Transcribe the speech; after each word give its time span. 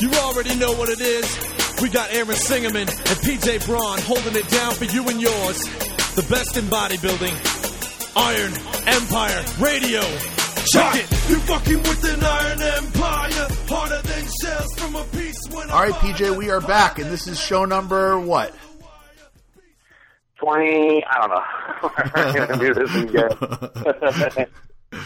You 0.00 0.10
already 0.12 0.54
know 0.56 0.72
what 0.72 0.88
it 0.88 1.00
is. 1.00 1.38
We 1.82 1.90
got 1.90 2.10
Aaron 2.12 2.28
Singerman 2.28 2.88
and 2.88 3.18
PJ 3.20 3.66
Braun 3.66 3.98
holding 4.00 4.34
it 4.34 4.48
down 4.48 4.72
for 4.72 4.86
you 4.86 5.06
and 5.08 5.20
yours. 5.20 5.58
The 6.16 6.22
best 6.28 6.56
in 6.56 6.64
bodybuilding. 6.64 7.36
Iron 8.16 8.52
Empire 8.88 9.44
Radio. 9.60 10.00
Check 10.72 10.96
it. 10.96 11.10
You 11.28 11.36
fucking 11.40 11.76
with 11.78 12.02
an 12.04 12.24
Iron 12.24 12.62
Empire. 12.62 13.48
Harder 13.68 14.00
than 14.00 14.26
shells 14.40 14.72
from 14.78 14.96
a 14.96 15.04
piece 15.04 15.38
when 15.50 15.70
All 15.70 15.82
right, 15.82 15.92
PJ, 15.92 16.34
we 16.34 16.48
are 16.48 16.62
back, 16.62 16.98
and 16.98 17.10
this 17.10 17.26
is 17.26 17.38
show 17.38 17.66
number 17.66 18.18
what? 18.18 18.54
20, 20.38 21.04
I 21.04 21.18
don't 21.18 21.28
know. 21.30 21.44
We're 22.16 22.32
going 22.32 22.48
to 22.48 22.56
do 22.58 22.72
this 22.74 22.90
again. 24.32 24.46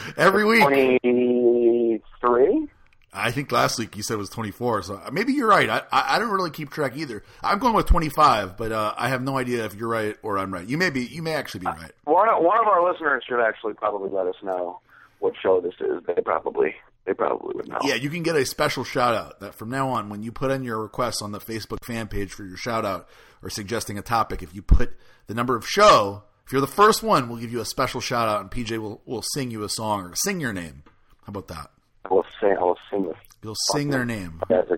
Every 0.16 0.44
week. 0.44 0.62
23? 0.62 2.68
I 3.14 3.30
think 3.30 3.52
last 3.52 3.78
week 3.78 3.96
you 3.96 4.02
said 4.02 4.14
it 4.14 4.18
was 4.18 4.28
24, 4.30 4.82
so 4.82 5.00
maybe 5.12 5.32
you're 5.32 5.48
right. 5.48 5.70
I, 5.70 5.82
I, 5.92 6.16
I 6.16 6.18
don't 6.18 6.30
really 6.30 6.50
keep 6.50 6.70
track 6.70 6.96
either. 6.96 7.22
I'm 7.42 7.58
going 7.58 7.74
with 7.74 7.86
25, 7.86 8.56
but 8.56 8.72
uh, 8.72 8.94
I 8.96 9.08
have 9.08 9.22
no 9.22 9.38
idea 9.38 9.64
if 9.64 9.74
you're 9.74 9.88
right 9.88 10.16
or 10.22 10.38
I'm 10.38 10.52
right. 10.52 10.66
You 10.66 10.78
may 10.78 10.90
be. 10.90 11.04
You 11.06 11.22
may 11.22 11.34
actually 11.34 11.60
be 11.60 11.66
right. 11.66 11.92
One 12.04 12.28
of, 12.28 12.42
one 12.42 12.58
of 12.58 12.66
our 12.66 12.90
listeners 12.90 13.24
should 13.28 13.40
actually 13.40 13.74
probably 13.74 14.10
let 14.10 14.26
us 14.26 14.34
know 14.42 14.80
what 15.20 15.34
show 15.40 15.60
this 15.60 15.74
is. 15.80 16.02
They 16.06 16.20
probably 16.22 16.74
they 17.06 17.14
probably 17.14 17.54
would 17.56 17.68
know. 17.68 17.78
Yeah, 17.82 17.94
you 17.94 18.10
can 18.10 18.22
get 18.22 18.36
a 18.36 18.44
special 18.44 18.82
shout 18.84 19.14
out 19.14 19.40
that 19.40 19.54
from 19.54 19.70
now 19.70 19.90
on, 19.90 20.08
when 20.08 20.22
you 20.22 20.32
put 20.32 20.50
in 20.50 20.64
your 20.64 20.80
requests 20.80 21.22
on 21.22 21.32
the 21.32 21.40
Facebook 21.40 21.84
fan 21.84 22.08
page 22.08 22.32
for 22.32 22.44
your 22.44 22.56
shout 22.56 22.84
out 22.84 23.08
or 23.42 23.50
suggesting 23.50 23.98
a 23.98 24.02
topic, 24.02 24.42
if 24.42 24.54
you 24.54 24.62
put 24.62 24.94
the 25.26 25.34
number 25.34 25.54
of 25.56 25.66
show, 25.66 26.24
if 26.46 26.52
you're 26.52 26.60
the 26.60 26.66
first 26.66 27.02
one, 27.02 27.28
we'll 27.28 27.38
give 27.38 27.52
you 27.52 27.60
a 27.60 27.64
special 27.64 28.00
shout 28.00 28.28
out, 28.28 28.40
and 28.40 28.50
PJ 28.50 28.76
will 28.78 29.02
will 29.06 29.22
sing 29.34 29.50
you 29.50 29.62
a 29.64 29.68
song 29.68 30.04
or 30.04 30.14
sing 30.14 30.40
your 30.40 30.52
name. 30.52 30.82
How 31.22 31.30
about 31.30 31.48
that? 31.48 31.70
I 32.04 32.14
will 32.14 32.26
sing. 32.40 32.56
I 32.58 32.62
will 32.62 32.78
sing 32.90 33.04
this. 33.04 33.16
You'll 33.42 33.56
sing 33.72 33.90
their 33.90 34.04
name. 34.04 34.42
That's 34.48 34.70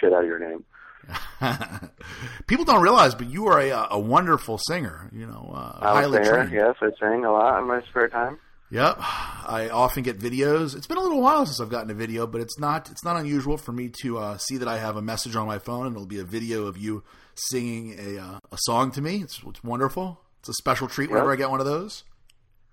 shit 0.00 0.12
out 0.12 0.22
of 0.22 0.26
your 0.26 0.38
name. 0.38 0.64
People 2.46 2.64
don't 2.64 2.82
realize, 2.82 3.14
but 3.14 3.28
you 3.30 3.46
are 3.46 3.60
a, 3.60 3.88
a 3.92 3.98
wonderful 3.98 4.58
singer. 4.58 5.08
You 5.12 5.26
know, 5.26 5.52
uh, 5.54 5.78
I'm 5.80 5.82
a 5.82 6.00
highly 6.00 6.24
singer. 6.24 6.44
trained. 6.44 6.52
Yes, 6.52 6.74
I 6.80 6.90
sing 7.00 7.24
a 7.24 7.32
lot 7.32 7.58
in 7.58 7.66
my 7.66 7.80
spare 7.88 8.08
time. 8.08 8.38
Yep. 8.70 8.96
I 8.98 9.70
often 9.72 10.02
get 10.02 10.18
videos. 10.18 10.76
It's 10.76 10.86
been 10.86 10.98
a 10.98 11.02
little 11.02 11.22
while 11.22 11.46
since 11.46 11.58
I've 11.58 11.70
gotten 11.70 11.90
a 11.90 11.94
video, 11.94 12.26
but 12.26 12.42
it's 12.42 12.58
not 12.58 12.90
it's 12.90 13.02
not 13.02 13.16
unusual 13.16 13.56
for 13.56 13.72
me 13.72 13.90
to 14.02 14.18
uh, 14.18 14.36
see 14.36 14.58
that 14.58 14.68
I 14.68 14.78
have 14.78 14.96
a 14.96 15.02
message 15.02 15.36
on 15.36 15.46
my 15.46 15.58
phone 15.58 15.86
and 15.86 15.96
it'll 15.96 16.06
be 16.06 16.18
a 16.18 16.24
video 16.24 16.66
of 16.66 16.76
you 16.76 17.02
singing 17.34 17.96
a 17.98 18.18
uh, 18.18 18.38
a 18.52 18.58
song 18.58 18.90
to 18.92 19.00
me. 19.00 19.22
It's, 19.22 19.40
it's 19.46 19.64
wonderful. 19.64 20.20
It's 20.40 20.50
a 20.50 20.54
special 20.54 20.86
treat 20.86 21.10
whenever 21.10 21.32
I 21.32 21.36
get 21.36 21.50
one 21.50 21.60
of 21.60 21.66
those. 21.66 22.04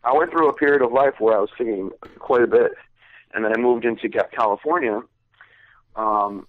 I 0.04 0.14
went 0.14 0.32
through 0.32 0.50
a 0.50 0.54
period 0.54 0.82
of 0.82 0.92
life 0.92 1.16
where 1.20 1.36
I 1.36 1.40
was 1.40 1.50
singing 1.58 1.92
quite 2.20 2.44
a 2.44 2.48
bit, 2.48 2.74
and 3.36 3.44
then 3.44 3.52
I 3.56 3.60
moved 3.60 3.86
into 3.86 4.10
California, 4.10 5.02
um, 5.96 6.48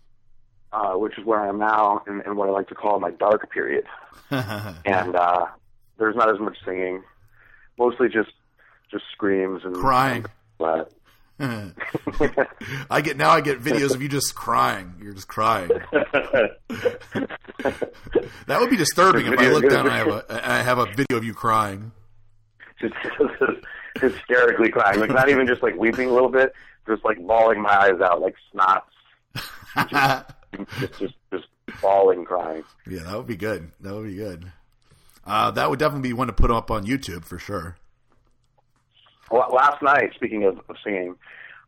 uh, 0.73 0.93
which 0.93 1.19
is 1.19 1.25
where 1.25 1.41
I 1.41 1.49
am 1.49 1.59
now, 1.59 2.03
and, 2.07 2.23
and 2.23 2.37
what 2.37 2.49
I 2.49 2.53
like 2.53 2.69
to 2.69 2.75
call 2.75 3.01
my 3.01 3.11
dark 3.11 3.51
period. 3.51 3.85
and 4.31 5.17
uh, 5.17 5.47
there's 5.99 6.17
not 6.17 6.33
as 6.33 6.41
much 6.41 6.57
singing, 6.65 7.03
mostly 7.79 8.09
just 8.09 8.31
just 8.91 9.05
screams 9.13 9.63
and 9.65 9.75
Crying. 9.75 10.25
But 10.59 10.93
I 11.39 13.01
get 13.03 13.17
now 13.17 13.31
I 13.31 13.41
get 13.41 13.61
videos 13.61 13.95
of 13.95 14.01
you 14.01 14.09
just 14.09 14.35
crying. 14.35 14.95
You're 15.03 15.13
just 15.13 15.29
crying. 15.29 15.71
That 18.47 18.61
would 18.61 18.71
be 18.71 18.77
disturbing 18.77 19.27
if 19.27 19.39
I 19.39 19.49
look 19.49 19.69
down 19.69 19.87
and 19.87 19.95
I 19.95 19.99
have 19.99 20.09
a 20.09 20.51
I 20.51 20.63
have 20.63 20.79
a 20.79 20.87
video 20.87 21.17
of 21.17 21.25
you 21.25 21.35
crying. 21.35 21.91
just 22.81 22.95
hysterically 24.01 24.71
crying, 24.71 25.01
like 25.01 25.11
not 25.11 25.29
even 25.29 25.47
just 25.49 25.63
like 25.63 25.75
weeping 25.77 26.09
a 26.09 26.13
little 26.13 26.29
bit, 26.29 26.53
just 26.87 27.05
like 27.05 27.19
bawling 27.19 27.63
my 27.63 27.77
eyes 27.77 28.01
out, 28.01 28.21
like 28.21 28.35
snots, 28.55 28.83
just 30.81 30.99
just 30.99 31.15
just 31.33 31.47
bawling, 31.81 32.25
crying. 32.25 32.65
Yeah, 32.89 33.03
that 33.05 33.17
would 33.17 33.27
be 33.27 33.37
good. 33.37 33.71
That 33.81 33.95
would 33.95 34.07
be 34.07 34.17
good. 34.17 34.53
Uh, 35.27 35.51
that 35.53 35.69
would 35.69 35.79
definitely 35.79 36.09
be 36.09 36.13
one 36.13 36.29
to 36.29 36.33
put 36.33 36.51
up 36.51 36.71
on 36.71 36.87
YouTube 36.87 37.25
for 37.25 37.39
sure. 37.39 37.77
Well, 39.31 39.51
last 39.53 39.83
night, 39.83 40.11
speaking 40.15 40.45
of, 40.45 40.61
of 40.69 40.77
singing, 40.85 41.17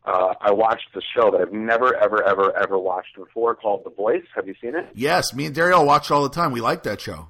uh, 0.05 0.33
I 0.39 0.51
watched 0.51 0.93
the 0.93 1.01
show 1.13 1.29
that 1.31 1.41
I've 1.41 1.51
never, 1.51 1.93
ever, 1.95 2.23
ever, 2.23 2.55
ever 2.55 2.79
watched 2.79 3.15
before 3.17 3.53
called 3.55 3.83
The 3.83 3.89
Voice. 3.89 4.23
Have 4.33 4.47
you 4.47 4.55
seen 4.61 4.75
it? 4.75 4.87
Yes, 4.95 5.33
me 5.33 5.45
and 5.45 5.55
Daryl 5.55 5.85
watch 5.85 6.09
it 6.09 6.13
all 6.13 6.23
the 6.23 6.29
time. 6.29 6.51
We 6.51 6.61
like 6.61 6.83
that 6.83 7.01
show. 7.01 7.27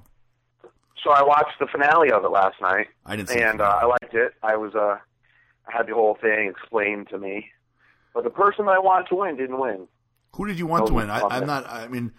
So 1.02 1.10
I 1.10 1.22
watched 1.24 1.58
the 1.58 1.66
finale 1.66 2.12
of 2.12 2.24
it 2.24 2.30
last 2.30 2.60
night, 2.60 2.88
I 3.06 3.16
didn't 3.16 3.36
and 3.36 3.60
uh, 3.60 3.78
I 3.82 3.86
liked 3.86 4.14
it. 4.14 4.34
I 4.42 4.56
was, 4.56 4.74
uh, 4.74 4.98
I 5.66 5.76
had 5.76 5.86
the 5.86 5.94
whole 5.94 6.16
thing 6.20 6.48
explained 6.48 7.08
to 7.08 7.18
me, 7.18 7.48
but 8.14 8.24
the 8.24 8.30
person 8.30 8.66
that 8.66 8.72
I 8.72 8.78
wanted 8.78 9.08
to 9.08 9.16
win 9.16 9.36
didn't 9.36 9.58
win. 9.58 9.86
Who 10.36 10.46
did 10.46 10.58
you 10.58 10.66
want 10.66 10.86
to 10.86 10.94
win? 10.94 11.10
I, 11.10 11.20
I'm 11.22 11.46
not. 11.46 11.66
I 11.68 11.88
mean, 11.88 12.12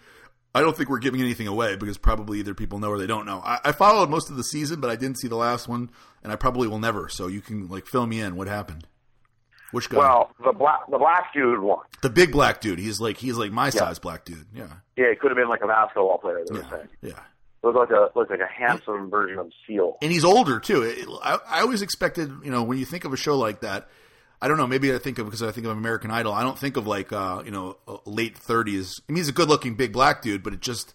I 0.54 0.60
don't 0.60 0.76
think 0.76 0.90
we're 0.90 0.98
giving 0.98 1.20
anything 1.20 1.46
away 1.46 1.76
because 1.76 1.96
probably 1.96 2.38
either 2.40 2.54
people 2.54 2.78
know 2.78 2.88
or 2.88 2.98
they 2.98 3.06
don't 3.06 3.24
know. 3.24 3.40
I, 3.44 3.58
I 3.64 3.72
followed 3.72 4.10
most 4.10 4.30
of 4.30 4.36
the 4.36 4.44
season, 4.44 4.80
but 4.80 4.90
I 4.90 4.96
didn't 4.96 5.18
see 5.18 5.28
the 5.28 5.36
last 5.36 5.66
one, 5.66 5.90
and 6.22 6.32
I 6.32 6.36
probably 6.36 6.68
will 6.68 6.78
never. 6.78 7.08
So 7.08 7.26
you 7.26 7.40
can 7.40 7.68
like 7.68 7.86
fill 7.86 8.06
me 8.06 8.20
in. 8.20 8.36
What 8.36 8.48
happened? 8.48 8.86
Which 9.72 9.88
guy? 9.88 9.98
Well, 9.98 10.30
the 10.44 10.52
black, 10.52 10.80
the 10.90 10.98
black 10.98 11.32
dude 11.32 11.60
won. 11.60 11.78
the 12.02 12.10
big 12.10 12.30
black 12.30 12.60
dude. 12.60 12.78
He's 12.78 13.00
like 13.00 13.16
he's 13.16 13.38
like 13.38 13.50
my 13.50 13.70
size 13.70 13.98
black 13.98 14.26
dude. 14.26 14.46
Yeah, 14.54 14.68
Yeah, 14.96 15.06
it 15.06 15.20
could 15.20 15.30
have 15.30 15.38
been 15.38 15.48
like 15.48 15.62
a 15.62 15.66
basketball 15.66 16.18
player. 16.18 16.44
Were 16.50 16.88
yeah. 17.00 17.18
Looked 17.62 17.78
like 17.78 17.90
a 17.90 18.10
looked 18.14 18.30
like 18.30 18.40
a 18.40 18.52
handsome 18.52 19.08
version 19.08 19.38
of 19.38 19.50
Seal. 19.66 19.96
and 20.02 20.12
he's 20.12 20.24
older 20.24 20.60
too. 20.60 20.82
It, 20.82 21.08
I, 21.22 21.38
I 21.48 21.60
always 21.60 21.80
expected, 21.80 22.30
you 22.44 22.50
know, 22.50 22.64
when 22.64 22.76
you 22.76 22.84
think 22.84 23.04
of 23.04 23.12
a 23.12 23.16
show 23.16 23.38
like 23.38 23.60
that, 23.60 23.88
I 24.42 24.48
don't 24.48 24.56
know, 24.56 24.66
maybe 24.66 24.92
I 24.92 24.98
think 24.98 25.18
of 25.18 25.26
because 25.26 25.42
I 25.42 25.52
think 25.52 25.66
of 25.66 25.72
American 25.76 26.10
Idol. 26.10 26.32
I 26.32 26.42
don't 26.42 26.58
think 26.58 26.76
of 26.76 26.86
like, 26.86 27.12
uh, 27.12 27.42
you 27.44 27.50
know, 27.52 27.76
uh, 27.86 27.98
late 28.04 28.36
thirties. 28.36 29.00
I 29.08 29.12
mean, 29.12 29.18
he's 29.18 29.28
a 29.28 29.32
good-looking 29.32 29.76
big 29.76 29.92
black 29.92 30.20
dude, 30.20 30.42
but 30.42 30.52
it 30.52 30.60
just 30.60 30.94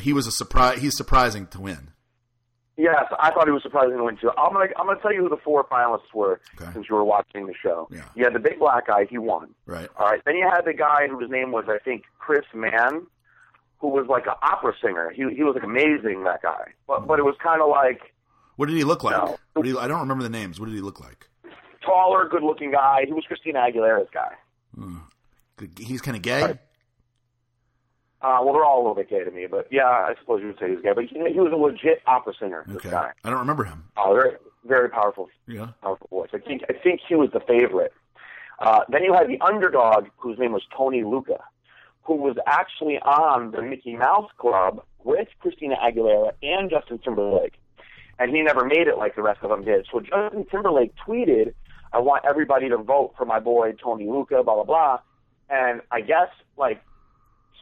he 0.00 0.12
was 0.12 0.26
a 0.26 0.32
surprise. 0.32 0.80
He's 0.80 0.96
surprising 0.96 1.46
to 1.48 1.60
win. 1.60 1.92
Yes, 2.76 3.06
I 3.18 3.30
thought 3.32 3.46
he 3.46 3.50
was 3.52 3.62
surprising 3.64 3.96
to 3.96 4.04
win 4.04 4.16
too. 4.18 4.30
I'm 4.38 4.52
gonna 4.52 4.66
I'm 4.78 4.86
gonna 4.86 5.00
tell 5.00 5.12
you 5.12 5.22
who 5.22 5.28
the 5.28 5.36
four 5.44 5.64
finalists 5.64 6.12
were 6.14 6.40
Okay. 6.60 6.72
since 6.72 6.86
you 6.88 6.94
were 6.94 7.04
watching 7.04 7.46
the 7.46 7.54
show. 7.60 7.88
Yeah. 7.90 8.04
You 8.14 8.24
had 8.24 8.34
the 8.34 8.38
big 8.38 8.58
black 8.60 8.86
guy, 8.86 9.04
he 9.10 9.18
won. 9.18 9.54
Right. 9.66 9.88
All 9.96 10.06
right. 10.06 10.20
Then 10.24 10.36
you 10.36 10.48
had 10.48 10.62
the 10.64 10.74
guy 10.74 11.08
whose 11.08 11.28
name 11.28 11.50
was 11.50 11.64
I 11.68 11.78
think 11.84 12.04
Chris 12.20 12.44
Mann, 12.54 13.06
who 13.78 13.88
was 13.88 14.06
like 14.08 14.26
an 14.26 14.34
opera 14.42 14.74
singer. 14.80 15.10
He 15.10 15.22
he 15.34 15.42
was 15.42 15.54
like 15.56 15.64
amazing 15.64 16.22
that 16.24 16.40
guy. 16.42 16.72
But 16.86 17.06
but 17.08 17.18
it 17.18 17.24
was 17.24 17.34
kind 17.42 17.60
of 17.60 17.68
like 17.68 18.00
What 18.56 18.66
did 18.66 18.76
he 18.76 18.84
look 18.84 19.02
like? 19.02 19.16
No. 19.56 19.62
He, 19.62 19.76
I 19.76 19.88
don't 19.88 20.00
remember 20.00 20.22
the 20.22 20.30
names. 20.30 20.60
What 20.60 20.66
did 20.66 20.74
he 20.76 20.80
look 20.80 21.00
like? 21.00 21.28
Taller, 21.88 22.28
good 22.28 22.42
looking 22.42 22.70
guy. 22.72 23.04
He 23.06 23.12
was 23.12 23.24
Christina 23.26 23.60
Aguilera's 23.60 24.08
guy. 24.12 24.32
He's 25.78 26.00
kind 26.00 26.16
of 26.16 26.22
gay. 26.22 26.58
Uh, 28.20 28.40
well, 28.42 28.52
they're 28.52 28.64
all 28.64 28.78
a 28.78 28.82
little 28.82 28.94
bit 28.96 29.08
gay 29.08 29.22
to 29.22 29.30
me, 29.30 29.46
but 29.46 29.68
yeah, 29.70 29.86
I 29.86 30.14
suppose 30.20 30.40
you 30.40 30.48
would 30.48 30.58
say 30.58 30.70
he's 30.70 30.80
gay. 30.82 30.92
But 30.92 31.04
he, 31.04 31.18
he 31.32 31.38
was 31.40 31.52
a 31.52 31.56
legit 31.56 32.02
opera 32.06 32.32
singer. 32.38 32.64
This 32.66 32.76
Okay, 32.78 32.90
guy, 32.90 33.12
I 33.24 33.30
don't 33.30 33.38
remember 33.38 33.64
him. 33.64 33.84
uh, 33.96 34.12
very 34.12 34.32
very 34.64 34.88
powerful 34.90 35.28
Yeah. 35.46 35.68
powerful 35.82 36.08
voice. 36.10 36.30
I 36.34 36.38
think 36.38 36.62
I 36.68 36.72
think 36.72 37.00
he 37.08 37.14
was 37.14 37.30
the 37.32 37.40
favorite. 37.40 37.92
Uh, 38.58 38.80
then 38.88 39.04
you 39.04 39.14
had 39.14 39.28
the 39.28 39.40
underdog, 39.40 40.08
whose 40.16 40.36
name 40.38 40.52
was 40.52 40.62
Tony 40.76 41.04
Lucca, 41.04 41.38
who 42.02 42.16
was 42.16 42.36
actually 42.46 42.98
on 42.98 43.52
the 43.52 43.62
Mickey 43.62 43.94
Mouse 43.96 44.28
Club 44.36 44.82
with 45.04 45.28
Christina 45.38 45.76
Aguilera 45.76 46.32
and 46.42 46.68
Justin 46.68 46.98
Timberlake, 46.98 47.54
and 48.18 48.34
he 48.34 48.42
never 48.42 48.64
made 48.64 48.88
it 48.88 48.98
like 48.98 49.14
the 49.14 49.22
rest 49.22 49.38
of 49.44 49.50
them 49.50 49.64
did. 49.64 49.86
So 49.92 50.00
Justin 50.00 50.44
Timberlake 50.50 50.92
tweeted, 51.06 51.54
"I 51.92 51.98
want 52.00 52.24
everybody 52.28 52.68
to 52.68 52.76
vote 52.76 53.14
for 53.16 53.24
my 53.24 53.40
boy 53.40 53.72
Tony 53.82 54.06
Lucca." 54.06 54.42
Blah 54.42 54.54
blah 54.54 54.64
blah, 54.64 54.98
and 55.50 55.80
I 55.90 56.00
guess 56.00 56.28
like 56.56 56.80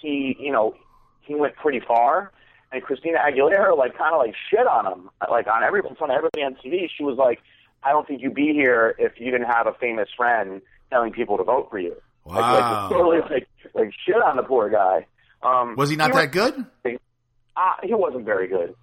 he, 0.00 0.36
you 0.38 0.52
know, 0.52 0.74
he 1.22 1.34
went 1.34 1.56
pretty 1.56 1.80
far. 1.80 2.32
And 2.72 2.82
Christina 2.82 3.18
Aguilera, 3.18 3.78
like, 3.78 3.96
kind 3.96 4.12
of 4.12 4.18
like 4.18 4.34
shit 4.50 4.66
on 4.66 4.86
him, 4.92 5.08
like 5.30 5.46
on 5.46 5.62
every 5.62 5.80
in 5.88 5.94
front 5.94 6.12
of 6.12 6.16
everybody 6.18 6.42
on 6.42 6.54
TV. 6.56 6.88
She 6.94 7.04
was 7.04 7.16
like, 7.16 7.40
"I 7.84 7.90
don't 7.92 8.06
think 8.06 8.22
you'd 8.22 8.34
be 8.34 8.52
here 8.52 8.94
if 8.98 9.12
you 9.20 9.30
didn't 9.30 9.46
have 9.46 9.66
a 9.68 9.72
famous 9.74 10.08
friend 10.16 10.60
telling 10.90 11.12
people 11.12 11.36
to 11.38 11.44
vote 11.44 11.68
for 11.70 11.78
you." 11.78 11.94
Like, 12.24 12.40
Wow. 12.40 12.80
like 12.82 12.90
totally 12.90 13.18
like 13.30 13.48
like 13.74 13.90
shit 14.04 14.16
on 14.16 14.36
the 14.36 14.42
poor 14.42 14.68
guy. 14.68 15.06
Um, 15.42 15.76
Was 15.76 15.90
he 15.90 15.96
not 15.96 16.12
that 16.12 16.32
good? 16.32 16.66
uh, 16.84 17.72
he 17.84 17.94
wasn't 17.94 18.24
very 18.24 18.48
good. 18.48 18.74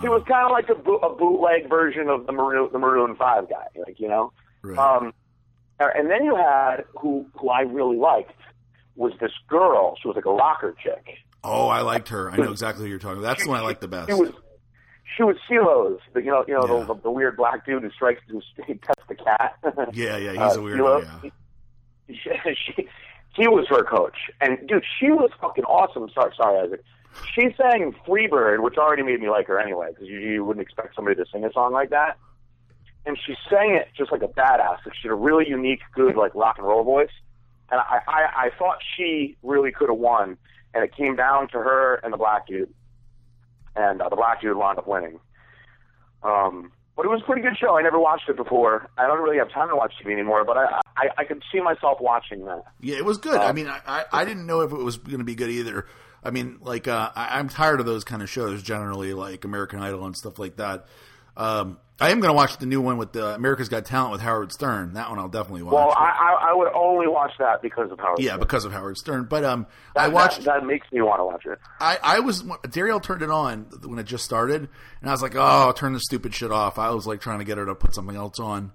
He 0.00 0.08
was 0.08 0.22
kind 0.28 0.46
of 0.46 0.52
like 0.52 0.68
a, 0.68 0.76
boot, 0.80 1.00
a 1.02 1.12
bootleg 1.12 1.68
version 1.68 2.08
of 2.08 2.26
the 2.26 2.32
Maroon, 2.32 2.68
the 2.72 2.78
Maroon 2.78 3.16
Five 3.16 3.50
guy, 3.50 3.66
like 3.84 3.98
you 3.98 4.08
know. 4.08 4.32
Right. 4.62 4.78
Um, 4.78 5.12
and 5.80 6.10
then 6.10 6.24
you 6.24 6.36
had 6.36 6.84
who 7.00 7.26
who 7.34 7.48
I 7.48 7.60
really 7.62 7.96
liked 7.96 8.32
was 8.96 9.12
this 9.20 9.32
girl. 9.48 9.96
She 10.00 10.06
was 10.08 10.14
like 10.16 10.26
a 10.26 10.32
rocker 10.32 10.74
chick. 10.82 11.04
oh, 11.42 11.66
I 11.68 11.80
liked 11.80 12.08
her. 12.10 12.30
I 12.30 12.36
know 12.36 12.50
exactly 12.52 12.84
who 12.84 12.90
you're 12.90 12.98
talking. 12.98 13.18
about. 13.18 13.28
That's 13.28 13.44
the 13.44 13.50
one 13.50 13.58
I 13.60 13.62
liked 13.64 13.80
the 13.80 13.88
best. 13.88 14.08
She 14.08 14.14
was 14.14 14.30
she 15.16 15.22
was 15.24 15.36
CeeLo's, 15.50 16.00
you 16.14 16.30
know 16.30 16.44
you 16.46 16.54
know 16.54 16.78
Yeah. 16.78 16.84
the, 16.84 16.94
the 17.02 17.10
weird 17.10 17.36
black 17.36 17.66
dude 17.66 17.82
who 17.82 17.90
strikes 17.90 18.20
who 18.28 18.40
he 18.66 18.74
pets 18.74 19.02
the 19.08 19.14
cat. 19.16 19.56
Yeah, 19.92 20.16
yeah, 20.16 20.30
he's 20.48 20.56
Uh, 20.56 20.60
a 20.60 20.62
weird 20.62 20.78
CeeLo. 20.78 21.04
one. 21.04 21.20
Yeah. 21.24 21.30
She, 22.08 22.74
she 22.74 22.88
he 23.34 23.48
was 23.48 23.66
her 23.70 23.82
coach, 23.84 24.16
and 24.42 24.58
dude, 24.68 24.84
she 25.00 25.06
was 25.10 25.30
fucking 25.40 25.64
awesome. 25.64 26.10
Sorry, 26.12 26.32
sorry, 26.36 26.58
Isaac. 26.66 26.84
She 27.34 27.48
sang 27.56 27.94
Freebird, 28.06 28.62
which 28.62 28.76
already 28.76 29.02
made 29.02 29.20
me 29.20 29.30
like 29.30 29.46
her 29.46 29.58
anyway, 29.58 29.88
because 29.90 30.08
you, 30.08 30.18
you 30.18 30.44
wouldn't 30.44 30.62
expect 30.66 30.94
somebody 30.94 31.16
to 31.16 31.24
sing 31.32 31.42
a 31.44 31.52
song 31.52 31.72
like 31.72 31.88
that. 31.90 32.18
And 33.04 33.18
she 33.26 33.34
sang 33.50 33.74
it 33.74 33.88
just 33.96 34.12
like 34.12 34.22
a 34.22 34.28
badass. 34.28 34.78
Like 34.86 34.94
she 35.00 35.08
had 35.08 35.12
a 35.12 35.16
really 35.16 35.48
unique, 35.48 35.80
good 35.94 36.16
like 36.16 36.34
rock 36.34 36.56
and 36.58 36.66
roll 36.66 36.84
voice. 36.84 37.10
And 37.70 37.80
I, 37.80 38.00
I, 38.06 38.22
I 38.46 38.50
thought 38.58 38.78
she 38.96 39.36
really 39.42 39.72
could 39.72 39.88
have 39.88 39.98
won 39.98 40.36
and 40.74 40.84
it 40.84 40.94
came 40.96 41.16
down 41.16 41.48
to 41.48 41.58
her 41.58 41.96
and 41.96 42.12
the 42.12 42.16
black 42.16 42.46
dude, 42.46 42.72
and 43.76 44.00
uh, 44.00 44.08
the 44.08 44.16
black 44.16 44.40
dude 44.40 44.56
wound 44.56 44.78
up 44.78 44.86
winning. 44.86 45.18
Um, 46.22 46.72
but 46.96 47.06
it 47.06 47.08
was 47.08 47.20
a 47.22 47.24
pretty 47.24 47.42
good 47.42 47.56
show. 47.58 47.76
I 47.76 47.82
never 47.82 47.98
watched 47.98 48.28
it 48.28 48.36
before. 48.36 48.88
I 48.98 49.06
don't 49.06 49.20
really 49.22 49.38
have 49.38 49.50
time 49.50 49.68
to 49.68 49.76
watch 49.76 49.92
TV 50.02 50.12
anymore, 50.12 50.44
but 50.44 50.56
I 50.56 50.80
I, 50.96 51.08
I 51.18 51.24
could 51.24 51.42
see 51.50 51.60
myself 51.60 51.98
watching 52.00 52.44
that. 52.44 52.64
Yeah, 52.80 52.96
it 52.96 53.04
was 53.04 53.18
good. 53.18 53.40
I 53.40 53.52
mean, 53.52 53.66
I, 53.66 53.80
I, 53.86 54.04
I 54.12 54.24
didn't 54.24 54.46
know 54.46 54.60
if 54.60 54.72
it 54.72 54.78
was 54.78 54.98
going 54.98 55.18
to 55.18 55.24
be 55.24 55.34
good 55.34 55.50
either. 55.50 55.86
I 56.22 56.30
mean, 56.30 56.58
like 56.60 56.86
uh, 56.86 57.10
I, 57.14 57.38
I'm 57.38 57.48
tired 57.48 57.80
of 57.80 57.86
those 57.86 58.04
kind 58.04 58.22
of 58.22 58.30
shows 58.30 58.62
generally, 58.62 59.14
like 59.14 59.44
American 59.44 59.80
Idol 59.80 60.04
and 60.06 60.16
stuff 60.16 60.38
like 60.38 60.56
that. 60.56 60.86
Um, 61.36 61.78
I 62.02 62.10
am 62.10 62.20
going 62.20 62.30
to 62.30 62.36
watch 62.36 62.58
the 62.58 62.66
new 62.66 62.80
one 62.80 62.96
with 62.96 63.14
uh, 63.14 63.26
America's 63.26 63.68
Got 63.68 63.84
Talent 63.84 64.10
with 64.12 64.20
Howard 64.20 64.52
Stern. 64.52 64.94
That 64.94 65.08
one 65.08 65.18
I'll 65.18 65.28
definitely 65.28 65.62
watch. 65.62 65.74
Well, 65.74 65.94
I, 65.96 66.10
I 66.40 66.50
I 66.50 66.54
would 66.54 66.72
only 66.74 67.06
watch 67.06 67.32
that 67.38 67.62
because 67.62 67.90
of 67.92 67.98
Howard. 68.00 68.18
yeah, 68.18 68.30
Stern. 68.30 68.40
because 68.40 68.64
of 68.64 68.72
Howard 68.72 68.98
Stern. 68.98 69.24
But 69.24 69.44
um, 69.44 69.66
that, 69.94 70.04
I 70.04 70.08
watched. 70.08 70.44
that, 70.44 70.60
that 70.60 70.66
makes 70.66 70.90
me 70.90 71.00
want 71.00 71.20
to 71.20 71.24
watch 71.24 71.46
it. 71.46 71.58
I, 71.80 71.98
I 72.02 72.20
was 72.20 72.42
Darielle 72.42 73.02
turned 73.02 73.22
it 73.22 73.30
on 73.30 73.66
when 73.84 73.98
it 73.98 74.04
just 74.04 74.24
started, 74.24 74.68
and 75.00 75.08
I 75.08 75.12
was 75.12 75.22
like, 75.22 75.34
"Oh, 75.36 75.72
turn 75.76 75.92
the 75.92 76.00
stupid 76.00 76.34
shit 76.34 76.50
off." 76.50 76.78
I 76.78 76.90
was 76.90 77.06
like 77.06 77.20
trying 77.20 77.38
to 77.38 77.44
get 77.44 77.56
her 77.58 77.66
to 77.66 77.74
put 77.74 77.94
something 77.94 78.16
else 78.16 78.40
on. 78.40 78.72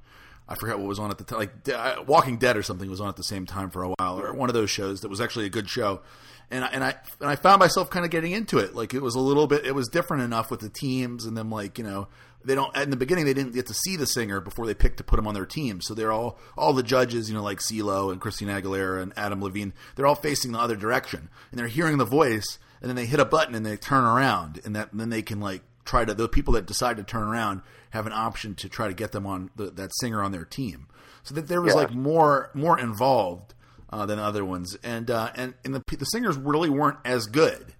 I 0.49 0.55
forget 0.55 0.79
what 0.79 0.87
was 0.87 0.99
on 0.99 1.11
at 1.11 1.17
the 1.17 1.25
time, 1.25 1.39
like 1.39 2.07
Walking 2.07 2.37
Dead 2.37 2.55
or 2.55 2.63
something 2.63 2.89
was 2.89 3.01
on 3.01 3.09
at 3.09 3.17
the 3.17 3.23
same 3.23 3.45
time 3.45 3.69
for 3.69 3.83
a 3.83 3.89
while, 3.89 4.21
or 4.21 4.33
one 4.33 4.49
of 4.49 4.53
those 4.53 4.69
shows 4.69 5.01
that 5.01 5.09
was 5.09 5.19
actually 5.19 5.45
a 5.45 5.49
good 5.49 5.69
show. 5.69 6.01
And 6.49 6.63
I, 6.63 6.67
and 6.67 6.81
I 6.81 6.95
and 7.19 7.29
I 7.29 7.35
found 7.35 7.59
myself 7.59 7.89
kind 7.89 8.05
of 8.05 8.11
getting 8.11 8.31
into 8.31 8.57
it. 8.57 8.73
Like 8.73 8.93
it 8.93 9.01
was 9.01 9.15
a 9.15 9.19
little 9.19 9.47
bit, 9.47 9.65
it 9.65 9.75
was 9.75 9.89
different 9.89 10.23
enough 10.23 10.49
with 10.49 10.61
the 10.61 10.69
teams, 10.69 11.25
and 11.25 11.35
then 11.37 11.49
like 11.49 11.77
you 11.77 11.83
know 11.83 12.07
they 12.45 12.55
don't 12.55 12.75
in 12.77 12.89
the 12.89 12.95
beginning 12.97 13.25
they 13.25 13.33
didn't 13.33 13.53
get 13.53 13.65
to 13.67 13.73
see 13.73 13.95
the 13.97 14.05
singer 14.07 14.39
before 14.39 14.65
they 14.65 14.73
picked 14.73 14.97
to 14.97 15.03
put 15.03 15.19
him 15.19 15.27
on 15.27 15.33
their 15.33 15.45
team. 15.45 15.81
So 15.81 15.93
they're 15.93 16.11
all 16.11 16.39
all 16.57 16.73
the 16.73 16.83
judges, 16.83 17.29
you 17.29 17.35
know, 17.35 17.43
like 17.43 17.59
CeeLo 17.59 18.11
and 18.11 18.21
Christina 18.21 18.61
Aguilera 18.61 19.01
and 19.01 19.13
Adam 19.17 19.41
Levine, 19.41 19.73
they're 19.95 20.07
all 20.07 20.15
facing 20.15 20.51
the 20.51 20.59
other 20.59 20.75
direction, 20.75 21.29
and 21.51 21.59
they're 21.59 21.67
hearing 21.67 21.97
the 21.97 22.05
voice, 22.05 22.57
and 22.81 22.89
then 22.89 22.95
they 22.95 23.05
hit 23.05 23.19
a 23.19 23.25
button 23.25 23.55
and 23.55 23.65
they 23.65 23.75
turn 23.77 24.03
around, 24.05 24.61
and 24.65 24.75
that 24.75 24.91
and 24.91 24.99
then 25.01 25.09
they 25.09 25.21
can 25.21 25.39
like 25.39 25.61
try 25.85 26.05
to 26.05 26.13
the 26.13 26.27
people 26.29 26.53
that 26.53 26.65
decide 26.65 26.97
to 26.97 27.03
turn 27.03 27.23
around 27.27 27.61
have 27.91 28.05
an 28.05 28.11
option 28.13 28.53
to 28.53 28.67
try 28.67 28.87
to 28.89 28.93
get 28.93 29.13
them 29.13 29.25
on 29.25 29.49
the, 29.55 29.71
that 29.71 29.89
singer 30.01 30.21
on 30.21 30.31
their 30.33 30.43
team. 30.43 30.87
So 31.23 31.33
that 31.35 31.47
there 31.47 31.61
was 31.61 31.73
Yeah. 31.73 31.81
like 31.81 31.93
more 31.93 32.51
more 32.53 32.79
involved 32.79 33.53
uh, 33.89 34.05
than 34.05 34.19
other 34.19 34.43
ones, 34.45 34.77
and 34.83 35.09
uh, 35.09 35.31
and 35.35 35.53
and 35.65 35.73
the 35.73 35.81
the 35.97 36.05
singers 36.05 36.37
really 36.37 36.69
weren't 36.69 36.97
as 37.03 37.25
good. 37.25 37.73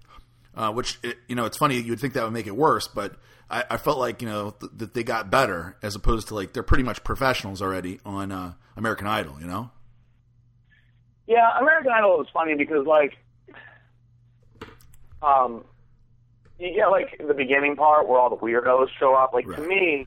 Uh, 0.54 0.72
which 0.72 0.98
it, 1.04 1.16
you 1.28 1.36
know, 1.36 1.44
it's 1.44 1.56
funny. 1.56 1.76
You 1.78 1.92
would 1.92 2.00
think 2.00 2.14
that 2.14 2.24
would 2.24 2.32
make 2.32 2.48
it 2.48 2.56
worse, 2.56 2.88
but 2.88 3.14
I, 3.50 3.64
I 3.70 3.76
felt 3.78 3.98
like 3.98 4.20
you 4.22 4.28
know 4.28 4.50
th- 4.60 4.72
that 4.76 4.94
they 4.94 5.02
got 5.02 5.30
better 5.30 5.76
as 5.82 5.94
opposed 5.94 6.28
to 6.28 6.34
like 6.34 6.52
they're 6.52 6.62
pretty 6.62 6.82
much 6.84 7.02
professionals 7.04 7.62
already 7.62 8.00
on 8.04 8.30
uh, 8.32 8.54
American 8.76 9.06
Idol. 9.06 9.36
You 9.40 9.46
know? 9.46 9.70
Yeah, 11.26 11.58
American 11.58 11.92
Idol 11.92 12.20
is 12.22 12.28
funny 12.32 12.54
because 12.54 12.86
like, 12.86 13.16
um, 15.22 15.64
you 16.58 16.74
get 16.74 16.86
like 16.86 17.20
the 17.26 17.34
beginning 17.34 17.76
part 17.76 18.08
where 18.08 18.18
all 18.18 18.30
the 18.30 18.36
weirdos 18.36 18.88
show 18.98 19.14
up. 19.14 19.32
Like 19.32 19.46
to 19.46 19.60
me, 19.62 20.06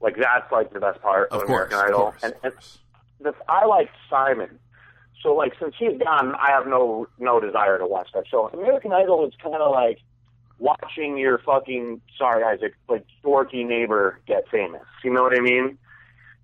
like 0.00 0.16
that's 0.16 0.50
like 0.50 0.72
the 0.72 0.80
best 0.80 1.00
part 1.02 1.30
of, 1.30 1.42
Of 1.42 1.46
course, 1.46 1.72
American 1.72 1.78
of 1.78 1.84
Idol. 1.84 1.98
course, 2.10 2.22
and, 2.22 2.32
of 2.34 2.40
and 2.44 2.54
the, 3.20 3.34
I 3.48 3.64
like 3.66 3.90
Simon. 4.10 4.58
So 5.22 5.34
like 5.34 5.52
since 5.60 5.74
he's 5.78 5.98
gone, 5.98 6.34
I 6.34 6.50
have 6.50 6.66
no 6.66 7.06
no 7.18 7.38
desire 7.38 7.78
to 7.78 7.86
watch 7.86 8.08
that 8.14 8.26
show. 8.26 8.48
American 8.48 8.92
Idol 8.92 9.26
is 9.26 9.34
kind 9.40 9.54
of 9.54 9.70
like 9.70 10.00
watching 10.62 11.18
your 11.18 11.38
fucking 11.38 12.00
sorry 12.16 12.44
Isaac 12.44 12.74
like 12.88 13.04
dorky 13.24 13.66
neighbor 13.66 14.20
get 14.26 14.48
famous. 14.48 14.86
You 15.02 15.12
know 15.12 15.22
what 15.22 15.36
I 15.36 15.40
mean? 15.40 15.76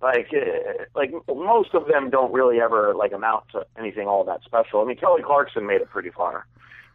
Like 0.01 0.27
uh, 0.33 0.83
like 0.93 1.11
most 1.27 1.73
of 1.73 1.87
them 1.87 2.09
don't 2.09 2.33
really 2.33 2.59
ever 2.59 2.93
like 2.93 3.13
amount 3.13 3.45
to 3.53 3.65
anything 3.77 4.07
all 4.07 4.25
that 4.25 4.41
special. 4.43 4.81
I 4.81 4.85
mean 4.85 4.97
Kelly 4.97 5.23
Clarkson 5.23 5.65
made 5.65 5.81
it 5.81 5.89
pretty 5.89 6.09
far. 6.09 6.45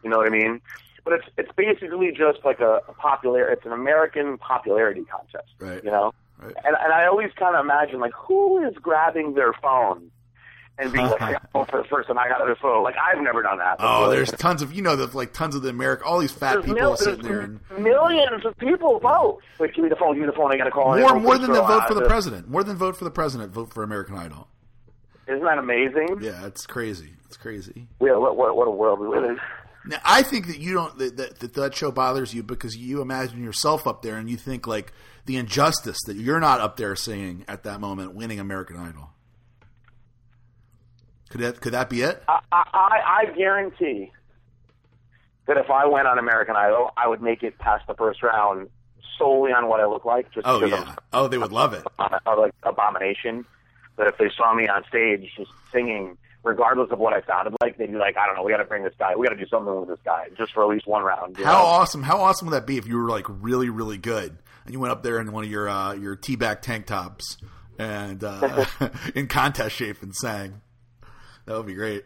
You 0.03 0.09
know 0.11 0.17
what 0.17 0.27
I 0.27 0.29
mean? 0.29 0.61
But 1.03 1.13
it's 1.13 1.25
it's 1.37 1.51
basically 1.55 2.11
just 2.11 2.45
like 2.45 2.59
a, 2.59 2.81
a 2.87 2.93
popular. 2.93 3.47
It's 3.49 3.65
an 3.65 3.71
American 3.71 4.37
popularity 4.37 5.03
contest. 5.03 5.51
Right. 5.59 5.83
You 5.83 5.91
know. 5.91 6.13
Right. 6.39 6.55
And 6.63 6.75
and 6.79 6.93
I 6.93 7.07
always 7.07 7.31
kind 7.37 7.55
of 7.55 7.65
imagine 7.65 7.99
like 7.99 8.13
who 8.13 8.63
is 8.67 8.75
grabbing 8.75 9.33
their 9.33 9.53
phone 9.53 10.11
and 10.77 10.91
being 10.91 11.05
like, 11.07 11.19
"Hey, 11.19 11.35
oh, 11.55 11.63
for 11.65 11.81
the 11.81 11.87
first 11.87 12.07
time 12.07 12.17
I 12.17 12.27
got 12.27 12.45
this 12.45 12.57
photo. 12.61 12.81
Like 12.81 12.95
I've 12.97 13.21
never 13.21 13.41
done 13.41 13.57
that. 13.59 13.77
Oh, 13.79 14.09
there's 14.09 14.31
tons 14.31 14.61
of 14.61 14.73
you 14.73 14.81
know 14.81 14.95
the 14.95 15.15
like 15.17 15.33
tons 15.33 15.55
of 15.55 15.61
the 15.61 15.69
American 15.69 16.05
all 16.07 16.19
these 16.19 16.31
fat 16.31 16.53
There's 16.53 16.65
people 16.65 16.81
mil- 16.81 16.97
sitting 16.97 17.21
there 17.23 17.41
and 17.41 17.59
millions 17.79 18.45
of 18.45 18.57
people 18.57 18.99
vote. 18.99 19.39
Like, 19.59 19.73
give 19.73 19.83
me 19.83 19.89
the 19.89 19.95
phone, 19.95 20.13
give 20.15 20.21
me 20.21 20.27
the 20.27 20.33
phone. 20.33 20.51
I 20.53 20.57
got 20.57 20.65
to 20.65 20.71
call. 20.71 20.97
more 20.97 21.13
Oh, 21.15 21.19
more 21.19 21.37
than 21.37 21.51
the 21.51 21.61
vote 21.61 21.87
for 21.87 21.93
the 21.93 22.01
this- 22.01 22.09
president. 22.09 22.49
More 22.49 22.63
than 22.63 22.75
vote 22.77 22.97
for 22.97 23.03
the 23.05 23.11
president, 23.11 23.51
vote 23.53 23.73
for 23.73 23.83
American 23.83 24.17
Idol. 24.17 24.47
Isn't 25.27 25.43
that 25.43 25.57
amazing? 25.57 26.19
Yeah, 26.21 26.45
it's 26.45 26.65
crazy. 26.67 27.13
It's 27.25 27.37
crazy. 27.37 27.87
Yeah. 28.01 28.17
What, 28.17 28.37
what 28.37 28.55
what 28.55 28.67
a 28.67 28.71
world 28.71 28.99
we 28.99 29.07
live 29.07 29.23
in. 29.23 29.39
Now, 29.87 29.97
I 30.03 30.23
think 30.23 30.47
that 30.47 30.59
you 30.59 30.73
don't 30.73 30.97
that, 30.97 31.17
that 31.17 31.39
that 31.39 31.53
that 31.55 31.75
show 31.75 31.91
bothers 31.91 32.33
you 32.33 32.43
because 32.43 32.75
you 32.75 33.01
imagine 33.01 33.43
yourself 33.43 33.87
up 33.87 34.01
there 34.01 34.17
and 34.17 34.29
you 34.29 34.37
think 34.37 34.67
like 34.67 34.91
the 35.25 35.37
injustice 35.37 35.97
that 36.07 36.15
you're 36.17 36.39
not 36.39 36.59
up 36.61 36.77
there 36.77 36.95
singing 36.95 37.45
at 37.47 37.63
that 37.63 37.79
moment, 37.79 38.13
winning 38.13 38.39
American 38.39 38.77
Idol. 38.77 39.09
Could 41.35 41.43
that 41.43 41.59
could 41.59 41.73
that 41.73 41.89
be 41.89 42.01
it? 42.01 42.23
I, 42.29 42.39
I 42.49 43.01
I 43.05 43.25
guarantee 43.35 44.09
that 45.47 45.57
if 45.57 45.69
I 45.69 45.85
went 45.85 46.07
on 46.07 46.17
American 46.17 46.55
Idol, 46.55 46.91
I 46.95 47.09
would 47.09 47.21
make 47.21 47.43
it 47.43 47.57
past 47.57 47.85
the 47.87 47.93
first 47.93 48.23
round 48.23 48.69
solely 49.17 49.51
on 49.51 49.67
what 49.67 49.81
I 49.81 49.85
look 49.85 50.05
like. 50.05 50.31
Just 50.31 50.47
Oh 50.47 50.63
yeah. 50.63 50.95
Oh, 51.11 51.27
they 51.27 51.37
would 51.37 51.51
love 51.51 51.73
it. 51.73 51.83
I'm 51.99 52.39
like 52.39 52.53
abomination. 52.63 53.43
That 53.97 54.07
if 54.07 54.17
they 54.17 54.29
saw 54.37 54.53
me 54.53 54.69
on 54.69 54.85
stage 54.87 55.29
just 55.35 55.51
singing, 55.73 56.17
regardless 56.45 56.89
of 56.91 56.99
what 56.99 57.11
I 57.11 57.21
sounded 57.27 57.53
like, 57.59 57.77
they'd 57.77 57.91
be 57.91 57.97
like, 57.97 58.15
I 58.15 58.27
don't 58.27 58.37
know, 58.37 58.43
we 58.43 58.53
got 58.53 58.59
to 58.59 58.63
bring 58.63 58.85
this 58.85 58.95
guy, 58.97 59.13
we 59.17 59.27
got 59.27 59.33
to 59.33 59.37
do 59.37 59.47
something 59.49 59.77
with 59.77 59.89
this 59.89 59.99
guy, 60.05 60.27
just 60.37 60.53
for 60.53 60.63
at 60.63 60.69
least 60.69 60.87
one 60.87 61.03
round. 61.03 61.35
How 61.35 61.43
know? 61.43 61.65
awesome! 61.65 62.03
How 62.03 62.21
awesome 62.21 62.47
would 62.47 62.53
that 62.53 62.65
be 62.65 62.77
if 62.77 62.87
you 62.87 62.97
were 62.97 63.09
like 63.09 63.25
really 63.27 63.67
really 63.67 63.97
good 63.97 64.37
and 64.63 64.73
you 64.73 64.79
went 64.79 64.93
up 64.93 65.03
there 65.03 65.19
in 65.19 65.33
one 65.33 65.43
of 65.43 65.51
your 65.51 65.67
uh, 65.67 65.95
your 65.95 66.15
T-back 66.15 66.61
tank 66.61 66.85
tops 66.85 67.35
and 67.77 68.23
uh, 68.23 68.65
in 69.15 69.27
contest 69.27 69.75
shape 69.75 70.01
and 70.01 70.15
sang? 70.15 70.61
That 71.45 71.57
would 71.57 71.65
be 71.67 71.73
great. 71.73 72.05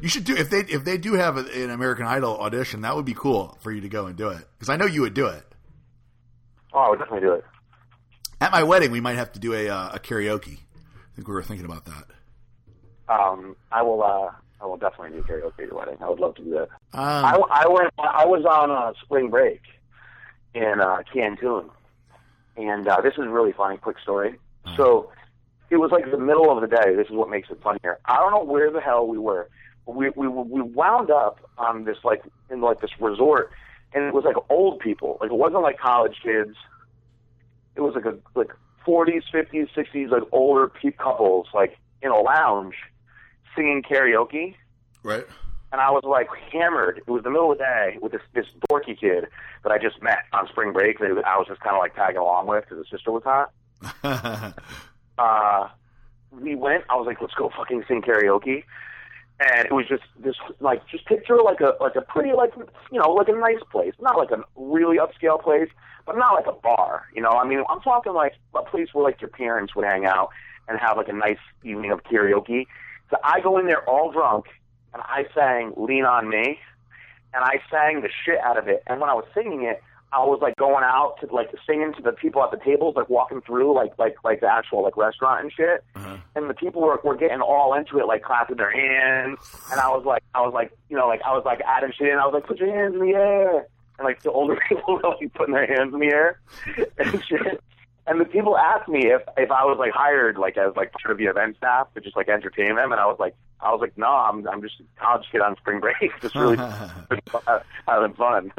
You 0.00 0.08
should 0.08 0.24
do 0.24 0.34
if 0.36 0.50
they 0.50 0.60
if 0.60 0.84
they 0.84 0.98
do 0.98 1.14
have 1.14 1.36
a, 1.36 1.40
an 1.64 1.70
American 1.70 2.06
Idol 2.06 2.38
audition. 2.38 2.82
That 2.82 2.94
would 2.96 3.04
be 3.04 3.14
cool 3.14 3.56
for 3.60 3.72
you 3.72 3.80
to 3.82 3.88
go 3.88 4.06
and 4.06 4.16
do 4.16 4.28
it 4.28 4.44
because 4.56 4.68
I 4.68 4.76
know 4.76 4.86
you 4.86 5.00
would 5.02 5.14
do 5.14 5.26
it. 5.26 5.44
Oh, 6.72 6.78
I 6.80 6.90
would 6.90 6.98
definitely 6.98 7.26
do 7.26 7.32
it. 7.34 7.44
At 8.40 8.52
my 8.52 8.62
wedding, 8.62 8.92
we 8.92 9.00
might 9.00 9.16
have 9.16 9.32
to 9.32 9.40
do 9.40 9.52
a, 9.54 9.68
uh, 9.68 9.90
a 9.94 9.98
karaoke. 9.98 10.58
I 10.58 11.16
think 11.16 11.26
we 11.26 11.34
were 11.34 11.42
thinking 11.42 11.64
about 11.66 11.86
that. 11.86 12.04
Um, 13.08 13.56
I 13.72 13.82
will. 13.82 14.02
Uh, 14.02 14.30
I 14.60 14.66
will 14.66 14.76
definitely 14.76 15.18
do 15.18 15.22
karaoke 15.26 15.60
at 15.60 15.66
your 15.68 15.74
wedding. 15.74 15.96
I 16.00 16.08
would 16.08 16.20
love 16.20 16.34
to 16.36 16.42
do 16.42 16.50
that. 16.50 16.68
I, 16.92 17.34
Um, 17.34 17.44
I 17.50 17.68
went. 17.68 17.92
I 17.98 18.26
was 18.26 18.44
on 18.44 18.70
uh, 18.70 18.92
spring 19.02 19.30
break 19.30 19.62
in 20.54 20.80
uh, 20.80 21.02
Cancun, 21.12 21.70
and 22.56 22.86
uh, 22.86 23.00
this 23.00 23.14
is 23.14 23.20
a 23.24 23.28
really 23.28 23.52
funny. 23.52 23.76
Quick 23.78 23.98
story. 24.00 24.38
So 24.76 25.10
it 25.70 25.76
was 25.76 25.90
like 25.90 26.10
the 26.10 26.18
middle 26.18 26.50
of 26.50 26.60
the 26.60 26.66
day. 26.66 26.94
This 26.94 27.06
is 27.06 27.12
what 27.12 27.28
makes 27.28 27.50
it 27.50 27.60
funny 27.62 27.78
here. 27.82 27.98
I 28.06 28.16
don't 28.16 28.30
know 28.30 28.44
where 28.44 28.70
the 28.70 28.80
hell 28.80 29.06
we 29.06 29.18
were. 29.18 29.48
We 29.86 30.10
we 30.10 30.28
we 30.28 30.62
wound 30.62 31.10
up 31.10 31.40
on 31.56 31.84
this 31.84 31.98
like 32.04 32.22
in 32.50 32.60
like 32.60 32.80
this 32.80 32.90
resort, 33.00 33.50
and 33.94 34.04
it 34.04 34.14
was 34.14 34.24
like 34.24 34.36
old 34.50 34.80
people. 34.80 35.18
Like 35.20 35.30
it 35.30 35.36
wasn't 35.36 35.62
like 35.62 35.78
college 35.78 36.16
kids. 36.22 36.56
It 37.76 37.80
was 37.80 37.94
like 37.94 38.04
a 38.04 38.18
like 38.34 38.50
forties, 38.84 39.22
fifties, 39.30 39.68
sixties, 39.74 40.10
like 40.10 40.24
older 40.32 40.68
pe- 40.68 40.90
couples, 40.92 41.46
like 41.54 41.78
in 42.02 42.10
a 42.10 42.18
lounge, 42.18 42.74
singing 43.54 43.82
karaoke 43.82 44.54
right. 45.02 45.24
and 45.72 45.80
I 45.80 45.90
was 45.90 46.04
like 46.04 46.28
hammered. 46.52 46.98
It 46.98 47.10
was 47.10 47.22
the 47.22 47.30
middle 47.30 47.52
of 47.52 47.58
the 47.58 47.64
day 47.64 47.98
with 48.00 48.12
this 48.12 48.22
this 48.34 48.46
dorky 48.70 48.98
kid 48.98 49.26
that 49.62 49.72
I 49.72 49.78
just 49.78 50.02
met 50.02 50.18
on 50.32 50.46
spring 50.48 50.72
break. 50.72 50.98
That 50.98 51.22
I 51.26 51.38
was 51.38 51.46
just 51.48 51.60
kind 51.60 51.76
of 51.76 51.80
like 51.80 51.94
tagging 51.94 52.18
along 52.18 52.46
with 52.46 52.64
because 52.64 52.78
his 52.78 52.90
sister 52.90 53.10
was 53.10 53.22
hot. 53.24 53.52
Uh, 55.18 55.68
we 56.30 56.54
went. 56.54 56.84
I 56.88 56.96
was 56.96 57.06
like, 57.06 57.20
let's 57.20 57.34
go 57.34 57.50
fucking 57.56 57.84
sing 57.88 58.02
karaoke. 58.02 58.64
And 59.40 59.66
it 59.66 59.72
was 59.72 59.86
just 59.88 60.02
this 60.18 60.34
like 60.58 60.86
just 60.88 61.06
picture 61.06 61.36
like 61.42 61.60
a 61.60 61.74
like 61.80 61.94
a 61.94 62.00
pretty 62.00 62.32
like 62.32 62.52
you 62.90 62.98
know 62.98 63.12
like 63.12 63.28
a 63.28 63.32
nice 63.32 63.62
place, 63.70 63.94
not 64.00 64.16
like 64.16 64.32
a 64.32 64.42
really 64.56 64.98
upscale 64.98 65.40
place, 65.40 65.68
but 66.06 66.16
not 66.16 66.34
like 66.34 66.46
a 66.46 66.58
bar. 66.60 67.06
You 67.14 67.22
know, 67.22 67.30
I 67.30 67.46
mean, 67.46 67.62
I'm 67.70 67.80
talking 67.80 68.14
like 68.14 68.34
a 68.54 68.62
place 68.62 68.88
where 68.92 69.04
like 69.04 69.20
your 69.20 69.30
parents 69.30 69.76
would 69.76 69.84
hang 69.84 70.06
out 70.06 70.30
and 70.68 70.78
have 70.80 70.96
like 70.96 71.08
a 71.08 71.12
nice 71.12 71.38
evening 71.62 71.92
of 71.92 72.02
karaoke. 72.02 72.66
So 73.10 73.16
I 73.22 73.40
go 73.40 73.58
in 73.58 73.66
there 73.66 73.88
all 73.88 74.10
drunk 74.10 74.46
and 74.92 75.02
I 75.04 75.26
sang 75.34 75.72
"Lean 75.76 76.04
on 76.04 76.28
Me," 76.28 76.58
and 77.32 77.44
I 77.44 77.60
sang 77.70 78.00
the 78.00 78.08
shit 78.24 78.38
out 78.40 78.58
of 78.58 78.66
it. 78.66 78.82
And 78.88 79.00
when 79.00 79.08
I 79.08 79.14
was 79.14 79.24
singing 79.34 79.62
it, 79.62 79.80
I 80.12 80.24
was 80.24 80.38
like 80.40 80.56
going 80.56 80.84
out 80.84 81.16
to 81.20 81.34
like 81.34 81.50
singing 81.66 81.92
to 81.94 82.02
the 82.02 82.12
people 82.12 82.42
at 82.42 82.50
the 82.50 82.56
tables, 82.56 82.96
like 82.96 83.08
walking 83.08 83.40
through 83.42 83.74
like 83.74 83.92
like 83.98 84.16
like 84.24 84.40
the 84.40 84.46
actual 84.46 84.82
like 84.82 84.96
restaurant 84.96 85.42
and 85.42 85.52
shit. 85.52 85.84
Uh-huh. 85.94 86.16
And 86.34 86.48
the 86.48 86.54
people 86.54 86.82
were 86.82 86.98
were 87.04 87.16
getting 87.16 87.40
all 87.40 87.74
into 87.74 87.98
it, 87.98 88.06
like 88.06 88.22
clapping 88.22 88.56
their 88.56 88.70
hands. 88.70 89.38
And 89.70 89.80
I 89.80 89.88
was 89.88 90.04
like, 90.06 90.22
I 90.34 90.40
was 90.40 90.54
like, 90.54 90.72
you 90.88 90.96
know, 90.96 91.06
like 91.06 91.20
I 91.22 91.32
was 91.32 91.44
like 91.44 91.60
adding 91.66 91.92
shit. 91.96 92.10
And 92.10 92.20
I 92.20 92.24
was 92.24 92.34
like, 92.34 92.46
put 92.46 92.58
your 92.58 92.74
hands 92.74 92.94
in 92.94 93.00
the 93.00 93.12
air. 93.12 93.66
And 93.98 94.04
like 94.04 94.22
the 94.22 94.30
older 94.30 94.58
people 94.68 94.94
were 94.94 95.10
like 95.10 95.32
putting 95.34 95.54
their 95.54 95.66
hands 95.66 95.92
in 95.92 96.00
the 96.00 96.06
air 96.06 96.40
and 96.98 97.22
shit. 97.24 97.62
And 98.08 98.20
the 98.20 98.24
people 98.24 98.56
asked 98.56 98.88
me 98.88 99.06
if 99.06 99.22
if 99.36 99.50
I 99.50 99.64
was 99.64 99.76
like 99.78 99.92
hired 99.92 100.38
like 100.38 100.56
as 100.56 100.74
like 100.76 100.92
part 100.92 101.12
of 101.12 101.18
the 101.18 101.26
event 101.26 101.56
staff 101.58 101.92
to 101.94 102.00
just 102.00 102.16
like 102.16 102.28
entertain 102.28 102.74
them, 102.74 102.90
and 102.90 103.00
I 103.00 103.06
was 103.06 103.18
like, 103.20 103.34
I 103.60 103.70
was 103.70 103.80
like, 103.80 103.96
no, 103.98 104.06
I'm 104.06 104.48
I'm 104.48 104.62
just 104.62 104.76
a 104.80 105.00
college 105.00 105.26
kid 105.30 105.40
on 105.42 105.56
spring 105.56 105.80
break, 105.80 105.96
just 106.22 106.34
really 106.34 106.56
having 107.86 108.14
fun. 108.14 108.52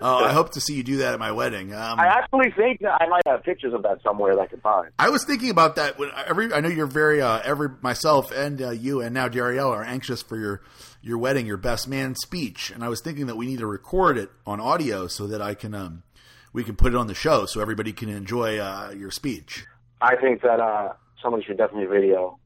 oh, 0.00 0.24
I 0.24 0.32
hope 0.32 0.52
to 0.52 0.60
see 0.60 0.74
you 0.74 0.82
do 0.82 0.98
that 0.98 1.12
at 1.12 1.18
my 1.18 1.32
wedding. 1.32 1.74
Um, 1.74 2.00
I 2.00 2.06
actually 2.06 2.50
think 2.52 2.80
I 2.82 3.06
might 3.08 3.26
have 3.26 3.42
pictures 3.42 3.74
of 3.74 3.82
that 3.82 4.02
somewhere 4.02 4.36
that 4.36 4.40
I 4.40 4.46
can 4.46 4.60
find. 4.60 4.90
I 4.98 5.10
was 5.10 5.24
thinking 5.24 5.50
about 5.50 5.76
that 5.76 5.98
when 5.98 6.10
every 6.26 6.52
I 6.52 6.60
know 6.60 6.70
you're 6.70 6.86
very 6.86 7.20
uh, 7.20 7.40
every 7.44 7.68
myself 7.82 8.30
and 8.30 8.62
uh, 8.62 8.70
you 8.70 9.02
and 9.02 9.12
now 9.12 9.28
Darielle 9.28 9.70
are 9.70 9.84
anxious 9.84 10.22
for 10.22 10.38
your 10.38 10.62
your 11.02 11.18
wedding, 11.18 11.46
your 11.46 11.56
best 11.56 11.88
man 11.88 12.14
speech, 12.14 12.70
and 12.70 12.82
I 12.82 12.88
was 12.88 13.02
thinking 13.02 13.26
that 13.26 13.36
we 13.36 13.46
need 13.46 13.58
to 13.58 13.66
record 13.66 14.16
it 14.16 14.30
on 14.46 14.60
audio 14.60 15.08
so 15.08 15.26
that 15.26 15.42
I 15.42 15.54
can 15.54 15.74
um 15.74 16.04
we 16.52 16.64
can 16.64 16.76
put 16.76 16.94
it 16.94 16.96
on 16.96 17.06
the 17.06 17.14
show 17.14 17.46
so 17.46 17.60
everybody 17.60 17.92
can 17.92 18.08
enjoy 18.08 18.58
uh, 18.58 18.92
your 18.96 19.10
speech. 19.10 19.66
I 20.00 20.16
think 20.16 20.42
that 20.42 20.60
uh, 20.60 20.92
someone 21.22 21.42
should 21.42 21.58
definitely 21.58 21.86
video 21.86 22.38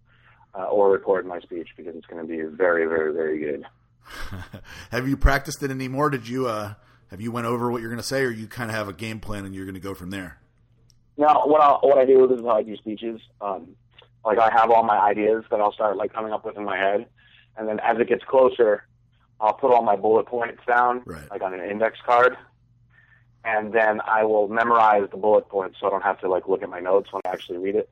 uh, 0.54 0.64
or 0.64 0.90
record 0.90 1.26
my 1.26 1.40
speech 1.40 1.68
because 1.76 1.94
it's 1.97 2.06
going 2.06 2.21
to 2.21 2.28
be 2.28 2.42
very, 2.42 2.87
very, 2.87 3.12
very 3.12 3.38
good. 3.38 3.64
have 4.90 5.09
you 5.09 5.16
practiced 5.16 5.62
it 5.62 5.71
anymore? 5.71 6.11
Did 6.11 6.28
you 6.28 6.47
uh, 6.49 6.75
have 7.11 7.21
you 7.21 7.30
went 7.30 7.47
over 7.47 7.71
what 7.71 7.80
you're 7.80 7.90
going 7.90 8.00
to 8.00 8.06
say, 8.06 8.23
or 8.23 8.30
you 8.30 8.47
kind 8.47 8.71
of 8.71 8.76
have 8.76 8.88
a 8.88 8.92
game 8.92 9.21
plan 9.21 9.44
and 9.44 9.54
you're 9.54 9.64
going 9.64 9.75
to 9.75 9.80
go 9.80 9.94
from 9.94 10.11
there? 10.11 10.38
Now, 11.16 11.47
what 11.47 11.61
I 11.61 11.71
what 11.87 11.99
I 11.99 12.04
do 12.04 12.32
is 12.32 12.40
how 12.40 12.50
I 12.50 12.62
do 12.62 12.76
speeches. 12.76 13.21
Um, 13.40 13.76
like 14.25 14.38
I 14.38 14.50
have 14.52 14.71
all 14.71 14.82
my 14.82 14.99
ideas 14.99 15.44
that 15.50 15.61
I'll 15.61 15.73
start 15.73 15.97
like 15.97 16.12
coming 16.12 16.32
up 16.32 16.44
with 16.44 16.56
in 16.56 16.64
my 16.64 16.76
head, 16.76 17.06
and 17.56 17.68
then 17.68 17.80
as 17.80 17.99
it 17.99 18.09
gets 18.09 18.25
closer, 18.25 18.87
I'll 19.40 19.54
put 19.54 19.73
all 19.73 19.82
my 19.82 19.97
bullet 19.97 20.26
points 20.26 20.62
down, 20.66 21.02
right. 21.04 21.30
like 21.30 21.42
on 21.42 21.54
an 21.54 21.68
index 21.68 21.99
card, 22.04 22.37
and 23.44 23.72
then 23.72 24.00
I 24.06 24.25
will 24.25 24.49
memorize 24.49 25.08
the 25.11 25.16
bullet 25.16 25.49
points 25.49 25.78
so 25.80 25.87
I 25.87 25.90
don't 25.90 26.02
have 26.02 26.20
to 26.20 26.28
like 26.28 26.49
look 26.49 26.62
at 26.62 26.68
my 26.68 26.80
notes 26.80 27.12
when 27.12 27.22
I 27.25 27.30
actually 27.30 27.58
read 27.58 27.75
it. 27.75 27.90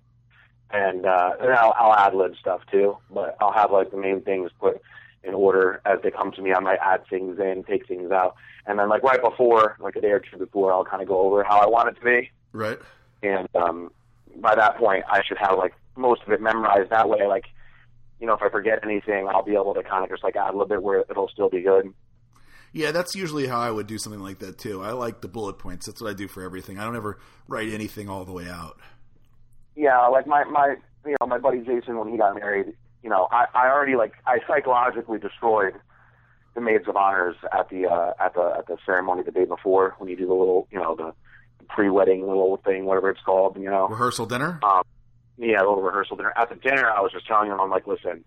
And 0.72 1.04
uh, 1.04 1.32
then 1.40 1.50
I'll, 1.50 1.74
I'll 1.76 1.94
ad 1.94 2.14
lib 2.14 2.36
stuff 2.36 2.62
too, 2.70 2.96
but 3.10 3.36
I'll 3.40 3.52
have 3.52 3.72
like 3.72 3.90
the 3.90 3.96
main 3.96 4.20
things 4.20 4.50
put 4.60 4.80
in 5.24 5.34
order 5.34 5.80
as 5.84 5.98
they 6.02 6.10
come 6.10 6.30
to 6.32 6.42
me. 6.42 6.52
I 6.52 6.60
might 6.60 6.78
add 6.80 7.06
things 7.08 7.38
in, 7.38 7.64
take 7.64 7.86
things 7.86 8.10
out, 8.12 8.36
and 8.66 8.78
then 8.78 8.88
like 8.88 9.02
right 9.02 9.20
before, 9.20 9.76
like 9.80 9.96
a 9.96 10.00
day 10.00 10.12
or 10.12 10.20
two 10.20 10.38
before, 10.38 10.72
I'll 10.72 10.84
kind 10.84 11.02
of 11.02 11.08
go 11.08 11.20
over 11.20 11.42
how 11.42 11.58
I 11.58 11.66
want 11.66 11.88
it 11.88 11.96
to 11.96 12.04
be. 12.04 12.30
Right. 12.52 12.78
And 13.22 13.48
um, 13.56 13.90
by 14.36 14.54
that 14.54 14.76
point, 14.76 15.04
I 15.10 15.22
should 15.24 15.38
have 15.38 15.58
like 15.58 15.74
most 15.96 16.22
of 16.22 16.32
it 16.32 16.40
memorized. 16.40 16.90
That 16.90 17.08
way, 17.08 17.26
like 17.26 17.46
you 18.20 18.26
know, 18.26 18.34
if 18.34 18.42
I 18.42 18.48
forget 18.48 18.80
anything, 18.84 19.26
I'll 19.28 19.42
be 19.42 19.54
able 19.54 19.74
to 19.74 19.82
kind 19.82 20.04
of 20.04 20.10
just 20.10 20.22
like 20.22 20.36
add 20.36 20.50
a 20.50 20.52
little 20.52 20.66
bit 20.66 20.82
where 20.82 21.04
it'll 21.10 21.28
still 21.28 21.48
be 21.48 21.62
good. 21.62 21.92
Yeah, 22.72 22.92
that's 22.92 23.14
usually 23.14 23.46
how 23.46 23.58
I 23.58 23.70
would 23.70 23.86
do 23.86 23.98
something 23.98 24.20
like 24.20 24.38
that 24.38 24.58
too. 24.58 24.82
I 24.82 24.92
like 24.92 25.20
the 25.20 25.28
bullet 25.28 25.58
points. 25.58 25.86
That's 25.86 26.00
what 26.00 26.10
I 26.10 26.14
do 26.14 26.28
for 26.28 26.42
everything. 26.42 26.78
I 26.78 26.84
don't 26.84 26.96
ever 26.96 27.18
write 27.48 27.68
anything 27.68 28.08
all 28.08 28.24
the 28.24 28.32
way 28.32 28.48
out. 28.48 28.78
Yeah, 29.74 30.06
like 30.06 30.26
my 30.26 30.44
my 30.44 30.76
you 31.04 31.16
know 31.20 31.26
my 31.26 31.38
buddy 31.38 31.60
Jason 31.60 31.98
when 31.98 32.08
he 32.08 32.16
got 32.16 32.34
married, 32.34 32.72
you 33.02 33.10
know 33.10 33.28
I 33.30 33.46
I 33.54 33.68
already 33.68 33.96
like 33.96 34.12
I 34.26 34.38
psychologically 34.46 35.18
destroyed 35.18 35.74
the 36.54 36.60
maids 36.60 36.86
of 36.88 36.96
honors 36.96 37.36
at 37.52 37.68
the 37.70 37.86
uh, 37.86 38.12
at 38.24 38.34
the 38.34 38.54
at 38.58 38.66
the 38.66 38.76
ceremony 38.84 39.22
the 39.22 39.30
day 39.32 39.44
before 39.44 39.94
when 39.98 40.08
you 40.08 40.16
do 40.16 40.26
the 40.26 40.34
little 40.34 40.68
you 40.70 40.78
know 40.78 40.94
the 40.94 41.12
pre-wedding 41.68 42.26
little 42.26 42.56
thing 42.64 42.84
whatever 42.84 43.10
it's 43.10 43.20
called 43.22 43.56
you 43.56 43.70
know 43.70 43.88
rehearsal 43.88 44.26
dinner. 44.26 44.60
Um, 44.62 44.82
yeah, 45.38 45.58
a 45.58 45.64
little 45.64 45.82
rehearsal 45.82 46.16
dinner. 46.16 46.32
At 46.36 46.50
the 46.50 46.56
dinner, 46.56 46.90
I 46.90 47.00
was 47.00 47.12
just 47.12 47.26
telling 47.26 47.50
him 47.50 47.58
I'm 47.58 47.70
like, 47.70 47.86
listen, 47.86 48.24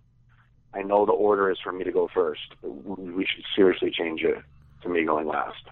I 0.74 0.82
know 0.82 1.06
the 1.06 1.12
order 1.12 1.52
is 1.52 1.58
for 1.64 1.72
me 1.72 1.84
to 1.84 1.92
go 1.92 2.10
first. 2.14 2.56
We 2.62 3.26
should 3.26 3.44
seriously 3.56 3.92
change 3.92 4.24
it 4.24 4.38
to 4.82 4.90
me 4.90 5.06
going 5.06 5.28
last. 5.28 5.64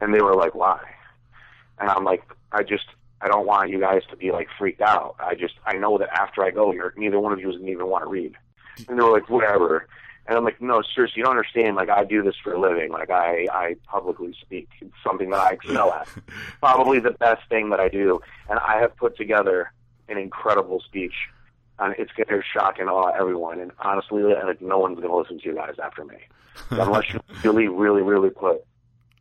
And 0.00 0.14
they 0.14 0.20
were 0.20 0.34
like, 0.34 0.54
why? 0.54 0.80
And 1.78 1.90
I'm 1.90 2.04
like, 2.04 2.22
I 2.52 2.62
just, 2.62 2.86
I 3.20 3.28
don't 3.28 3.46
want 3.46 3.70
you 3.70 3.80
guys 3.80 4.02
to 4.10 4.16
be 4.16 4.30
like 4.30 4.48
freaked 4.58 4.80
out. 4.80 5.16
I 5.18 5.34
just, 5.34 5.54
I 5.66 5.76
know 5.76 5.98
that 5.98 6.08
after 6.12 6.44
I 6.44 6.50
go 6.50 6.72
here, 6.72 6.94
neither 6.96 7.20
one 7.20 7.32
of 7.32 7.40
you 7.40 7.48
is 7.50 7.56
going 7.56 7.66
to 7.66 7.72
even 7.72 7.86
want 7.86 8.04
to 8.04 8.10
read. 8.10 8.34
And 8.88 8.98
they 8.98 9.02
were 9.02 9.12
like, 9.12 9.28
whatever. 9.28 9.86
And 10.26 10.36
I'm 10.36 10.44
like, 10.44 10.60
no, 10.60 10.82
seriously, 10.94 11.20
you 11.20 11.24
don't 11.24 11.36
understand. 11.36 11.76
Like, 11.76 11.88
I 11.88 12.04
do 12.04 12.22
this 12.22 12.34
for 12.42 12.52
a 12.52 12.60
living. 12.60 12.90
Like, 12.90 13.10
I, 13.10 13.46
I 13.50 13.76
publicly 13.86 14.34
speak. 14.40 14.68
It's 14.80 14.92
something 15.02 15.30
that 15.30 15.40
I 15.40 15.52
excel 15.52 15.92
at. 15.92 16.08
Probably 16.60 17.00
the 17.00 17.12
best 17.12 17.48
thing 17.48 17.70
that 17.70 17.80
I 17.80 17.88
do. 17.88 18.20
And 18.48 18.58
I 18.58 18.78
have 18.80 18.94
put 18.96 19.16
together 19.16 19.72
an 20.08 20.18
incredible 20.18 20.80
speech 20.80 21.14
and 21.78 21.94
it's 21.98 22.12
going 22.12 22.28
to 22.28 22.42
shock 22.42 22.78
and 22.78 22.88
awe 22.88 23.10
everyone. 23.18 23.60
And 23.60 23.72
honestly, 23.80 24.22
like 24.22 24.60
no 24.60 24.78
one's 24.78 24.96
going 24.96 25.08
to 25.08 25.16
listen 25.16 25.38
to 25.40 25.44
you 25.44 25.54
guys 25.54 25.74
after 25.82 26.04
me, 26.04 26.16
unless 26.70 27.12
you 27.12 27.20
really, 27.42 27.68
really, 27.68 28.02
really 28.02 28.30
put 28.30 28.64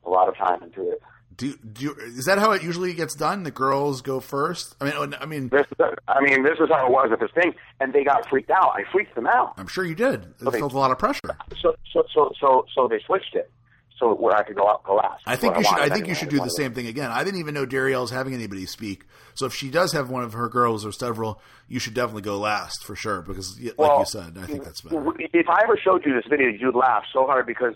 a 0.06 0.10
lot 0.10 0.28
of 0.28 0.36
time 0.38 0.64
into 0.64 0.92
it. 0.92 1.02
Do, 1.36 1.56
do 1.58 1.96
is 2.00 2.26
that 2.26 2.40
how 2.40 2.52
it 2.54 2.64
usually 2.64 2.96
gets 2.96 3.14
done? 3.14 3.44
The 3.44 3.52
girls 3.52 4.02
go 4.02 4.20
first. 4.20 4.76
I 4.82 4.86
mean, 4.86 4.94
oh, 4.98 5.12
I 5.22 5.28
mean, 5.28 5.50
this, 5.50 5.68
I 6.08 6.20
mean, 6.20 6.42
this 6.42 6.58
is 6.60 6.68
how 6.70 6.88
it 6.88 6.92
was 6.92 7.10
at 7.12 7.20
this 7.20 7.30
thing, 7.36 7.54
and 7.80 7.94
they 7.94 8.04
got 8.04 8.28
freaked 8.28 8.50
out. 8.50 8.72
I 8.74 8.92
freaked 8.92 9.14
them 9.14 9.28
out. 9.28 9.54
I'm 9.56 9.68
sure 9.68 9.86
you 9.86 9.94
did. 9.94 10.24
It 10.24 10.34
so 10.40 10.50
felt 10.50 10.74
a 10.74 10.78
lot 10.80 10.90
of 10.90 10.98
pressure. 10.98 11.22
So, 11.62 11.76
so, 11.94 12.04
so, 12.12 12.34
so, 12.42 12.66
so 12.74 12.88
they 12.88 13.00
switched 13.06 13.36
it 13.36 13.52
so 14.00 14.14
where 14.14 14.36
I 14.36 14.44
could 14.44 14.56
go 14.56 14.70
out 14.70 14.84
go 14.84 14.96
last. 14.96 15.24
I 15.26 15.36
think 15.36 15.58
you 15.58 15.64
should. 15.64 15.80
I 15.80 15.90
think 15.90 16.08
you 16.08 16.16
should 16.16 16.30
do 16.30 16.40
the 16.40 16.50
same 16.50 16.74
thing 16.74 16.88
again. 16.88 17.12
I 17.12 17.24
didn't 17.24 17.40
even 17.40 17.54
know 17.54 17.66
Darielle's 17.66 18.12
having 18.12 18.34
anybody 18.34 18.66
speak. 18.66 19.06
So 19.34 19.46
if 19.46 19.54
she 19.54 19.70
does 19.70 19.94
have 19.94 20.10
one 20.10 20.24
of 20.24 20.34
her 20.34 20.50
girls 20.50 20.86
or 20.86 20.92
several, 20.92 21.42
you 21.68 21.80
should 21.80 21.94
definitely 21.94 22.22
go 22.24 22.38
last 22.38 22.84
for 22.84 22.96
sure 22.96 23.22
because, 23.22 23.60
like 23.60 23.78
well, 23.78 24.00
you 24.00 24.06
said, 24.06 24.38
I 24.40 24.46
think 24.46 24.64
that's 24.64 24.82
better. 24.82 25.14
If 25.20 25.50
I 25.50 25.62
ever 25.64 25.78
showed 25.78 26.06
you 26.06 26.14
this 26.14 26.26
video, 26.30 26.48
you'd 26.48 26.76
laugh 26.76 27.04
so 27.12 27.26
hard 27.26 27.46
because 27.46 27.76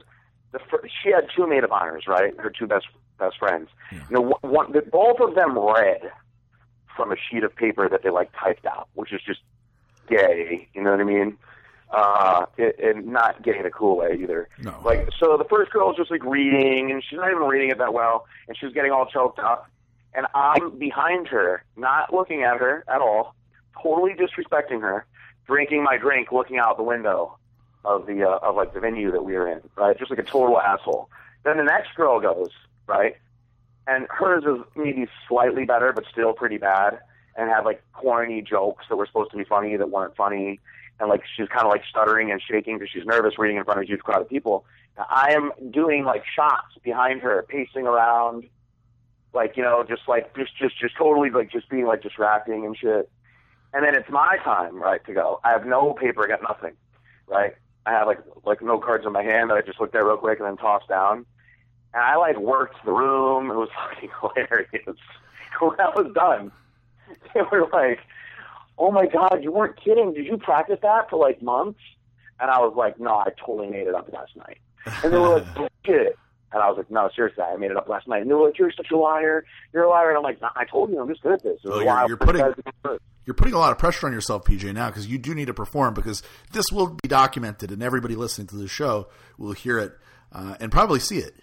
the 0.52 0.60
she 1.04 1.12
had 1.12 1.28
two 1.36 1.48
maid 1.48 1.64
of 1.64 1.72
honors, 1.72 2.06
right? 2.08 2.38
Her 2.40 2.52
two 2.52 2.68
best 2.68 2.86
best 3.20 3.38
friends. 3.38 3.70
Yeah. 3.92 4.00
You 4.10 4.16
know, 4.16 4.22
one, 4.22 4.52
one, 4.52 4.72
both 4.92 5.20
of 5.20 5.36
them 5.36 5.58
read 5.58 6.12
from 6.96 7.12
a 7.12 7.16
sheet 7.16 7.44
of 7.44 7.56
paper 7.56 7.88
that 7.90 8.04
they 8.04 8.10
like 8.10 8.32
typed 8.40 8.66
out, 8.66 8.90
which 8.94 9.14
is 9.14 9.22
just 9.26 9.40
gay. 10.10 10.68
You 10.74 10.84
know 10.84 10.92
what 10.92 11.00
I 11.00 11.04
mean? 11.04 11.38
Uh, 11.92 12.46
and 12.58 13.08
not 13.08 13.44
getting 13.44 13.64
the 13.64 13.70
cool 13.70 13.98
way 13.98 14.18
either. 14.22 14.48
No. 14.62 14.80
Like, 14.84 15.10
so 15.20 15.38
the 15.38 15.44
first 15.44 15.72
girl 15.72 15.92
is 15.92 15.98
just 15.98 16.12
like 16.12 16.24
reading, 16.24 16.92
and 16.92 17.04
she's 17.04 17.18
not 17.18 17.30
even 17.30 17.44
reading 17.44 17.70
it 17.70 17.78
that 17.80 17.94
well, 17.94 18.26
and 18.48 18.58
she's 18.58 18.74
getting 18.74 18.92
all 18.92 19.06
choked 19.06 19.40
up. 19.40 19.70
And 20.14 20.26
I'm 20.34 20.78
behind 20.78 21.28
her, 21.28 21.64
not 21.76 22.14
looking 22.14 22.44
at 22.44 22.58
her 22.58 22.84
at 22.88 23.02
all, 23.02 23.36
totally 23.82 24.14
disrespecting 24.14 24.82
her, 24.82 25.06
drinking 25.48 25.84
my 25.84 25.98
drink, 25.98 26.32
looking 26.32 26.58
out 26.58 26.78
the 26.78 26.84
window 26.84 27.38
of 27.84 28.06
the 28.06 28.24
uh, 28.28 28.40
of 28.42 28.56
like 28.56 28.74
the 28.74 28.80
venue 28.80 29.12
that 29.12 29.24
we 29.24 29.34
were 29.34 29.48
in, 29.48 29.62
right? 29.76 29.98
Just 29.98 30.12
like 30.12 30.20
a 30.20 30.24
total 30.24 30.60
asshole. 30.60 31.10
Then 31.44 31.58
the 31.58 31.64
next 31.64 31.96
girl 31.96 32.20
goes, 32.20 32.50
right? 32.88 33.16
And 33.88 34.06
hers 34.10 34.44
is 34.44 34.64
maybe 34.76 35.08
slightly 35.28 35.66
better, 35.66 35.92
but 35.92 36.06
still 36.12 36.34
pretty 36.34 36.58
bad, 36.58 37.00
and 37.36 37.50
had 37.50 37.66
like 37.66 37.82
corny 37.94 38.42
jokes 38.42 38.86
that 38.90 38.96
were 38.96 39.08
supposed 39.08 39.32
to 39.32 39.38
be 39.38 39.44
funny 39.44 39.76
that 39.76 39.90
weren't 39.90 40.16
funny 40.16 40.60
and 41.02 41.10
like 41.10 41.24
she's 41.36 41.48
kind 41.50 41.66
of 41.66 41.72
like 41.72 41.82
stuttering 41.90 42.32
and 42.32 42.42
shaking 42.42 42.78
because 42.78 42.92
she's 42.94 43.06
nervous 43.06 43.38
reading 43.40 43.58
in 43.58 43.64
front 43.64 43.80
of 43.80 43.84
a 43.84 43.88
huge 43.88 44.02
crowd 44.02 44.22
of 44.22 44.30
people. 44.30 44.66
I 44.98 45.34
am 45.34 45.52
doing 45.72 46.06
like 46.06 46.24
shots 46.34 46.78
behind 46.84 47.22
her, 47.22 47.44
pacing 47.50 47.88
around, 47.88 48.44
like 49.34 49.58
you 49.58 49.64
know, 49.64 49.84
just 49.84 50.04
like 50.08 50.36
just 50.36 50.56
just 50.58 50.80
just 50.80 50.96
totally 50.96 51.32
like 51.32 51.52
just 51.52 51.70
being 51.70 51.88
like 51.88 52.04
distracting 52.04 52.66
and 52.66 52.78
shit. 52.78 53.10
And 53.74 53.84
then 53.84 53.96
it's 53.96 54.10
my 54.10 54.38
time, 54.44 54.76
right, 54.76 55.04
to 55.06 55.14
go. 55.14 55.40
I 55.44 55.52
have 55.52 55.66
no 55.66 55.94
paper, 55.94 56.24
I 56.24 56.28
got 56.28 56.44
nothing, 56.44 56.74
right? 57.28 57.56
I 57.86 57.92
have 57.94 58.06
like 58.06 58.20
like 58.46 58.62
no 58.62 58.78
cards 58.78 59.06
in 59.06 59.12
my 59.12 59.24
hand 59.24 59.50
that 59.50 59.56
I 59.56 59.62
just 59.62 59.82
looked 59.82 59.96
at 59.96 60.06
real 60.06 60.18
quick 60.18 60.40
and 60.40 60.48
then 60.48 60.58
tossed 60.58 60.88
down. 60.88 61.26
And 61.96 62.04
I 62.04 62.16
like 62.18 62.38
worked 62.38 62.86
the 62.86 62.92
room. 62.92 63.50
It 63.50 63.56
was 63.56 63.70
fucking 63.90 64.10
hilarious. 64.22 65.00
when 65.60 65.80
I 65.80 65.90
was 65.96 66.12
done, 66.14 66.52
they 67.34 67.42
were 67.52 67.68
like, 67.74 68.00
oh 68.82 68.92
my 68.92 69.06
God, 69.06 69.44
you 69.44 69.52
weren't 69.52 69.82
kidding. 69.82 70.12
Did 70.14 70.26
you 70.26 70.38
practice 70.38 70.80
that 70.82 71.10
for 71.10 71.18
like 71.18 71.42
months? 71.42 71.80
And 72.40 72.50
I 72.50 72.58
was 72.58 72.74
like, 72.76 73.00
no, 73.00 73.12
I 73.12 73.30
totally 73.40 73.70
made 73.70 73.86
it 73.88 73.94
up 73.94 74.12
last 74.12 74.36
night. 74.36 74.58
And 75.04 75.14
they 75.14 75.18
were 75.18 75.40
like, 75.40 75.56
bullshit. 75.86 76.18
And 76.52 76.62
I 76.62 76.68
was 76.68 76.78
like, 76.78 76.90
no, 76.90 77.08
seriously, 77.16 77.44
I 77.44 77.56
made 77.58 77.70
it 77.70 77.78
up 77.78 77.88
last 77.88 78.08
night. 78.08 78.24
And 78.24 78.30
they 78.30 78.34
were 78.34 78.48
like, 78.48 78.58
you're 78.58 78.72
such 78.76 78.90
a 78.92 78.98
liar. 78.98 79.46
You're 79.72 79.84
a 79.84 79.90
liar. 79.90 80.10
And 80.10 80.18
I'm 80.18 80.24
like, 80.24 80.40
I 80.42 80.66
told 80.66 80.90
you 80.90 81.00
I'm 81.00 81.08
just 81.08 81.22
good 81.22 81.34
at 81.34 81.44
this. 81.44 81.60
Well, 81.64 81.84
you're, 81.84 82.08
you're 82.08 82.18
putting, 82.18 82.44
you're 83.26 83.36
putting 83.36 83.54
a 83.54 83.60
lot 83.60 83.72
of 83.72 83.78
pressure 83.78 84.08
on 84.08 84.14
yourself, 84.14 84.46
PJ, 84.46 84.74
now 84.74 84.90
because 84.90 85.06
you 85.06 85.20
do 85.20 85.36
need 85.36 85.46
to 85.46 85.54
perform 85.54 85.94
because 85.94 86.24
this 86.52 86.66
will 86.72 86.98
be 87.04 87.08
documented 87.08 87.72
and 87.72 87.84
everybody 87.84 88.16
listening 88.16 88.48
to 88.48 88.56
the 88.56 88.68
show 88.68 89.08
will 89.38 89.54
hear 89.54 89.78
it 89.78 89.94
uh, 90.32 90.56
and 90.60 90.72
probably 90.72 91.00
see 91.00 91.20
it. 91.20 91.36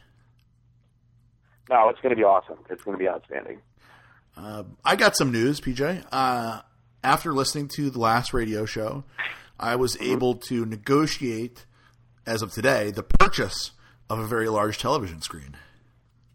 No, 1.71 1.89
it's 1.89 2.01
going 2.01 2.11
to 2.11 2.17
be 2.17 2.25
awesome. 2.25 2.59
It's 2.69 2.83
going 2.83 2.99
to 2.99 3.03
be 3.03 3.09
outstanding. 3.09 3.61
Uh, 4.37 4.65
I 4.85 4.97
got 4.97 5.17
some 5.17 5.31
news, 5.31 5.61
PJ. 5.61 6.05
Uh, 6.11 6.63
after 7.03 7.33
listening 7.33 7.69
to 7.77 7.91
the 7.91 7.99
last 7.99 8.33
radio 8.33 8.65
show, 8.65 9.05
I 9.59 9.77
was 9.77 9.97
able 10.01 10.35
to 10.49 10.65
negotiate, 10.65 11.65
as 12.27 12.43
of 12.43 12.53
today, 12.53 12.91
the 12.91 13.03
purchase 13.03 13.73
of 14.09 14.19
a 14.19 14.27
very 14.27 14.49
large 14.49 14.79
television 14.79 15.21
screen. 15.23 15.57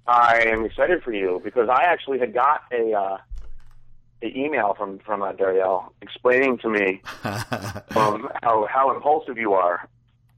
I 0.06 0.44
am 0.48 0.66
excited 0.66 1.02
for 1.04 1.14
you 1.14 1.42
because 1.44 1.70
I 1.70 1.84
actually 1.84 2.20
had 2.20 2.34
got 2.34 2.64
a 2.72 2.94
uh, 2.94 3.18
an 4.22 4.38
email 4.38 4.74
from 4.74 5.00
from 5.00 5.22
uh, 5.22 5.32
Darielle 5.34 5.94
explaining 6.02 6.58
to 6.60 6.70
me 6.70 7.02
um, 7.24 8.30
how 8.42 8.68
how 8.70 8.94
impulsive 8.94 9.38
you 9.38 9.54
are, 9.54 9.88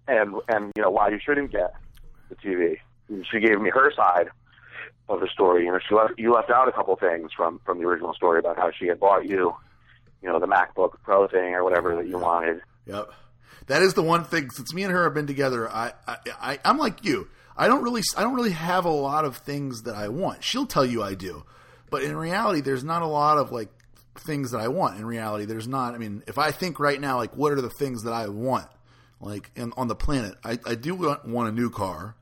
and 0.08 0.36
and 0.48 0.72
you 0.76 0.84
know 0.84 0.92
why 0.92 1.10
you 1.10 1.20
shouldn't 1.20 1.52
get 1.52 1.74
the 2.30 2.36
TV. 2.36 2.78
She 3.32 3.40
gave 3.40 3.60
me 3.60 3.72
her 3.72 3.92
side, 3.96 4.30
of 5.10 5.20
the 5.20 5.28
story. 5.28 5.66
You 5.66 5.72
know, 5.72 5.80
she 5.88 5.96
left, 5.96 6.14
you 6.18 6.34
left 6.34 6.50
out 6.50 6.68
a 6.68 6.72
couple 6.72 6.96
things 6.96 7.32
from 7.36 7.60
from 7.66 7.80
the 7.80 7.86
original 7.86 8.14
story 8.14 8.40
about 8.40 8.58
how 8.58 8.72
she 8.72 8.88
had 8.88 9.00
bought 9.00 9.26
you, 9.26 9.56
you 10.26 10.32
know, 10.32 10.40
the 10.40 10.48
MacBook 10.48 10.94
Pro 11.04 11.28
thing 11.28 11.54
or 11.54 11.64
whatever 11.64 11.96
that 11.98 12.08
you 12.08 12.18
wanted. 12.18 12.62
Yep. 12.88 13.12
That 13.68 13.84
is 13.84 13.94
the 13.94 14.02
one 14.02 14.24
thing. 14.24 14.50
Since 14.50 14.74
me 14.74 14.82
and 14.84 14.92
her 14.92 15.04
have 15.04 15.14
been 15.14 15.28
together, 15.28 15.70
I, 15.70 15.94
I, 16.08 16.18
I 16.42 16.60
I'm 16.66 16.80
like 16.80 17.06
you. 17.06 17.28
I 17.56 17.68
don't 17.68 17.84
really, 17.84 18.02
I 18.18 18.24
don't 18.24 18.34
really 18.34 18.52
have 18.52 18.86
a 18.86 18.90
lot 18.90 19.24
of 19.24 19.38
things 19.38 19.84
that 19.84 19.96
I 19.96 20.08
want. 20.08 20.44
She'll 20.44 20.66
tell 20.66 20.86
you 20.86 21.04
I 21.04 21.14
do, 21.14 21.46
but 21.92 22.02
in 22.02 22.18
reality, 22.18 22.62
there's 22.62 22.84
not 22.84 23.04
a 23.04 23.08
lot 23.08 23.38
of 23.38 23.52
like 23.52 23.70
things 24.18 24.52
that 24.52 24.62
I 24.62 24.68
want. 24.68 24.98
In 24.98 25.06
reality, 25.06 25.46
there's 25.46 25.68
not. 25.68 25.94
I 25.94 26.00
mean, 26.00 26.24
if 26.26 26.40
I 26.40 26.52
think 26.52 26.80
right 26.80 27.00
now, 27.00 27.18
like, 27.18 27.38
what 27.38 27.52
are 27.52 27.62
the 27.62 27.70
things 27.70 28.04
that 28.04 28.14
I 28.14 28.28
want, 28.28 28.68
like, 29.22 29.52
in, 29.56 29.74
on 29.78 29.88
the 29.88 29.96
planet? 29.96 30.36
I, 30.44 30.58
I 30.66 30.74
do 30.74 30.96
want, 30.96 31.28
want 31.28 31.50
a 31.50 31.52
new 31.52 31.70
car, 31.70 32.16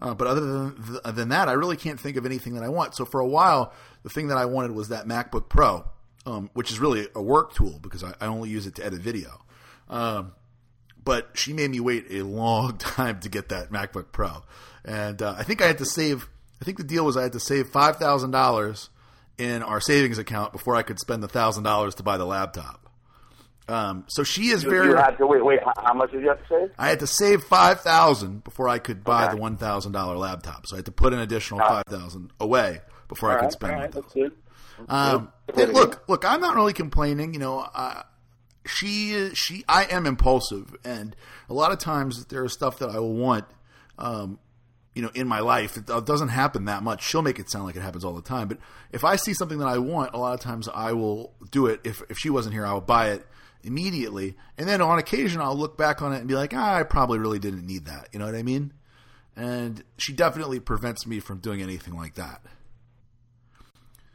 uh, 0.00 0.14
but 0.14 0.26
other 0.26 0.40
than 0.40 0.98
than 1.04 1.28
that, 1.28 1.48
I 1.48 1.52
really 1.52 1.76
can't 1.76 2.00
think 2.00 2.16
of 2.16 2.24
anything 2.24 2.54
that 2.54 2.64
I 2.64 2.68
want. 2.70 2.96
So 2.96 3.04
for 3.04 3.20
a 3.20 3.28
while, 3.28 3.74
the 4.02 4.08
thing 4.08 4.28
that 4.28 4.38
I 4.38 4.46
wanted 4.46 4.72
was 4.72 4.88
that 4.88 5.06
MacBook 5.06 5.48
Pro, 5.48 5.84
um, 6.26 6.50
which 6.54 6.70
is 6.70 6.78
really 6.80 7.08
a 7.14 7.22
work 7.22 7.54
tool 7.54 7.78
because 7.82 8.02
I, 8.04 8.14
I 8.20 8.26
only 8.26 8.48
use 8.50 8.66
it 8.66 8.74
to 8.76 8.84
edit 8.84 9.00
video. 9.00 9.40
Um, 9.88 10.32
but 11.02 11.30
she 11.34 11.52
made 11.52 11.70
me 11.70 11.80
wait 11.80 12.06
a 12.10 12.22
long 12.22 12.76
time 12.78 13.20
to 13.20 13.28
get 13.28 13.48
that 13.48 13.70
MacBook 13.70 14.12
Pro, 14.12 14.42
and 14.84 15.20
uh, 15.22 15.34
I 15.38 15.42
think 15.44 15.62
I 15.62 15.66
had 15.66 15.78
to 15.78 15.86
save. 15.86 16.28
I 16.60 16.64
think 16.64 16.76
the 16.78 16.84
deal 16.84 17.04
was 17.06 17.16
I 17.16 17.22
had 17.22 17.32
to 17.32 17.40
save 17.40 17.68
five 17.70 17.96
thousand 17.96 18.32
dollars 18.32 18.90
in 19.38 19.62
our 19.62 19.80
savings 19.80 20.18
account 20.18 20.52
before 20.52 20.76
I 20.76 20.82
could 20.82 20.98
spend 20.98 21.22
the 21.22 21.28
thousand 21.28 21.64
dollars 21.64 21.94
to 21.96 22.02
buy 22.02 22.18
the 22.18 22.26
laptop. 22.26 22.86
Um, 23.68 24.04
so 24.08 24.24
she 24.24 24.48
is 24.48 24.64
You, 24.64 24.70
very. 24.70 24.88
you 24.88 24.96
had 24.96 25.16
to 25.18 25.26
wait. 25.26 25.44
Wait, 25.44 25.60
how, 25.82 25.94
much 25.94 26.10
did 26.10 26.22
you 26.22 26.28
have 26.28 26.38
to 26.40 26.44
save? 26.48 26.70
I 26.78 26.88
had 26.88 26.98
to 27.00 27.06
save 27.06 27.44
five 27.44 27.80
thousand 27.80 28.42
before 28.44 28.68
I 28.68 28.78
could 28.78 29.02
buy 29.04 29.24
Okay. 29.26 29.36
the 29.36 29.40
one 29.40 29.56
thousand 29.56 29.92
dollar 29.92 30.16
laptop. 30.16 30.66
So 30.66 30.76
I 30.76 30.78
had 30.78 30.86
to 30.86 30.92
put 30.92 31.12
an 31.14 31.20
additional 31.20 31.60
Ah. 31.62 31.68
five 31.68 31.84
thousand 31.88 32.32
away 32.40 32.80
before 33.08 33.30
I 33.30 33.34
could 33.36 33.38
All 33.38 33.46
right, 33.46 33.52
spend 33.52 33.72
all 33.74 33.80
right, 33.80 33.92
that's 33.92 34.12
good. 34.12 34.32
Um, 34.88 35.32
look, 35.54 36.08
look, 36.08 36.24
I'm 36.24 36.40
not 36.40 36.54
really 36.54 36.72
complaining. 36.72 37.34
You 37.34 37.40
know, 37.40 37.58
uh, 37.74 38.02
she, 38.66 39.30
she, 39.34 39.64
I 39.68 39.84
am 39.84 40.06
impulsive, 40.06 40.74
and 40.84 41.14
a 41.48 41.54
lot 41.54 41.72
of 41.72 41.78
times 41.78 42.26
there 42.26 42.44
is 42.44 42.52
stuff 42.52 42.78
that 42.78 42.90
I 42.90 42.98
will 42.98 43.14
want. 43.14 43.44
Um, 43.98 44.38
you 44.94 45.02
know, 45.02 45.10
in 45.14 45.28
my 45.28 45.40
life, 45.40 45.76
it 45.76 45.86
doesn't 45.86 46.28
happen 46.28 46.64
that 46.64 46.82
much. 46.82 47.04
She'll 47.04 47.22
make 47.22 47.38
it 47.38 47.48
sound 47.50 47.64
like 47.64 47.76
it 47.76 47.80
happens 47.80 48.04
all 48.04 48.12
the 48.12 48.22
time, 48.22 48.48
but 48.48 48.58
if 48.90 49.04
I 49.04 49.16
see 49.16 49.34
something 49.34 49.58
that 49.58 49.68
I 49.68 49.78
want, 49.78 50.14
a 50.14 50.18
lot 50.18 50.34
of 50.34 50.40
times 50.40 50.68
I 50.68 50.92
will 50.92 51.32
do 51.50 51.66
it. 51.66 51.80
If 51.84 52.02
if 52.10 52.18
she 52.18 52.28
wasn't 52.28 52.54
here, 52.54 52.66
I 52.66 52.72
will 52.72 52.80
buy 52.80 53.10
it 53.10 53.24
immediately, 53.62 54.36
and 54.58 54.68
then 54.68 54.80
on 54.80 54.98
occasion 54.98 55.40
I'll 55.40 55.56
look 55.56 55.78
back 55.78 56.02
on 56.02 56.12
it 56.12 56.18
and 56.18 56.28
be 56.28 56.34
like, 56.34 56.52
ah, 56.54 56.76
I 56.76 56.82
probably 56.82 57.18
really 57.18 57.38
didn't 57.38 57.66
need 57.66 57.84
that. 57.86 58.08
You 58.12 58.18
know 58.18 58.26
what 58.26 58.34
I 58.34 58.42
mean? 58.42 58.72
And 59.36 59.84
she 59.96 60.12
definitely 60.12 60.60
prevents 60.60 61.06
me 61.06 61.20
from 61.20 61.38
doing 61.38 61.62
anything 61.62 61.96
like 61.96 62.14
that. 62.14 62.42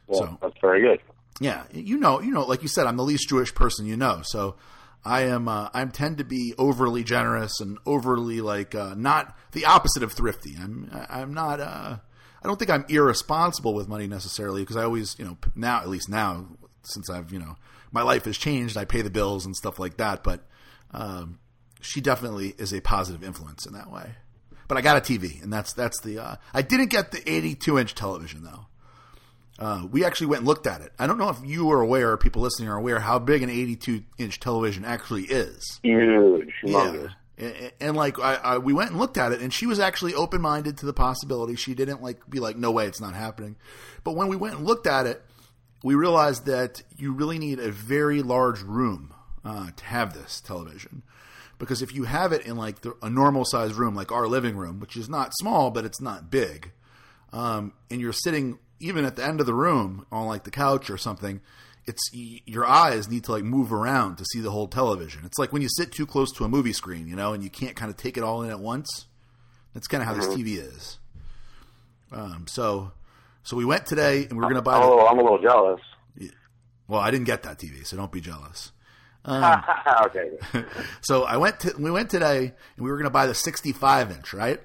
Well, 0.06 0.20
So- 0.20 0.38
that's 0.42 0.60
very 0.60 0.80
good. 0.80 1.00
Yeah, 1.38 1.64
you 1.70 1.98
know, 1.98 2.20
you 2.22 2.32
know, 2.32 2.46
like 2.46 2.62
you 2.62 2.68
said, 2.68 2.86
I'm 2.86 2.96
the 2.96 3.04
least 3.04 3.28
Jewish 3.28 3.54
person 3.54 3.84
you 3.84 3.96
know, 3.96 4.22
so 4.24 4.56
I 5.04 5.22
am. 5.24 5.48
Uh, 5.48 5.68
I 5.74 5.84
tend 5.84 6.16
to 6.18 6.24
be 6.24 6.54
overly 6.56 7.04
generous 7.04 7.60
and 7.60 7.78
overly 7.84 8.40
like 8.40 8.74
uh, 8.74 8.94
not 8.96 9.36
the 9.52 9.66
opposite 9.66 10.02
of 10.02 10.12
thrifty. 10.12 10.56
I'm. 10.60 10.90
I'm 11.10 11.34
not. 11.34 11.60
Uh, 11.60 11.98
I 12.42 12.46
don't 12.46 12.58
think 12.58 12.70
I'm 12.70 12.86
irresponsible 12.88 13.74
with 13.74 13.86
money 13.86 14.06
necessarily 14.06 14.62
because 14.62 14.76
I 14.76 14.84
always, 14.84 15.14
you 15.18 15.24
know, 15.26 15.36
now 15.54 15.78
at 15.80 15.88
least 15.88 16.08
now 16.08 16.46
since 16.84 17.10
I've, 17.10 17.32
you 17.32 17.38
know, 17.38 17.56
my 17.92 18.02
life 18.02 18.24
has 18.24 18.38
changed. 18.38 18.76
I 18.76 18.84
pay 18.84 19.02
the 19.02 19.10
bills 19.10 19.44
and 19.44 19.54
stuff 19.54 19.78
like 19.78 19.96
that, 19.98 20.24
but 20.24 20.40
um, 20.92 21.38
she 21.80 22.00
definitely 22.00 22.54
is 22.58 22.72
a 22.72 22.80
positive 22.80 23.22
influence 23.22 23.66
in 23.66 23.74
that 23.74 23.90
way. 23.90 24.12
But 24.68 24.78
I 24.78 24.80
got 24.80 24.96
a 24.96 25.00
TV, 25.00 25.42
and 25.42 25.52
that's 25.52 25.72
that's 25.74 26.00
the. 26.00 26.18
Uh, 26.18 26.36
I 26.54 26.62
didn't 26.62 26.90
get 26.90 27.10
the 27.12 27.22
82 27.30 27.78
inch 27.78 27.94
television 27.94 28.42
though. 28.42 28.66
Uh, 29.58 29.86
we 29.90 30.04
actually 30.04 30.26
went 30.26 30.40
and 30.40 30.46
looked 30.46 30.66
at 30.66 30.82
it. 30.82 30.92
I 30.98 31.06
don't 31.06 31.18
know 31.18 31.30
if 31.30 31.38
you 31.42 31.70
are 31.70 31.80
aware, 31.80 32.12
or 32.12 32.16
people 32.18 32.42
listening 32.42 32.68
are 32.68 32.76
aware, 32.76 33.00
how 33.00 33.18
big 33.18 33.42
an 33.42 33.50
82 33.50 34.02
inch 34.18 34.38
television 34.38 34.84
actually 34.84 35.24
is. 35.24 35.80
Huge, 35.82 36.52
humongous. 36.62 37.10
Yeah. 37.38 37.46
And, 37.46 37.72
and 37.80 37.96
like 37.96 38.18
I, 38.18 38.34
I, 38.34 38.58
we 38.58 38.72
went 38.72 38.90
and 38.90 38.98
looked 38.98 39.16
at 39.16 39.32
it, 39.32 39.40
and 39.40 39.52
she 39.52 39.66
was 39.66 39.78
actually 39.78 40.14
open 40.14 40.40
minded 40.40 40.78
to 40.78 40.86
the 40.86 40.92
possibility. 40.92 41.54
She 41.56 41.74
didn't 41.74 42.02
like 42.02 42.28
be 42.28 42.40
like, 42.40 42.56
"No 42.56 42.70
way, 42.70 42.86
it's 42.86 43.00
not 43.00 43.14
happening." 43.14 43.56
But 44.04 44.12
when 44.12 44.28
we 44.28 44.36
went 44.36 44.56
and 44.56 44.66
looked 44.66 44.86
at 44.86 45.06
it, 45.06 45.22
we 45.82 45.94
realized 45.94 46.46
that 46.46 46.82
you 46.96 47.12
really 47.12 47.38
need 47.38 47.58
a 47.58 47.70
very 47.70 48.22
large 48.22 48.60
room 48.62 49.14
uh, 49.44 49.70
to 49.74 49.84
have 49.84 50.14
this 50.14 50.40
television. 50.40 51.02
Because 51.58 51.80
if 51.80 51.94
you 51.94 52.04
have 52.04 52.32
it 52.32 52.44
in 52.44 52.56
like 52.56 52.82
the, 52.82 52.94
a 53.02 53.08
normal 53.08 53.44
sized 53.44 53.74
room, 53.74 53.94
like 53.94 54.12
our 54.12 54.26
living 54.26 54.56
room, 54.56 54.80
which 54.80 54.96
is 54.96 55.08
not 55.08 55.32
small 55.38 55.70
but 55.70 55.84
it's 55.84 56.00
not 56.00 56.30
big, 56.30 56.72
um, 57.32 57.72
and 57.90 58.00
you're 58.00 58.12
sitting 58.12 58.58
even 58.80 59.04
at 59.04 59.16
the 59.16 59.24
end 59.24 59.40
of 59.40 59.46
the 59.46 59.54
room 59.54 60.06
on 60.12 60.26
like 60.26 60.44
the 60.44 60.50
couch 60.50 60.90
or 60.90 60.98
something, 60.98 61.40
it's 61.86 62.02
your 62.12 62.66
eyes 62.66 63.08
need 63.08 63.24
to 63.24 63.32
like 63.32 63.44
move 63.44 63.72
around 63.72 64.16
to 64.16 64.24
see 64.32 64.40
the 64.40 64.50
whole 64.50 64.66
television. 64.66 65.22
It's 65.24 65.38
like 65.38 65.52
when 65.52 65.62
you 65.62 65.68
sit 65.68 65.92
too 65.92 66.06
close 66.06 66.32
to 66.32 66.44
a 66.44 66.48
movie 66.48 66.72
screen, 66.72 67.06
you 67.06 67.16
know, 67.16 67.32
and 67.32 67.42
you 67.42 67.50
can't 67.50 67.76
kind 67.76 67.90
of 67.90 67.96
take 67.96 68.16
it 68.16 68.24
all 68.24 68.42
in 68.42 68.50
at 68.50 68.60
once. 68.60 69.06
That's 69.72 69.86
kind 69.86 70.02
of 70.02 70.08
how 70.08 70.14
this 70.14 70.26
TV 70.26 70.58
is. 70.58 70.98
Um, 72.10 72.46
so, 72.48 72.92
so 73.42 73.56
we 73.56 73.64
went 73.64 73.86
today 73.86 74.22
and 74.24 74.32
we 74.32 74.38
were 74.38 74.42
going 74.42 74.54
to 74.54 74.62
buy. 74.62 74.80
The, 74.80 74.86
little, 74.86 75.06
I'm 75.06 75.18
a 75.18 75.22
little 75.22 75.40
jealous. 75.40 75.80
well, 76.88 77.00
I 77.00 77.10
didn't 77.10 77.26
get 77.26 77.42
that 77.44 77.58
TV, 77.58 77.86
so 77.86 77.96
don't 77.96 78.10
be 78.12 78.20
jealous. 78.20 78.72
okay. 79.28 80.30
So 81.00 81.24
I 81.24 81.36
went 81.36 81.60
to 81.60 81.74
we 81.78 81.90
went 81.90 82.10
today 82.10 82.38
and 82.76 82.84
we 82.84 82.90
were 82.90 82.96
going 82.96 83.04
to 83.04 83.10
buy 83.10 83.26
the 83.26 83.34
65 83.34 84.10
inch, 84.12 84.32
right? 84.32 84.60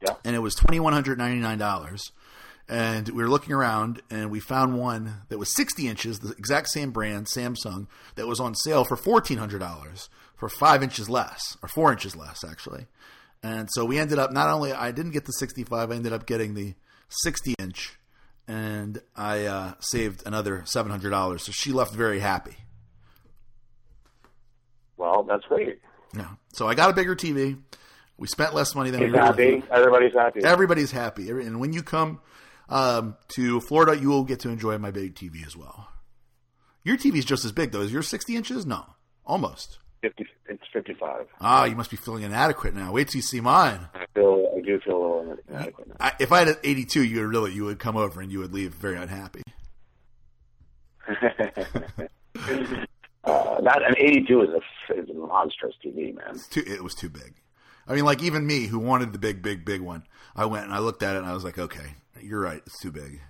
Yeah. 0.00 0.14
and 0.24 0.36
it 0.36 0.38
was 0.38 0.54
twenty 0.54 0.78
one 0.78 0.92
hundred 0.92 1.18
ninety 1.18 1.40
nine 1.40 1.58
dollars. 1.58 2.12
And 2.68 3.08
we 3.08 3.22
were 3.22 3.30
looking 3.30 3.54
around, 3.54 4.02
and 4.10 4.30
we 4.30 4.40
found 4.40 4.78
one 4.78 5.22
that 5.30 5.38
was 5.38 5.54
sixty 5.56 5.88
inches, 5.88 6.18
the 6.18 6.32
exact 6.32 6.68
same 6.68 6.90
brand, 6.90 7.26
Samsung, 7.26 7.86
that 8.16 8.26
was 8.26 8.40
on 8.40 8.54
sale 8.54 8.84
for 8.84 8.96
fourteen 8.96 9.38
hundred 9.38 9.60
dollars 9.60 10.10
for 10.36 10.50
five 10.50 10.82
inches 10.82 11.08
less, 11.08 11.56
or 11.62 11.68
four 11.68 11.92
inches 11.92 12.14
less, 12.14 12.44
actually. 12.44 12.86
And 13.42 13.68
so 13.72 13.84
we 13.84 13.98
ended 13.98 14.18
up 14.18 14.32
not 14.32 14.48
only 14.50 14.72
I 14.72 14.90
didn't 14.90 15.12
get 15.12 15.24
the 15.24 15.32
sixty 15.32 15.64
five, 15.64 15.90
I 15.90 15.94
ended 15.94 16.12
up 16.12 16.26
getting 16.26 16.52
the 16.52 16.74
sixty 17.08 17.54
inch, 17.58 17.98
and 18.46 19.00
I 19.16 19.46
uh, 19.46 19.72
saved 19.80 20.24
another 20.26 20.62
seven 20.66 20.90
hundred 20.90 21.10
dollars. 21.10 21.44
So 21.44 21.52
she 21.52 21.72
left 21.72 21.94
very 21.94 22.20
happy. 22.20 22.56
Well, 24.98 25.22
that's 25.22 25.44
great. 25.46 25.80
Yeah. 26.14 26.32
So 26.52 26.68
I 26.68 26.74
got 26.74 26.90
a 26.90 26.92
bigger 26.92 27.16
TV. 27.16 27.58
We 28.18 28.26
spent 28.26 28.52
less 28.52 28.74
money 28.74 28.90
than 28.90 29.00
He's 29.00 29.12
we 29.12 29.18
happy. 29.18 29.62
Everybody's 29.70 30.12
happy. 30.12 30.40
Everybody's 30.44 30.90
happy. 30.90 31.30
And 31.30 31.60
when 31.60 31.72
you 31.72 31.82
come 31.82 32.20
um, 32.68 33.16
to 33.28 33.60
Florida, 33.60 34.00
you 34.00 34.08
will 34.08 34.24
get 34.24 34.40
to 34.40 34.48
enjoy 34.48 34.78
my 34.78 34.90
big 34.90 35.14
TV 35.14 35.46
as 35.46 35.56
well. 35.56 35.88
Your 36.84 36.96
TV 36.96 37.16
is 37.16 37.24
just 37.24 37.44
as 37.44 37.52
big, 37.52 37.72
though. 37.72 37.80
Is 37.80 37.92
yours 37.92 38.08
60 38.08 38.36
inches? 38.36 38.66
No. 38.66 38.84
Almost. 39.26 39.78
50, 40.02 40.26
it's 40.48 40.62
55. 40.72 41.26
Ah, 41.40 41.64
you 41.64 41.74
must 41.74 41.90
be 41.90 41.96
feeling 41.96 42.22
inadequate 42.22 42.74
now. 42.74 42.92
Wait 42.92 43.08
till 43.08 43.18
you 43.18 43.22
see 43.22 43.40
mine. 43.40 43.88
I 43.94 44.06
feel, 44.14 44.52
I 44.56 44.60
do 44.60 44.78
feel 44.80 44.96
a 44.96 44.98
little 44.98 45.36
inadequate 45.48 45.88
now. 45.88 45.96
I, 45.98 46.12
if 46.20 46.32
I 46.32 46.38
had 46.38 46.48
an 46.48 46.56
82, 46.62 47.04
you 47.04 47.20
would 47.20 47.26
really, 47.26 47.52
you 47.52 47.64
would 47.64 47.78
come 47.78 47.96
over 47.96 48.20
and 48.20 48.30
you 48.30 48.38
would 48.38 48.52
leave 48.52 48.74
very 48.74 48.96
unhappy. 48.96 49.42
uh, 51.08 51.14
that 53.60 53.82
an 53.82 53.94
82 53.96 54.42
is 54.42 54.48
a, 54.50 54.94
is 54.94 55.10
a 55.10 55.14
monstrous 55.14 55.74
TV, 55.84 56.14
man. 56.14 56.38
Too, 56.50 56.62
it 56.66 56.84
was 56.84 56.94
too 56.94 57.08
big. 57.08 57.34
I 57.86 57.94
mean, 57.94 58.04
like 58.04 58.22
even 58.22 58.46
me, 58.46 58.66
who 58.66 58.78
wanted 58.78 59.12
the 59.12 59.18
big, 59.18 59.42
big, 59.42 59.64
big 59.64 59.80
one, 59.80 60.04
I 60.36 60.44
went 60.44 60.64
and 60.64 60.74
I 60.74 60.78
looked 60.78 61.02
at 61.02 61.16
it 61.16 61.20
and 61.20 61.26
I 61.26 61.32
was 61.32 61.42
like, 61.42 61.58
okay, 61.58 61.94
you're 62.22 62.40
right. 62.40 62.62
It's 62.66 62.78
too 62.80 62.92
big. 62.92 63.20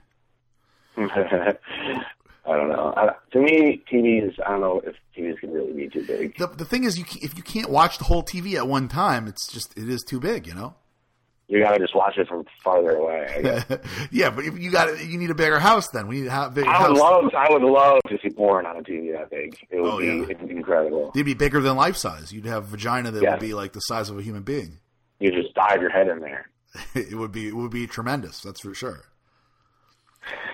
I 0.98 2.57
don't 2.57 2.70
know. 2.70 2.94
I, 2.96 3.11
to 3.33 3.38
me, 3.40 3.83
TVs. 3.92 4.35
I 4.46 4.51
don't 4.53 4.61
know 4.61 4.81
if 4.85 4.94
TVs 5.16 5.38
can 5.38 5.53
really 5.53 5.72
be 5.72 5.88
too 5.88 6.05
big. 6.07 6.37
The, 6.38 6.46
the 6.46 6.64
thing 6.64 6.85
is, 6.85 6.98
you 6.98 7.05
if 7.22 7.37
you 7.37 7.42
can't 7.42 7.70
watch 7.70 7.98
the 7.98 8.05
whole 8.05 8.22
TV 8.22 8.55
at 8.55 8.66
one 8.66 8.88
time, 8.88 9.27
it's 9.29 9.46
just 9.53 9.77
it 9.77 9.88
is 9.88 10.03
too 10.03 10.18
big, 10.18 10.46
you 10.46 10.55
know. 10.55 10.74
You 11.46 11.62
gotta 11.62 11.79
just 11.79 11.94
watch 11.94 12.18
it 12.18 12.27
from 12.29 12.44
farther 12.62 12.90
away. 12.96 13.62
Yeah, 14.11 14.31
but 14.31 14.44
if 14.44 14.59
you 14.59 14.70
got 14.70 15.03
you 15.07 15.16
need 15.18 15.31
a 15.31 15.35
bigger 15.35 15.59
house. 15.59 15.88
Then 15.88 16.07
we 16.09 16.20
need 16.20 16.27
a 16.29 16.31
ha- 16.31 16.48
bigger 16.51 16.68
I 16.68 16.88
would 16.88 16.98
house. 16.98 16.98
love. 16.98 17.24
I 17.37 17.51
would 17.51 17.62
love 17.62 18.01
to 18.09 18.18
see 18.22 18.31
porn 18.31 18.66
on 18.66 18.77
a 18.79 18.83
TV 18.83 19.12
that 19.12 19.31
big. 19.31 19.57
It 19.70 19.81
would 19.81 19.90
Oh, 19.92 19.98
be 19.98 20.07
yeah. 20.07 20.22
it'd 20.24 20.48
be 20.48 20.57
incredible. 20.57 21.11
They'd 21.14 21.22
be 21.22 21.35
bigger 21.35 21.61
than 21.61 21.77
life 21.77 21.96
size. 21.96 22.33
You'd 22.33 22.44
have 22.46 22.64
vagina 22.66 23.11
that 23.11 23.22
Yeah. 23.22 23.31
would 23.33 23.40
be 23.40 23.55
like 23.55 23.72
the 23.72 23.81
size 23.81 24.11
of 24.11 24.18
a 24.18 24.22
human 24.22 24.42
being. 24.42 24.79
You 25.20 25.31
just 25.33 25.55
dive 25.55 25.81
your 25.81 25.90
head 25.90 26.09
in 26.09 26.20
there. 26.20 26.48
it 26.94 27.14
would 27.16 27.33
be 27.33 27.48
it 27.48 27.57
would 27.57 27.70
be 27.70 27.87
tremendous. 27.87 28.40
That's 28.42 28.61
for 28.61 28.74
sure. 28.74 29.04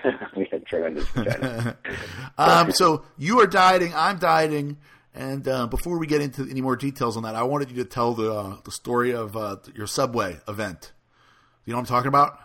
You 0.35 0.45
had 0.51 0.65
tremendous 0.65 1.07
vagina. 1.09 1.77
Um, 2.37 2.71
so 2.71 3.05
you 3.17 3.39
are 3.39 3.47
dieting. 3.47 3.93
I'm 3.95 4.19
dieting. 4.19 4.77
And 5.13 5.47
uh, 5.47 5.67
before 5.67 5.97
we 5.97 6.07
get 6.07 6.21
into 6.21 6.45
any 6.49 6.59
more 6.59 6.75
details 6.75 7.15
on 7.15 7.23
that, 7.23 7.35
I 7.35 7.43
wanted 7.43 7.71
you 7.71 7.77
to 7.77 7.89
tell 7.89 8.13
the 8.13 8.33
uh, 8.33 8.57
the 8.63 8.71
story 8.71 9.13
of 9.13 9.37
uh, 9.37 9.57
your 9.73 9.87
Subway 9.87 10.39
event. 10.47 10.91
You 11.65 11.71
know 11.71 11.77
what 11.77 11.89
I'm 11.89 11.95
talking 11.95 12.09
about? 12.09 12.37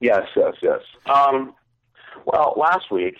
Yes, 0.00 0.26
yes, 0.34 0.54
yes. 0.60 0.80
Um, 1.06 1.54
well, 2.26 2.54
last 2.56 2.90
week, 2.90 3.14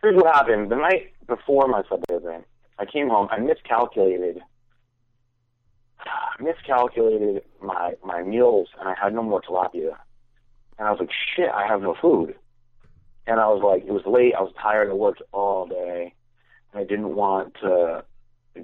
here's 0.00 0.16
what 0.16 0.34
happened. 0.34 0.70
The 0.70 0.76
night 0.76 1.12
before 1.26 1.68
my 1.68 1.82
Subway 1.88 2.16
event, 2.16 2.44
I 2.78 2.86
came 2.86 3.08
home. 3.08 3.28
I 3.30 3.38
miscalculated. 3.38 4.40
Miscalculated 6.40 7.42
my 7.62 7.94
my 8.04 8.22
meals, 8.22 8.68
and 8.78 8.88
I 8.88 8.94
had 8.94 9.14
no 9.14 9.22
more 9.22 9.40
tilapia. 9.40 9.96
And 10.78 10.88
I 10.88 10.90
was 10.90 11.00
like, 11.00 11.10
shit, 11.36 11.50
I 11.50 11.66
have 11.66 11.82
no 11.82 11.94
food. 11.94 12.34
And 13.26 13.40
I 13.40 13.48
was 13.48 13.62
like, 13.62 13.86
it 13.86 13.92
was 13.92 14.04
late. 14.06 14.34
I 14.34 14.42
was 14.42 14.52
tired. 14.60 14.90
I 14.90 14.94
worked 14.94 15.22
all 15.32 15.66
day. 15.66 16.12
And 16.72 16.80
I 16.80 16.84
didn't 16.84 17.14
want 17.14 17.54
to 17.62 18.04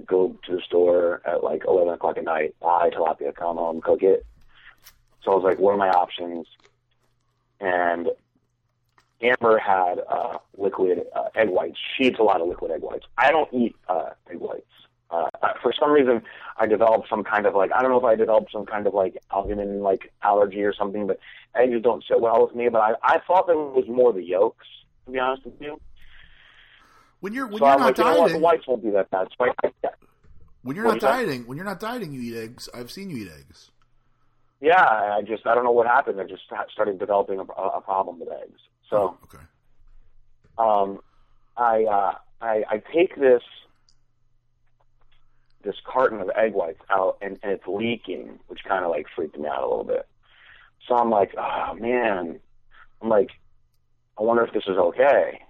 go 0.05 0.37
to 0.45 0.55
the 0.55 0.61
store 0.61 1.21
at 1.25 1.43
like 1.43 1.63
11 1.67 1.93
o'clock 1.93 2.17
at 2.17 2.23
night, 2.23 2.55
buy 2.61 2.89
tilapia, 2.89 3.35
come 3.35 3.57
home, 3.57 3.81
cook 3.81 4.03
it. 4.03 4.25
So 5.23 5.31
I 5.31 5.35
was 5.35 5.43
like, 5.43 5.59
what 5.59 5.73
are 5.73 5.77
my 5.77 5.89
options? 5.89 6.47
And 7.59 8.09
Amber 9.21 9.59
had 9.59 9.99
uh, 10.09 10.39
liquid 10.57 11.05
uh, 11.15 11.29
egg 11.35 11.49
whites. 11.49 11.77
She 11.95 12.05
eats 12.05 12.19
a 12.19 12.23
lot 12.23 12.41
of 12.41 12.47
liquid 12.47 12.71
egg 12.71 12.81
whites. 12.81 13.05
I 13.17 13.31
don't 13.31 13.51
eat 13.53 13.75
uh, 13.87 14.09
egg 14.29 14.39
whites. 14.39 14.60
Uh, 15.11 15.29
for 15.61 15.73
some 15.77 15.91
reason, 15.91 16.21
I 16.57 16.67
developed 16.67 17.09
some 17.09 17.23
kind 17.23 17.45
of 17.45 17.53
like 17.53 17.71
I 17.75 17.81
don't 17.81 17.91
know 17.91 17.97
if 17.97 18.03
I 18.05 18.15
developed 18.15 18.51
some 18.51 18.65
kind 18.65 18.87
of 18.87 18.93
like 18.93 19.17
albumin 19.31 19.81
like 19.81 20.11
allergy 20.23 20.61
or 20.63 20.73
something, 20.73 21.05
but 21.07 21.19
eggs 21.55 21.81
don't 21.83 22.03
sit 22.07 22.21
well 22.21 22.45
with 22.45 22.55
me. 22.55 22.69
But 22.69 22.79
I 22.81 22.93
I 23.03 23.19
thought 23.27 23.47
that 23.47 23.53
it 23.53 23.75
was 23.75 23.85
more 23.89 24.13
the 24.13 24.23
yolks, 24.23 24.67
to 25.05 25.11
be 25.11 25.19
honest 25.19 25.43
with 25.45 25.59
you. 25.59 25.79
When 27.19 27.33
you're 27.33 27.47
when 27.47 27.59
so 27.59 27.65
you're 27.65 27.73
I'm 27.73 27.79
not 27.79 27.85
like, 27.87 27.97
you 27.97 28.03
know 28.05 28.19
what, 28.21 28.31
the 28.31 28.37
whites 28.39 28.67
won't 28.67 28.83
be 28.83 28.89
that 28.91 29.09
bad. 29.11 29.27
So 29.37 29.45
I, 29.45 29.69
when 30.63 30.75
you're 30.75 30.85
What 30.85 31.01
not 31.01 31.01
that? 31.01 31.25
dieting, 31.25 31.45
when 31.47 31.57
you're 31.57 31.65
not 31.65 31.79
dieting, 31.79 32.13
you 32.13 32.21
eat 32.21 32.37
eggs. 32.37 32.69
I've 32.73 32.91
seen 32.91 33.09
you 33.09 33.17
eat 33.17 33.31
eggs. 33.37 33.69
yeah, 34.61 34.81
I 34.83 35.21
just 35.27 35.45
I 35.45 35.55
don't 35.55 35.63
know 35.63 35.71
what 35.71 35.87
happened. 35.87 36.21
I 36.21 36.23
just 36.25 36.43
started 36.71 36.99
developing 36.99 37.39
a, 37.39 37.43
a 37.43 37.81
problem 37.81 38.19
with 38.19 38.29
eggs. 38.29 38.59
So 38.89 39.17
okay. 39.25 39.43
um, 40.57 40.99
I, 41.57 41.83
uh, 41.85 42.13
I 42.41 42.63
I 42.69 42.83
take 42.93 43.15
this 43.15 43.41
this 45.63 45.75
carton 45.85 46.19
of 46.21 46.29
egg 46.35 46.53
whites 46.53 46.81
out 46.89 47.17
and, 47.21 47.37
and 47.43 47.51
it's 47.51 47.67
leaking, 47.67 48.39
which 48.47 48.63
kind 48.67 48.83
of 48.83 48.91
like 48.91 49.07
freaked 49.15 49.37
me 49.37 49.47
out 49.47 49.63
a 49.63 49.67
little 49.67 49.83
bit. 49.83 50.07
So 50.87 50.95
I'm 50.95 51.09
like, 51.09 51.31
oh 51.37 51.73
man, 51.75 52.39
I'm 53.01 53.09
like, 53.09 53.29
I 54.19 54.23
wonder 54.23 54.43
if 54.43 54.53
this 54.53 54.63
is 54.67 54.77
okay. 54.77 55.41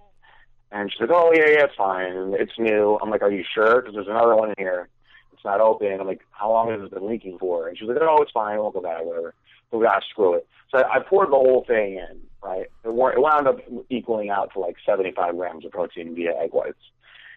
And 0.70 0.90
she's 0.90 1.00
like, 1.00 1.10
oh 1.12 1.32
yeah, 1.34 1.48
yeah, 1.48 1.64
it's 1.64 1.74
fine, 1.76 2.34
it's 2.38 2.58
new. 2.58 2.98
I'm 3.02 3.10
like, 3.10 3.22
are 3.22 3.30
you 3.30 3.44
sure? 3.54 3.80
Because 3.80 3.94
there's 3.94 4.08
another 4.08 4.34
one 4.36 4.50
in 4.50 4.54
here. 4.58 4.88
It's 5.32 5.44
not 5.44 5.60
open. 5.60 6.00
I'm 6.00 6.06
like, 6.06 6.22
how 6.30 6.50
long 6.50 6.70
has 6.70 6.80
it 6.80 6.94
been 6.94 7.08
leaking 7.08 7.38
for? 7.38 7.68
And 7.68 7.76
she's 7.76 7.88
like, 7.88 7.98
oh, 8.00 8.22
it's 8.22 8.30
fine. 8.30 8.56
It 8.56 8.60
won't 8.60 8.74
go 8.74 8.80
bad, 8.80 9.04
whatever. 9.04 9.34
So 9.70 9.78
we 9.78 9.84
gotta 9.84 10.04
screw 10.08 10.34
it. 10.34 10.46
So 10.70 10.78
I, 10.78 11.00
poured 11.00 11.28
the 11.28 11.36
whole 11.36 11.64
thing 11.66 11.94
in, 11.94 12.20
right? 12.42 12.66
It 12.84 12.92
wound 12.92 13.48
up 13.48 13.58
equaling 13.90 14.30
out 14.30 14.52
to 14.52 14.60
like 14.60 14.76
75 14.86 15.36
grams 15.36 15.64
of 15.64 15.72
protein 15.72 16.14
via 16.14 16.32
egg 16.38 16.50
whites. 16.52 16.78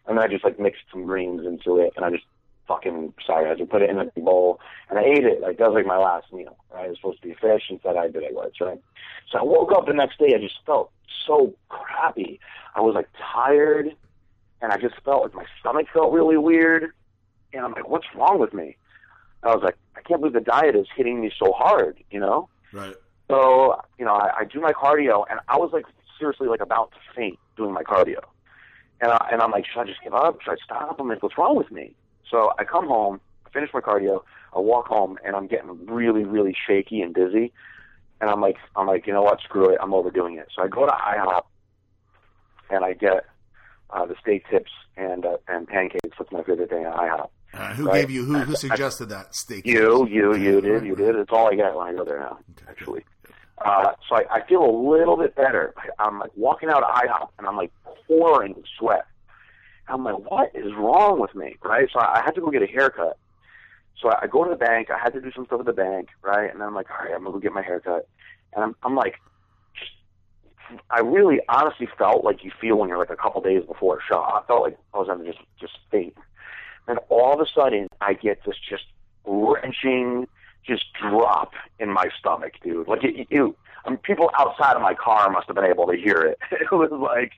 And 0.07 0.17
then 0.17 0.23
I 0.23 0.27
just 0.27 0.43
like 0.43 0.59
mixed 0.59 0.83
some 0.91 1.05
greens 1.05 1.45
into 1.45 1.79
it, 1.79 1.93
and 1.95 2.05
I 2.05 2.11
just 2.11 2.23
fucking 2.67 3.13
sorry, 3.25 3.49
I 3.49 3.55
just 3.55 3.69
put 3.69 3.81
it 3.81 3.89
in 3.89 3.99
a 3.99 4.05
bowl, 4.19 4.59
and 4.89 4.99
I 4.99 5.03
ate 5.03 5.25
it. 5.25 5.41
Like 5.41 5.57
that 5.57 5.71
was 5.71 5.75
like 5.75 5.85
my 5.85 5.97
last 5.97 6.31
meal. 6.33 6.57
Right? 6.73 6.85
It 6.85 6.89
was 6.89 6.97
supposed 6.97 7.21
to 7.21 7.27
be 7.27 7.35
fish, 7.35 7.63
instead 7.69 7.95
I 7.95 8.07
did 8.07 8.23
egg 8.23 8.33
whites, 8.33 8.61
right? 8.61 8.81
So 9.31 9.39
I 9.39 9.43
woke 9.43 9.71
up 9.71 9.87
the 9.87 9.93
next 9.93 10.19
day, 10.19 10.33
I 10.35 10.39
just 10.39 10.55
felt 10.65 10.91
so 11.25 11.53
crappy. 11.69 12.39
I 12.75 12.81
was 12.81 12.95
like 12.95 13.07
tired, 13.33 13.95
and 14.61 14.71
I 14.71 14.77
just 14.77 14.95
felt 15.03 15.23
like 15.23 15.33
my 15.33 15.45
stomach 15.59 15.87
felt 15.93 16.11
really 16.11 16.37
weird, 16.37 16.91
and 17.53 17.65
I'm 17.65 17.71
like, 17.71 17.87
what's 17.87 18.07
wrong 18.15 18.39
with 18.39 18.53
me? 18.53 18.77
I 19.43 19.53
was 19.53 19.63
like, 19.63 19.77
I 19.95 20.01
can't 20.01 20.21
believe 20.21 20.33
the 20.33 20.41
diet 20.41 20.75
is 20.75 20.87
hitting 20.95 21.21
me 21.21 21.31
so 21.37 21.51
hard, 21.51 22.03
you 22.09 22.19
know? 22.19 22.49
Right. 22.73 22.95
So, 23.29 23.79
you 23.97 24.05
know, 24.05 24.13
I, 24.13 24.39
I 24.39 24.45
do 24.45 24.59
my 24.59 24.73
cardio, 24.73 25.25
and 25.29 25.39
I 25.47 25.57
was 25.57 25.71
like 25.71 25.85
seriously 26.19 26.47
like 26.47 26.61
about 26.61 26.91
to 26.91 26.97
faint 27.15 27.39
doing 27.57 27.73
my 27.73 27.83
cardio. 27.83 28.19
And, 29.01 29.11
I, 29.11 29.29
and 29.31 29.41
I'm 29.41 29.51
like, 29.51 29.65
should 29.65 29.81
I 29.81 29.85
just 29.85 30.01
give 30.03 30.13
up? 30.13 30.41
Should 30.41 30.51
I 30.51 30.57
stop? 30.63 30.99
I'm 30.99 31.07
like, 31.07 31.21
what's 31.21 31.37
wrong 31.37 31.55
with 31.55 31.71
me? 31.71 31.95
So 32.29 32.51
I 32.57 32.63
come 32.63 32.87
home, 32.87 33.19
I 33.45 33.49
finish 33.51 33.69
my 33.73 33.81
cardio, 33.81 34.21
I 34.55 34.59
walk 34.59 34.87
home, 34.87 35.17
and 35.25 35.35
I'm 35.35 35.47
getting 35.47 35.85
really, 35.85 36.23
really 36.23 36.55
shaky 36.67 37.01
and 37.01 37.13
dizzy. 37.13 37.53
And 38.21 38.29
I'm 38.29 38.41
like, 38.41 38.55
I'm 38.75 38.87
like, 38.87 39.05
you 39.07 39.13
know 39.13 39.21
what? 39.23 39.41
Screw 39.41 39.69
it. 39.69 39.77
I'm 39.81 39.93
overdoing 39.93 40.37
it. 40.37 40.47
So 40.55 40.63
I 40.63 40.67
go 40.67 40.85
to 40.85 40.91
IHOP, 40.91 41.41
and 42.69 42.83
I 42.85 42.93
get 42.93 43.25
uh, 43.89 44.05
the 44.05 44.15
steak 44.21 44.43
tips 44.49 44.71
and 44.97 45.25
uh, 45.25 45.37
and 45.47 45.67
pancakes. 45.67 46.17
What's 46.17 46.31
my 46.31 46.41
favorite 46.43 46.69
thing 46.69 46.85
at 46.85 46.93
IHOP? 46.93 47.29
Uh, 47.53 47.73
who 47.73 47.85
Right. 47.87 48.01
gave 48.01 48.09
you 48.09 48.23
who 48.25 48.39
who 48.39 48.55
suggested 48.67 49.09
that 49.09 49.35
steak? 49.35 49.65
You, 49.65 50.07
you, 50.07 50.35
you 50.35 50.61
did, 50.61 50.85
you 50.85 50.95
did. 50.95 51.15
It's 51.15 51.31
all 51.31 51.51
I 51.51 51.55
get 51.55 51.75
when 51.75 51.87
I 51.87 51.93
go 51.93 52.05
there 52.05 52.19
now, 52.19 52.39
Okay. 52.57 52.65
actually. 52.69 53.05
Uh, 53.63 53.93
so 54.09 54.15
I, 54.15 54.37
I 54.39 54.47
feel 54.47 54.63
a 54.63 54.71
little 54.91 55.17
bit 55.17 55.35
better. 55.35 55.73
I'm 55.99 56.19
like 56.19 56.31
walking 56.35 56.69
out 56.69 56.83
of 56.83 56.89
IHOP 56.95 57.29
and 57.37 57.47
I'm 57.47 57.55
like 57.55 57.71
pouring 58.07 58.55
sweat. 58.77 59.05
I'm 59.87 60.03
like, 60.03 60.17
what 60.29 60.51
is 60.55 60.73
wrong 60.75 61.19
with 61.19 61.35
me, 61.35 61.55
right? 61.63 61.87
So 61.91 61.99
I 61.99 62.19
I 62.19 62.21
had 62.23 62.35
to 62.35 62.41
go 62.41 62.49
get 62.49 62.63
a 62.63 62.67
haircut. 62.67 63.17
So 64.01 64.09
I 64.09 64.27
go 64.27 64.43
to 64.43 64.49
the 64.49 64.55
bank. 64.55 64.89
I 64.89 64.97
had 64.97 65.13
to 65.13 65.21
do 65.21 65.31
some 65.31 65.45
stuff 65.45 65.61
at 65.61 65.65
the 65.65 65.73
bank, 65.73 66.09
right? 66.21 66.51
And 66.51 66.59
then 66.59 66.67
I'm 66.67 66.75
like, 66.75 66.89
all 66.91 67.05
right, 67.05 67.13
I'm 67.13 67.23
gonna 67.23 67.31
go 67.33 67.39
get 67.39 67.53
my 67.53 67.61
haircut. 67.61 68.07
And 68.53 68.63
I'm, 68.63 68.75
I'm 68.83 68.95
like, 68.95 69.15
I 70.89 70.99
really 70.99 71.39
honestly 71.47 71.87
felt 71.97 72.23
like 72.23 72.43
you 72.43 72.51
feel 72.59 72.77
when 72.77 72.89
you're 72.89 72.97
like 72.97 73.09
a 73.09 73.15
couple 73.15 73.41
days 73.41 73.63
before 73.65 73.99
a 73.99 74.01
show. 74.07 74.19
I 74.19 74.41
felt 74.47 74.63
like 74.63 74.77
I 74.93 74.97
was 74.97 75.07
gonna 75.07 75.25
just 75.25 75.39
just 75.59 75.77
faint. 75.91 76.15
And 76.87 76.99
all 77.09 77.33
of 77.33 77.39
a 77.39 77.45
sudden, 77.53 77.87
I 78.01 78.13
get 78.13 78.39
this 78.45 78.55
just 78.69 78.85
wrenching, 79.25 80.27
just 80.65 80.85
drop 80.93 81.53
in 81.79 81.89
my 81.89 82.09
stomach, 82.19 82.53
dude. 82.63 82.87
Like 82.87 83.03
it, 83.03 83.27
you, 83.29 83.55
I 83.85 83.89
mean, 83.89 83.99
people 83.99 84.29
outside 84.37 84.75
of 84.75 84.81
my 84.81 84.93
car 84.93 85.29
must 85.29 85.47
have 85.47 85.55
been 85.55 85.65
able 85.65 85.87
to 85.87 85.95
hear 85.95 86.17
it. 86.17 86.39
It 86.51 86.71
was 86.71 86.91
like, 86.91 87.33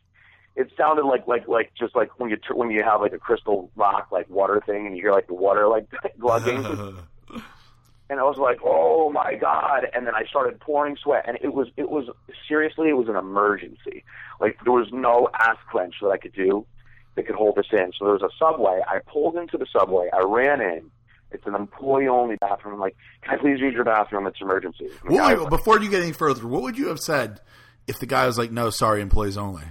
it 0.57 0.71
sounded 0.75 1.05
like 1.05 1.27
like 1.27 1.47
like 1.47 1.71
just 1.79 1.95
like 1.95 2.19
when 2.19 2.31
you 2.31 2.37
when 2.53 2.71
you 2.71 2.83
have 2.83 2.99
like 2.99 3.13
a 3.13 3.19
crystal 3.19 3.71
rock 3.75 4.07
like 4.11 4.27
water 4.29 4.61
thing 4.65 4.87
and 4.87 4.97
you 4.97 5.03
hear 5.03 5.11
like 5.11 5.27
the 5.27 5.33
water 5.35 5.67
like 5.67 5.85
glugging. 6.19 6.65
and 8.09 8.19
I 8.19 8.23
was 8.23 8.37
like, 8.37 8.57
"Oh 8.63 9.11
my 9.11 9.35
god!" 9.35 9.87
And 9.93 10.07
then 10.07 10.15
I 10.15 10.25
started 10.25 10.59
pouring 10.59 10.97
sweat, 11.01 11.25
and 11.27 11.37
it 11.41 11.53
was 11.53 11.67
it 11.77 11.89
was 11.89 12.09
seriously 12.47 12.89
it 12.89 12.97
was 12.97 13.07
an 13.07 13.15
emergency. 13.15 14.03
Like 14.41 14.57
there 14.63 14.73
was 14.73 14.87
no 14.91 15.29
ass 15.39 15.57
clench 15.71 15.95
that 16.01 16.09
I 16.09 16.17
could 16.17 16.33
do 16.33 16.65
that 17.15 17.27
could 17.27 17.35
hold 17.35 17.55
this 17.55 17.67
in. 17.71 17.91
So 17.97 18.05
there 18.05 18.13
was 18.13 18.23
a 18.23 18.29
subway. 18.39 18.81
I 18.87 18.99
pulled 18.99 19.35
into 19.35 19.57
the 19.57 19.67
subway. 19.71 20.09
I 20.11 20.23
ran 20.23 20.59
in. 20.59 20.89
It's 21.31 21.45
an 21.45 21.53
employee 21.53 22.07
only 22.07 22.35
bathroom. 22.37 22.75
I'm 22.75 22.79
like, 22.79 22.95
"Can 23.21 23.37
I 23.37 23.37
please 23.37 23.59
use 23.59 23.75
your 23.75 23.83
bathroom? 23.83 24.25
It's 24.25 24.41
emergency." 24.41 24.85
And 25.03 25.11
the 25.11 25.17
guy 25.17 25.33
What 25.33 25.33
was 25.33 25.39
would, 25.41 25.49
before 25.57 25.79
you 25.81 25.89
get 25.91 26.01
any 26.01 26.13
further, 26.13 26.47
what 26.47 26.63
would 26.63 26.79
you 26.79 26.87
have 26.87 26.99
said 26.99 27.41
if 27.85 27.99
the 27.99 28.07
guy 28.07 28.25
was 28.25 28.39
like, 28.39 28.51
"No, 28.51 28.71
sorry, 28.71 29.01
employees 29.01 29.37
only"? 29.37 29.63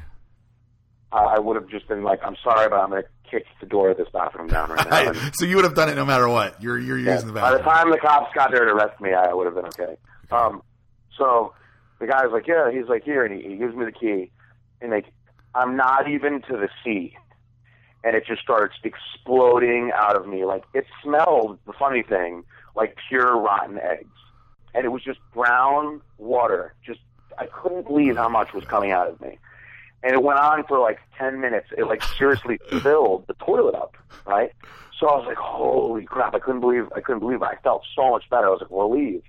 I 1.12 1.18
I 1.36 1.38
would 1.38 1.56
have 1.56 1.68
just 1.68 1.88
been 1.88 2.02
like, 2.02 2.20
"I'm 2.24 2.36
sorry, 2.42 2.68
but 2.68 2.76
I'm 2.80 2.90
going 2.90 3.02
to 3.02 3.08
kick 3.30 3.44
the 3.60 3.66
door 3.66 3.90
of 3.90 3.96
this 3.96 4.08
bathroom 4.12 4.48
down 4.48 4.70
right 4.70 4.88
now." 4.90 5.08
And- 5.10 5.34
so 5.34 5.44
you 5.44 5.56
would 5.56 5.64
have 5.64 5.74
done 5.74 5.88
it 5.88 5.94
no 5.96 6.04
matter 6.04 6.28
what. 6.28 6.62
You're 6.62 6.78
you're 6.78 6.98
Yeah. 6.98 7.12
using 7.14 7.28
the 7.28 7.34
bathroom. 7.34 7.52
By 7.52 7.58
the 7.58 7.64
time 7.78 7.90
the 7.90 7.98
cops 7.98 8.32
got 8.34 8.50
there 8.50 8.64
to 8.64 8.72
arrest 8.72 9.00
me, 9.00 9.12
I 9.14 9.32
would 9.32 9.46
have 9.46 9.54
been 9.54 9.66
okay. 9.66 9.96
Um, 10.30 10.62
so 11.16 11.52
the 11.98 12.06
guy's 12.06 12.30
like, 12.30 12.46
yeah, 12.46 12.70
he's 12.70 12.88
like, 12.88 13.04
here, 13.04 13.24
and 13.24 13.40
he, 13.40 13.48
he 13.50 13.56
gives 13.56 13.74
me 13.74 13.84
the 13.86 13.92
key, 13.92 14.30
and 14.82 14.90
like, 14.90 15.06
I'm 15.54 15.76
not 15.76 16.08
even 16.10 16.42
to 16.42 16.56
the 16.56 16.68
sea, 16.84 17.16
and 18.04 18.14
it 18.14 18.24
just 18.26 18.42
starts 18.42 18.74
exploding 18.84 19.92
out 19.94 20.16
of 20.16 20.26
me. 20.26 20.44
Like 20.44 20.64
it 20.74 20.84
smelled. 21.02 21.58
The 21.66 21.72
funny 21.72 22.02
thing, 22.02 22.44
like 22.74 22.96
pure 23.08 23.36
rotten 23.40 23.78
eggs, 23.78 24.10
and 24.74 24.84
it 24.84 24.88
was 24.88 25.02
just 25.02 25.18
brown 25.32 26.00
water. 26.18 26.74
Just 26.84 27.00
I 27.38 27.46
couldn't 27.46 27.86
believe 27.86 28.16
how 28.16 28.28
much 28.28 28.52
was 28.52 28.64
coming 28.64 28.90
out 28.92 29.08
of 29.08 29.20
me. 29.20 29.38
And 30.06 30.14
it 30.14 30.22
went 30.22 30.38
on 30.38 30.62
for 30.68 30.78
like 30.78 31.00
ten 31.18 31.40
minutes. 31.40 31.66
It 31.76 31.82
like 31.82 32.00
seriously 32.00 32.60
filled 32.80 33.26
the 33.26 33.34
toilet 33.34 33.74
up, 33.74 33.96
right? 34.24 34.52
So 35.00 35.08
I 35.08 35.16
was 35.16 35.26
like, 35.26 35.36
"Holy 35.36 36.04
crap!" 36.04 36.32
I 36.32 36.38
couldn't 36.38 36.60
believe 36.60 36.86
I 36.94 37.00
couldn't 37.00 37.18
believe 37.18 37.42
it. 37.42 37.44
I 37.44 37.56
felt 37.56 37.82
so 37.96 38.12
much 38.12 38.22
better. 38.30 38.46
I 38.46 38.50
was 38.50 38.60
like 38.60 38.70
relieved, 38.70 39.26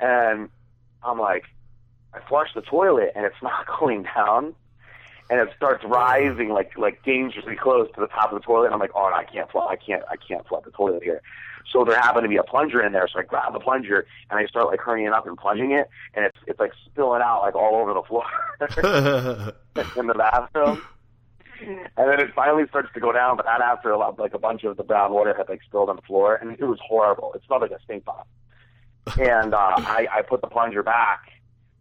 and 0.00 0.48
I'm 1.04 1.20
like, 1.20 1.44
I 2.12 2.18
flushed 2.28 2.56
the 2.56 2.62
toilet 2.62 3.12
and 3.14 3.24
it's 3.24 3.36
not 3.42 3.66
going 3.78 4.02
down, 4.02 4.56
and 5.30 5.38
it 5.38 5.50
starts 5.56 5.84
rising 5.84 6.48
like 6.48 6.76
like 6.76 7.04
dangerously 7.04 7.54
close 7.54 7.86
to 7.94 8.00
the 8.00 8.08
top 8.08 8.32
of 8.32 8.40
the 8.40 8.44
toilet. 8.44 8.66
And 8.66 8.74
I'm 8.74 8.80
like, 8.80 8.96
"Oh, 8.96 9.08
no, 9.08 9.14
I 9.14 9.22
can't 9.22 9.48
flood! 9.48 9.68
I 9.70 9.76
can't! 9.76 10.02
I 10.10 10.16
can't 10.16 10.44
flood 10.48 10.64
the 10.64 10.72
toilet 10.72 11.04
here." 11.04 11.22
So 11.72 11.84
there 11.84 11.98
happened 11.98 12.24
to 12.24 12.28
be 12.28 12.36
a 12.36 12.42
plunger 12.42 12.80
in 12.82 12.92
there, 12.92 13.08
so 13.12 13.18
I 13.18 13.22
grab 13.22 13.52
the 13.52 13.60
plunger 13.60 14.06
and 14.30 14.38
I 14.38 14.46
start 14.46 14.66
like 14.66 14.80
hurrying 14.80 15.08
up 15.08 15.26
and 15.26 15.36
plunging 15.36 15.72
it, 15.72 15.88
and 16.14 16.24
it's 16.24 16.38
it's 16.46 16.60
like 16.60 16.72
spilling 16.86 17.22
out 17.22 17.42
like 17.42 17.54
all 17.54 17.76
over 17.76 17.94
the 17.94 18.02
floor 18.02 18.24
in 19.96 20.06
the 20.06 20.14
bathroom. 20.14 20.82
And 21.60 21.88
then 21.96 22.20
it 22.20 22.34
finally 22.34 22.66
starts 22.68 22.92
to 22.94 23.00
go 23.00 23.12
down, 23.12 23.36
but 23.36 23.46
not 23.46 23.62
after 23.62 23.90
a 23.90 23.98
lot, 23.98 24.18
like 24.18 24.34
a 24.34 24.38
bunch 24.38 24.64
of 24.64 24.76
the 24.76 24.82
brown 24.82 25.12
water 25.12 25.34
had 25.36 25.48
like 25.48 25.62
spilled 25.62 25.88
on 25.88 25.96
the 25.96 26.02
floor, 26.02 26.36
and 26.36 26.52
it 26.52 26.64
was 26.64 26.78
horrible. 26.86 27.32
It 27.34 27.42
smelled 27.46 27.62
like 27.62 27.70
a 27.70 27.80
stink 27.84 28.04
bomb. 28.04 28.24
And 29.20 29.54
uh, 29.54 29.74
I, 29.78 30.06
I 30.10 30.22
put 30.22 30.40
the 30.40 30.46
plunger 30.48 30.82
back, 30.82 31.30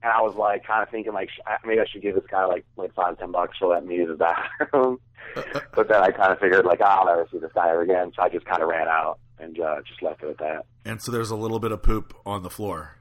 and 0.02 0.12
I 0.12 0.22
was 0.22 0.36
like, 0.36 0.66
kind 0.66 0.84
of 0.84 0.90
thinking 0.90 1.14
like 1.14 1.30
maybe 1.66 1.82
I 1.82 1.86
should 1.86 2.02
give 2.02 2.16
this 2.16 2.26
guy 2.30 2.46
like 2.46 2.66
like 2.78 2.94
five 2.94 3.18
ten 3.18 3.32
bucks 3.32 3.58
for 3.58 3.70
letting 3.70 3.90
me 3.90 3.96
use 3.96 4.10
his 4.10 4.20
bathroom. 4.20 5.00
but 5.76 5.88
then 5.88 6.02
I 6.02 6.12
kind 6.12 6.32
of 6.32 6.40
figured 6.40 6.66
like 6.66 6.82
oh, 6.82 6.86
I'll 6.86 7.06
never 7.06 7.28
see 7.32 7.40
this 7.40 7.52
guy 7.54 7.70
ever 7.70 7.82
again, 7.82 8.12
so 8.16 8.22
I 8.22 8.30
just 8.30 8.46
kind 8.46 8.62
of 8.62 8.70
ran 8.70 8.88
out 8.88 9.20
and 9.44 9.60
uh, 9.60 9.82
just 9.88 10.02
left 10.02 10.24
it 10.24 10.30
at 10.30 10.38
that. 10.40 10.66
and 10.86 11.02
so 11.02 11.12
there's 11.12 11.30
a 11.30 11.36
little 11.36 11.60
bit 11.60 11.72
of 11.72 11.84
poop 11.84 12.14
on 12.26 12.44
the 12.44 12.50
floor. 12.50 12.98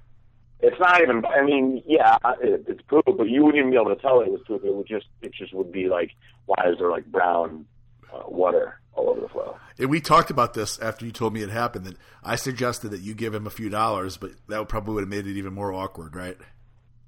It's 0.61 0.78
not 0.78 1.00
even. 1.02 1.24
I 1.24 1.42
mean, 1.42 1.83
yeah, 1.87 2.16
it, 2.40 2.64
it's 2.68 2.83
poop, 2.83 3.05
but 3.05 3.28
you 3.28 3.44
wouldn't 3.44 3.59
even 3.59 3.70
be 3.70 3.76
able 3.76 3.94
to 3.94 4.00
tell 4.00 4.20
it 4.20 4.31
was 4.31 4.40
poop. 4.46 4.64
It 4.64 4.74
would 4.74 4.87
just. 4.87 5.07
It 5.20 5.33
just 5.35 5.52
would 5.55 5.72
be 5.72 5.88
like, 5.88 6.11
why 6.46 6.64
is 6.70 6.78
there 6.78 6.90
like 6.90 7.05
brown 7.07 7.66
uh, 8.12 8.22
water 8.28 8.78
all 8.94 9.11
over 9.11 9.20
the 9.20 9.28
floor? 9.28 9.59
And 9.78 9.90
we 9.90 10.00
talked 10.00 10.31
about 10.31 10.55
this 10.55 10.78
after 10.78 11.05
you 11.05 11.11
told 11.11 11.33
me 11.35 11.42
it 11.42 11.50
happened. 11.50 11.87
That 11.87 11.96
I 12.22 12.37
suggested 12.37 12.90
that 12.90 13.00
you 13.00 13.14
give 13.14 13.35
him 13.35 13.46
a 13.46 13.50
few 13.50 13.70
dollars, 13.70 14.16
but 14.16 14.33
that 14.48 14.59
would 14.59 14.68
probably 14.68 14.94
would 14.94 15.00
have 15.02 15.09
made 15.09 15.26
it 15.26 15.37
even 15.37 15.52
more 15.52 15.72
awkward, 15.72 16.14
right? 16.14 16.37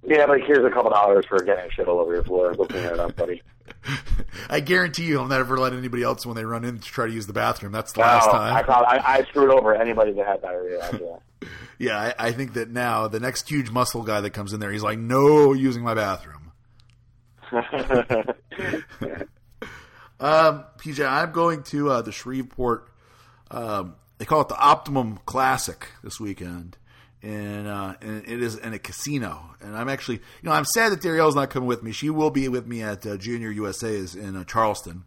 Yeah, 0.03 0.25
like 0.25 0.43
here's 0.47 0.65
a 0.65 0.71
couple 0.71 0.91
dollars 0.91 1.25
for 1.27 1.39
getting 1.43 1.71
shit 1.71 1.87
all 1.87 2.01
over 2.01 2.13
your 2.13 2.25
floor. 2.25 2.55
Go 2.55 2.65
clean 2.67 2.85
it 2.85 2.99
up, 2.99 3.15
buddy. 3.15 3.41
I 4.51 4.61
guarantee 4.61 5.05
you, 5.05 5.21
I'll 5.21 5.27
never 5.27 5.59
let 5.59 5.73
anybody 5.73 6.03
else 6.03 6.25
when 6.27 6.37
they 6.37 6.45
run 6.45 6.65
in 6.65 6.79
to 6.79 6.85
try 6.85 7.07
to 7.07 7.13
use 7.13 7.27
the 7.27 7.33
bathroom. 7.33 7.73
That's 7.73 7.93
the 7.93 8.01
last 8.01 8.31
time. 8.31 8.55
I, 8.55 8.63
thought, 8.63 8.87
I, 8.87 9.19
I 9.19 9.25
screwed 9.25 9.51
over 9.51 9.75
anybody 9.75 10.13
that 10.13 10.27
had 10.27 10.43
diarrhea 10.43 10.83
after 10.83 10.99
that. 11.41 11.49
Yeah, 11.79 11.99
I, 11.99 12.29
I 12.29 12.33
think 12.33 12.55
that 12.55 12.71
now 12.71 13.09
the 13.09 13.21
next 13.21 13.49
huge 13.49 13.71
muscle 13.71 14.03
guy 14.03 14.21
that 14.21 14.31
comes 14.31 14.53
in 14.53 14.61
there, 14.61 14.71
he's 14.73 14.83
like, 14.83 14.99
no 14.99 15.53
using 15.53 15.83
my 15.83 15.95
bathroom. 15.95 16.53
Um, 20.21 20.65
PJ, 20.79 21.07
I'm 21.07 21.33
going 21.33 21.63
to 21.65 21.91
uh, 21.91 22.03
the 22.03 22.13
Shreveport. 22.13 22.89
Um, 23.51 23.97
they 24.19 24.25
call 24.25 24.41
it 24.41 24.49
the 24.49 24.59
Optimum 24.59 25.19
Classic 25.27 25.89
this 26.03 26.21
weekend, 26.21 26.79
and 27.25 27.67
uh, 27.67 27.95
and 28.03 28.23
it 28.29 28.43
is 28.43 28.57
in 28.57 28.75
a 28.75 28.79
casino. 28.79 29.55
And 29.61 29.77
I'm 29.77 29.89
actually, 29.89 30.17
you 30.17 30.43
know, 30.43 30.53
I'm 30.53 30.67
sad 30.67 30.93
that 30.93 31.01
Darielle's 31.01 31.35
not 31.35 31.51
coming 31.51 31.67
with 31.67 31.83
me. 31.83 31.91
She 31.91 32.11
will 32.11 32.31
be 32.31 32.49
with 32.49 32.67
me 32.67 32.83
at 32.83 33.07
uh, 33.07 33.17
Junior 33.17 33.51
USA's 33.51 34.15
in 34.15 34.37
uh, 34.37 34.45
Charleston. 34.45 35.05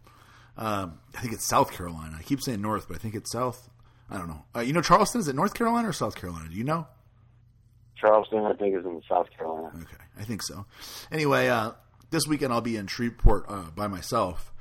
Um, 0.57 0.99
I 1.15 1.21
think 1.21 1.33
it's 1.33 1.45
South 1.45 1.71
Carolina. 1.71 2.15
I 2.17 2.23
keep 2.23 2.41
saying 2.41 2.61
North, 2.61 2.87
but 2.87 2.95
I 2.95 2.99
think 2.99 3.13
it's 3.13 3.31
South. 3.31 3.69
I 4.09 4.17
don't 4.17 4.27
know. 4.27 4.45
Uh, 4.55 4.61
you 4.61 4.73
know, 4.73 4.81
Charleston 4.81 5.21
is 5.21 5.27
it 5.27 5.35
North 5.35 5.53
Carolina 5.53 5.89
or 5.89 5.93
South 5.93 6.15
Carolina? 6.15 6.49
Do 6.49 6.55
you 6.55 6.63
know? 6.63 6.87
Charleston, 7.95 8.45
I 8.45 8.53
think, 8.53 8.75
is 8.75 8.85
in 8.85 9.01
South 9.07 9.27
Carolina. 9.37 9.71
Okay, 9.75 10.03
I 10.19 10.23
think 10.23 10.41
so. 10.41 10.65
Anyway, 11.11 11.49
uh, 11.49 11.71
this 12.09 12.25
weekend 12.27 12.51
I'll 12.51 12.61
be 12.61 12.77
in 12.77 12.87
Shreveport 12.87 13.45
uh, 13.47 13.65
by 13.75 13.87
myself, 13.87 14.51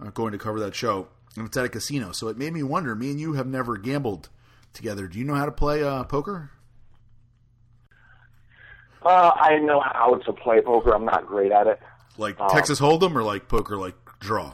uh, 0.00 0.10
going 0.10 0.32
to 0.32 0.38
cover 0.38 0.58
that 0.60 0.74
show, 0.74 1.08
and 1.36 1.46
it's 1.46 1.56
at 1.56 1.64
a 1.64 1.68
casino. 1.68 2.10
So 2.12 2.28
it 2.28 2.38
made 2.38 2.52
me 2.52 2.62
wonder. 2.64 2.94
Me 2.96 3.10
and 3.10 3.20
you 3.20 3.34
have 3.34 3.46
never 3.46 3.76
gambled 3.76 4.30
together. 4.72 5.06
Do 5.06 5.18
you 5.18 5.24
know 5.24 5.34
how 5.34 5.44
to 5.44 5.52
play 5.52 5.84
uh, 5.84 6.04
poker? 6.04 6.50
Uh, 9.04 9.32
I 9.34 9.58
know 9.58 9.80
how 9.80 10.14
to 10.14 10.32
play 10.32 10.60
poker. 10.60 10.92
I'm 10.94 11.04
not 11.04 11.26
great 11.26 11.52
at 11.52 11.66
it. 11.66 11.80
Like 12.16 12.36
Oh. 12.38 12.48
Texas 12.48 12.80
Hold'em 12.80 13.14
or 13.14 13.22
like 13.22 13.48
poker, 13.48 13.76
like 13.76 13.94
draw? 14.20 14.52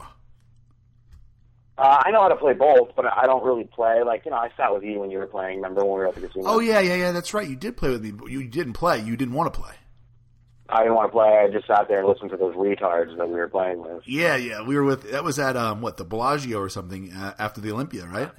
Uh, 1.77 2.01
I 2.05 2.11
know 2.11 2.21
how 2.21 2.27
to 2.27 2.35
play 2.35 2.53
both, 2.53 2.89
but 2.95 3.05
I 3.05 3.25
don't 3.25 3.43
really 3.43 3.63
play. 3.63 4.03
Like, 4.03 4.25
you 4.25 4.31
know, 4.31 4.37
I 4.37 4.49
sat 4.55 4.73
with 4.73 4.83
you 4.83 4.99
when 4.99 5.09
you 5.09 5.17
were 5.17 5.25
playing. 5.25 5.57
Remember 5.57 5.81
when 5.81 5.93
we 5.93 5.99
were 5.99 6.07
at 6.07 6.15
the 6.15 6.21
casino? 6.21 6.43
Oh 6.47 6.59
yeah, 6.59 6.79
yeah, 6.79 6.95
yeah. 6.95 7.11
That's 7.11 7.33
right. 7.33 7.47
You 7.47 7.55
did 7.55 7.77
play 7.77 7.89
with 7.89 8.03
me. 8.03 8.11
but 8.11 8.29
You 8.29 8.47
didn't 8.47 8.73
play. 8.73 8.99
You 8.99 9.15
didn't 9.17 9.33
want 9.33 9.51
to 9.53 9.59
play. 9.59 9.73
I 10.69 10.79
didn't 10.83 10.95
want 10.95 11.07
to 11.09 11.11
play. 11.11 11.27
I 11.27 11.49
just 11.49 11.67
sat 11.67 11.87
there 11.87 11.99
and 11.99 12.07
listened 12.07 12.29
to 12.31 12.37
those 12.37 12.55
retards 12.55 13.17
that 13.17 13.27
we 13.27 13.35
were 13.35 13.47
playing 13.49 13.81
with. 13.81 14.03
Yeah, 14.05 14.35
yeah. 14.35 14.61
We 14.61 14.75
were 14.75 14.83
with. 14.83 15.11
That 15.11 15.23
was 15.23 15.39
at 15.39 15.57
um 15.57 15.81
what 15.81 15.97
the 15.97 16.05
Bellagio 16.05 16.59
or 16.59 16.69
something 16.69 17.11
uh, 17.13 17.33
after 17.39 17.59
the 17.61 17.71
Olympia, 17.71 18.05
right? 18.05 18.31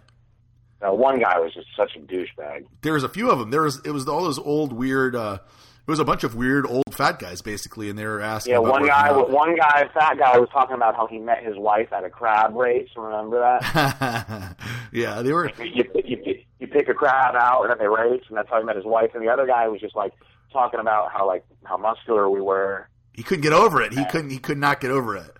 Uh, 0.87 0.92
one 0.92 1.18
guy 1.20 1.38
was 1.38 1.53
just 1.55 1.68
such 1.77 1.94
a 1.96 2.01
douchebag. 2.01 2.66
There 2.83 2.94
was 2.94 3.05
a 3.05 3.09
few 3.09 3.31
of 3.31 3.38
them. 3.38 3.51
There 3.51 3.62
was 3.62 3.81
it 3.85 3.90
was 3.90 4.07
all 4.09 4.22
those 4.25 4.38
old 4.38 4.72
weird. 4.72 5.14
uh 5.16 5.38
It 5.84 5.90
was 5.90 5.98
a 5.98 6.04
bunch 6.04 6.22
of 6.22 6.36
weird 6.36 6.64
old 6.64 6.94
fat 6.94 7.18
guys 7.18 7.42
basically, 7.42 7.90
and 7.90 7.98
they 7.98 8.06
were 8.06 8.20
asking. 8.20 8.52
Yeah, 8.52 8.60
about 8.60 8.70
one 8.70 8.86
guy, 8.86 9.08
out. 9.08 9.30
one 9.30 9.56
guy, 9.56 9.88
fat 9.92 10.16
guy, 10.16 10.38
was 10.38 10.48
talking 10.52 10.76
about 10.76 10.94
how 10.94 11.08
he 11.08 11.18
met 11.18 11.44
his 11.44 11.56
wife 11.56 11.92
at 11.92 12.04
a 12.04 12.10
crab 12.10 12.54
race. 12.54 12.88
Remember 12.96 13.40
that? 13.40 14.56
yeah, 14.92 15.22
they 15.22 15.32
were. 15.32 15.50
you, 15.58 15.84
you, 16.04 16.38
you 16.60 16.66
pick 16.68 16.88
a 16.88 16.94
crab 16.94 17.34
out 17.34 17.62
and 17.62 17.70
then 17.70 17.78
they 17.78 17.88
race, 17.88 18.22
and 18.28 18.36
that's 18.36 18.48
how 18.48 18.60
he 18.60 18.64
met 18.64 18.76
his 18.76 18.84
wife. 18.84 19.10
And 19.14 19.24
the 19.24 19.28
other 19.28 19.46
guy 19.46 19.66
was 19.66 19.80
just 19.80 19.96
like 19.96 20.12
talking 20.52 20.78
about 20.78 21.10
how 21.12 21.26
like 21.26 21.44
how 21.64 21.76
muscular 21.76 22.30
we 22.30 22.40
were. 22.40 22.88
He 23.12 23.24
couldn't 23.24 23.42
get 23.42 23.52
over 23.52 23.82
it. 23.82 23.92
He 23.92 24.04
couldn't. 24.04 24.30
He 24.30 24.38
could 24.38 24.58
not 24.58 24.80
get 24.80 24.92
over 24.92 25.16
it. 25.16 25.36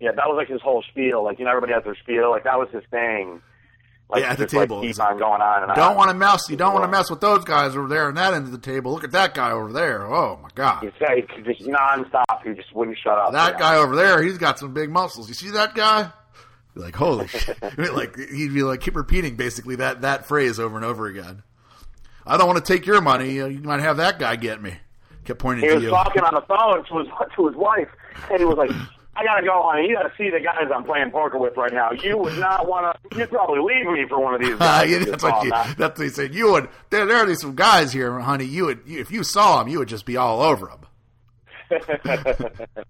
Yeah, 0.00 0.12
that 0.12 0.26
was 0.26 0.36
like 0.36 0.48
his 0.48 0.62
whole 0.62 0.82
spiel. 0.90 1.24
Like 1.24 1.38
you 1.38 1.44
know, 1.44 1.50
everybody 1.50 1.74
has 1.74 1.84
their 1.84 1.96
spiel. 1.96 2.30
Like 2.30 2.44
that 2.44 2.58
was 2.58 2.68
his 2.72 2.84
thing. 2.90 3.42
Like, 4.08 4.22
Yeah, 4.22 4.30
at 4.30 4.38
the 4.38 4.44
just, 4.44 4.54
like, 4.54 4.68
table. 4.68 4.82
keep 4.82 5.00
on 5.00 5.18
going 5.18 5.40
on 5.42 5.64
and 5.64 5.74
Don't 5.74 5.90
on. 5.92 5.96
want 5.96 6.10
to 6.10 6.16
mess. 6.16 6.48
You 6.48 6.56
don't 6.56 6.72
want 6.72 6.84
to 6.84 6.90
mess 6.90 7.10
with 7.10 7.20
those 7.20 7.44
guys 7.44 7.74
over 7.76 7.88
there 7.88 8.06
on 8.06 8.14
that 8.14 8.34
end 8.34 8.44
of 8.46 8.52
the 8.52 8.58
table. 8.58 8.92
Look 8.92 9.02
at 9.04 9.10
that 9.12 9.34
guy 9.34 9.50
over 9.50 9.72
there. 9.72 10.06
Oh 10.06 10.38
my 10.42 10.48
god. 10.54 10.82
He 10.84 11.22
could 11.22 11.44
just 11.44 11.62
nonstop. 11.62 12.42
He 12.44 12.54
just 12.54 12.72
wouldn't 12.74 12.96
shut 13.02 13.18
up. 13.18 13.32
That 13.32 13.58
guy 13.58 13.76
over 13.76 13.96
there, 13.96 14.22
he's 14.22 14.38
got 14.38 14.58
some 14.60 14.72
big 14.72 14.90
muscles. 14.90 15.28
You 15.28 15.34
see 15.34 15.50
that 15.50 15.74
guy? 15.74 16.10
Be 16.74 16.82
like, 16.82 16.94
holy 16.94 17.26
shit. 17.28 17.58
Like 17.78 18.16
he'd 18.16 18.54
be 18.54 18.62
like 18.62 18.80
keep 18.80 18.94
repeating 18.94 19.34
basically 19.36 19.76
that 19.76 20.02
that 20.02 20.26
phrase 20.26 20.60
over 20.60 20.76
and 20.76 20.84
over 20.84 21.06
again. 21.06 21.42
I 22.24 22.36
don't 22.36 22.46
want 22.46 22.64
to 22.64 22.72
take 22.72 22.86
your 22.86 23.00
money. 23.00 23.32
You 23.32 23.60
might 23.62 23.80
have 23.80 23.96
that 23.96 24.18
guy 24.20 24.36
get 24.36 24.62
me. 24.62 24.74
Kept 25.24 25.40
pointing 25.40 25.68
He 25.68 25.74
was 25.74 25.82
you. 25.82 25.90
talking 25.90 26.22
on 26.22 26.34
the 26.34 26.42
phone 26.42 26.84
to 26.84 26.98
his 26.98 27.08
to 27.36 27.46
his 27.48 27.56
wife, 27.56 27.88
and 28.30 28.38
he 28.38 28.44
was 28.44 28.56
like, 28.56 28.70
"I 29.16 29.24
gotta 29.24 29.44
go, 29.44 29.62
honey. 29.64 29.88
You 29.88 29.96
gotta 29.96 30.12
see 30.16 30.30
the 30.30 30.40
guys 30.40 30.68
I'm 30.74 30.84
playing 30.84 31.10
poker 31.10 31.38
with 31.38 31.56
right 31.56 31.72
now. 31.72 31.92
You 31.92 32.18
would 32.18 32.38
not 32.38 32.68
want 32.68 32.96
to. 33.10 33.18
You'd 33.18 33.30
probably 33.30 33.60
leave 33.60 33.86
me 33.86 34.06
for 34.08 34.18
one 34.20 34.34
of 34.34 34.40
these 34.40 34.54
guys." 34.58 34.90
yeah, 34.90 34.98
that's 35.04 35.22
what 35.22 35.44
you, 35.44 35.50
that. 35.50 35.76
that's 35.78 35.98
what 35.98 36.04
he 36.04 36.10
said. 36.10 36.34
You 36.34 36.52
would 36.52 36.68
there, 36.90 37.06
there 37.06 37.16
are 37.18 37.26
these 37.26 37.40
some 37.40 37.54
guys 37.54 37.92
here, 37.92 38.18
honey. 38.18 38.44
You 38.44 38.66
would 38.66 38.80
you, 38.86 39.00
if 39.00 39.10
you 39.10 39.24
saw 39.24 39.58
them, 39.58 39.68
you 39.68 39.78
would 39.78 39.88
just 39.88 40.04
be 40.06 40.16
all 40.16 40.40
over 40.40 40.66
them. 40.66 40.80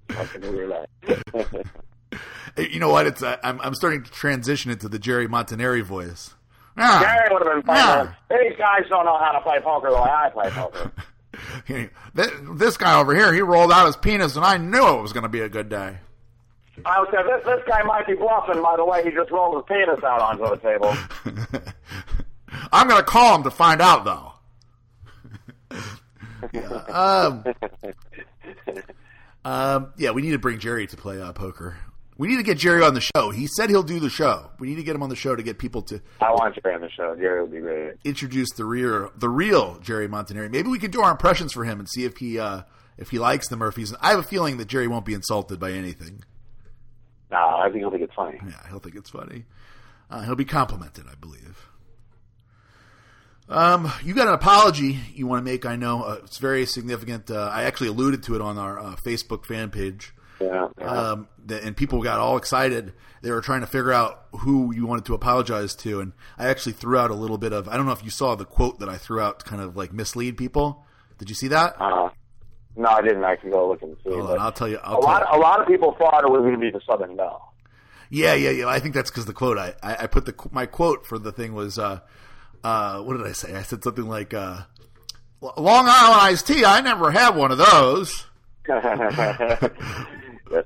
Fucking 0.09 0.43
hear 0.43 0.69
that. 0.69 1.67
You 2.59 2.81
know 2.81 2.89
what? 2.89 3.07
It's 3.07 3.23
uh, 3.23 3.37
I'm 3.43 3.61
I'm 3.61 3.75
starting 3.75 4.03
to 4.03 4.11
transition 4.11 4.71
into 4.71 4.89
the 4.89 4.99
Jerry 4.99 5.29
Montanari 5.29 5.83
voice. 5.83 6.35
Ah, 6.79 7.01
Gary 7.03 7.29
would 7.31 7.47
have 7.47 7.55
been 7.55 7.63
playing. 7.63 7.85
Yeah. 7.85 8.13
These 8.31 8.57
guys 8.57 8.85
don't 8.89 9.05
know 9.05 9.19
how 9.19 9.33
to 9.33 9.41
play 9.43 9.61
poker 9.61 9.91
the 9.91 9.97
way 9.97 10.09
I 10.09 10.31
play 10.31 10.49
poker. 10.51 10.93
This 12.55 12.77
guy 12.79 12.99
over 12.99 13.15
here, 13.15 13.33
he 13.33 13.43
rolled 13.43 13.73
out 13.73 13.87
his 13.87 13.97
penis, 13.97 14.37
and 14.37 14.45
I 14.45 14.57
knew 14.57 14.99
it 14.99 15.03
was 15.03 15.13
going 15.13 15.25
to 15.25 15.29
be 15.29 15.41
a 15.41 15.49
good 15.51 15.69
day. 15.69 15.99
I 16.85 17.01
would 17.01 17.11
say 17.11 17.23
this 17.23 17.45
this 17.45 17.63
guy 17.67 17.83
might 17.83 18.07
be 18.07 18.15
bluffing 18.15 18.63
by 18.63 18.77
the 18.77 18.85
way 18.85 19.05
he 19.05 19.11
just 19.11 19.31
rolled 19.31 19.57
his 19.57 19.65
penis 19.69 20.05
out 20.05 20.21
onto 20.21 20.49
the 20.49 20.57
table. 20.57 20.95
I'm 22.73 22.89
going 22.89 23.01
to 23.01 23.07
call 23.07 23.37
him 23.37 23.43
to 23.45 23.51
find 23.51 23.81
out, 23.81 24.05
though. 24.05 24.33
yeah, 26.53 26.63
um, 26.89 27.45
um, 29.45 29.93
yeah, 29.97 30.11
we 30.11 30.23
need 30.23 30.33
to 30.33 30.39
bring 30.39 30.59
Jerry 30.59 30.87
to 30.87 30.97
play 30.97 31.21
uh, 31.21 31.33
poker. 31.33 31.77
We 32.19 32.29
need 32.29 32.37
to 32.37 32.43
get 32.43 32.57
Jerry 32.57 32.83
on 32.83 32.95
the 32.95 33.03
show. 33.03 33.31
He 33.31 33.47
said 33.47 33.69
he'll 33.69 33.83
do 33.83 34.01
the 34.01 34.09
show. 34.09 34.51
We 34.59 34.69
need 34.69 34.77
to 34.77 34.83
get 34.83 34.97
him 34.97 35.03
on 35.03 35.11
the 35.11 35.17
show 35.17 35.37
to 35.37 35.43
get 35.43 35.59
people 35.59 35.83
to 35.83 36.01
I 36.21 36.31
want 36.31 36.59
Jerry 36.63 36.75
on 36.75 36.81
the 36.81 36.89
show. 36.89 37.15
Jerry 37.15 37.43
would 37.43 37.53
be 37.53 37.61
great. 37.61 37.97
introduce 38.05 38.49
the 38.57 38.65
real, 38.65 39.11
the 39.17 39.29
real 39.29 39.79
Jerry 39.81 40.09
Montanari. 40.09 40.51
Maybe 40.51 40.69
we 40.69 40.79
could 40.79 40.93
do 40.93 41.03
our 41.03 41.11
impressions 41.11 41.53
for 41.53 41.65
him 41.65 41.79
and 41.79 41.89
see 41.89 42.05
if 42.05 42.17
he 42.17 42.39
uh, 42.39 42.63
if 42.97 43.11
he 43.11 43.19
likes 43.19 43.49
them 43.49 43.63
or 43.63 43.69
if 43.69 43.77
he's. 43.77 43.95
I 44.01 44.11
have 44.11 44.19
a 44.19 44.23
feeling 44.23 44.57
that 44.57 44.69
Jerry 44.69 44.89
won't 44.89 45.05
be 45.05 45.13
insulted 45.13 45.61
by 45.61 45.73
anything. 45.73 46.25
No, 47.31 47.37
I 47.39 47.65
think 47.69 47.79
he'll 47.79 47.91
think 47.91 48.03
it's 48.03 48.15
funny. 48.15 48.39
Yeah, 48.47 48.69
he'll 48.69 48.79
think 48.79 48.95
it's 48.97 49.11
funny. 49.11 49.45
Uh, 50.11 50.23
he'll 50.23 50.37
be 50.37 50.45
complimented, 50.45 51.07
I 51.11 51.15
believe. 51.17 51.69
Um, 53.49 53.91
you 54.05 54.15
got 54.15 54.27
an 54.29 54.35
apology 54.35 54.99
you 55.15 55.27
want 55.27 55.45
to 55.45 55.51
make? 55.51 55.65
I 55.65 55.77
know 55.77 56.03
uh, 56.03 56.19
it's 56.25 56.39
very 56.39 56.67
significant. 56.67 57.31
Uh, 57.31 57.49
I 57.53 57.63
actually 57.65 57.89
alluded 57.89 58.23
to 58.25 58.35
it 58.35 58.41
on 58.41 58.59
our 58.59 58.79
uh, 58.79 58.97
Facebook 58.97 59.45
fan 59.45 59.71
page, 59.71 60.13
Yeah. 60.41 60.69
yeah. 60.79 60.87
um, 60.87 61.29
that, 61.47 61.63
and 61.63 61.77
people 61.77 62.03
got 62.03 62.19
all 62.19 62.37
excited. 62.37 62.93
They 63.23 63.31
were 63.31 63.41
trying 63.41 63.61
to 63.61 63.67
figure 63.69 63.93
out 63.93 64.25
who 64.41 64.75
you 64.75 64.85
wanted 64.87 65.05
to 65.07 65.15
apologize 65.15 65.75
to, 65.77 66.01
and 66.01 66.13
I 66.39 66.47
actually 66.49 66.73
threw 66.73 66.99
out 66.99 67.11
a 67.11 67.15
little 67.15 67.39
bit 67.39 67.53
of. 67.53 67.69
I 67.69 67.77
don't 67.77 67.87
know 67.87 67.93
if 67.93 68.03
you 68.05 68.11
saw 68.11 68.35
the 68.35 68.45
quote 68.45 68.81
that 68.81 68.89
I 68.89 68.97
threw 68.97 69.21
out 69.21 69.41
to 69.41 69.45
kind 69.47 69.63
of 69.63 69.77
like 69.77 69.93
mislead 69.93 70.37
people. 70.37 70.85
Did 71.19 71.29
you 71.29 71.35
see 71.37 71.49
that? 71.49 71.81
Uh, 71.81 72.11
no, 72.77 72.89
I 72.89 73.03
didn't. 73.03 73.25
I 73.25 73.37
can 73.37 73.51
go 73.51 73.69
look 73.69 73.83
and 73.83 73.97
see. 74.05 74.11
Hold 74.11 74.31
on, 74.31 74.39
I'll 74.39 74.53
tell 74.53 74.69
you. 74.69 74.79
I'll 74.83 74.99
a 74.99 75.01
tell 75.01 75.09
lot, 75.11 75.29
you. 75.33 75.39
a 75.39 75.41
lot 75.41 75.61
of 75.61 75.67
people 75.67 75.95
thought 75.99 76.25
it 76.25 76.31
was 76.31 76.41
going 76.41 76.55
to 76.55 76.61
be 76.61 76.71
the 76.71 76.81
Southern 76.87 77.17
Belle. 77.17 77.53
Yeah, 78.11 78.35
yeah, 78.35 78.51
yeah. 78.51 78.67
I 78.67 78.79
think 78.79 78.95
that's 78.95 79.11
because 79.11 79.27
the 79.27 79.33
quote 79.33 79.59
I, 79.59 79.75
I, 79.83 79.97
I 80.03 80.07
put 80.07 80.27
the 80.27 80.35
my 80.53 80.67
quote 80.67 81.07
for 81.07 81.19
the 81.19 81.33
thing 81.33 81.55
was 81.55 81.79
uh, 81.79 82.01
uh, 82.63 83.01
what 83.03 83.17
did 83.17 83.27
I 83.27 83.33
say? 83.33 83.55
I 83.55 83.63
said 83.63 83.83
something 83.83 84.09
like 84.09 84.35
uh, 84.35 84.63
Long 85.41 85.87
Island 85.89 86.21
iced 86.21 86.47
tea. 86.47 86.65
I 86.65 86.81
never 86.81 87.11
had 87.11 87.35
one 87.35 87.51
of 87.51 87.59
those. 87.59 88.27
yes, 88.69 89.63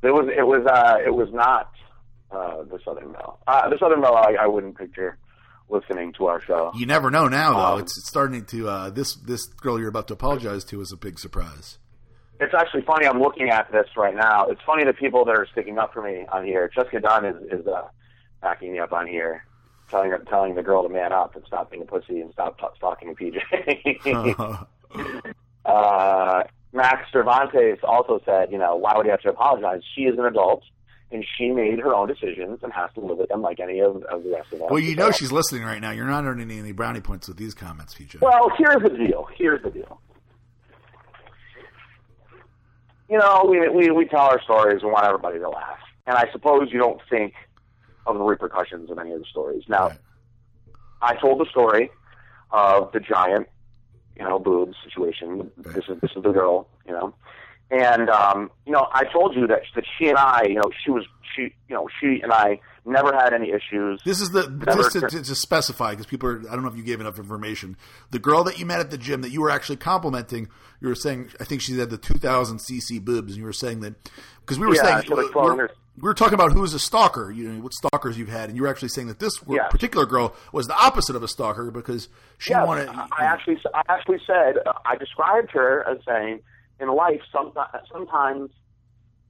it 0.03 0.13
was. 0.13 0.29
It 0.37 0.47
was. 0.47 0.67
Uh, 0.67 0.97
it 1.05 1.15
was 1.15 1.29
not 1.33 1.71
uh, 2.31 2.63
the 2.65 2.79
Southern 2.85 3.13
Belle. 3.13 3.39
Uh, 3.47 3.69
the 3.69 3.79
Southern 3.79 4.01
Belle, 4.01 4.17
I, 4.17 4.37
I 4.41 4.47
wouldn't 4.47 4.77
picture 4.77 5.19
listening 5.69 6.13
to 6.15 6.27
our 6.27 6.41
show. 6.41 6.73
You 6.75 6.87
never 6.87 7.11
know 7.11 7.29
now 7.29 7.53
though. 7.55 7.75
Um, 7.75 7.81
it's, 7.81 7.97
it's 7.97 8.09
starting 8.09 8.45
to 8.47 8.69
uh, 8.69 8.91
this 8.91 9.15
this 9.17 9.47
girl 9.47 9.79
you're 9.79 9.89
about 9.89 10.09
to 10.09 10.15
apologize 10.15 10.65
to 10.67 10.81
is 10.81 10.93
a 10.93 10.97
big 10.97 11.19
surprise. 11.19 11.79
It's 12.41 12.55
actually 12.55 12.83
funny. 12.83 13.07
I'm 13.07 13.21
looking 13.21 13.51
at 13.51 13.71
this 13.71 13.87
right 13.97 14.15
now. 14.15 14.47
It's 14.47 14.63
funny 14.65 14.85
the 14.85 14.95
people 14.95 15.27
that 15.27 15.37
are 15.37 15.47
sticking 15.53 15.79
up 15.79 15.93
for 15.93 16.03
me 16.03 16.25
on 16.33 16.45
here. 16.47 16.71
Jessica 16.75 17.01
Dunn 17.01 17.27
is 17.27 17.37
is 17.53 17.67
uh, 17.67 17.83
backing 18.41 18.73
me 18.73 18.79
up 18.79 18.93
on 18.93 19.07
here, 19.07 19.45
telling 19.91 20.11
her, 20.11 20.19
telling 20.27 20.55
the 20.55 20.63
girl 20.63 20.83
to 20.83 20.89
man 20.89 21.13
up 21.13 21.37
and 21.37 21.45
stop 21.47 21.71
being 21.71 21.83
a 21.83 21.87
pussy 21.87 22.21
and 22.21 22.33
stop 22.33 22.59
t- 22.59 22.67
stalking 22.77 23.15
PJ. 23.15 24.67
uh, 25.67 26.43
Max 26.73 27.13
Cervantes 27.13 27.79
also 27.83 28.21
said, 28.25 28.51
you 28.51 28.59
know, 28.59 28.75
why 28.77 28.97
would 28.97 29.05
you 29.05 29.11
have 29.11 29.21
to 29.21 29.31
apologize? 29.31 29.83
She 29.95 30.03
is 30.03 30.19
an 30.19 30.25
adult, 30.25 30.63
and 31.13 31.25
she 31.37 31.51
made 31.51 31.79
her 31.81 31.95
own 31.95 32.09
decisions 32.09 32.61
and 32.63 32.73
has 32.73 32.91
to 32.95 33.01
live 33.01 33.19
with 33.19 33.29
them 33.29 33.43
like 33.43 33.61
any 33.61 33.81
of, 33.81 34.03
of 34.05 34.23
the 34.23 34.31
rest 34.31 34.53
of 34.53 34.63
us. 34.63 34.71
well, 34.71 34.81
you 34.81 34.97
know 34.97 35.11
she's 35.11 35.33
listening 35.33 35.65
right 35.65 35.81
now. 35.81 35.91
You're 35.91 36.07
not 36.07 36.25
earning 36.25 36.51
any 36.51 36.73
brownie 36.73 37.01
points 37.01 37.29
with 37.29 37.37
these 37.37 37.55
comments, 37.55 37.95
PJ. 37.95 38.21
Well, 38.21 38.51
here's 38.57 38.83
the 38.83 38.97
deal. 38.97 39.29
Here's 39.37 39.63
the 39.63 39.71
deal. 39.71 40.01
You 43.11 43.19
know, 43.19 43.45
we, 43.49 43.69
we, 43.69 43.91
we 43.91 44.05
tell 44.07 44.21
our 44.21 44.41
stories 44.43 44.83
and 44.83 44.93
want 44.93 45.05
everybody 45.05 45.39
to 45.41 45.49
laugh. 45.49 45.81
And 46.07 46.17
I 46.17 46.31
suppose 46.33 46.69
you 46.71 46.79
don't 46.79 47.01
think 47.11 47.35
of 48.07 48.17
the 48.17 48.23
repercussions 48.23 48.91
of 48.91 48.99
any 48.99 49.13
of 49.13 49.19
the 49.21 49.27
stories. 49.27 49.65
Now, 49.69 49.89
Right. 49.89 49.99
I 51.03 51.15
told 51.17 51.41
the 51.41 51.47
story 51.51 51.91
of 52.51 52.93
the 52.93 53.01
giant 53.01 53.49
you 54.17 54.25
know, 54.25 54.39
boobs 54.39 54.77
situation. 54.85 55.51
This 55.57 55.85
is 55.89 55.99
this 56.01 56.11
is 56.15 56.23
the 56.23 56.31
girl, 56.31 56.69
you 56.87 56.93
know. 56.93 57.15
And 57.71 58.11
um, 58.11 58.51
you 58.67 58.73
know, 58.73 58.87
I 58.93 59.05
told 59.05 59.35
you 59.35 59.47
that 59.47 59.63
that 59.75 59.85
she 59.99 60.09
and 60.09 60.19
I, 60.19 60.43
you 60.47 60.57
know, 60.57 60.71
she 60.85 60.91
was 60.91 61.07
she, 61.35 61.55
you 61.69 61.75
know, 61.75 61.89
she 62.01 62.21
and 62.21 62.33
I 62.33 62.61
never 62.91 63.13
had 63.15 63.33
any 63.33 63.51
issues. 63.51 64.01
This 64.05 64.21
is 64.21 64.31
the 64.31 64.43
just 64.75 64.93
to, 64.93 65.01
to, 65.01 65.23
to 65.23 65.35
specify 65.35 65.91
because 65.91 66.07
people 66.07 66.29
are. 66.29 66.41
I 66.51 66.55
don't 66.55 66.63
know 66.63 66.69
if 66.69 66.77
you 66.77 66.83
gave 66.83 67.01
enough 67.01 67.19
information. 67.19 67.77
The 68.11 68.19
girl 68.19 68.45
that 68.45 68.59
you 68.59 68.67
met 68.67 68.81
at 68.81 68.91
the 68.91 68.99
gym 68.99 69.23
that 69.23 69.31
you 69.31 69.41
were 69.41 69.51
actually 69.51 69.77
complimenting, 69.77 70.49
you 70.81 70.89
were 70.89 70.95
saying, 70.95 71.31
I 71.41 71.45
think 71.45 71.63
she 71.63 71.79
had 71.79 71.91
the 71.91 71.99
2,000 71.99 72.59
cc 72.59 73.05
boobs, 73.05 73.33
and 73.33 73.39
you 73.39 73.45
were 73.45 73.53
saying 73.53 73.81
that 73.81 73.95
because 74.41 74.59
we 74.59 74.67
were 74.67 74.75
Yeah, 74.75 74.83
saying 74.83 75.03
she 75.05 75.15
was 75.15 75.33
we're- 75.35 75.69
we 75.97 76.03
were 76.09 76.15
talking 76.15 76.35
about 76.35 76.53
who's 76.53 76.73
a 76.73 76.79
stalker, 76.79 77.31
you 77.31 77.47
know, 77.51 77.63
what 77.63 77.75
stalkers 77.75 78.17
you've 78.17 78.29
had, 78.31 78.49
and 78.49 78.57
you 78.57 78.63
were 78.63 78.69
actually 78.69 78.89
saying 78.89 79.09
that 79.09 79.19
this 79.19 79.35
Yeah. 79.47 79.67
particular 79.69 80.07
girl 80.07 80.35
was 80.53 80.67
the 80.67 80.75
opposite 80.75 81.15
of 81.15 81.23
a 81.23 81.29
stalker 81.29 81.71
because 81.71 82.09
she 82.39 82.53
Yes, 82.53 82.67
wanted. 82.67 82.89
I 82.89 83.07
I 83.19 83.25
actually, 83.25 83.59
I 83.75 83.83
actually 83.89 84.21
said, 84.27 84.55
uh, 84.65 84.73
I 84.87 84.97
described 84.97 85.51
her 85.53 85.87
as 85.87 85.99
saying, 86.07 86.41
in 86.79 86.89
life, 86.89 87.21
some, 87.31 87.53
sometimes 87.93 88.51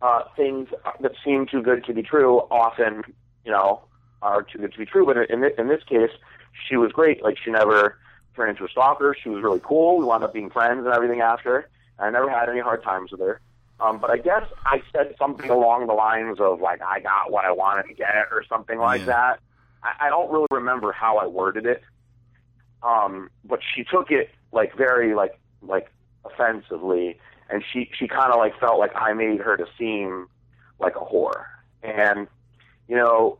uh, 0.02 0.22
things 0.36 0.68
that 1.00 1.12
seem 1.24 1.46
too 1.50 1.60
good 1.62 1.84
to 1.86 1.92
be 1.92 2.02
true 2.02 2.38
often, 2.50 3.02
you 3.44 3.52
know, 3.52 3.82
are 4.22 4.42
too 4.42 4.58
good 4.58 4.72
to 4.72 4.78
be 4.78 4.86
true. 4.86 5.06
But 5.06 5.30
in 5.30 5.40
this, 5.40 5.52
in 5.58 5.68
this 5.68 5.82
case, 5.84 6.10
she 6.68 6.76
was 6.76 6.92
great. 6.92 7.22
Like 7.22 7.36
she 7.42 7.50
never 7.50 7.98
turned 8.36 8.50
into 8.50 8.64
a 8.64 8.68
stalker. 8.68 9.16
She 9.20 9.28
was 9.28 9.42
really 9.42 9.60
cool. 9.62 9.98
We 9.98 10.04
wound 10.04 10.24
up 10.24 10.32
being 10.32 10.50
friends 10.50 10.84
and 10.84 10.94
everything 10.94 11.20
after. 11.20 11.68
I 11.98 12.10
never 12.10 12.30
had 12.30 12.48
any 12.48 12.60
hard 12.60 12.82
times 12.82 13.10
with 13.10 13.20
her. 13.20 13.40
Um, 13.80 13.98
but 13.98 14.10
I 14.10 14.18
guess 14.18 14.42
I 14.66 14.82
said 14.92 15.14
something 15.18 15.48
along 15.50 15.86
the 15.86 15.94
lines 15.94 16.38
of 16.38 16.60
like 16.60 16.82
I 16.82 17.00
got 17.00 17.30
what 17.32 17.44
I 17.44 17.52
wanted 17.52 17.88
to 17.88 17.94
get 17.94 18.28
or 18.30 18.44
something 18.48 18.78
like 18.78 19.00
Yeah. 19.00 19.06
that. 19.06 19.40
I, 19.82 20.06
I 20.06 20.08
don't 20.10 20.30
really 20.30 20.46
remember 20.50 20.92
how 20.92 21.16
I 21.16 21.26
worded 21.26 21.64
it. 21.66 21.82
Um, 22.82 23.30
but 23.44 23.60
she 23.74 23.84
took 23.84 24.10
it 24.10 24.30
like 24.52 24.76
very 24.76 25.14
like 25.14 25.38
like 25.62 25.90
offensively, 26.24 27.18
and 27.48 27.62
she 27.72 27.90
she 27.98 28.06
kind 28.08 28.32
of 28.32 28.38
like 28.38 28.58
felt 28.58 28.78
like 28.78 28.92
I 28.94 29.12
made 29.12 29.40
her 29.40 29.56
to 29.56 29.66
seem 29.78 30.28
like 30.78 30.96
a 30.96 31.00
whore, 31.00 31.44
and 31.82 32.26
you 32.90 32.96
know. 32.96 33.38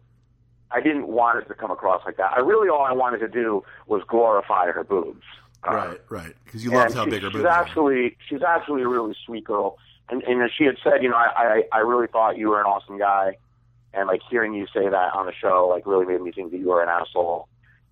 I 0.72 0.80
didn't 0.80 1.08
want 1.08 1.36
it 1.42 1.48
to 1.48 1.54
come 1.54 1.72
across 1.72 2.02
like 2.06 2.16
that. 2.18 2.30
I 2.36 2.38
really 2.38 2.68
all 2.68 2.84
I 2.84 2.92
wanted 2.92 3.18
to 3.18 3.26
do 3.28 3.64
was 3.88 4.02
glorify 4.06 4.70
her 4.70 4.84
boobs. 4.84 5.24
Uh, 5.66 5.74
right, 5.74 6.00
right, 6.08 6.34
because 6.44 6.62
you 6.64 6.70
loved 6.70 6.94
how 6.94 7.04
she- 7.06 7.10
big 7.10 7.22
her 7.22 7.28
she's 7.30 7.32
boobs 7.32 7.42
were. 7.42 7.50
actually 7.50 8.16
she's 8.28 8.42
actually 8.46 8.82
a 8.82 8.86
really 8.88 9.16
sweet 9.26 9.42
girl. 9.42 9.78
And 10.10 10.22
and 10.22 10.48
she 10.56 10.62
had 10.64 10.76
said, 10.84 11.02
you 11.02 11.08
know, 11.08 11.16
I, 11.16 11.64
I 11.72 11.78
I 11.78 11.78
really 11.80 12.06
thought 12.06 12.38
you 12.38 12.50
were 12.50 12.60
an 12.60 12.66
awesome 12.66 12.98
guy, 12.98 13.36
and 13.92 14.06
like 14.06 14.20
hearing 14.30 14.54
you 14.54 14.66
say 14.72 14.88
that 14.88 15.12
on 15.12 15.26
the 15.26 15.32
show 15.32 15.66
like 15.68 15.86
really 15.86 16.06
made 16.06 16.20
me 16.20 16.30
think 16.30 16.52
that 16.52 16.58
you 16.58 16.68
were 16.68 16.84
an 16.84 16.88
asshole, 16.88 17.48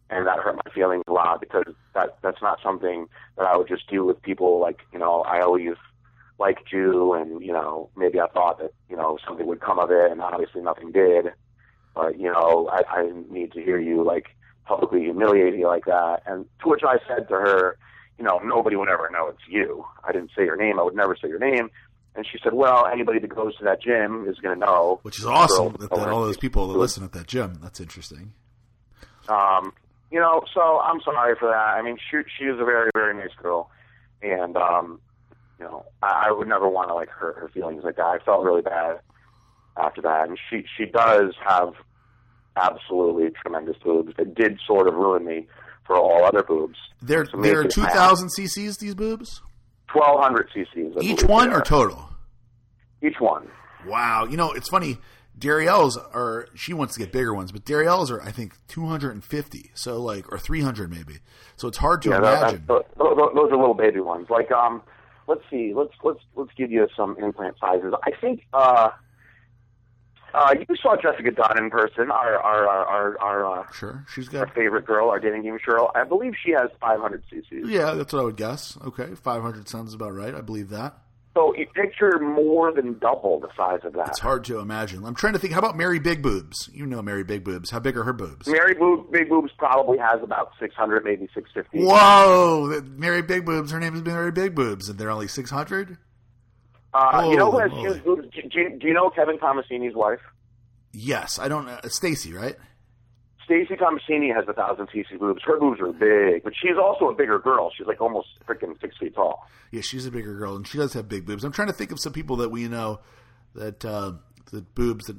and 0.08 0.24
that 0.28 0.38
hurt 0.38 0.54
my 0.64 0.70
feelings 0.72 1.02
a 1.08 1.12
lot 1.12 1.40
because 1.40 1.74
that 1.94 2.16
that's 2.22 2.40
not 2.40 2.60
something 2.62 3.08
that 3.36 3.46
I 3.46 3.56
would 3.56 3.66
just 3.66 3.88
do 3.88 4.04
with 4.04 4.22
people. 4.22 4.60
Like 4.60 4.82
you 4.92 5.00
know, 5.00 5.22
I 5.22 5.40
always 5.40 5.74
liked 6.38 6.72
you, 6.72 7.12
and 7.14 7.42
you 7.42 7.52
know, 7.52 7.90
maybe 7.96 8.20
I 8.20 8.28
thought 8.28 8.58
that 8.60 8.72
you 8.88 8.96
know 8.96 9.18
something 9.26 9.48
would 9.48 9.60
come 9.60 9.80
of 9.80 9.90
it, 9.90 10.12
and 10.12 10.20
obviously 10.20 10.62
nothing 10.62 10.92
did. 10.92 11.32
But 11.94 12.18
you 12.18 12.30
know, 12.32 12.68
I, 12.72 12.82
I 12.98 13.02
didn't 13.02 13.30
need 13.30 13.52
to 13.52 13.62
hear 13.62 13.78
you 13.78 14.04
like 14.04 14.26
publicly 14.64 15.00
humiliate 15.02 15.54
you 15.54 15.66
like 15.66 15.86
that. 15.86 16.22
And 16.26 16.44
to 16.62 16.68
which 16.68 16.82
I 16.84 16.98
said 17.08 17.28
to 17.28 17.34
her, 17.34 17.78
you 18.18 18.24
know, 18.24 18.38
nobody 18.44 18.76
would 18.76 18.88
ever 18.88 19.08
know 19.10 19.28
it's 19.28 19.48
you. 19.48 19.84
I 20.04 20.12
didn't 20.12 20.30
say 20.36 20.44
your 20.44 20.56
name. 20.56 20.78
I 20.78 20.82
would 20.82 20.94
never 20.94 21.16
say 21.16 21.28
your 21.28 21.38
name. 21.38 21.70
And 22.14 22.26
she 22.26 22.38
said, 22.42 22.52
well, 22.52 22.86
anybody 22.86 23.20
that 23.20 23.28
goes 23.28 23.56
to 23.58 23.64
that 23.64 23.80
gym 23.80 24.26
is 24.28 24.38
going 24.38 24.58
to 24.58 24.66
know. 24.66 24.98
Which 25.02 25.18
is 25.18 25.24
awesome 25.24 25.76
that, 25.78 25.90
that 25.90 26.08
all 26.08 26.22
those 26.22 26.36
people 26.36 26.66
that 26.68 26.76
listen 26.76 27.04
at 27.04 27.12
that 27.12 27.28
gym. 27.28 27.60
That's 27.62 27.80
interesting. 27.80 28.32
Um, 29.28 29.72
you 30.10 30.18
know, 30.18 30.42
so 30.52 30.80
I'm 30.80 31.00
sorry 31.02 31.36
for 31.38 31.48
that. 31.48 31.54
I 31.54 31.82
mean, 31.82 31.98
she 32.10 32.16
she 32.36 32.44
is 32.44 32.58
a 32.58 32.64
very 32.64 32.90
very 32.94 33.14
nice 33.14 33.34
girl, 33.40 33.70
and 34.22 34.56
um, 34.56 35.00
you 35.58 35.66
know, 35.66 35.84
I, 36.02 36.28
I 36.28 36.32
would 36.32 36.48
never 36.48 36.66
want 36.66 36.88
to 36.88 36.94
like 36.94 37.10
hurt 37.10 37.36
her 37.36 37.48
feelings 37.48 37.84
like 37.84 37.96
that. 37.96 38.06
I 38.06 38.18
felt 38.24 38.42
really 38.42 38.62
bad 38.62 39.00
after 39.80 40.02
that, 40.02 40.28
and 40.28 40.38
she 40.50 40.64
she 40.76 40.86
does 40.86 41.34
have 41.46 41.74
absolutely 42.56 43.30
tremendous 43.42 43.76
boobs 43.84 44.12
that 44.16 44.34
did 44.34 44.58
sort 44.66 44.88
of 44.88 44.94
ruin 44.94 45.24
me 45.24 45.46
for 45.86 45.96
all 45.96 46.24
other 46.24 46.42
boobs. 46.42 46.76
They're 47.00 47.26
So 47.26 47.40
they're 47.40 47.64
two 47.64 47.84
thousand 47.84 48.28
cc's. 48.28 48.78
These 48.78 48.94
boobs, 48.94 49.42
Twelve 49.88 50.20
hundred 50.20 50.50
cc's. 50.54 50.96
I 50.96 51.00
each 51.00 51.22
one 51.24 51.52
or 51.52 51.60
total. 51.60 52.10
Each 53.02 53.20
one. 53.20 53.48
Wow, 53.86 54.26
you 54.28 54.36
know 54.36 54.52
it's 54.52 54.68
funny. 54.68 54.98
Darielle's 55.38 55.96
are 55.96 56.48
she 56.56 56.74
wants 56.74 56.94
to 56.94 57.00
get 57.00 57.12
bigger 57.12 57.32
ones, 57.32 57.52
but 57.52 57.64
Darielle's 57.64 58.10
are 58.10 58.20
I 58.20 58.32
think 58.32 58.54
two 58.66 58.86
hundred 58.86 59.12
and 59.12 59.22
fifty. 59.22 59.70
So 59.74 60.02
like 60.02 60.30
or 60.32 60.38
three 60.38 60.62
hundred 60.62 60.90
maybe. 60.90 61.18
So 61.56 61.68
it's 61.68 61.78
hard 61.78 62.02
to 62.02 62.10
Yeah, 62.10 62.20
that, 62.20 62.38
imagine. 62.42 62.64
that, 62.66 62.86
those, 62.98 63.16
those 63.34 63.52
are 63.52 63.56
little 63.56 63.74
baby 63.74 64.00
ones. 64.00 64.26
Like, 64.30 64.50
um, 64.50 64.82
let's 65.28 65.42
see, 65.48 65.74
let's 65.76 65.92
let's 66.02 66.18
let's 66.34 66.50
give 66.56 66.72
you 66.72 66.88
some 66.96 67.16
implant 67.22 67.54
sizes. 67.60 67.94
I 68.04 68.10
think 68.20 68.46
uh, 68.52 68.90
uh, 70.34 70.54
you 70.58 70.76
saw 70.76 70.96
Jessica 71.00 71.30
Dunn 71.30 71.58
in 71.58 71.70
person, 71.70 72.10
our 72.10 72.36
our 72.36 72.66
our 72.66 72.86
our, 72.86 73.18
our 73.20 73.60
uh, 73.60 73.72
sure, 73.72 74.04
she's 74.12 74.28
got 74.28 74.48
our 74.48 74.54
favorite 74.54 74.84
girl, 74.84 75.08
our 75.08 75.18
dating 75.18 75.42
game 75.42 75.58
girl. 75.64 75.90
I 75.94 76.04
believe 76.04 76.34
she 76.44 76.52
has 76.52 76.70
500 76.80 77.22
cc's. 77.32 77.68
Yeah, 77.68 77.94
that's 77.94 78.12
what 78.12 78.20
I 78.20 78.24
would 78.24 78.36
guess. 78.36 78.76
Okay, 78.84 79.14
500 79.14 79.68
sounds 79.68 79.94
about 79.94 80.14
right. 80.14 80.34
I 80.34 80.40
believe 80.40 80.70
that. 80.70 80.98
So 81.34 81.54
you 81.54 81.66
picture 81.66 82.18
more 82.18 82.72
than 82.72 82.98
double 82.98 83.38
the 83.38 83.48
size 83.56 83.80
of 83.84 83.92
that. 83.92 84.08
It's 84.08 84.18
hard 84.18 84.44
to 84.46 84.58
imagine. 84.58 85.04
I'm 85.04 85.14
trying 85.14 85.34
to 85.34 85.38
think. 85.38 85.52
How 85.52 85.60
about 85.60 85.76
Mary 85.76 86.00
Big 86.00 86.20
Boobs? 86.20 86.68
You 86.72 86.84
know 86.84 87.00
Mary 87.00 87.22
Big 87.22 87.44
Boobs. 87.44 87.70
How 87.70 87.78
big 87.78 87.96
are 87.96 88.02
her 88.02 88.12
boobs? 88.12 88.48
Mary 88.48 88.74
Boob 88.74 89.12
Big 89.12 89.28
Boobs 89.28 89.52
probably 89.56 89.98
has 89.98 90.20
about 90.22 90.50
600, 90.58 91.04
maybe 91.04 91.28
650. 91.34 91.86
Whoa, 91.86 92.82
Mary 92.96 93.22
Big 93.22 93.44
Boobs. 93.44 93.70
Her 93.70 93.78
name 93.78 93.94
is 93.94 94.02
Mary 94.02 94.32
Big 94.32 94.54
Boobs, 94.54 94.88
and 94.88 94.98
they're 94.98 95.10
only 95.10 95.28
600. 95.28 95.98
Uh, 96.94 97.28
you 97.30 97.36
know 97.36 97.50
who 97.50 97.58
has 97.58 97.70
oh, 97.72 97.80
huge 97.80 98.04
boobs? 98.04 98.28
Do, 98.34 98.42
do, 98.42 98.78
do, 98.78 98.86
you 98.86 98.94
know 98.94 99.10
Kevin 99.10 99.38
Tomasini's 99.38 99.94
wife? 99.94 100.20
Yes, 100.92 101.38
I 101.38 101.48
don't. 101.48 101.68
Uh, 101.68 101.88
Stacy, 101.88 102.32
right? 102.32 102.56
Stacy 103.44 103.76
Tomasini 103.76 104.34
has 104.34 104.44
a 104.46 104.52
thousand 104.52 104.88
cc 104.88 105.18
boobs. 105.18 105.42
Her 105.42 105.58
boobs 105.58 105.80
are 105.80 105.92
big, 105.92 106.44
but 106.44 106.52
she's 106.60 106.76
also 106.76 107.08
a 107.08 107.14
bigger 107.14 107.38
girl. 107.38 107.70
She's 107.76 107.86
like 107.86 108.00
almost 108.00 108.28
freaking 108.46 108.78
six 108.80 108.96
feet 108.98 109.14
tall. 109.14 109.46
Yeah, 109.70 109.80
she's 109.80 110.04
a 110.04 110.10
bigger 110.10 110.34
girl, 110.34 110.56
and 110.56 110.66
she 110.66 110.76
does 110.76 110.92
have 110.92 111.08
big 111.08 111.24
boobs. 111.24 111.44
I'm 111.44 111.52
trying 111.52 111.68
to 111.68 111.74
think 111.74 111.90
of 111.90 111.98
some 111.98 112.12
people 112.12 112.36
that 112.36 112.50
we 112.50 112.68
know 112.68 113.00
that 113.54 113.84
uh, 113.84 114.12
that 114.52 114.74
boobs 114.74 115.06
that 115.06 115.16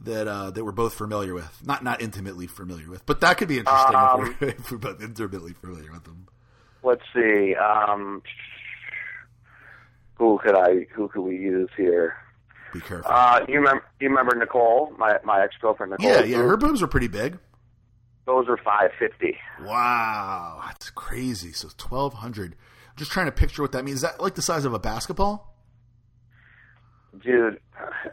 that 0.00 0.26
uh, 0.26 0.50
that 0.50 0.64
we're 0.64 0.72
both 0.72 0.94
familiar 0.94 1.34
with, 1.34 1.64
not 1.64 1.84
not 1.84 2.00
intimately 2.00 2.48
familiar 2.48 2.90
with, 2.90 3.06
but 3.06 3.20
that 3.20 3.38
could 3.38 3.48
be 3.48 3.58
interesting 3.58 3.96
um, 3.96 4.22
if, 4.22 4.40
we're, 4.40 4.48
if, 4.58 4.72
we're, 4.72 4.78
both 4.78 5.02
intimately 5.02 5.52
familiar 5.52 5.92
with 5.92 6.04
them. 6.04 6.26
Let's 6.82 7.02
see. 7.14 7.54
Um, 7.54 8.22
who 10.18 10.38
could 10.42 10.54
I? 10.54 10.86
Who 10.94 11.08
could 11.08 11.22
we 11.22 11.36
use 11.36 11.70
here? 11.76 12.16
Be 12.72 12.80
careful. 12.80 13.10
Uh, 13.10 13.44
you 13.48 13.56
remember? 13.56 13.84
You 14.00 14.08
remember 14.08 14.36
Nicole, 14.36 14.92
my 14.98 15.18
my 15.24 15.42
ex 15.42 15.54
girlfriend 15.60 15.92
Nicole? 15.92 16.06
yeah, 16.06 16.22
yeah, 16.24 16.38
her 16.38 16.56
boobs 16.56 16.82
are 16.82 16.86
pretty 16.86 17.08
big. 17.08 17.38
Those 18.26 18.46
are 18.48 18.58
five 18.58 18.90
fifty. 18.98 19.38
Wow, 19.62 20.62
that's 20.66 20.90
crazy. 20.90 21.52
So 21.52 21.68
twelve 21.76 22.14
hundred. 22.14 22.56
Just 22.96 23.10
trying 23.12 23.26
to 23.26 23.32
picture 23.32 23.62
what 23.62 23.72
that 23.72 23.84
means. 23.84 23.96
Is 23.96 24.02
that 24.02 24.20
like 24.20 24.34
the 24.34 24.42
size 24.42 24.64
of 24.64 24.74
a 24.74 24.78
basketball? 24.78 25.54
dude. 27.22 27.60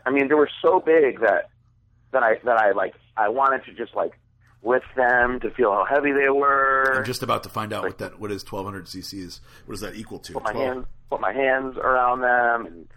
I 0.05 0.11
mean, 0.11 0.27
they 0.27 0.35
were 0.35 0.49
so 0.61 0.79
big 0.79 1.19
that 1.21 1.49
that 2.11 2.23
I 2.23 2.35
that 2.43 2.57
I 2.57 2.71
like 2.71 2.93
I 3.17 3.29
wanted 3.29 3.65
to 3.65 3.73
just 3.73 3.95
like 3.95 4.11
lift 4.65 4.87
them 4.95 5.39
to 5.41 5.51
feel 5.51 5.71
how 5.71 5.85
heavy 5.85 6.11
they 6.11 6.29
were. 6.29 6.97
I'm 6.97 7.05
just 7.05 7.23
about 7.23 7.43
to 7.43 7.49
find 7.49 7.71
out 7.71 7.83
what 7.83 7.99
that 7.99 8.19
what 8.19 8.31
is 8.31 8.43
1200 8.43 8.85
cc's. 8.85 9.41
What 9.65 9.73
does 9.73 9.81
that 9.81 9.95
equal 9.95 10.19
to? 10.19 10.33
put 10.33 10.43
my 10.43 10.51
12 10.51 10.67
hands 10.67 10.85
put 11.09 11.21
my 11.21 11.33
hands 11.33 11.77
around 11.77 12.21
them 12.21 12.65
and 12.65 12.87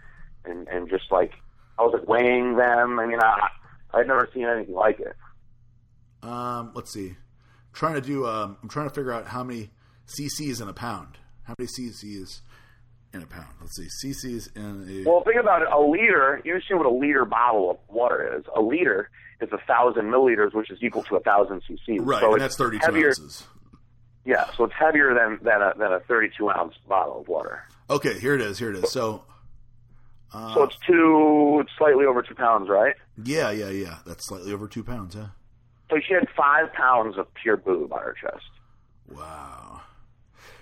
and 0.44 0.68
and 0.68 0.88
just 0.88 1.10
like 1.10 1.32
I 1.78 1.82
was 1.82 1.94
like 1.94 2.08
weighing 2.08 2.56
them. 2.56 2.98
I 2.98 3.06
mean, 3.06 3.18
I 3.20 3.48
I'd 3.94 4.06
never 4.06 4.28
seen 4.34 4.44
anything 4.44 4.74
like 4.74 4.98
it. 5.00 5.14
Um, 6.22 6.72
let's 6.74 6.92
see. 6.92 7.10
I'm 7.10 7.74
trying 7.74 7.94
to 7.94 8.00
do. 8.00 8.26
Um, 8.26 8.56
I'm 8.62 8.68
trying 8.68 8.88
to 8.88 8.94
figure 8.94 9.12
out 9.12 9.28
how 9.28 9.44
many 9.44 9.70
cc's 10.06 10.60
in 10.60 10.68
a 10.68 10.72
pound. 10.72 11.18
How 11.44 11.54
many 11.58 11.68
cc's 11.68 12.42
in 13.14 13.22
a 13.22 13.26
pound? 13.26 13.54
Let's 13.60 13.76
see. 13.76 14.08
cc's 14.08 14.48
in 14.56 14.86
a. 14.88 15.08
Well, 15.08 15.22
think 15.22 15.40
about 15.40 15.62
it. 15.62 15.68
A 15.72 15.78
liter. 15.80 16.40
You 16.44 16.54
understand 16.54 16.80
what 16.80 16.86
a 16.86 16.94
liter 16.94 17.24
bottle 17.24 17.70
of 17.70 17.76
water 17.88 18.38
is? 18.38 18.44
A 18.56 18.60
liter 18.60 19.10
is 19.40 19.50
a 19.52 19.58
thousand 19.66 20.06
milliliters, 20.06 20.54
which 20.54 20.70
is 20.70 20.78
equal 20.82 21.02
to 21.04 21.16
a 21.16 21.20
thousand 21.20 21.62
cc. 21.68 21.98
right, 22.00 22.20
So 22.20 22.32
and 22.32 22.40
that's 22.40 22.56
32 22.56 22.84
heavier, 22.84 23.08
ounces. 23.08 23.44
Yeah, 24.24 24.50
so 24.56 24.64
it's 24.64 24.74
heavier 24.74 25.14
than 25.14 25.38
than 25.42 25.62
a 25.62 25.72
than 25.78 25.92
a 25.92 26.00
thirty-two 26.00 26.50
ounce 26.50 26.74
bottle 26.88 27.20
of 27.20 27.28
water. 27.28 27.62
Okay, 27.88 28.18
here 28.18 28.34
it 28.34 28.40
is. 28.42 28.58
Here 28.58 28.70
it 28.70 28.76
is. 28.84 28.90
So. 28.92 29.22
Uh, 30.34 30.52
So 30.54 30.64
it's 30.64 30.76
two, 30.86 31.58
it's 31.62 31.70
slightly 31.78 32.04
over 32.04 32.20
two 32.20 32.34
pounds, 32.34 32.68
right? 32.68 32.94
yeah, 33.24 33.50
yeah, 33.50 33.70
yeah. 33.70 33.98
That's 34.04 34.26
slightly 34.26 34.52
over 34.52 34.68
two 34.68 34.84
pounds. 34.84 35.14
Huh? 35.14 35.28
So 35.88 35.96
she 36.06 36.12
had 36.12 36.28
five 36.36 36.70
pounds 36.74 37.16
of 37.16 37.32
pure 37.32 37.56
boob 37.56 37.90
on 37.94 38.00
her 38.02 38.14
chest. 38.20 38.44
Wow. 39.10 39.80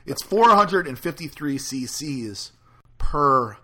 It's 0.04 0.22
453 0.22 1.58
cc's 1.58 2.52
per 2.98 3.56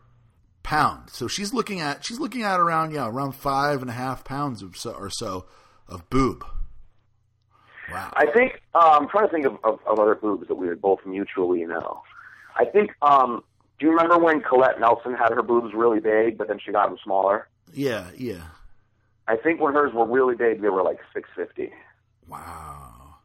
pound. 0.63 1.11
So 1.11 1.29
she's 1.29 1.53
looking 1.53 1.81
at 1.81 2.05
she's 2.05 2.21
looking 2.21 2.43
at 2.43 2.61
around 2.61 2.93
yeah 2.93 3.07
around 3.07 3.33
five 3.33 3.81
and 3.81 3.91
a 3.91 3.95
half 3.95 4.25
pounds 4.25 4.63
of 4.63 4.77
so, 4.77 4.93
or 4.93 5.11
so 5.11 5.47
of 5.89 6.09
boob. 6.11 6.45
Wow. 7.91 8.13
I 8.15 8.27
think 8.33 8.61
um, 8.75 8.83
I'm 8.85 9.09
trying 9.09 9.27
to 9.27 9.33
think 9.33 9.47
of, 9.47 9.59
of, 9.65 9.81
of 9.87 9.99
other 9.99 10.15
boobs 10.15 10.49
that 10.49 10.55
we 10.55 10.69
would 10.69 10.81
both 10.81 11.01
mutually 11.05 11.65
know. 11.65 12.03
I 12.57 12.65
think. 12.65 12.91
Um, 13.03 13.43
do 13.79 13.87
you 13.87 13.93
remember 13.93 14.19
when 14.19 14.41
Colette 14.41 14.79
Nelson 14.79 15.15
had 15.15 15.31
her 15.31 15.43
boobs 15.43 15.75
really 15.75 15.99
big, 15.99 16.39
but 16.39 16.47
then 16.47 16.59
she 16.65 16.71
got 16.71 16.89
them 16.89 16.99
smaller? 17.03 17.49
Yeah, 17.73 18.07
yeah. 18.17 18.45
I 19.27 19.37
think 19.37 19.61
when 19.61 19.75
hers 19.75 19.93
were 19.93 20.07
really 20.07 20.37
big, 20.37 20.63
they 20.63 20.69
were 20.69 20.83
like 20.83 20.99
six 21.13 21.29
fifty. 21.35 21.73
Wow. 22.29 23.17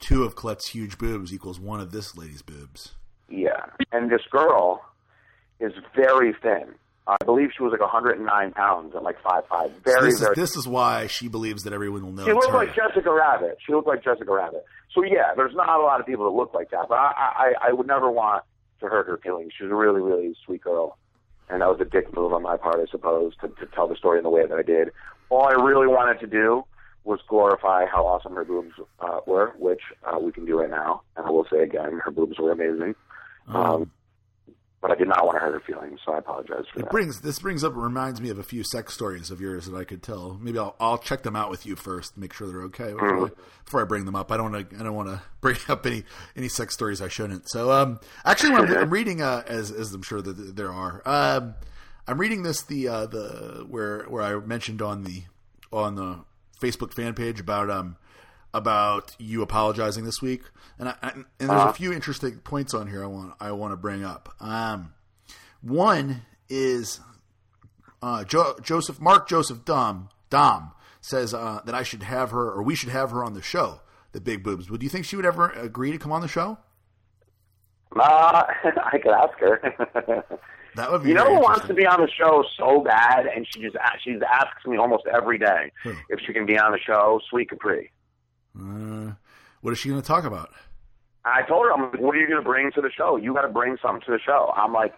Two 0.00 0.24
of 0.24 0.34
Colette's 0.34 0.68
huge 0.68 0.98
boobs 0.98 1.32
equals 1.32 1.60
one 1.60 1.80
of 1.80 1.92
this 1.92 2.16
lady's 2.16 2.42
boobs. 2.42 2.94
Yeah, 3.28 3.66
and 3.92 4.10
this 4.10 4.22
girl 4.30 4.84
is 5.60 5.72
very 5.94 6.34
thin. 6.42 6.74
I 7.06 7.16
believe 7.24 7.50
she 7.56 7.62
was 7.62 7.70
like 7.72 7.82
109 7.82 8.52
pounds 8.52 8.94
at 8.96 9.02
like 9.02 9.20
five 9.22 9.46
five. 9.48 9.70
Very, 9.84 9.98
So 10.00 10.04
this, 10.06 10.20
very. 10.20 10.32
is, 10.32 10.36
this 10.36 10.56
is 10.56 10.66
why 10.66 11.06
she 11.06 11.28
believes 11.28 11.64
that 11.64 11.72
everyone 11.74 12.02
will 12.02 12.12
know 12.12 12.24
she 12.24 12.32
looked 12.32 12.48
her. 12.50 12.56
like 12.56 12.74
Jessica 12.74 13.12
Rabbit. 13.12 13.58
She 13.66 13.72
looked 13.74 13.86
like 13.88 14.02
Jessica 14.02 14.32
Rabbit. 14.32 14.64
So 14.94 15.04
yeah, 15.04 15.34
there's 15.36 15.54
not 15.54 15.68
a 15.80 15.82
lot 15.82 16.00
of 16.00 16.06
people 16.06 16.24
that 16.24 16.36
look 16.36 16.54
like 16.54 16.70
that. 16.70 16.86
But 16.88 16.94
I, 16.96 17.12
I, 17.16 17.68
I 17.68 17.72
would 17.72 17.86
never 17.86 18.10
want 18.10 18.44
to 18.80 18.86
hurt 18.86 19.06
her 19.06 19.18
feelings. 19.18 19.52
She's 19.58 19.70
a 19.70 19.74
really, 19.74 20.00
really 20.00 20.34
sweet 20.46 20.62
girl, 20.62 20.96
and 21.50 21.60
that 21.60 21.68
was 21.68 21.78
a 21.80 21.84
dick 21.84 22.14
move 22.16 22.32
on 22.32 22.42
my 22.42 22.56
part, 22.56 22.76
I 22.76 22.90
suppose, 22.90 23.34
to, 23.42 23.48
to 23.48 23.66
tell 23.74 23.86
the 23.86 23.96
story 23.96 24.18
in 24.18 24.24
the 24.24 24.30
way 24.30 24.46
that 24.46 24.56
I 24.56 24.62
did. 24.62 24.90
All 25.28 25.46
I 25.46 25.52
really 25.52 25.86
wanted 25.86 26.20
to 26.20 26.26
do 26.26 26.64
was 27.04 27.20
glorify 27.28 27.84
how 27.84 28.06
awesome 28.06 28.34
her 28.34 28.44
boobs 28.46 28.72
uh, 29.00 29.20
were, 29.26 29.52
which 29.58 29.82
uh, 30.04 30.18
we 30.18 30.32
can 30.32 30.46
do 30.46 30.58
right 30.58 30.70
now. 30.70 31.02
And 31.18 31.26
I 31.26 31.30
will 31.30 31.46
say 31.52 31.62
again, 31.62 32.00
her 32.02 32.10
boobs 32.10 32.38
were 32.38 32.50
amazing. 32.50 32.94
Um, 33.48 33.90
but 34.86 34.92
I 34.92 34.96
did 34.96 35.08
not 35.08 35.24
want 35.24 35.36
to 35.36 35.40
hurt 35.40 35.54
her 35.54 35.60
feelings, 35.60 35.98
so 36.04 36.12
I 36.12 36.18
apologize 36.18 36.64
for 36.70 36.80
It 36.80 36.82
that. 36.82 36.90
brings 36.90 37.22
this 37.22 37.38
brings 37.38 37.64
up 37.64 37.72
reminds 37.74 38.20
me 38.20 38.28
of 38.28 38.38
a 38.38 38.42
few 38.42 38.62
sex 38.62 38.92
stories 38.92 39.30
of 39.30 39.40
yours 39.40 39.64
that 39.64 39.74
I 39.74 39.84
could 39.84 40.02
tell. 40.02 40.38
Maybe 40.42 40.58
I'll 40.58 40.76
I'll 40.78 40.98
check 40.98 41.22
them 41.22 41.34
out 41.34 41.48
with 41.48 41.64
you 41.64 41.74
first, 41.74 42.18
make 42.18 42.34
sure 42.34 42.46
they're 42.46 42.64
okay 42.64 42.92
before, 42.92 43.26
I, 43.26 43.30
before 43.64 43.80
I 43.80 43.84
bring 43.84 44.04
them 44.04 44.14
up. 44.14 44.30
I 44.30 44.36
don't 44.36 44.52
want 44.52 44.68
to 44.70 44.76
I 44.78 44.82
don't 44.82 44.94
want 44.94 45.08
to 45.08 45.22
bring 45.40 45.56
up 45.68 45.86
any 45.86 46.04
any 46.36 46.48
sex 46.48 46.74
stories 46.74 47.00
I 47.00 47.08
shouldn't. 47.08 47.48
So 47.50 47.72
um, 47.72 47.98
actually, 48.26 48.50
when 48.50 48.70
I'm, 48.70 48.76
I'm 48.76 48.90
reading 48.98 49.22
uh, 49.22 49.42
as 49.46 49.70
as 49.70 49.94
I'm 49.94 50.02
sure 50.02 50.20
that 50.20 50.32
there 50.54 50.72
are, 50.72 51.00
um, 51.06 51.54
I'm 52.06 52.18
reading 52.20 52.42
this 52.42 52.60
the 52.62 52.86
uh, 52.88 53.06
the 53.06 53.64
where 53.66 54.02
where 54.04 54.22
I 54.22 54.38
mentioned 54.44 54.82
on 54.82 55.04
the 55.04 55.22
on 55.72 55.94
the 55.94 56.20
Facebook 56.60 56.92
fan 56.92 57.14
page 57.14 57.40
about 57.40 57.70
um 57.70 57.96
about 58.54 59.14
you 59.18 59.42
apologizing 59.42 60.04
this 60.04 60.22
week, 60.22 60.42
and 60.78 60.88
I, 60.88 60.96
and 61.02 61.24
there's 61.38 61.50
a 61.50 61.72
few 61.72 61.92
interesting 61.92 62.38
points 62.38 62.72
on 62.72 62.86
here 62.86 63.04
I 63.04 63.08
want 63.08 63.34
I 63.40 63.52
want 63.52 63.72
to 63.72 63.76
bring 63.76 64.04
up. 64.04 64.34
Um, 64.40 64.94
one 65.60 66.22
is 66.48 67.00
uh, 68.00 68.24
jo- 68.24 68.56
Joseph 68.62 69.00
Mark 69.00 69.28
Joseph 69.28 69.64
Dom 69.64 70.08
Dom 70.30 70.70
says 71.00 71.34
uh, 71.34 71.60
that 71.66 71.74
I 71.74 71.82
should 71.82 72.04
have 72.04 72.30
her 72.30 72.50
or 72.50 72.62
we 72.62 72.74
should 72.74 72.90
have 72.90 73.10
her 73.10 73.22
on 73.22 73.34
the 73.34 73.42
show. 73.42 73.80
The 74.12 74.20
big 74.20 74.44
boobs. 74.44 74.70
Would 74.70 74.82
you 74.82 74.88
think 74.88 75.04
she 75.04 75.16
would 75.16 75.26
ever 75.26 75.50
agree 75.50 75.90
to 75.90 75.98
come 75.98 76.12
on 76.12 76.20
the 76.20 76.28
show? 76.28 76.56
Uh, 77.96 78.44
I 78.64 78.98
could 78.98 79.12
ask 79.12 79.36
her. 79.40 80.24
That 80.76 80.90
would 80.90 81.04
be. 81.04 81.10
You 81.10 81.14
know 81.14 81.26
who 81.26 81.40
wants 81.40 81.66
to 81.68 81.74
be 81.74 81.86
on 81.86 82.00
the 82.00 82.08
show 82.10 82.44
so 82.58 82.80
bad, 82.80 83.26
and 83.26 83.46
she 83.48 83.60
just 83.60 83.76
she 84.02 84.18
asks 84.26 84.66
me 84.66 84.76
almost 84.76 85.04
every 85.06 85.38
day 85.38 85.70
Who? 85.84 85.94
if 86.08 86.20
she 86.26 86.32
can 86.32 86.46
be 86.46 86.58
on 86.58 86.72
the 86.72 86.78
show. 86.78 87.20
Sweet 87.30 87.50
Capri. 87.50 87.92
Uh, 88.58 89.12
what 89.60 89.72
is 89.72 89.78
she 89.78 89.88
going 89.88 90.00
to 90.00 90.06
talk 90.06 90.24
about? 90.24 90.50
I 91.24 91.42
told 91.42 91.64
her, 91.64 91.72
I'm 91.72 91.90
like, 91.90 92.00
what 92.00 92.14
are 92.14 92.20
you 92.20 92.26
going 92.28 92.42
to 92.42 92.44
bring 92.44 92.70
to 92.72 92.80
the 92.80 92.90
show? 92.90 93.16
You 93.16 93.32
got 93.32 93.42
to 93.42 93.48
bring 93.48 93.76
something 93.80 94.02
to 94.06 94.12
the 94.12 94.18
show. 94.18 94.52
I'm 94.56 94.72
like, 94.72 94.94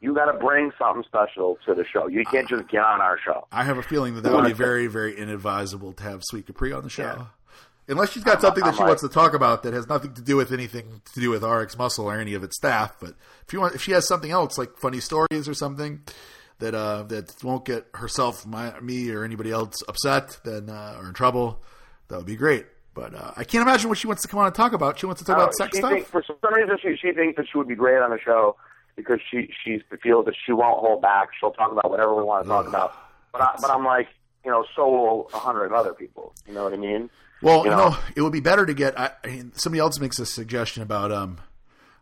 you 0.00 0.14
got 0.14 0.30
to 0.30 0.38
bring 0.38 0.72
something 0.78 1.04
special 1.04 1.58
to 1.66 1.74
the 1.74 1.84
show. 1.84 2.08
You 2.08 2.24
can't 2.24 2.48
just 2.48 2.68
get 2.68 2.82
on 2.82 3.00
our 3.00 3.18
show. 3.24 3.46
I 3.52 3.64
have 3.64 3.78
a 3.78 3.82
feeling 3.82 4.14
that 4.14 4.22
that 4.22 4.32
would 4.32 4.44
be 4.44 4.52
very, 4.52 4.86
very 4.86 5.14
inadvisable 5.16 5.92
to 5.94 6.02
have 6.02 6.22
Sweet 6.24 6.46
Capri 6.46 6.72
on 6.72 6.82
the 6.82 6.90
show. 6.90 7.28
Unless 7.90 8.12
she's 8.12 8.22
got 8.22 8.42
something 8.42 8.62
that 8.64 8.70
I'm 8.70 8.74
she 8.74 8.80
like- 8.80 8.88
wants 8.88 9.02
to 9.02 9.08
talk 9.08 9.32
about 9.34 9.62
that 9.62 9.72
has 9.72 9.88
nothing 9.88 10.12
to 10.14 10.20
do 10.20 10.36
with 10.36 10.52
anything 10.52 11.00
to 11.14 11.20
do 11.20 11.30
with 11.30 11.42
RX 11.42 11.78
Muscle 11.78 12.04
or 12.06 12.18
any 12.20 12.34
of 12.34 12.42
its 12.44 12.56
staff. 12.56 12.96
But 13.00 13.14
if 13.46 13.52
you 13.52 13.60
want, 13.60 13.74
if 13.74 13.80
she 13.82 13.92
has 13.92 14.06
something 14.06 14.30
else 14.30 14.58
like 14.58 14.76
funny 14.76 15.00
stories 15.00 15.48
or 15.48 15.54
something 15.54 16.02
that 16.58 16.74
uh, 16.74 17.04
that 17.04 17.34
won't 17.42 17.64
get 17.64 17.86
herself, 17.94 18.46
my, 18.46 18.78
me, 18.80 19.10
or 19.10 19.24
anybody 19.24 19.50
else 19.50 19.82
upset, 19.88 20.38
then 20.44 20.68
uh, 20.68 20.98
or 21.00 21.08
in 21.08 21.14
trouble, 21.14 21.62
that 22.08 22.18
would 22.18 22.26
be 22.26 22.36
great. 22.36 22.66
But 22.98 23.14
uh, 23.14 23.30
I 23.36 23.44
can't 23.44 23.62
imagine 23.62 23.88
what 23.88 23.96
she 23.98 24.08
wants 24.08 24.22
to 24.22 24.28
come 24.28 24.40
on 24.40 24.46
and 24.46 24.54
talk 24.54 24.72
about. 24.72 24.98
She 24.98 25.06
wants 25.06 25.20
to 25.20 25.24
talk 25.24 25.36
about 25.36 25.54
sex 25.54 25.78
stuff. 25.78 26.04
for 26.06 26.20
some 26.26 26.36
reason, 26.52 26.76
she, 26.82 26.96
she 27.00 27.12
thinks 27.12 27.36
that 27.36 27.46
she 27.50 27.56
would 27.56 27.68
be 27.68 27.76
great 27.76 27.98
on 27.98 28.10
the 28.10 28.18
show 28.18 28.56
because 28.96 29.20
she 29.30 29.48
she 29.64 29.80
feels 30.02 30.24
that 30.24 30.34
she 30.44 30.52
won't 30.52 30.80
hold 30.80 31.00
back. 31.00 31.28
She'll 31.38 31.52
talk 31.52 31.70
about 31.70 31.90
whatever 31.90 32.16
we 32.16 32.24
want 32.24 32.44
to 32.44 32.48
talk 32.48 32.66
about. 32.66 32.92
But 33.30 33.42
I, 33.42 33.54
but 33.60 33.70
I'm 33.70 33.84
like, 33.84 34.08
you 34.44 34.50
know, 34.50 34.64
so 34.74 34.88
will 34.88 35.30
a 35.32 35.38
hundred 35.38 35.72
other 35.72 35.94
people. 35.94 36.34
You 36.48 36.54
know 36.54 36.64
what 36.64 36.72
I 36.72 36.76
mean? 36.76 37.08
Well, 37.40 37.64
You 37.64 37.70
know? 37.70 37.90
know, 37.90 37.96
it 38.16 38.22
would 38.22 38.32
be 38.32 38.40
better 38.40 38.66
to 38.66 38.74
get. 38.74 38.98
I, 38.98 39.12
I 39.22 39.26
mean, 39.28 39.52
somebody 39.54 39.78
else 39.78 40.00
makes 40.00 40.18
a 40.18 40.26
suggestion 40.26 40.82
about 40.82 41.12
um 41.12 41.38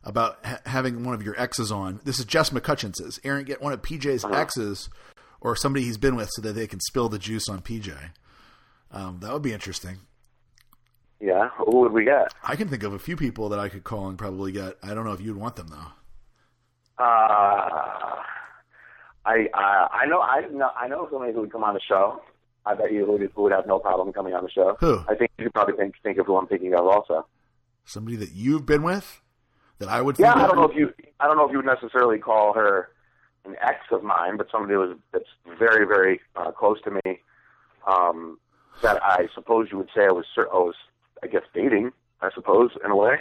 about 0.03 0.39
ha- 0.47 0.61
having 0.65 1.05
one 1.05 1.15
of 1.15 1.23
your 1.23 1.39
exes 1.39 1.71
on. 1.71 2.01
This 2.05 2.19
is 2.19 2.25
Jess 2.25 2.49
McCutcheon 2.51 2.95
says, 2.95 3.21
Aaron, 3.23 3.45
get 3.45 3.61
one 3.61 3.75
of 3.75 3.83
PJ's 3.83 4.25
Uh-huh. 4.25 4.33
exes 4.35 4.89
or 5.43 5.57
somebody 5.57 5.85
he's 5.85 5.99
been 5.99 6.17
with 6.17 6.31
so 6.33 6.41
that 6.41 6.55
they 6.55 6.67
can 6.67 6.81
spill 6.81 7.11
the 7.11 7.19
juice 7.19 7.49
on 7.51 7.61
PJ. 7.61 7.93
Um, 8.93 9.19
that 9.21 9.33
would 9.33 9.43
be 9.43 9.53
interesting. 9.53 9.99
Yeah. 11.21 11.49
Who 11.59 11.81
would 11.81 11.93
we 11.93 12.05
get? 12.05 12.33
I 12.45 12.57
can 12.57 12.69
think 12.69 12.83
of 12.83 12.93
a 12.93 12.99
few 12.99 13.17
people 13.17 13.49
that 13.49 13.59
I 13.59 13.69
could 13.69 13.85
call 13.85 14.09
and 14.09 14.19
probably 14.19 14.53
get. 14.53 14.77
I 14.83 14.95
don't 14.95 15.05
know 15.05 15.13
if 15.13 15.21
you'd 15.21 15.37
want 15.37 15.57
them 15.57 15.69
though. 15.69 15.93
Uh, 16.99 18.23
I 19.25 19.49
uh, 19.53 19.89
I 19.93 20.07
know 20.07 20.21
I 20.21 20.41
know 20.51 20.71
I 20.79 20.89
know 20.89 21.09
somebody 21.11 21.33
who 21.33 21.41
would 21.41 21.53
come 21.53 21.65
on 21.65 21.75
the 21.75 21.81
show. 21.81 22.23
I 22.65 22.75
bet 22.75 22.93
you 22.93 23.07
who 23.07 23.13
would, 23.13 23.31
who 23.35 23.43
would 23.43 23.53
have 23.53 23.67
no 23.67 23.79
problem 23.79 24.13
coming 24.13 24.35
on 24.35 24.43
the 24.43 24.51
show. 24.51 24.77
Who? 24.81 25.05
I 25.09 25.15
think 25.15 25.31
you 25.39 25.45
could 25.45 25.55
probably 25.55 25.77
think 25.77 25.95
think 26.03 26.19
of 26.19 26.27
who 26.27 26.37
I'm 26.37 26.47
thinking 26.47 26.75
of 26.75 26.87
also. 26.87 27.27
Somebody 27.85 28.17
that 28.17 28.33
you've 28.33 28.67
been 28.67 28.83
with 28.83 29.21
that 29.79 29.89
I 29.89 30.03
would. 30.03 30.19
Yeah, 30.19 30.33
think 30.33 30.45
I 30.45 30.47
don't 30.47 30.57
know 30.57 30.65
if 30.65 30.77
you 30.77 30.93
I 31.21 31.27
don't 31.27 31.37
know 31.37 31.47
if 31.47 31.53
you 31.53 31.59
would 31.59 31.67
necessarily 31.67 32.19
call 32.19 32.55
her 32.55 32.91
an 33.45 33.57
ex 33.61 33.79
of 33.91 34.03
mine, 34.03 34.37
but 34.37 34.49
somebody 34.51 34.75
was 34.77 34.97
that's 35.13 35.29
very 35.59 35.87
very 35.87 36.21
uh, 36.35 36.51
close 36.51 36.81
to 36.83 36.91
me. 36.91 37.21
Um, 37.87 38.39
that 38.83 39.03
I 39.03 39.29
suppose 39.35 39.69
you 39.71 39.79
would 39.79 39.91
say 39.95 40.05
I 40.05 40.13
was 40.13 40.27
I 40.37 40.57
was 40.57 40.75
I 41.23 41.27
guess 41.27 41.43
dating. 41.55 41.93
I 42.21 42.31
suppose 42.35 42.71
in 42.85 42.91
a 42.91 42.97
way. 42.97 43.17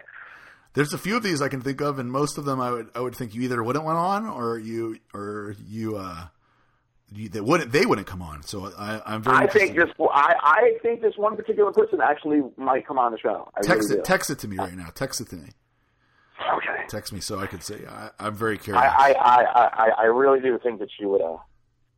There's 0.74 0.94
a 0.94 0.98
few 0.98 1.16
of 1.16 1.24
these 1.24 1.42
I 1.42 1.48
can 1.48 1.62
think 1.62 1.82
of, 1.82 2.00
and 2.00 2.12
most 2.12 2.38
of 2.38 2.46
them 2.46 2.60
I 2.60 2.72
would 2.72 2.90
I 2.96 3.00
would 3.00 3.16
think 3.16 3.34
you 3.34 3.42
either 3.44 3.64
wouldn't 3.64 3.86
want 3.86 3.98
on 3.98 4.26
or 4.26 4.58
you 4.58 4.98
or 5.14 5.56
you 5.68 5.98
uh 5.98 6.28
you, 7.12 7.30
they 7.30 7.42
wouldn't 7.42 7.72
they 7.72 7.86
wouldn't 7.86 8.08
come 8.08 8.22
on. 8.22 8.44
So 8.44 8.72
I, 8.78 9.02
I'm 9.06 9.22
very. 9.22 9.38
I 9.38 9.48
think 9.48 9.76
this 9.76 9.90
I 10.00 10.34
I 10.42 10.78
think 10.82 11.02
this 11.02 11.14
one 11.18 11.36
particular 11.36 11.72
person 11.72 12.00
actually 12.02 12.42
might 12.58 12.86
come 12.86 12.98
on 12.98 13.12
the 13.12 13.20
show. 13.20 13.50
I 13.56 13.62
text 13.62 13.90
really 13.90 14.02
it 14.02 14.04
do. 14.06 14.08
text 14.08 14.30
it 14.30 14.40
to 14.40 14.48
me 14.48 14.58
right 14.58 14.74
now. 14.74 14.90
Text 14.94 15.22
it 15.22 15.30
to 15.30 15.36
me. 15.36 15.50
Okay. 16.58 16.84
Text 16.90 17.14
me 17.14 17.22
so 17.22 17.40
I 17.40 17.48
could 17.48 17.64
say 17.64 17.82
I, 17.88 18.10
I'm 18.20 18.36
very 18.36 18.58
curious. 18.58 18.84
I, 18.84 19.14
I, 19.14 19.44
I, 19.44 19.70
I, 19.74 19.90
I 20.02 20.06
really 20.06 20.42
do 20.42 20.60
think 20.62 20.80
that 20.80 20.90
she 20.98 21.06
would 21.06 21.22
uh 21.22 21.38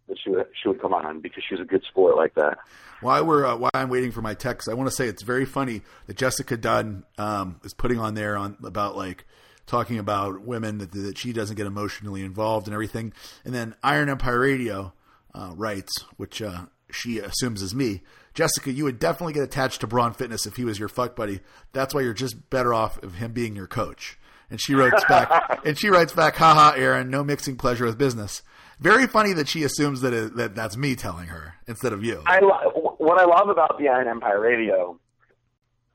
that 0.07 0.17
she 0.23 0.29
would 0.29 0.45
she 0.61 0.69
would 0.69 0.81
come 0.81 0.93
on 0.93 1.21
because 1.21 1.43
she's 1.47 1.59
a 1.59 1.65
good 1.65 1.83
sport 1.87 2.15
like 2.15 2.35
that. 2.35 2.57
While 3.01 3.25
we're 3.25 3.45
uh, 3.45 3.57
while 3.57 3.71
I'm 3.73 3.89
waiting 3.89 4.11
for 4.11 4.21
my 4.21 4.33
text, 4.33 4.69
I 4.69 4.73
want 4.73 4.89
to 4.89 4.95
say 4.95 5.07
it's 5.07 5.23
very 5.23 5.45
funny 5.45 5.81
that 6.07 6.17
Jessica 6.17 6.57
Dunn 6.57 7.03
um, 7.17 7.59
is 7.63 7.73
putting 7.73 7.99
on 7.99 8.13
there 8.13 8.37
on 8.37 8.57
about 8.63 8.95
like 8.95 9.25
talking 9.65 9.99
about 9.99 10.41
women 10.41 10.77
that, 10.77 10.91
that 10.93 11.17
she 11.17 11.33
doesn't 11.33 11.57
get 11.57 11.67
emotionally 11.67 12.23
involved 12.23 12.67
and 12.67 12.73
everything, 12.73 13.13
and 13.43 13.53
then 13.53 13.75
Iron 13.83 14.09
Empire 14.09 14.39
Radio 14.39 14.93
uh, 15.35 15.51
writes, 15.55 15.93
which 16.15 16.41
uh, 16.41 16.65
she 16.91 17.19
assumes 17.19 17.61
is 17.61 17.75
me. 17.75 18.01
Jessica, 18.33 18.71
you 18.71 18.83
would 18.83 18.99
definitely 18.99 19.33
get 19.33 19.43
attached 19.43 19.81
to 19.81 19.87
Braun 19.87 20.13
Fitness 20.13 20.45
if 20.45 20.57
he 20.57 20.63
was 20.63 20.77
your 20.77 20.89
fuck 20.89 21.15
buddy. 21.15 21.39
That's 21.73 21.93
why 21.93 22.01
you're 22.01 22.13
just 22.13 22.49
better 22.49 22.73
off 22.73 23.01
of 23.01 23.15
him 23.15 23.33
being 23.33 23.55
your 23.55 23.67
coach. 23.67 24.19
And 24.49 24.61
she 24.61 24.75
writes 24.75 25.03
back, 25.09 25.61
and 25.65 25.77
she 25.77 25.89
writes 25.89 26.13
back, 26.13 26.35
haha, 26.35 26.75
Aaron, 26.77 27.09
no 27.09 27.23
mixing 27.23 27.57
pleasure 27.57 27.85
with 27.85 27.97
business. 27.97 28.43
Very 28.79 29.07
funny 29.07 29.33
that 29.33 29.47
she 29.47 29.63
assumes 29.63 30.01
that 30.01 30.13
it, 30.13 30.35
that 30.35 30.55
that's 30.55 30.77
me 30.77 30.95
telling 30.95 31.27
her 31.27 31.55
instead 31.67 31.93
of 31.93 32.03
you. 32.03 32.21
I 32.25 32.39
lo- 32.39 32.95
what 32.99 33.19
I 33.19 33.25
love 33.25 33.49
about 33.49 33.77
the 33.79 33.87
Iron 33.89 34.07
Empire 34.07 34.39
Radio 34.39 34.99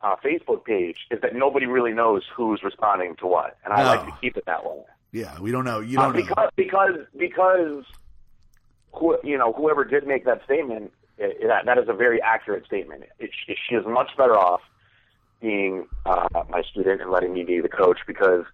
uh, 0.01 0.17
Facebook 0.25 0.65
page 0.65 0.97
is 1.11 1.21
that 1.23 1.35
nobody 1.35 1.67
really 1.67 1.93
knows 1.93 2.23
who's 2.37 2.61
responding 2.65 3.15
to 3.21 3.27
what, 3.29 3.57
and 3.65 3.73
I 3.73 3.83
No. 3.83 3.85
like 3.85 4.07
to 4.07 4.21
keep 4.21 4.37
it 4.37 4.45
that 4.47 4.65
way. 4.65 4.83
Yeah, 5.13 5.39
we 5.41 5.53
don't 5.53 5.65
know. 5.65 5.79
You 5.81 5.99
Uh, 5.99 6.03
don't 6.07 6.17
know. 6.17 6.23
because 6.23 6.49
because 6.57 6.97
because 7.17 7.85
who, 8.95 9.17
you 9.23 9.39
know 9.39 9.53
whoever 9.53 9.85
did 9.85 10.07
make 10.07 10.25
that 10.25 10.43
statement 10.45 10.93
it, 11.19 11.37
it, 11.41 11.47
that, 11.49 11.67
that 11.67 11.79
is 11.79 11.89
a 11.89 11.93
very 11.93 12.21
accurate 12.21 12.65
statement. 12.67 13.05
It, 13.21 13.31
she, 13.47 13.55
she 13.69 13.75
is 13.77 13.85
much 13.87 14.11
better 14.17 14.37
off 14.37 14.61
being 15.41 15.87
uh, 16.07 16.27
my 16.49 16.63
student 16.63 17.01
and 17.01 17.11
letting 17.11 17.33
me 17.33 17.45
be 17.45 17.61
the 17.61 17.69
coach 17.69 17.99
because 18.07 18.45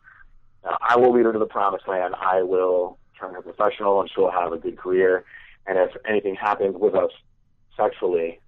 uh, 0.65 0.77
I 0.83 0.97
will 0.97 1.13
lead 1.15 1.25
her 1.25 1.33
to 1.33 1.39
the 1.39 1.47
promised 1.47 1.87
land. 1.89 2.15
I 2.21 2.43
will 2.43 2.99
turn 3.19 3.35
her 3.35 3.43
professional 3.43 4.01
and 4.01 4.11
she'll 4.15 4.31
have 4.31 4.53
a 4.53 4.59
good 4.59 4.79
career. 4.79 5.25
And 5.67 5.79
if 5.79 5.91
anything 6.09 6.35
happens 6.35 6.77
with 6.79 6.95
us 6.95 7.11
sexually, 7.77 8.41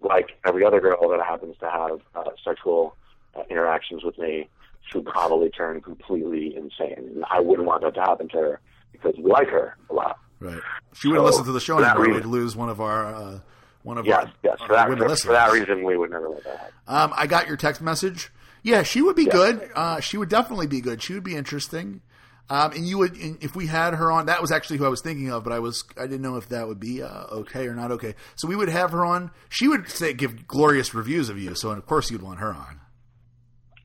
like 0.00 0.30
every 0.46 0.64
other 0.64 0.80
girl 0.80 1.08
that 1.10 1.20
happens 1.24 1.56
to 1.60 1.70
have 1.70 2.00
uh, 2.14 2.30
sexual 2.44 2.96
uh, 3.34 3.42
interactions 3.50 4.02
with 4.04 4.18
me, 4.18 4.48
she 4.90 4.98
would 4.98 5.06
probably 5.06 5.50
turn 5.50 5.80
completely 5.80 6.54
insane. 6.56 6.94
And 6.96 7.24
I 7.30 7.40
wouldn't 7.40 7.66
want 7.66 7.82
that 7.82 7.94
to 7.94 8.00
happen 8.00 8.28
to 8.30 8.36
her 8.38 8.60
because 8.92 9.14
we 9.16 9.30
like 9.30 9.48
her 9.48 9.76
a 9.90 9.94
lot. 9.94 10.18
Right. 10.40 10.60
She 10.94 11.08
wouldn't 11.08 11.24
So, 11.24 11.30
listen 11.30 11.44
to 11.46 11.52
the 11.52 11.60
show 11.60 11.80
that 11.80 11.96
anymore. 11.96 12.16
We'd 12.16 12.24
lose 12.26 12.54
one 12.56 12.68
of 12.68 12.80
our 12.80 13.06
uh, 13.06 13.38
one 13.82 13.98
of 13.98 14.06
Yes, 14.06 14.26
our, 14.26 14.32
yes. 14.42 14.56
our 14.60 14.66
For 14.66 14.72
that, 14.74 14.88
women 14.88 15.08
for, 15.08 15.16
for 15.16 15.32
that 15.32 15.52
reason, 15.52 15.84
we 15.84 15.96
would 15.96 16.10
never 16.10 16.28
let 16.28 16.44
that 16.44 16.58
happen. 16.58 16.72
Um, 16.88 17.12
I 17.16 17.26
got 17.26 17.46
your 17.46 17.56
text 17.56 17.80
message. 17.80 18.30
Yeah, 18.62 18.82
she 18.82 19.00
would 19.00 19.16
be 19.16 19.26
good. 19.26 19.70
Uh, 19.74 20.00
she 20.00 20.16
would 20.18 20.28
definitely 20.28 20.66
be 20.66 20.80
good. 20.80 21.00
She 21.02 21.14
would 21.14 21.22
be 21.22 21.36
interesting. 21.36 22.00
Um, 22.48 22.72
and 22.72 22.86
you 22.86 22.98
would, 22.98 23.16
and 23.16 23.42
if 23.42 23.56
we 23.56 23.66
had 23.66 23.94
her 23.94 24.12
on, 24.12 24.26
that 24.26 24.40
was 24.40 24.52
actually 24.52 24.78
who 24.78 24.86
I 24.86 24.88
was 24.88 25.00
thinking 25.00 25.30
of, 25.30 25.42
but 25.42 25.52
I 25.52 25.58
was, 25.58 25.82
I 25.96 26.02
didn't 26.02 26.22
know 26.22 26.36
if 26.36 26.48
that 26.50 26.68
would 26.68 26.78
be 26.78 27.02
uh, 27.02 27.24
okay 27.32 27.66
or 27.66 27.74
not 27.74 27.90
okay. 27.92 28.14
So 28.36 28.46
we 28.46 28.54
would 28.54 28.68
have 28.68 28.92
her 28.92 29.04
on. 29.04 29.32
She 29.48 29.66
would 29.66 29.88
say, 29.88 30.12
give 30.12 30.46
glorious 30.46 30.94
reviews 30.94 31.28
of 31.28 31.38
you. 31.38 31.56
So, 31.56 31.70
of 31.70 31.84
course, 31.86 32.10
you'd 32.10 32.22
want 32.22 32.38
her 32.38 32.54
on. 32.54 32.80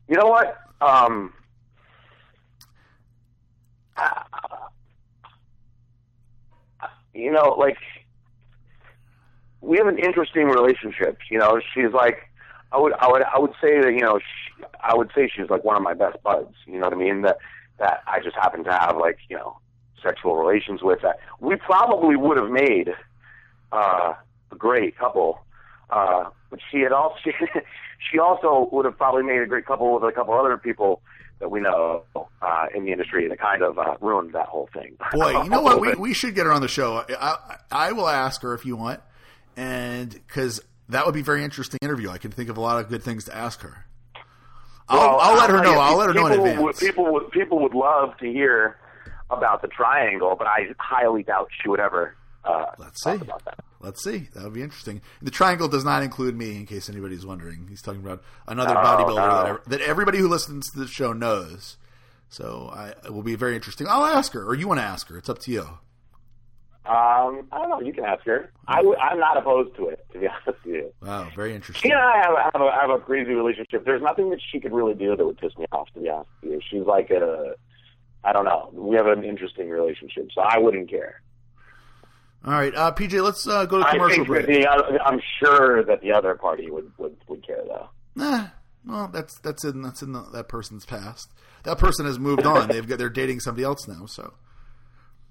You 0.07 0.17
know 0.17 0.27
what? 0.27 0.57
Um, 0.79 1.33
uh, 3.97 4.23
you 7.13 7.31
know, 7.31 7.55
like 7.57 7.77
we 9.61 9.77
have 9.77 9.87
an 9.87 9.99
interesting 9.99 10.45
relationship. 10.47 11.17
You 11.29 11.39
know, 11.39 11.59
she's 11.73 11.93
like, 11.93 12.17
I 12.71 12.79
would, 12.79 12.93
I 12.93 13.07
would, 13.07 13.21
I 13.23 13.39
would 13.39 13.51
say 13.61 13.81
that 13.81 13.91
you 13.91 14.01
know, 14.01 14.19
she, 14.19 14.63
I 14.81 14.95
would 14.95 15.11
say 15.15 15.29
she's 15.35 15.49
like 15.49 15.63
one 15.63 15.75
of 15.75 15.83
my 15.83 15.93
best 15.93 16.21
buds. 16.23 16.53
You 16.65 16.79
know 16.79 16.85
what 16.85 16.93
I 16.93 16.97
mean? 16.97 17.21
That 17.21 17.37
that 17.81 18.03
I 18.07 18.19
just 18.21 18.35
happen 18.35 18.63
to 18.63 18.71
have 18.71 18.95
like 18.97 19.17
you 19.29 19.35
know 19.35 19.57
sexual 20.01 20.35
relations 20.35 20.81
with. 20.81 21.01
That 21.01 21.19
we 21.39 21.55
probably 21.57 22.15
would 22.15 22.37
have 22.37 22.49
made 22.49 22.91
uh, 23.71 24.13
a 24.51 24.55
great 24.55 24.97
couple. 24.97 25.39
Uh, 25.89 26.29
but 26.49 26.59
she 26.71 26.79
had 26.79 26.93
also 26.93 27.17
she, 27.23 27.31
she 28.11 28.19
also 28.19 28.69
would 28.71 28.85
have 28.85 28.97
probably 28.97 29.23
made 29.23 29.41
a 29.41 29.45
great 29.45 29.65
couple 29.65 29.93
with 29.93 30.03
a 30.03 30.11
couple 30.13 30.33
other 30.33 30.57
people 30.57 31.01
that 31.39 31.49
we 31.49 31.59
know 31.59 32.03
uh, 32.15 32.67
in 32.73 32.85
the 32.85 32.91
industry 32.91 33.27
that 33.27 33.39
kind 33.39 33.63
of 33.63 33.77
uh, 33.79 33.95
ruined 33.99 34.33
that 34.33 34.45
whole 34.45 34.69
thing. 34.73 34.95
Boy, 35.11 35.41
you 35.43 35.49
know 35.49 35.61
what? 35.61 35.81
We, 35.81 35.93
we 35.95 36.13
should 36.13 36.35
get 36.35 36.45
her 36.45 36.51
on 36.51 36.61
the 36.61 36.67
show. 36.67 37.03
I, 37.09 37.57
I 37.71 37.91
will 37.93 38.07
ask 38.07 38.43
her 38.43 38.53
if 38.53 38.63
you 38.63 38.75
want, 38.75 39.01
and 39.57 40.11
because 40.11 40.61
that 40.89 41.05
would 41.05 41.15
be 41.15 41.23
very 41.23 41.43
interesting 41.43 41.79
interview. 41.81 42.11
I 42.11 42.19
can 42.19 42.31
think 42.31 42.49
of 42.49 42.57
a 42.57 42.61
lot 42.61 42.79
of 42.79 42.89
good 42.89 43.01
things 43.01 43.25
to 43.25 43.35
ask 43.35 43.61
her. 43.61 43.85
I'll, 44.91 44.99
Well, 44.99 45.19
I'll 45.19 45.37
let 45.37 45.49
her 45.49 45.63
know. 45.63 45.79
I'll 45.79 45.97
let 45.97 46.07
her 46.07 46.13
know 46.13 46.25
in 46.27 46.31
people 46.33 46.45
advance. 46.45 46.61
Would, 46.63 46.77
people 46.77 47.13
would 47.13 47.31
people 47.31 47.59
would 47.61 47.73
love 47.73 48.17
to 48.19 48.25
hear 48.25 48.77
about 49.29 49.61
the 49.61 49.67
triangle, 49.69 50.35
but 50.37 50.47
I 50.47 50.67
highly 50.77 51.23
doubt 51.23 51.49
she 51.61 51.69
would 51.69 51.79
ever 51.79 52.15
uh, 52.43 52.65
Let's 52.77 53.01
talk 53.03 53.17
see. 53.17 53.21
about 53.21 53.45
that. 53.45 53.59
Let's 53.79 54.03
see. 54.03 54.27
That 54.33 54.43
would 54.43 54.53
be 54.53 54.61
interesting. 54.63 55.01
The 55.21 55.31
triangle 55.31 55.67
does 55.67 55.85
not 55.85 56.03
include 56.03 56.35
me, 56.35 56.55
in 56.55 56.65
case 56.65 56.89
anybody's 56.89 57.25
wondering. 57.25 57.67
He's 57.69 57.81
talking 57.81 58.01
about 58.01 58.23
another 58.47 58.75
Oh, 58.77 58.81
bodybuilder 58.83 59.15
that, 59.15 59.43
no. 59.47 59.53
ev- 59.55 59.59
that 59.67 59.81
everybody 59.81 60.17
who 60.17 60.27
listens 60.27 60.69
to 60.71 60.79
the 60.79 60.87
show 60.87 61.13
knows. 61.13 61.77
So 62.29 62.69
I, 62.73 62.89
it 63.05 63.13
will 63.13 63.23
be 63.23 63.35
very 63.35 63.55
interesting. 63.55 63.87
I'll 63.89 64.05
ask 64.05 64.33
her, 64.33 64.43
or 64.45 64.55
you 64.55 64.67
want 64.67 64.79
to 64.79 64.83
ask 64.85 65.07
her. 65.09 65.17
It's 65.17 65.29
up 65.29 65.39
to 65.39 65.51
you. 65.51 65.67
Um, 66.83 67.47
I 67.51 67.59
don't 67.59 67.69
know. 67.69 67.79
You 67.81 67.93
can 67.93 68.05
ask 68.05 68.23
her. 68.25 68.51
I 68.67 68.77
w- 68.77 68.97
I'm 68.97 69.19
not 69.19 69.37
opposed 69.37 69.75
to 69.75 69.89
it, 69.89 70.03
to 70.13 70.19
be 70.19 70.27
honest 70.45 70.45
with 70.47 70.55
you. 70.65 70.91
Wow, 71.01 71.29
very 71.35 71.53
interesting. 71.53 71.89
She 71.89 71.93
and 71.93 72.01
I 72.01 72.17
have, 72.17 72.51
have, 72.53 72.61
a, 72.61 72.71
have 72.71 72.89
a 72.89 72.97
crazy 72.99 73.33
relationship. 73.33 73.85
There's 73.85 74.01
nothing 74.01 74.31
that 74.31 74.39
she 74.51 74.59
could 74.59 74.73
really 74.73 74.95
do 74.95 75.15
that 75.15 75.23
would 75.23 75.37
piss 75.37 75.55
me 75.59 75.65
off, 75.71 75.89
to 75.93 75.99
be 75.99 76.09
honest 76.09 76.29
with 76.41 76.51
you. 76.53 76.59
She's 76.69 76.87
like 76.87 77.11
a, 77.11 77.53
I 78.23 78.33
don't 78.33 78.45
know. 78.45 78.71
We 78.73 78.95
have 78.95 79.05
an 79.05 79.23
interesting 79.23 79.69
relationship, 79.69 80.29
so 80.33 80.41
I 80.41 80.57
wouldn't 80.57 80.89
care. 80.89 81.21
All 82.43 82.53
right, 82.53 82.73
uh, 82.73 82.91
PJ, 82.91 83.23
let's 83.23 83.47
uh, 83.47 83.65
go 83.65 83.77
to 83.77 83.85
commercial 83.91 84.25
break. 84.25 84.47
the 84.47 84.67
I'm 85.05 85.21
sure 85.39 85.83
that 85.83 86.01
the 86.01 86.11
other 86.11 86.33
party 86.33 86.71
would, 86.71 86.91
would, 86.97 87.15
would 87.27 87.45
care, 87.45 87.61
though. 87.67 87.89
Nah, 88.15 88.47
well, 88.83 89.07
that's 89.13 89.37
that's 89.39 89.63
in 89.63 89.83
that's 89.83 90.01
in 90.01 90.13
the, 90.13 90.21
that 90.33 90.49
person's 90.49 90.83
past. 90.83 91.31
That 91.63 91.77
person 91.77 92.07
has 92.07 92.17
moved 92.17 92.47
on. 92.47 92.69
They've 92.69 92.87
got 92.87 92.97
they're 92.97 93.09
dating 93.11 93.41
somebody 93.41 93.63
else 93.63 93.87
now. 93.87 94.07
So, 94.07 94.33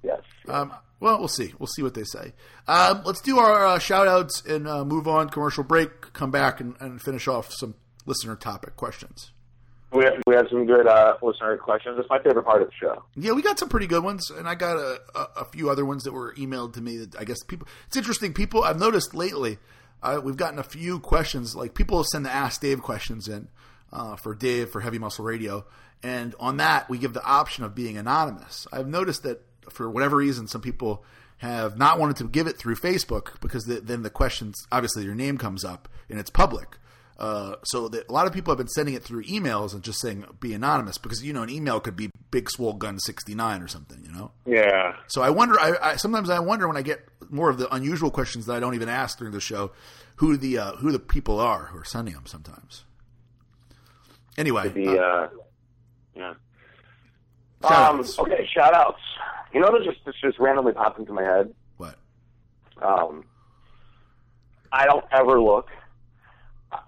Yes. 0.05 0.21
um, 0.49 0.73
well, 1.01 1.19
we'll 1.19 1.29
see. 1.29 1.55
We'll 1.59 1.67
see 1.67 1.83
what 1.83 1.95
they 1.95 2.05
say. 2.05 2.35
Um, 2.69 3.03
let's 3.05 3.23
do 3.23 3.39
our 3.39 3.67
uh, 3.67 3.79
shout 3.79 4.07
outs 4.07 4.43
and 4.47 4.69
uh, 4.69 4.85
move 4.85 5.09
on. 5.09 5.31
Commercial 5.31 5.65
break. 5.65 6.13
Come 6.13 6.31
back 6.31 6.61
and, 6.61 6.77
and 6.79 7.01
finish 7.01 7.27
off 7.27 7.53
some 7.53 7.75
listener 8.07 8.37
topic 8.37 8.77
questions. 8.77 9.33
We 9.93 10.05
have, 10.05 10.15
we 10.27 10.37
have 10.37 10.47
some 10.51 10.67
good 10.67 10.87
uh, 10.87 11.17
listener 11.21 11.57
questions. 11.57 11.99
It's 11.99 12.09
my 12.09 12.23
favorite 12.23 12.45
part 12.45 12.63
of 12.63 12.69
the 12.69 12.75
show. 12.75 13.03
Yeah, 13.17 13.33
we 13.33 13.43
got 13.43 13.59
some 13.59 13.69
pretty 13.69 13.89
good 13.89 14.05
ones, 14.05 14.31
and 14.31 14.49
I 14.49 14.55
got 14.55 14.77
a, 14.77 15.01
a, 15.17 15.29
a 15.39 15.45
few 15.47 15.69
other 15.69 15.85
ones 15.85 16.05
that 16.05 16.13
were 16.13 16.33
emailed 16.35 16.75
to 16.75 16.81
me. 16.81 16.99
That 16.99 17.17
I 17.19 17.25
guess 17.25 17.43
people. 17.43 17.67
It's 17.89 17.97
interesting. 17.97 18.33
People 18.33 18.63
I've 18.63 18.79
noticed 18.79 19.15
lately. 19.15 19.59
Uh, 20.03 20.21
we've 20.23 20.37
gotten 20.37 20.59
a 20.59 20.65
few 20.65 21.01
questions. 21.01 21.57
Like 21.57 21.75
people 21.75 22.05
send 22.05 22.25
the 22.25 22.31
Ask 22.31 22.61
Dave 22.61 22.83
questions 22.83 23.27
in 23.27 23.49
uh, 23.93 24.17
for 24.17 24.35
Dave 24.35 24.71
for 24.71 24.81
Heavy 24.81 24.99
Muscle 24.99 25.25
Radio, 25.25 25.67
and 26.03 26.35
on 26.39 26.59
that 26.59 26.89
we 26.89 26.97
give 26.99 27.13
the 27.13 27.25
option 27.25 27.65
of 27.65 27.75
being 27.75 27.99
anonymous. 27.99 28.69
I've 28.73 28.87
noticed 28.87 29.25
that 29.25 29.43
for 29.73 29.91
whatever 29.91 30.17
reason, 30.17 30.47
some 30.47 30.61
people 30.61 31.05
have 31.39 31.79
not 31.79 31.99
wanted 31.99 32.17
to 32.17 32.29
give 32.29 32.47
it 32.47 32.59
through 32.59 32.77
Facebook 32.77 33.41
because 33.41 33.65
the, 33.65 33.81
then 33.81 34.03
the 34.03 34.11
questions 34.11 34.55
obviously 34.71 35.05
your 35.05 35.15
name 35.15 35.39
comes 35.39 35.65
up 35.65 35.89
and 36.09 36.19
it's 36.19 36.31
public. 36.31 36.77
Uh, 37.19 37.57
so 37.65 37.87
that 37.89 38.09
a 38.09 38.13
lot 38.13 38.27
of 38.27 38.33
people 38.33 38.51
have 38.51 38.57
been 38.57 38.69
sending 38.69 38.95
it 38.95 39.03
through 39.03 39.23
emails 39.25 39.75
and 39.75 39.83
just 39.83 40.01
saying 40.01 40.25
be 40.41 40.55
anonymous 40.55 40.97
because 40.97 41.23
you 41.23 41.35
know 41.35 41.43
an 41.43 41.51
email 41.51 41.79
could 41.79 41.95
be 41.95 42.11
Big 42.31 42.49
Swole 42.49 42.73
Gun 42.73 42.99
sixty 42.99 43.35
nine 43.35 43.61
or 43.61 43.69
something, 43.69 44.03
you 44.03 44.11
know. 44.11 44.31
Yeah. 44.47 44.95
So 45.09 45.21
I 45.21 45.29
wonder. 45.29 45.61
I, 45.61 45.75
I 45.83 45.97
sometimes 45.97 46.31
I 46.31 46.39
wonder 46.39 46.67
when 46.67 46.79
I 46.79 46.83
get 46.83 47.07
more 47.29 47.51
of 47.51 47.59
the 47.59 47.73
unusual 47.75 48.11
questions 48.11 48.47
that 48.47 48.57
I 48.57 48.61
don't 48.61 48.75
even 48.75 48.89
ask 48.89 49.19
during 49.19 49.35
the 49.35 49.41
show, 49.41 49.71
who 50.17 50.39
the 50.39 50.57
uh, 50.57 50.73
who 50.77 50.93
the 50.93 50.99
people 50.99 51.39
are 51.39 51.67
who 51.67 51.79
are 51.79 51.85
sending 51.85 52.15
them 52.15 52.25
sometimes. 52.25 52.85
Anyway, 54.39 54.71
The 54.71 54.99
uh, 54.99 55.03
uh, 55.03 55.29
yeah. 56.15 56.35
Um, 57.63 58.03
okay, 58.21 58.49
shout 58.51 58.73
outs. 58.73 59.03
You 59.53 59.61
know, 59.61 59.71
this 59.77 59.87
just 59.87 60.05
this 60.05 60.15
just 60.21 60.39
randomly 60.39 60.73
popped 60.73 60.99
into 60.99 61.13
my 61.13 61.23
head. 61.23 61.53
what? 61.77 61.97
Um, 62.81 63.25
I 64.73 64.87
don't 64.87 65.05
ever 65.13 65.41
look 65.41 65.69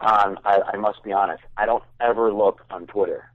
on. 0.01 0.39
I, 0.45 0.61
I 0.73 0.77
must 0.77 1.03
be 1.03 1.13
honest. 1.13 1.43
I 1.57 1.67
don't 1.67 1.85
ever 2.01 2.33
look 2.33 2.61
on 2.71 2.87
Twitter 2.87 3.31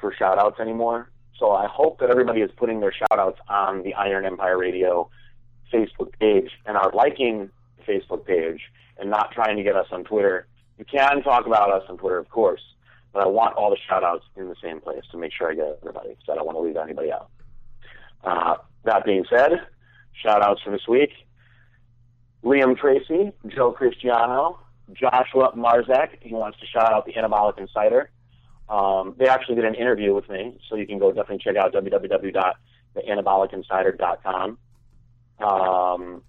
for 0.00 0.12
shout 0.12 0.38
outs 0.38 0.60
anymore. 0.60 1.10
So 1.38 1.52
I 1.52 1.66
hope 1.68 2.00
that 2.00 2.10
everybody 2.10 2.40
is 2.40 2.50
putting 2.56 2.80
their 2.80 2.92
shout 2.92 3.18
outs 3.18 3.38
on 3.48 3.84
the 3.84 3.94
Iron 3.94 4.24
Empire 4.24 4.58
Radio 4.58 5.08
Facebook 5.72 6.12
page 6.18 6.50
and 6.66 6.76
are 6.76 6.90
liking 6.92 7.50
the 7.76 7.92
Facebook 7.92 8.24
page 8.24 8.60
and 8.98 9.08
not 9.10 9.30
trying 9.32 9.56
to 9.56 9.62
get 9.62 9.76
us 9.76 9.86
on 9.92 10.04
Twitter. 10.04 10.46
You 10.78 10.84
can 10.84 11.22
talk 11.22 11.46
about 11.46 11.70
us 11.70 11.84
on 11.88 11.98
Twitter, 11.98 12.18
of 12.18 12.28
course, 12.28 12.62
but 13.12 13.22
I 13.22 13.26
want 13.26 13.56
all 13.56 13.70
the 13.70 13.76
shout 13.88 14.02
outs 14.02 14.24
in 14.36 14.48
the 14.48 14.56
same 14.62 14.80
place 14.80 15.02
to 15.12 15.16
make 15.16 15.32
sure 15.32 15.50
I 15.50 15.54
get 15.54 15.78
everybody, 15.80 16.16
so 16.24 16.32
I 16.32 16.36
don't 16.36 16.46
want 16.46 16.56
to 16.56 16.62
leave 16.62 16.76
anybody 16.76 17.12
out. 17.12 17.30
Uh, 18.24 18.56
that 18.84 19.04
being 19.04 19.24
said, 19.28 19.50
shout 20.22 20.40
outs 20.42 20.62
for 20.62 20.70
this 20.70 20.86
week. 20.88 21.10
Liam 22.44 22.78
Tracy, 22.78 23.32
Joe 23.48 23.72
Cristiano, 23.72 24.60
Joshua 24.92 25.50
Marzak. 25.56 26.10
He 26.20 26.32
wants 26.34 26.60
to 26.60 26.66
shout 26.66 26.92
out 26.92 27.06
the 27.06 27.12
Anabolic 27.12 27.58
Insider. 27.58 28.10
Um, 28.68 29.14
they 29.18 29.26
actually 29.28 29.56
did 29.56 29.64
an 29.64 29.74
interview 29.74 30.14
with 30.14 30.28
me, 30.28 30.56
so 30.68 30.76
you 30.76 30.86
can 30.86 30.98
go 30.98 31.10
definitely 31.10 31.38
check 31.38 31.56
out 31.56 31.72
www.theanabolicinsider.com. 31.72 34.58
Um, 35.40 36.22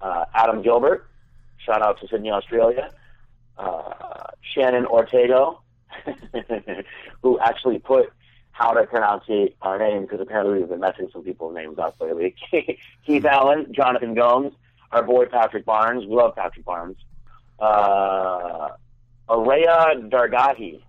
uh, 0.00 0.24
Adam 0.34 0.62
Gilbert, 0.62 1.06
shout 1.58 1.82
out 1.82 2.00
to 2.00 2.08
Sydney, 2.08 2.30
Australia. 2.30 2.90
Uh, 3.58 4.30
Shannon 4.42 4.86
Ortego, 4.86 5.58
who 7.22 7.38
actually 7.40 7.78
put 7.78 8.10
how 8.54 8.70
to 8.72 8.86
pronounce 8.86 9.24
our 9.62 9.78
name 9.78 10.02
because 10.02 10.20
apparently 10.20 10.60
we've 10.60 10.68
been 10.68 10.78
messing 10.78 11.08
some 11.12 11.24
people's 11.24 11.54
names 11.56 11.76
up 11.76 11.96
lately. 12.00 12.36
Keith 13.06 13.24
Allen, 13.24 13.66
Jonathan 13.72 14.14
Gomes, 14.14 14.52
our 14.92 15.02
boy 15.02 15.26
Patrick 15.26 15.64
Barnes. 15.64 16.06
We 16.06 16.14
love 16.14 16.36
Patrick 16.36 16.64
Barnes. 16.64 16.96
Uh, 17.58 18.70
Araya 19.28 20.08
Dargahi. 20.08 20.80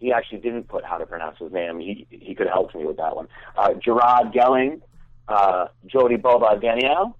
He 0.00 0.12
actually 0.12 0.38
didn't 0.38 0.64
put 0.64 0.84
how 0.84 0.98
to 0.98 1.06
pronounce 1.06 1.38
his 1.38 1.52
name. 1.52 1.78
He 1.78 2.06
he 2.10 2.34
could 2.34 2.48
have 2.48 2.54
helped 2.54 2.74
me 2.74 2.84
with 2.84 2.96
that 2.96 3.14
one. 3.14 3.28
Uh, 3.56 3.74
Gerard 3.74 4.32
Gelling, 4.32 4.82
uh, 5.28 5.68
Jody 5.86 6.16
Boba 6.16 6.60
Daniel, 6.60 7.16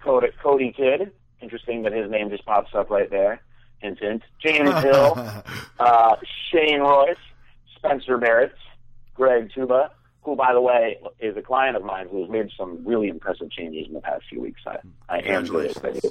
Cody, 0.00 0.28
Cody 0.42 0.72
Kidd. 0.76 1.12
Interesting 1.40 1.82
that 1.82 1.92
his 1.92 2.10
name 2.10 2.28
just 2.28 2.44
pops 2.44 2.74
up 2.74 2.90
right 2.90 3.08
there. 3.08 3.40
Hint, 3.78 4.00
hint. 4.00 4.22
James 4.40 4.82
Hill, 4.82 5.14
uh, 5.78 6.16
Shane 6.50 6.80
Royce, 6.80 7.16
Spencer 7.84 8.16
Barrett, 8.16 8.54
Greg 9.14 9.50
Tuba, 9.52 9.90
who, 10.22 10.36
by 10.36 10.52
the 10.52 10.60
way, 10.60 10.98
is 11.18 11.36
a 11.36 11.42
client 11.42 11.76
of 11.76 11.82
mine 11.82 12.06
who's 12.10 12.28
made 12.28 12.48
some 12.56 12.84
really 12.84 13.08
impressive 13.08 13.50
changes 13.50 13.88
in 13.88 13.94
the 13.94 14.00
past 14.00 14.24
few 14.30 14.40
weeks. 14.40 14.60
I, 14.66 14.78
I 15.08 15.18
am 15.18 15.44
really 15.46 15.66
excited. 15.70 16.04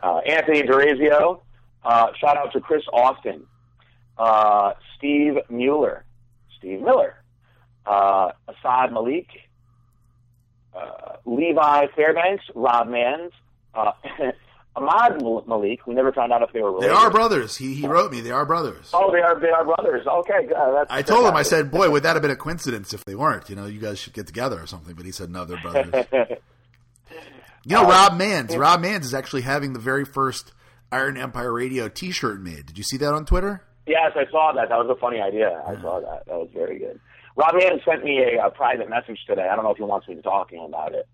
Uh, 0.00 0.18
Anthony 0.18 0.62
D'Orazio, 0.62 1.42
uh, 1.84 2.06
shout 2.20 2.36
out 2.36 2.52
to 2.52 2.60
Chris 2.60 2.84
Austin, 2.92 3.44
uh, 4.16 4.74
Steve 4.96 5.34
Mueller, 5.48 6.04
Steve 6.56 6.80
Miller, 6.80 7.16
uh, 7.84 8.30
Assad 8.46 8.92
Malik, 8.92 9.26
uh, 10.74 11.16
Levi 11.24 11.86
Fairbanks, 11.96 12.44
Rob 12.54 12.88
Mans, 12.88 13.32
uh, 13.74 13.92
Ahmad 14.76 15.20
Malik. 15.46 15.86
We 15.86 15.94
never 15.94 16.12
found 16.12 16.32
out 16.32 16.42
if 16.42 16.52
they 16.52 16.60
were 16.60 16.80
They 16.80 16.88
are 16.88 17.10
brothers. 17.10 17.56
He 17.56 17.74
he 17.74 17.86
wrote 17.86 18.12
me. 18.12 18.20
They 18.20 18.30
are 18.30 18.46
brothers. 18.46 18.90
Oh, 18.92 19.10
they 19.12 19.20
are 19.20 19.38
they 19.40 19.48
are 19.48 19.64
brothers. 19.64 20.06
Okay. 20.06 20.46
That's, 20.48 20.90
I 20.90 21.02
told 21.02 21.26
him. 21.26 21.34
I 21.34 21.42
said, 21.42 21.70
"Boy, 21.70 21.90
would 21.90 22.04
that 22.04 22.14
have 22.14 22.22
been 22.22 22.30
a 22.30 22.36
coincidence 22.36 22.94
if 22.94 23.04
they 23.04 23.14
weren't? 23.14 23.50
You 23.50 23.56
know, 23.56 23.66
you 23.66 23.80
guys 23.80 23.98
should 23.98 24.12
get 24.12 24.26
together 24.26 24.60
or 24.60 24.66
something." 24.66 24.94
But 24.94 25.04
he 25.04 25.12
said, 25.12 25.30
"No, 25.30 25.44
they're 25.44 25.60
brothers." 25.60 26.06
You 27.64 27.76
know, 27.76 27.84
uh, 27.84 27.88
Rob 27.88 28.16
Mans. 28.16 28.56
Rob 28.56 28.80
Mans 28.80 29.04
is 29.04 29.12
actually 29.12 29.42
having 29.42 29.74
the 29.74 29.78
very 29.78 30.06
first 30.06 30.52
Iron 30.90 31.18
Empire 31.18 31.52
Radio 31.52 31.88
T-shirt 31.88 32.40
made. 32.40 32.64
Did 32.64 32.78
you 32.78 32.84
see 32.84 32.96
that 32.96 33.12
on 33.12 33.26
Twitter? 33.26 33.62
Yes, 33.86 34.12
I 34.14 34.30
saw 34.30 34.52
that. 34.54 34.70
That 34.70 34.76
was 34.78 34.88
a 34.88 34.98
funny 34.98 35.20
idea. 35.20 35.62
I 35.66 35.74
saw 35.82 36.00
that. 36.00 36.24
That 36.26 36.34
was 36.34 36.48
very 36.54 36.78
good. 36.78 36.98
Rob 37.36 37.54
Mans 37.54 37.82
sent 37.84 38.04
me 38.04 38.22
a, 38.22 38.46
a 38.46 38.50
private 38.50 38.88
message 38.88 39.18
today. 39.26 39.46
I 39.50 39.54
don't 39.54 39.64
know 39.64 39.72
if 39.72 39.76
he 39.76 39.82
wants 39.82 40.08
me 40.08 40.14
to 40.14 40.22
talk 40.22 40.48
to 40.50 40.56
him 40.56 40.62
about 40.62 40.94
it. 40.94 41.06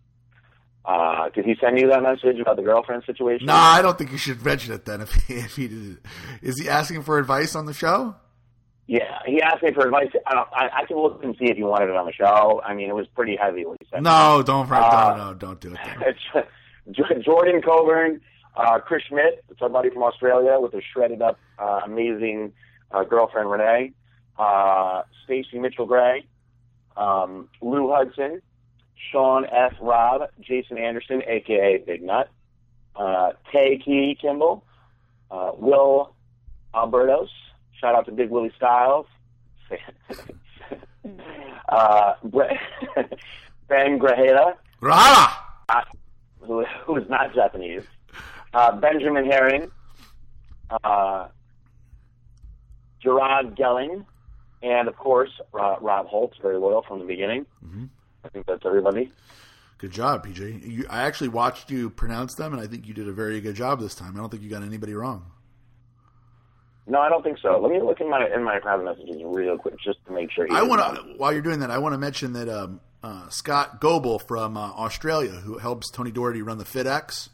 Uh, 0.84 1.30
did 1.30 1.46
he 1.46 1.54
send 1.60 1.78
you 1.78 1.88
that 1.88 2.02
message 2.02 2.38
about 2.40 2.56
the 2.56 2.62
girlfriend 2.62 3.02
situation? 3.06 3.46
No, 3.46 3.54
I 3.54 3.80
don't 3.80 3.96
think 3.96 4.12
you 4.12 4.18
should 4.18 4.44
mention 4.44 4.74
it 4.74 4.84
then. 4.84 5.00
If 5.00 5.12
he, 5.12 5.34
if 5.34 5.56
he 5.56 5.68
did, 5.68 5.98
is 6.42 6.60
he 6.60 6.68
asking 6.68 7.02
for 7.02 7.18
advice 7.18 7.54
on 7.54 7.66
the 7.66 7.72
show? 7.72 8.14
Yeah, 8.86 9.18
he 9.24 9.40
asked 9.40 9.62
me 9.62 9.72
for 9.72 9.86
advice. 9.86 10.10
I, 10.26 10.34
don't, 10.34 10.48
I, 10.52 10.82
I 10.82 10.84
can 10.84 10.98
look 10.98 11.24
and 11.24 11.34
see 11.38 11.46
if 11.46 11.56
he 11.56 11.62
wanted 11.62 11.88
it 11.88 11.96
on 11.96 12.04
the 12.04 12.12
show. 12.12 12.60
I 12.62 12.74
mean, 12.74 12.90
it 12.90 12.94
was 12.94 13.06
pretty 13.14 13.34
heavy 13.34 13.64
what 13.64 13.78
he 13.80 13.86
said. 13.90 14.02
No, 14.02 14.42
don't. 14.44 14.70
Uh, 14.70 15.14
no, 15.16 15.24
no, 15.28 15.34
don't 15.34 15.60
do 15.60 15.74
it. 15.74 16.46
Jordan 17.24 17.62
Coburn, 17.62 18.20
uh, 18.56 18.78
Chris 18.80 19.02
Schmidt, 19.08 19.42
somebody 19.58 19.88
from 19.88 20.02
Australia 20.02 20.58
with 20.60 20.74
a 20.74 20.82
shredded 20.92 21.22
up, 21.22 21.38
uh, 21.58 21.80
amazing 21.86 22.52
uh, 22.90 23.04
girlfriend 23.04 23.50
Renee, 23.50 23.92
uh, 24.38 25.02
Stacy 25.24 25.58
Mitchell 25.58 25.86
Gray, 25.86 26.26
um, 26.96 27.48
Lou 27.62 27.90
Hudson, 27.90 28.42
Sean 29.10 29.44
F. 29.46 29.74
Robb, 29.80 30.28
Jason 30.40 30.78
Anderson, 30.78 31.22
aka 31.26 31.78
Big 31.78 32.02
Nut, 32.02 32.28
uh, 32.96 33.32
Tay 33.52 33.78
Key 33.84 34.16
Kimball, 34.20 34.64
uh, 35.30 35.52
Will 35.56 36.14
Albertos. 36.74 37.28
Shout 37.80 37.94
out 37.94 38.06
to 38.06 38.12
Big 38.12 38.30
Willie 38.30 38.52
Styles. 38.56 39.06
uh, 41.68 42.14
ben 43.68 43.98
Grajeda, 43.98 44.54
uh, 45.68 45.82
who, 46.40 46.64
who 46.84 46.96
is 46.96 47.08
not 47.08 47.34
Japanese. 47.34 47.82
Uh, 48.52 48.76
Benjamin 48.76 49.24
Herring, 49.24 49.70
uh, 50.84 51.28
Gerard 53.02 53.56
Gelling, 53.56 54.04
and 54.62 54.88
of 54.88 54.96
course 54.96 55.30
Rob 55.52 56.06
Holtz, 56.06 56.36
very 56.40 56.58
loyal 56.58 56.82
from 56.82 57.00
the 57.00 57.04
beginning. 57.04 57.46
Mhm. 57.64 57.88
I 58.24 58.28
think 58.28 58.46
that's 58.46 58.64
everybody. 58.64 59.12
Good 59.78 59.90
job, 59.90 60.26
PJ. 60.26 60.66
You, 60.66 60.86
I 60.88 61.02
actually 61.02 61.28
watched 61.28 61.70
you 61.70 61.90
pronounce 61.90 62.34
them, 62.34 62.52
and 62.52 62.62
I 62.62 62.66
think 62.66 62.86
you 62.86 62.94
did 62.94 63.08
a 63.08 63.12
very 63.12 63.40
good 63.40 63.56
job 63.56 63.80
this 63.80 63.94
time. 63.94 64.16
I 64.16 64.20
don't 64.20 64.30
think 64.30 64.42
you 64.42 64.48
got 64.48 64.62
anybody 64.62 64.94
wrong. 64.94 65.30
No, 66.86 67.00
I 67.00 67.08
don't 67.08 67.22
think 67.22 67.38
so. 67.38 67.58
Let 67.58 67.70
me 67.70 67.80
look 67.80 68.00
in 68.00 68.10
my 68.10 68.26
in 68.34 68.44
my 68.44 68.58
private 68.58 68.84
messages 68.84 69.22
real 69.24 69.56
quick 69.56 69.74
just 69.82 70.04
to 70.06 70.12
make 70.12 70.30
sure. 70.30 70.46
I 70.50 70.62
want 70.62 70.80
to, 70.96 71.02
while 71.16 71.32
you're 71.32 71.42
doing 71.42 71.60
that, 71.60 71.70
I 71.70 71.78
want 71.78 71.94
to 71.94 71.98
mention 71.98 72.34
that 72.34 72.48
um, 72.48 72.80
uh, 73.02 73.28
Scott 73.30 73.80
Goebel 73.80 74.18
from 74.18 74.56
uh, 74.56 74.70
Australia, 74.72 75.30
who 75.30 75.58
helps 75.58 75.90
Tony 75.90 76.10
Doherty 76.10 76.42
run 76.42 76.58
the 76.58 76.64
FitX, 76.64 77.30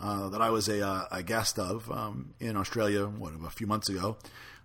uh, 0.00 0.30
that 0.30 0.40
I 0.40 0.50
was 0.50 0.68
a, 0.68 0.86
uh, 0.86 1.04
a 1.10 1.22
guest 1.22 1.58
of 1.58 1.90
um, 1.90 2.34
in 2.40 2.56
Australia, 2.56 3.06
what, 3.06 3.32
a 3.44 3.50
few 3.50 3.66
months 3.66 3.88
ago. 3.88 4.16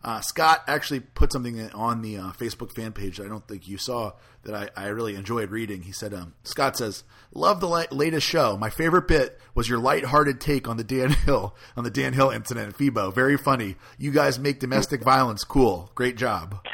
Uh, 0.03 0.19
Scott 0.19 0.63
actually 0.67 0.99
put 0.99 1.31
something 1.31 1.69
on 1.71 2.01
the 2.01 2.17
uh, 2.17 2.31
Facebook 2.31 2.73
fan 2.73 2.91
page 2.91 3.17
that 3.17 3.25
I 3.25 3.29
don't 3.29 3.47
think 3.47 3.67
you 3.67 3.77
saw 3.77 4.11
that 4.43 4.53
I, 4.53 4.69
I 4.85 4.87
really 4.87 5.15
enjoyed 5.15 5.49
reading. 5.49 5.83
He 5.83 5.93
said, 5.93 6.13
um, 6.13 6.33
Scott 6.43 6.75
says, 6.75 7.03
Love 7.33 7.61
the 7.61 7.67
la- 7.67 7.85
latest 7.89 8.27
show. 8.27 8.57
My 8.57 8.69
favorite 8.69 9.07
bit 9.07 9.39
was 9.55 9.69
your 9.69 9.79
lighthearted 9.79 10.41
take 10.41 10.67
on 10.67 10.75
the 10.77 10.83
Dan 10.83 11.09
Hill, 11.25 11.55
on 11.77 11.83
the 11.85 11.89
Dan 11.89 12.11
Hill 12.13 12.29
incident 12.31 12.69
at 12.73 12.77
FIBO. 12.77 13.13
Very 13.13 13.37
funny. 13.37 13.75
You 13.97 14.11
guys 14.11 14.37
make 14.37 14.59
domestic 14.59 15.01
violence 15.05 15.43
cool. 15.45 15.89
Great 15.95 16.17
job. 16.17 16.59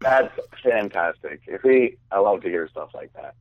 That's 0.00 0.32
fantastic. 0.62 1.40
If 1.46 1.62
he, 1.62 1.96
I 2.10 2.18
love 2.18 2.40
to 2.42 2.48
hear 2.48 2.68
stuff 2.68 2.90
like 2.94 3.12
that. 3.14 3.34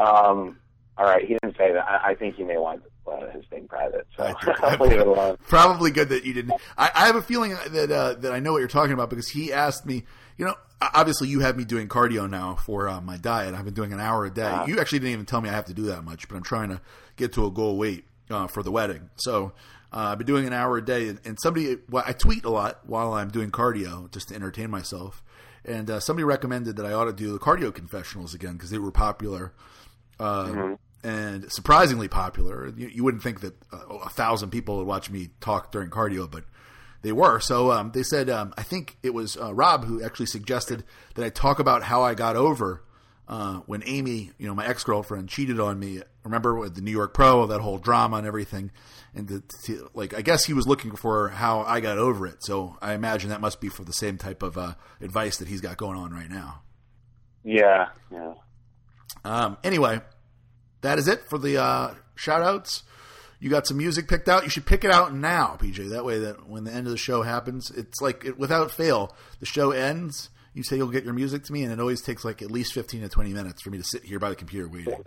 Um, 0.00 0.58
all 0.98 1.06
right, 1.06 1.22
he 1.22 1.36
didn't 1.42 1.56
say 1.56 1.72
that. 1.72 1.84
I, 1.88 2.10
I 2.10 2.14
think 2.14 2.36
he 2.36 2.44
may 2.44 2.58
want 2.58 2.82
uh, 3.06 3.30
his 3.30 3.44
thing 3.46 3.66
private, 3.66 4.06
so 4.16 4.24
I 4.24 4.32
think- 4.44 4.62
I'll 4.62 4.78
leave 4.86 5.00
it 5.00 5.06
alone. 5.06 5.36
Probably 5.48 5.90
good 5.90 6.10
that 6.10 6.24
you 6.24 6.34
didn't. 6.34 6.60
I, 6.76 6.90
I 6.94 7.06
have 7.06 7.16
a 7.16 7.22
feeling 7.22 7.56
that 7.70 7.90
uh, 7.90 8.14
that 8.14 8.32
I 8.32 8.40
know 8.40 8.52
what 8.52 8.58
you're 8.58 8.68
talking 8.68 8.92
about 8.92 9.10
because 9.10 9.28
he 9.28 9.52
asked 9.52 9.86
me. 9.86 10.04
You 10.38 10.46
know, 10.46 10.54
obviously 10.80 11.28
you 11.28 11.40
have 11.40 11.56
me 11.56 11.64
doing 11.64 11.88
cardio 11.88 12.28
now 12.28 12.56
for 12.56 12.88
uh, 12.88 13.00
my 13.00 13.16
diet. 13.16 13.54
I've 13.54 13.64
been 13.64 13.74
doing 13.74 13.92
an 13.92 14.00
hour 14.00 14.24
a 14.24 14.30
day. 14.30 14.42
Uh-huh. 14.42 14.64
You 14.66 14.80
actually 14.80 15.00
didn't 15.00 15.12
even 15.12 15.26
tell 15.26 15.40
me 15.40 15.48
I 15.48 15.52
have 15.52 15.66
to 15.66 15.74
do 15.74 15.84
that 15.84 16.02
much, 16.02 16.28
but 16.28 16.36
I'm 16.36 16.42
trying 16.42 16.70
to 16.70 16.80
get 17.16 17.34
to 17.34 17.46
a 17.46 17.50
goal 17.50 17.76
weight 17.76 18.04
uh, 18.30 18.46
for 18.46 18.62
the 18.62 18.72
wedding. 18.72 19.10
So 19.16 19.52
uh, 19.92 20.10
I've 20.12 20.18
been 20.18 20.26
doing 20.26 20.46
an 20.46 20.52
hour 20.52 20.78
a 20.78 20.84
day, 20.84 21.08
and, 21.08 21.20
and 21.24 21.38
somebody. 21.40 21.76
Well, 21.88 22.04
I 22.06 22.12
tweet 22.12 22.44
a 22.44 22.50
lot 22.50 22.80
while 22.86 23.12
I'm 23.12 23.30
doing 23.30 23.50
cardio 23.50 24.10
just 24.10 24.28
to 24.28 24.34
entertain 24.34 24.70
myself. 24.70 25.22
And 25.64 25.88
uh, 25.88 26.00
somebody 26.00 26.24
recommended 26.24 26.76
that 26.76 26.86
I 26.86 26.92
ought 26.92 27.04
to 27.04 27.12
do 27.12 27.32
the 27.32 27.38
cardio 27.38 27.72
confessionals 27.72 28.34
again 28.34 28.54
because 28.54 28.70
they 28.70 28.78
were 28.78 28.90
popular 28.90 29.52
uh, 30.22 30.76
and 31.04 31.52
surprisingly 31.52 32.08
popular. 32.08 32.68
You, 32.68 32.88
you 32.88 33.04
wouldn't 33.04 33.22
think 33.22 33.40
that 33.40 33.54
uh, 33.72 33.96
a 34.04 34.08
thousand 34.08 34.50
people 34.50 34.78
would 34.78 34.86
watch 34.86 35.10
me 35.10 35.30
talk 35.40 35.72
during 35.72 35.90
cardio, 35.90 36.30
but 36.30 36.44
they 37.02 37.12
were. 37.12 37.40
So 37.40 37.72
um, 37.72 37.90
they 37.92 38.02
said, 38.02 38.30
um, 38.30 38.54
I 38.56 38.62
think 38.62 38.96
it 39.02 39.12
was 39.12 39.36
uh, 39.36 39.52
Rob 39.52 39.84
who 39.84 40.02
actually 40.02 40.26
suggested 40.26 40.84
that 41.14 41.24
I 41.24 41.28
talk 41.28 41.58
about 41.58 41.82
how 41.82 42.02
I 42.02 42.14
got 42.14 42.36
over 42.36 42.84
uh, 43.28 43.60
when 43.66 43.82
Amy, 43.84 44.30
you 44.38 44.46
know, 44.46 44.54
my 44.54 44.66
ex 44.66 44.84
girlfriend, 44.84 45.28
cheated 45.28 45.58
on 45.58 45.78
me. 45.78 46.02
Remember 46.24 46.54
with 46.54 46.76
the 46.76 46.82
New 46.82 46.92
York 46.92 47.14
Pro, 47.14 47.46
that 47.46 47.60
whole 47.60 47.78
drama 47.78 48.18
and 48.18 48.26
everything, 48.26 48.70
and 49.12 49.26
the, 49.26 49.42
to, 49.64 49.90
like 49.92 50.14
I 50.14 50.22
guess 50.22 50.44
he 50.44 50.52
was 50.52 50.68
looking 50.68 50.94
for 50.94 51.30
how 51.30 51.62
I 51.62 51.80
got 51.80 51.98
over 51.98 52.26
it. 52.28 52.44
So 52.44 52.76
I 52.80 52.94
imagine 52.94 53.30
that 53.30 53.40
must 53.40 53.60
be 53.60 53.68
for 53.68 53.82
the 53.82 53.92
same 53.92 54.18
type 54.18 54.42
of 54.42 54.56
uh, 54.56 54.74
advice 55.00 55.38
that 55.38 55.48
he's 55.48 55.60
got 55.60 55.76
going 55.76 55.98
on 55.98 56.12
right 56.12 56.30
now. 56.30 56.62
Yeah, 57.42 57.88
yeah. 58.12 58.34
Um, 59.24 59.56
anyway, 59.64 60.00
that 60.82 60.98
is 60.98 61.08
it 61.08 61.24
for 61.28 61.38
the 61.38 61.60
uh, 61.60 61.94
shout 62.14 62.42
outs. 62.42 62.82
You 63.40 63.50
got 63.50 63.66
some 63.66 63.76
music 63.76 64.06
picked 64.06 64.28
out. 64.28 64.44
You 64.44 64.50
should 64.50 64.66
pick 64.66 64.84
it 64.84 64.92
out 64.92 65.12
now, 65.12 65.56
PJ. 65.60 65.90
That 65.90 66.04
way, 66.04 66.20
that 66.20 66.48
when 66.48 66.62
the 66.62 66.72
end 66.72 66.86
of 66.86 66.92
the 66.92 66.98
show 66.98 67.22
happens, 67.22 67.72
it's 67.72 68.00
like 68.00 68.24
it, 68.24 68.38
without 68.38 68.70
fail, 68.70 69.16
the 69.40 69.46
show 69.46 69.72
ends. 69.72 70.30
You 70.54 70.62
say 70.62 70.76
you'll 70.76 70.88
get 70.88 71.02
your 71.02 71.14
music 71.14 71.44
to 71.44 71.52
me, 71.52 71.64
and 71.64 71.72
it 71.72 71.80
always 71.80 72.02
takes 72.02 72.24
like 72.24 72.42
at 72.42 72.50
least 72.52 72.72
fifteen 72.72 73.00
to 73.00 73.08
twenty 73.08 73.32
minutes 73.32 73.62
for 73.62 73.70
me 73.70 73.78
to 73.78 73.84
sit 73.84 74.04
here 74.04 74.20
by 74.20 74.28
the 74.28 74.36
computer 74.36 74.68
waiting. 74.68 75.02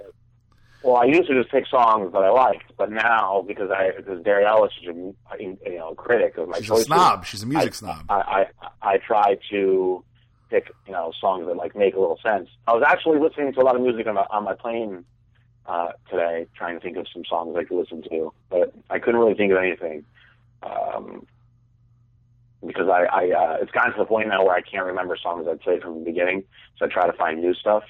Well, 0.83 0.97
I 0.97 1.05
used 1.05 1.27
to 1.29 1.33
just 1.33 1.49
pick 1.49 1.65
songs 1.65 2.11
that 2.11 2.19
I 2.19 2.29
liked, 2.29 2.71
but 2.77 2.91
now 2.91 3.43
because 3.47 3.71
I 3.71 3.91
because 3.95 4.21
Darielle 4.21 4.65
is 4.65 4.71
a 4.87 5.41
you 5.41 5.77
know 5.77 5.95
critic 5.95 6.37
of 6.37 6.49
my 6.49 6.59
She's 6.59 6.69
a 6.69 6.83
snob. 6.83 7.25
She's 7.25 7.41
a 7.41 7.47
music 7.47 7.71
I, 7.71 7.75
snob. 7.75 8.05
I, 8.09 8.15
I 8.15 8.45
I 8.81 8.97
try 8.97 9.37
to 9.51 10.03
pick 10.49 10.71
you 10.85 10.91
know 10.91 11.11
songs 11.21 11.47
that 11.47 11.55
like 11.55 11.75
make 11.75 11.95
a 11.95 11.99
little 11.99 12.19
sense. 12.21 12.49
I 12.67 12.73
was 12.73 12.83
actually 12.85 13.19
listening 13.19 13.53
to 13.53 13.61
a 13.61 13.63
lot 13.63 13.75
of 13.75 13.81
music 13.81 14.07
on 14.07 14.15
my, 14.15 14.25
on 14.29 14.43
my 14.43 14.55
plane 14.55 15.05
uh, 15.67 15.89
today, 16.09 16.47
trying 16.55 16.75
to 16.75 16.83
think 16.83 16.97
of 16.97 17.07
some 17.11 17.23
songs 17.25 17.55
I 17.57 17.63
could 17.63 17.77
listen 17.77 18.03
to, 18.09 18.33
but 18.49 18.73
I 18.89 18.99
couldn't 18.99 19.19
really 19.19 19.35
think 19.35 19.51
of 19.51 19.57
anything. 19.57 20.05
Um, 20.63 21.25
because 22.65 22.87
I, 22.89 23.05
I 23.05 23.31
uh, 23.31 23.57
it's 23.61 23.71
gotten 23.71 23.93
to 23.93 23.99
the 23.99 24.05
point 24.05 24.29
now 24.29 24.43
where 24.43 24.55
I 24.55 24.61
can't 24.61 24.85
remember 24.85 25.17
songs 25.21 25.47
I'd 25.49 25.63
say 25.63 25.79
from 25.79 25.99
the 25.99 26.05
beginning, 26.05 26.43
so 26.77 26.85
I 26.85 26.89
try 26.89 27.05
to 27.05 27.13
find 27.13 27.41
new 27.41 27.53
stuff. 27.53 27.83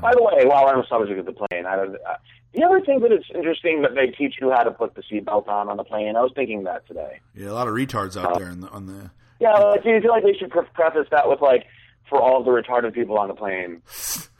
By 0.00 0.12
the 0.12 0.22
way, 0.22 0.44
while 0.44 0.66
I'm 0.66 0.76
on 0.76 0.80
the 0.80 0.86
subject 0.88 1.18
of 1.20 1.26
the 1.26 1.32
plane, 1.32 1.66
I 1.66 1.76
don't, 1.76 1.94
uh, 1.94 2.16
do 2.52 2.60
you 2.60 2.64
ever 2.64 2.80
think 2.80 3.02
that 3.02 3.12
it's 3.12 3.26
interesting 3.34 3.82
that 3.82 3.94
they 3.94 4.08
teach 4.08 4.36
you 4.40 4.50
how 4.50 4.62
to 4.62 4.70
put 4.70 4.94
the 4.94 5.02
seatbelt 5.02 5.48
on 5.48 5.68
on 5.68 5.76
the 5.76 5.84
plane? 5.84 6.16
I 6.16 6.20
was 6.20 6.32
thinking 6.34 6.64
that 6.64 6.86
today. 6.86 7.20
Yeah, 7.34 7.50
a 7.50 7.52
lot 7.52 7.68
of 7.68 7.74
retards 7.74 8.20
out 8.20 8.38
there 8.38 8.50
in 8.50 8.60
the, 8.60 8.68
on 8.70 8.86
the. 8.86 9.10
Yeah, 9.40 9.52
like, 9.52 9.82
do 9.82 9.90
you 9.90 10.00
feel 10.00 10.10
like 10.10 10.24
they 10.24 10.34
should 10.34 10.50
pre- 10.50 10.66
preface 10.74 11.06
that 11.10 11.28
with 11.28 11.40
like, 11.40 11.66
for 12.08 12.20
all 12.20 12.42
the 12.42 12.50
retarded 12.50 12.92
people 12.92 13.18
on 13.18 13.28
the 13.28 13.34
plane, 13.34 13.82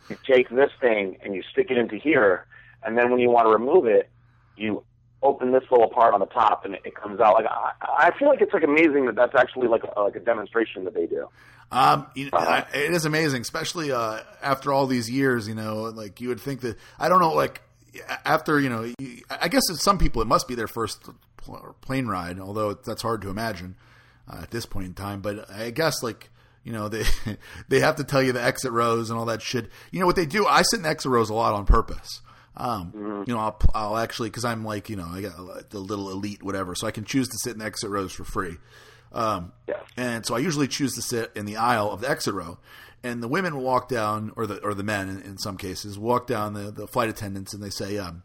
you 0.09 0.17
take 0.27 0.49
this 0.51 0.71
thing 0.81 1.19
and 1.23 1.35
you 1.35 1.43
stick 1.53 1.71
it 1.71 1.79
into 1.79 1.97
here, 1.97 2.47
and 2.85 2.97
then 2.97 3.11
when 3.11 3.21
you 3.21 3.31
want 3.31 3.47
to 3.47 3.51
remove 3.51 3.87
it, 3.87 4.11
you 4.57 4.85
open 5.23 5.53
this 5.53 5.65
little 5.71 5.89
part 5.89 6.13
on 6.13 6.21
the 6.21 6.27
top 6.27 6.65
and 6.65 6.75
it, 6.75 6.83
it 6.85 6.95
comes 6.95 7.19
out. 7.19 7.35
Like 7.35 7.47
I, 7.47 7.73
I 8.09 8.19
feel 8.19 8.29
like 8.29 8.41
it's 8.41 8.53
like 8.53 8.63
amazing 8.63 9.07
that 9.07 9.17
that's 9.17 9.35
actually 9.35 9.69
like 9.69 9.83
a, 9.85 10.01
like 10.01 10.17
a 10.17 10.21
demonstration 10.21 10.85
that 10.85 10.95
they 10.95 11.07
do. 11.07 11.29
Um, 11.73 12.07
you 12.15 12.27
know, 12.27 12.39
I, 12.39 12.67
it 12.75 12.93
is 12.93 13.05
amazing, 13.05 13.41
especially 13.41 13.91
uh, 13.91 14.21
after 14.43 14.73
all 14.73 14.87
these 14.87 15.11
years. 15.11 15.49
You 15.49 15.55
know, 15.55 15.85
like 15.85 16.21
you 16.21 16.29
would 16.29 16.41
think 16.41 16.61
that 16.61 16.77
I 16.99 17.09
don't 17.09 17.21
know, 17.21 17.33
like 17.33 17.63
after 18.25 18.61
you 18.61 18.69
know, 18.69 18.93
you, 18.99 19.23
I 19.29 19.49
guess 19.49 19.63
it's 19.71 19.83
some 19.83 19.99
people 19.99 20.23
it 20.23 20.29
must 20.29 20.47
be 20.47 20.55
their 20.55 20.69
first 20.69 21.03
pl- 21.39 21.75
plane 21.81 22.07
ride, 22.07 22.39
although 22.39 22.75
that's 22.75 23.03
hard 23.03 23.23
to 23.23 23.31
imagine 23.31 23.77
uh, 24.31 24.41
at 24.43 24.51
this 24.51 24.67
point 24.67 24.87
in 24.87 24.95
time. 24.95 25.21
But 25.21 25.51
I 25.51 25.71
guess 25.71 26.03
like 26.03 26.31
you 26.65 26.73
know 26.73 26.89
they 26.89 27.05
they 27.69 27.81
have 27.81 27.97
to 27.97 28.05
tell 28.05 28.23
you 28.23 28.33
the 28.33 28.43
exit 28.43 28.73
rows 28.73 29.11
and 29.11 29.19
all 29.19 29.27
that 29.27 29.43
shit. 29.43 29.69
You 29.91 30.01
know 30.01 30.07
what 30.07 30.17
they 30.17 30.27
do? 30.27 30.47
I 30.47 30.63
sit 30.63 30.81
in 30.81 30.87
exit 30.87 31.11
rows 31.11 31.31
a 31.31 31.35
lot 31.35 31.55
on 31.55 31.65
purpose. 31.65 32.21
Um, 32.57 33.25
You 33.27 33.35
know, 33.35 33.41
I'll, 33.41 33.59
I'll 33.75 33.97
actually 33.97 34.31
because 34.31 34.45
I'm 34.45 34.65
like 34.65 34.89
you 34.89 34.97
know 34.97 35.07
I 35.11 35.21
got 35.23 35.71
the 35.71 35.79
little 35.81 36.11
elite 36.11 36.43
whatever, 36.43 36.75
so 36.75 36.87
I 36.87 36.91
can 36.93 37.05
choose 37.05 37.29
to 37.29 37.39
sit 37.39 37.53
in 37.55 37.59
the 37.59 37.65
exit 37.65 37.91
rows 37.91 38.13
for 38.13 38.25
free. 38.25 38.57
Um, 39.13 39.53
Yeah. 39.69 39.77
and 39.97 40.25
so 40.27 40.35
I 40.35 40.39
usually 40.39 40.69
choose 40.69 40.95
to 40.95 41.03
sit 41.03 41.31
in 41.37 41.47
the 41.47 41.57
aisle 41.57 41.91
of 41.91 42.01
the 42.01 42.09
exit 42.11 42.35
row. 42.35 42.59
And 43.03 43.23
the 43.23 43.29
women 43.29 43.55
will 43.55 43.63
walk 43.65 43.89
down, 43.89 44.33
or 44.35 44.47
the 44.47 44.59
or 44.65 44.73
the 44.73 44.83
men 44.83 45.09
in, 45.11 45.21
in 45.23 45.39
some 45.39 45.57
cases, 45.59 45.99
walk 45.99 46.27
down 46.27 46.55
the, 46.55 46.71
the 46.71 46.87
flight 46.87 47.11
attendants 47.11 47.53
and 47.53 47.63
they 47.63 47.69
say, 47.71 47.99
um, 47.99 48.23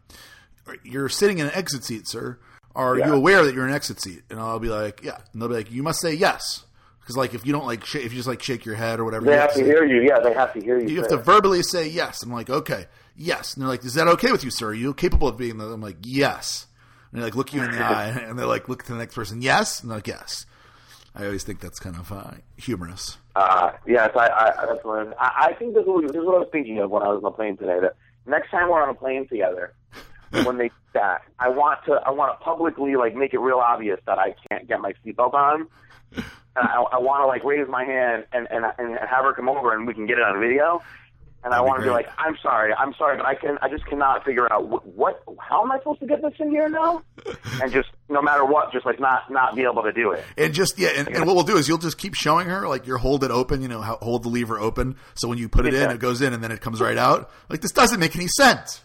"You're 0.84 1.08
sitting 1.10 1.38
in 1.38 1.46
an 1.46 1.52
exit 1.54 1.84
seat, 1.84 2.08
sir. 2.08 2.38
Are 2.74 2.96
Yeah. 2.96 3.08
you 3.08 3.14
aware 3.14 3.44
that 3.44 3.54
you're 3.54 3.64
in 3.64 3.70
an 3.70 3.76
exit 3.76 4.00
seat?" 4.00 4.22
And 4.30 4.40
I'll 4.40 4.58
be 4.58 4.68
like, 4.70 5.02
"Yeah." 5.04 5.18
And 5.32 5.42
they'll 5.42 5.48
be 5.50 5.54
like, 5.56 5.70
"You 5.70 5.82
must 5.82 6.00
say 6.00 6.14
yes," 6.14 6.64
because 7.00 7.14
like 7.16 7.34
if 7.34 7.44
you 7.44 7.52
don't 7.52 7.66
like 7.66 7.84
sh- 7.84 7.96
if 7.96 8.12
you 8.12 8.16
just 8.16 8.28
like 8.28 8.42
shake 8.42 8.64
your 8.64 8.74
head 8.76 9.00
or 9.00 9.04
whatever, 9.04 9.26
They 9.26 9.36
have 9.36 9.50
to 9.52 9.58
say- 9.58 9.64
hear 9.64 9.84
you. 9.84 10.00
Yeah, 10.00 10.20
they 10.20 10.32
have 10.32 10.52
to 10.54 10.60
hear 10.62 10.78
you. 10.78 10.88
you 10.88 10.96
have 10.98 11.08
to 11.08 11.18
verbally 11.18 11.62
say 11.62 11.86
yes. 11.88 12.22
I'm 12.22 12.32
like, 12.32 12.48
okay, 12.48 12.86
yes. 13.20 13.54
And 13.54 13.62
they're 13.62 13.68
like, 13.68 13.84
is 13.84 13.94
that 13.94 14.08
okay 14.08 14.32
with 14.32 14.42
you, 14.42 14.50
sir? 14.50 14.68
Are 14.68 14.74
you 14.74 14.94
capable 14.94 15.28
of 15.28 15.36
being? 15.36 15.58
The-? 15.58 15.66
I'm 15.66 15.80
like, 15.80 15.98
yes. 16.02 16.66
And 17.12 17.20
they 17.20 17.24
like 17.24 17.36
look 17.36 17.52
you 17.52 17.62
in 17.62 17.70
the 17.70 17.78
eye, 17.78 18.08
and 18.08 18.38
they 18.38 18.44
like 18.44 18.68
look 18.68 18.84
to 18.84 18.92
the 18.92 18.98
next 18.98 19.14
person. 19.14 19.42
Yes, 19.42 19.80
and 19.80 19.90
they're 19.90 19.98
like 19.98 20.06
yes. 20.06 20.46
I 21.14 21.24
always 21.24 21.42
think 21.42 21.60
that's 21.60 21.80
kind 21.80 21.96
of 21.96 22.12
uh, 22.12 22.32
humorous. 22.56 23.18
Uh, 23.34 23.72
yes, 23.86 24.10
I, 24.14 24.28
I, 24.28 24.66
that's 24.66 24.84
what 24.84 25.14
I, 25.18 25.48
I 25.48 25.52
think 25.54 25.74
this 25.74 25.82
is, 25.82 25.88
what, 25.88 26.02
this 26.06 26.16
is 26.16 26.24
what 26.24 26.36
I 26.36 26.38
was 26.38 26.48
thinking 26.52 26.78
of 26.78 26.90
when 26.90 27.02
I 27.02 27.08
was 27.08 27.16
on 27.16 27.22
the 27.24 27.30
plane 27.32 27.56
today. 27.56 27.80
That 27.80 27.96
next 28.26 28.50
time 28.50 28.68
we're 28.68 28.80
on 28.80 28.90
a 28.90 28.94
plane 28.94 29.26
together, 29.28 29.74
when 30.44 30.58
they 30.58 30.70
that 30.94 31.22
I 31.38 31.48
want 31.48 31.84
to 31.86 31.94
I 31.94 32.10
want 32.10 32.38
to 32.38 32.44
publicly 32.44 32.94
like 32.94 33.16
make 33.16 33.34
it 33.34 33.38
real 33.38 33.58
obvious 33.58 33.98
that 34.06 34.18
I 34.18 34.34
can't 34.48 34.68
get 34.68 34.80
my 34.80 34.92
seatbelt 35.04 35.34
on, 35.34 35.66
and 36.12 36.24
I, 36.56 36.80
I 36.92 36.98
want 36.98 37.22
to 37.22 37.26
like 37.26 37.42
raise 37.42 37.68
my 37.68 37.84
hand 37.84 38.26
and, 38.32 38.46
and 38.50 38.64
and 38.78 38.98
have 38.98 39.24
her 39.24 39.32
come 39.32 39.48
over 39.48 39.74
and 39.74 39.86
we 39.88 39.94
can 39.94 40.06
get 40.06 40.18
it 40.18 40.22
on 40.22 40.38
video. 40.38 40.80
And 41.42 41.54
I 41.54 41.56
That'd 41.56 41.64
be 41.64 41.68
want 41.68 41.78
to 41.80 41.84
be 41.86 41.90
like, 41.90 42.08
I'm 42.18 42.36
sorry, 42.42 42.74
I'm 42.74 42.92
sorry, 42.98 43.16
but 43.16 43.24
I 43.24 43.34
can, 43.34 43.56
I 43.62 43.68
just 43.70 43.86
cannot 43.86 44.24
figure 44.24 44.52
out 44.52 44.68
what, 44.68 44.86
what, 44.86 45.22
how 45.38 45.62
am 45.62 45.72
I 45.72 45.78
supposed 45.78 46.00
to 46.00 46.06
get 46.06 46.20
this 46.20 46.34
in 46.38 46.50
here 46.50 46.68
now? 46.68 47.02
And 47.62 47.70
just, 47.72 47.88
no 48.08 48.22
matter 48.22 48.44
what, 48.44 48.72
just 48.72 48.86
like 48.86 48.98
not, 49.00 49.30
not 49.30 49.54
be 49.54 49.62
able 49.62 49.82
to 49.82 49.92
do 49.92 50.12
it. 50.12 50.24
And 50.38 50.54
just 50.54 50.78
yeah, 50.78 50.90
and, 50.96 51.08
and 51.08 51.26
what 51.26 51.34
we'll 51.34 51.44
do 51.44 51.56
is 51.58 51.68
you'll 51.68 51.78
just 51.78 51.98
keep 51.98 52.14
showing 52.14 52.46
her 52.48 52.66
like 52.68 52.86
you 52.86 52.96
hold 52.96 53.22
it 53.24 53.30
open, 53.30 53.60
you 53.60 53.68
know, 53.68 53.80
how, 53.82 53.96
hold 54.00 54.22
the 54.22 54.28
lever 54.28 54.58
open, 54.58 54.96
so 55.14 55.28
when 55.28 55.36
you 55.38 55.48
put 55.48 55.66
it 55.66 55.74
in, 55.74 55.90
it 55.90 55.98
goes 55.98 56.22
in, 56.22 56.32
and 56.32 56.42
then 56.42 56.50
it 56.52 56.60
comes 56.62 56.80
right 56.80 56.96
out. 56.96 57.30
Like 57.50 57.60
this 57.60 57.72
doesn't 57.72 58.00
make 58.00 58.16
any 58.16 58.28
sense. 58.28 58.82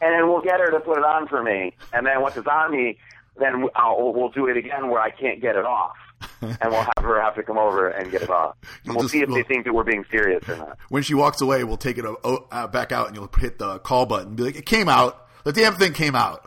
and 0.00 0.12
then 0.12 0.28
we'll 0.28 0.40
get 0.42 0.58
her 0.60 0.70
to 0.70 0.80
put 0.80 0.98
it 0.98 1.04
on 1.04 1.26
for 1.28 1.42
me. 1.42 1.74
And 1.92 2.06
then 2.06 2.20
once 2.22 2.36
it's 2.36 2.46
on 2.46 2.72
me, 2.72 2.98
then 3.38 3.66
I'll, 3.76 4.12
we'll 4.12 4.30
do 4.30 4.46
it 4.48 4.56
again 4.56 4.88
where 4.90 5.00
I 5.00 5.10
can't 5.10 5.40
get 5.40 5.54
it 5.56 5.64
off, 5.64 5.94
and 6.60 6.70
we'll 6.70 6.82
have 6.82 6.92
her 7.02 7.20
have 7.20 7.34
to 7.36 7.42
come 7.42 7.58
over 7.58 7.88
and 7.88 8.10
get 8.10 8.22
it 8.22 8.30
off. 8.30 8.56
And 8.84 8.94
we'll 8.94 9.02
Just- 9.04 9.12
see 9.12 9.20
if 9.20 9.28
they 9.28 9.34
we'll- 9.34 9.44
think 9.44 9.64
that 9.64 9.72
we're 9.74 9.84
being 9.84 10.04
serious 10.10 10.48
or 10.48 10.56
not. 10.56 10.78
When 10.88 11.02
she 11.02 11.14
walks 11.14 11.40
away, 11.40 11.64
we'll 11.64 11.76
take 11.76 11.98
it 11.98 12.04
o- 12.04 12.46
uh, 12.50 12.66
back 12.68 12.92
out, 12.92 13.08
and 13.08 13.16
you'll 13.16 13.30
hit 13.38 13.58
the 13.58 13.78
call 13.80 14.06
button, 14.06 14.28
and 14.28 14.36
be 14.36 14.42
like, 14.44 14.56
"It 14.56 14.66
came 14.66 14.88
out. 14.88 15.26
The 15.44 15.52
damn 15.52 15.74
thing 15.74 15.92
came 15.92 16.14
out." 16.14 16.44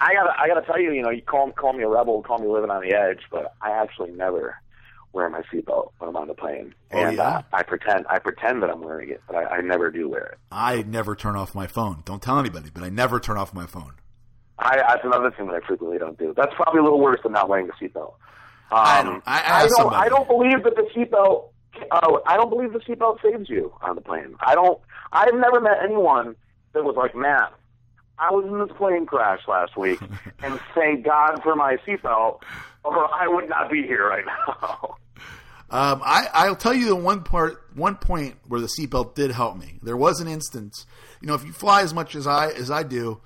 I 0.00 0.12
gotta, 0.14 0.32
I 0.40 0.46
gotta 0.46 0.64
tell 0.66 0.80
you, 0.80 0.92
you 0.92 1.02
know, 1.02 1.10
you 1.10 1.22
call 1.22 1.50
call 1.52 1.72
me 1.72 1.82
a 1.82 1.88
rebel, 1.88 2.22
call 2.22 2.38
me 2.38 2.46
living 2.46 2.70
on 2.70 2.82
the 2.82 2.94
edge, 2.94 3.20
but 3.30 3.54
I 3.60 3.70
actually 3.72 4.12
never 4.12 4.56
wear 5.12 5.28
my 5.30 5.40
seatbelt 5.52 5.90
when 5.98 6.10
I'm 6.10 6.16
on 6.16 6.28
the 6.28 6.34
plane, 6.34 6.74
Oh, 6.92 6.98
and 6.98 7.16
yeah? 7.16 7.22
uh, 7.38 7.42
I 7.52 7.62
pretend, 7.62 8.06
I 8.08 8.18
pretend 8.18 8.62
that 8.62 8.70
I'm 8.70 8.82
wearing 8.82 9.08
it, 9.08 9.22
but 9.26 9.36
I, 9.36 9.56
I 9.56 9.60
never 9.62 9.90
do 9.90 10.08
wear 10.08 10.24
it. 10.26 10.38
I 10.52 10.82
never 10.82 11.16
turn 11.16 11.34
off 11.34 11.54
my 11.54 11.66
phone. 11.66 12.02
Don't 12.04 12.22
tell 12.22 12.38
anybody, 12.38 12.70
but 12.72 12.82
I 12.84 12.90
never 12.90 13.18
turn 13.18 13.38
off 13.38 13.52
my 13.54 13.66
phone. 13.66 13.94
I, 14.58 14.76
that's 14.78 15.04
another 15.04 15.30
thing 15.30 15.46
that 15.46 15.54
I 15.54 15.66
frequently 15.66 15.98
don't 15.98 16.18
do. 16.18 16.34
That's 16.36 16.52
probably 16.54 16.80
a 16.80 16.82
little 16.82 17.00
worse 17.00 17.20
than 17.22 17.32
not 17.32 17.48
wearing 17.48 17.68
a 17.68 17.72
seatbelt. 17.84 18.14
Um, 18.70 18.78
I 18.84 19.02
don't- 19.02 19.22
I 19.26 19.38
asked 19.38 19.74
don't. 19.78 19.92
I 19.94 20.08
don't 20.08 20.28
believe 20.28 20.62
that 20.64 20.74
the 20.76 20.82
seatbelt. 20.94 21.48
Uh, 21.92 22.18
I 22.26 22.36
don't 22.36 22.50
believe 22.50 22.72
the 22.72 22.80
seatbelt 22.80 23.22
saves 23.22 23.48
you 23.48 23.72
on 23.82 23.94
the 23.94 24.00
plane. 24.00 24.34
I 24.40 24.54
don't. 24.54 24.80
I've 25.12 25.34
never 25.34 25.60
met 25.60 25.78
anyone 25.82 26.34
that 26.72 26.82
was 26.84 26.96
like, 26.96 27.14
"Man, 27.14 27.46
I 28.18 28.30
was 28.32 28.44
in 28.46 28.58
this 28.58 28.76
plane 28.76 29.06
crash 29.06 29.40
last 29.46 29.76
week, 29.76 30.00
and 30.42 30.60
thank 30.74 31.04
God 31.04 31.40
for 31.42 31.54
my 31.54 31.76
seatbelt, 31.86 32.40
or 32.84 33.14
I 33.14 33.28
would 33.28 33.48
not 33.48 33.70
be 33.70 33.82
here 33.84 34.08
right 34.08 34.24
now." 34.26 34.96
Um, 35.70 36.00
I, 36.02 36.28
I'll 36.32 36.56
tell 36.56 36.72
you 36.72 36.86
the 36.86 36.96
one 36.96 37.22
part, 37.22 37.62
one 37.74 37.96
point 37.96 38.36
where 38.48 38.58
the 38.60 38.68
seatbelt 38.80 39.14
did 39.14 39.30
help 39.30 39.58
me. 39.58 39.78
There 39.82 39.98
was 39.98 40.18
an 40.20 40.26
instance, 40.26 40.86
you 41.20 41.28
know, 41.28 41.34
if 41.34 41.44
you 41.44 41.52
fly 41.52 41.82
as 41.82 41.92
much 41.92 42.14
as 42.16 42.26
I 42.26 42.48
as 42.52 42.70
I 42.70 42.82
do, 42.84 43.20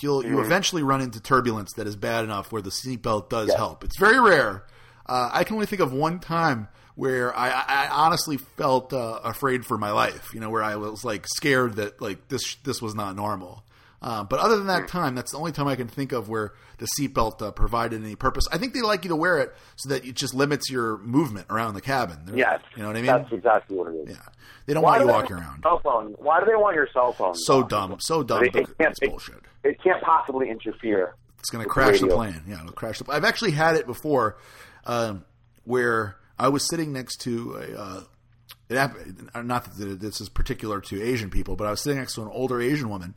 you'll 0.00 0.24
you 0.24 0.40
eventually 0.40 0.82
run 0.82 1.00
into 1.00 1.20
turbulence 1.20 1.72
that 1.76 1.86
is 1.86 1.96
bad 1.96 2.24
enough 2.24 2.52
where 2.52 2.62
the 2.62 2.70
seatbelt 2.70 3.28
does 3.30 3.48
Yeah. 3.48 3.56
help. 3.56 3.84
It's 3.84 3.98
very 3.98 4.20
rare. 4.20 4.64
Uh, 5.06 5.30
I 5.32 5.44
can 5.44 5.54
only 5.54 5.66
think 5.66 5.80
of 5.82 5.92
one 5.92 6.18
time 6.18 6.68
where 6.94 7.36
I, 7.36 7.50
I 7.50 7.88
honestly 7.90 8.36
felt 8.38 8.92
uh, 8.92 9.20
afraid 9.24 9.66
for 9.66 9.76
my 9.76 9.90
life. 9.90 10.32
You 10.32 10.40
know, 10.40 10.50
where 10.50 10.62
I 10.62 10.76
was 10.76 11.04
like 11.04 11.26
scared 11.28 11.74
that 11.76 12.00
like 12.00 12.28
this 12.28 12.56
this 12.64 12.80
was 12.80 12.94
not 12.94 13.14
normal. 13.16 13.62
Uh, 14.02 14.22
but 14.22 14.38
other 14.38 14.56
than 14.58 14.66
that 14.66 14.86
time, 14.86 15.14
that's 15.14 15.30
the 15.32 15.38
only 15.38 15.50
time 15.50 15.66
I 15.66 15.76
can 15.76 15.88
think 15.88 16.12
of 16.12 16.28
where 16.28 16.52
the 16.76 16.86
seatbelt 16.98 17.40
uh, 17.40 17.50
provided 17.52 18.02
any 18.04 18.14
purpose. 18.14 18.44
I 18.52 18.58
think 18.58 18.74
they 18.74 18.82
like 18.82 19.02
you 19.04 19.08
to 19.08 19.16
wear 19.16 19.38
it 19.38 19.54
so 19.76 19.88
that 19.88 20.04
it 20.04 20.14
just 20.14 20.34
limits 20.34 20.68
your 20.70 20.98
movement 20.98 21.46
around 21.48 21.72
the 21.72 21.80
cabin. 21.80 22.18
They're- 22.26 22.36
yes, 22.36 22.60
you 22.76 22.82
know 22.82 22.88
what 22.88 22.96
I 22.98 23.00
mean. 23.00 23.06
That's 23.06 23.32
exactly 23.32 23.78
what 23.78 23.88
it 23.94 23.96
is. 24.10 24.10
Yeah, 24.10 24.22
they 24.66 24.74
don't 24.74 24.82
Why 24.82 24.98
want 24.98 25.00
you 25.00 25.06
do 25.06 25.06
they 25.06 25.12
walking 25.14 25.36
around. 25.36 25.62
Cell 25.62 25.80
phone. 25.82 26.14
Why 26.18 26.40
do 26.40 26.44
they 26.46 26.54
want 26.56 26.74
your 26.76 26.86
cell 26.92 27.12
phone? 27.14 27.34
So 27.34 27.62
dumb, 27.62 27.96
so 28.00 28.22
dumb. 28.22 28.44
It, 28.44 28.52
but 28.52 28.62
it 28.62 28.78
can't. 28.78 28.90
it's 28.90 29.00
bullshit. 29.08 29.40
It 29.64 29.82
can't 29.82 30.02
possibly 30.02 30.50
interfere. 30.50 31.14
It's 31.38 31.50
going 31.50 31.64
to 31.64 31.68
crash 31.68 32.00
the 32.00 32.06
radio. 32.06 32.16
plane. 32.16 32.42
Yeah, 32.48 32.60
it'll 32.60 32.72
crash 32.72 32.98
the. 32.98 33.10
I've 33.10 33.24
actually 33.24 33.52
had 33.52 33.76
it 33.76 33.86
before, 33.86 34.38
um, 34.86 35.24
where 35.64 36.16
I 36.38 36.48
was 36.48 36.66
sitting 36.68 36.92
next 36.92 37.20
to 37.22 37.56
a. 37.56 37.80
Uh, 37.80 38.00
it 38.68 38.78
happened, 38.78 39.30
not 39.44 39.76
that 39.76 40.00
this 40.00 40.22
is 40.22 40.30
particular 40.30 40.80
to 40.80 41.02
Asian 41.02 41.28
people, 41.28 41.54
but 41.54 41.66
I 41.66 41.70
was 41.70 41.82
sitting 41.82 41.98
next 41.98 42.14
to 42.14 42.22
an 42.22 42.28
older 42.28 42.62
Asian 42.62 42.88
woman, 42.88 43.14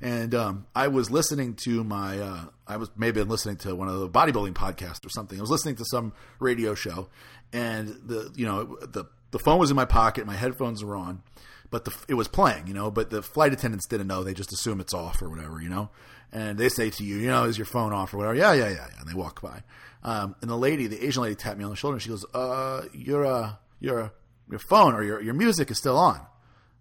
and 0.00 0.34
um, 0.34 0.66
I 0.74 0.88
was 0.88 1.10
listening 1.10 1.54
to 1.64 1.84
my. 1.84 2.18
Uh, 2.18 2.44
I 2.66 2.78
was 2.78 2.90
maybe 2.96 3.22
listening 3.22 3.56
to 3.58 3.76
one 3.76 3.88
of 3.88 4.00
the 4.00 4.08
bodybuilding 4.08 4.54
podcasts 4.54 5.06
or 5.06 5.08
something. 5.08 5.38
I 5.38 5.40
was 5.40 5.50
listening 5.50 5.76
to 5.76 5.84
some 5.84 6.14
radio 6.40 6.74
show, 6.74 7.10
and 7.52 7.88
the 7.88 8.32
you 8.34 8.44
know 8.44 8.76
the 8.80 9.04
the 9.30 9.38
phone 9.38 9.58
was 9.58 9.70
in 9.70 9.76
my 9.76 9.84
pocket, 9.84 10.26
my 10.26 10.34
headphones 10.34 10.82
were 10.82 10.96
on, 10.96 11.22
but 11.70 11.84
the, 11.84 11.94
it 12.08 12.14
was 12.14 12.28
playing, 12.28 12.66
you 12.66 12.74
know. 12.74 12.90
But 12.90 13.10
the 13.10 13.22
flight 13.22 13.52
attendants 13.52 13.86
didn't 13.86 14.06
know; 14.06 14.24
they 14.24 14.34
just 14.34 14.52
assume 14.52 14.80
it's 14.80 14.94
off 14.94 15.20
or 15.20 15.28
whatever, 15.28 15.60
you 15.60 15.68
know. 15.68 15.90
And 16.32 16.58
they 16.58 16.68
say 16.68 16.90
to 16.90 17.04
you, 17.04 17.16
you 17.16 17.28
know, 17.28 17.44
is 17.44 17.56
your 17.56 17.66
phone 17.66 17.92
off 17.92 18.12
or 18.12 18.18
whatever? 18.18 18.34
Yeah, 18.34 18.52
yeah, 18.52 18.68
yeah. 18.68 18.74
yeah. 18.90 19.00
And 19.00 19.08
they 19.08 19.14
walk 19.14 19.40
by, 19.40 19.62
um, 20.02 20.34
and 20.40 20.50
the 20.50 20.56
lady, 20.56 20.86
the 20.86 21.04
Asian 21.04 21.22
lady, 21.22 21.34
tapped 21.34 21.58
me 21.58 21.64
on 21.64 21.70
the 21.70 21.76
shoulder 21.76 21.96
and 21.96 22.02
she 22.02 22.08
goes, 22.08 22.24
"Uh, 22.34 22.82
your 22.92 23.26
uh, 23.26 23.52
your 23.80 24.12
your 24.50 24.58
phone 24.58 24.94
or 24.94 25.02
your 25.02 25.20
your 25.20 25.34
music 25.34 25.70
is 25.70 25.78
still 25.78 25.96
on." 25.96 26.20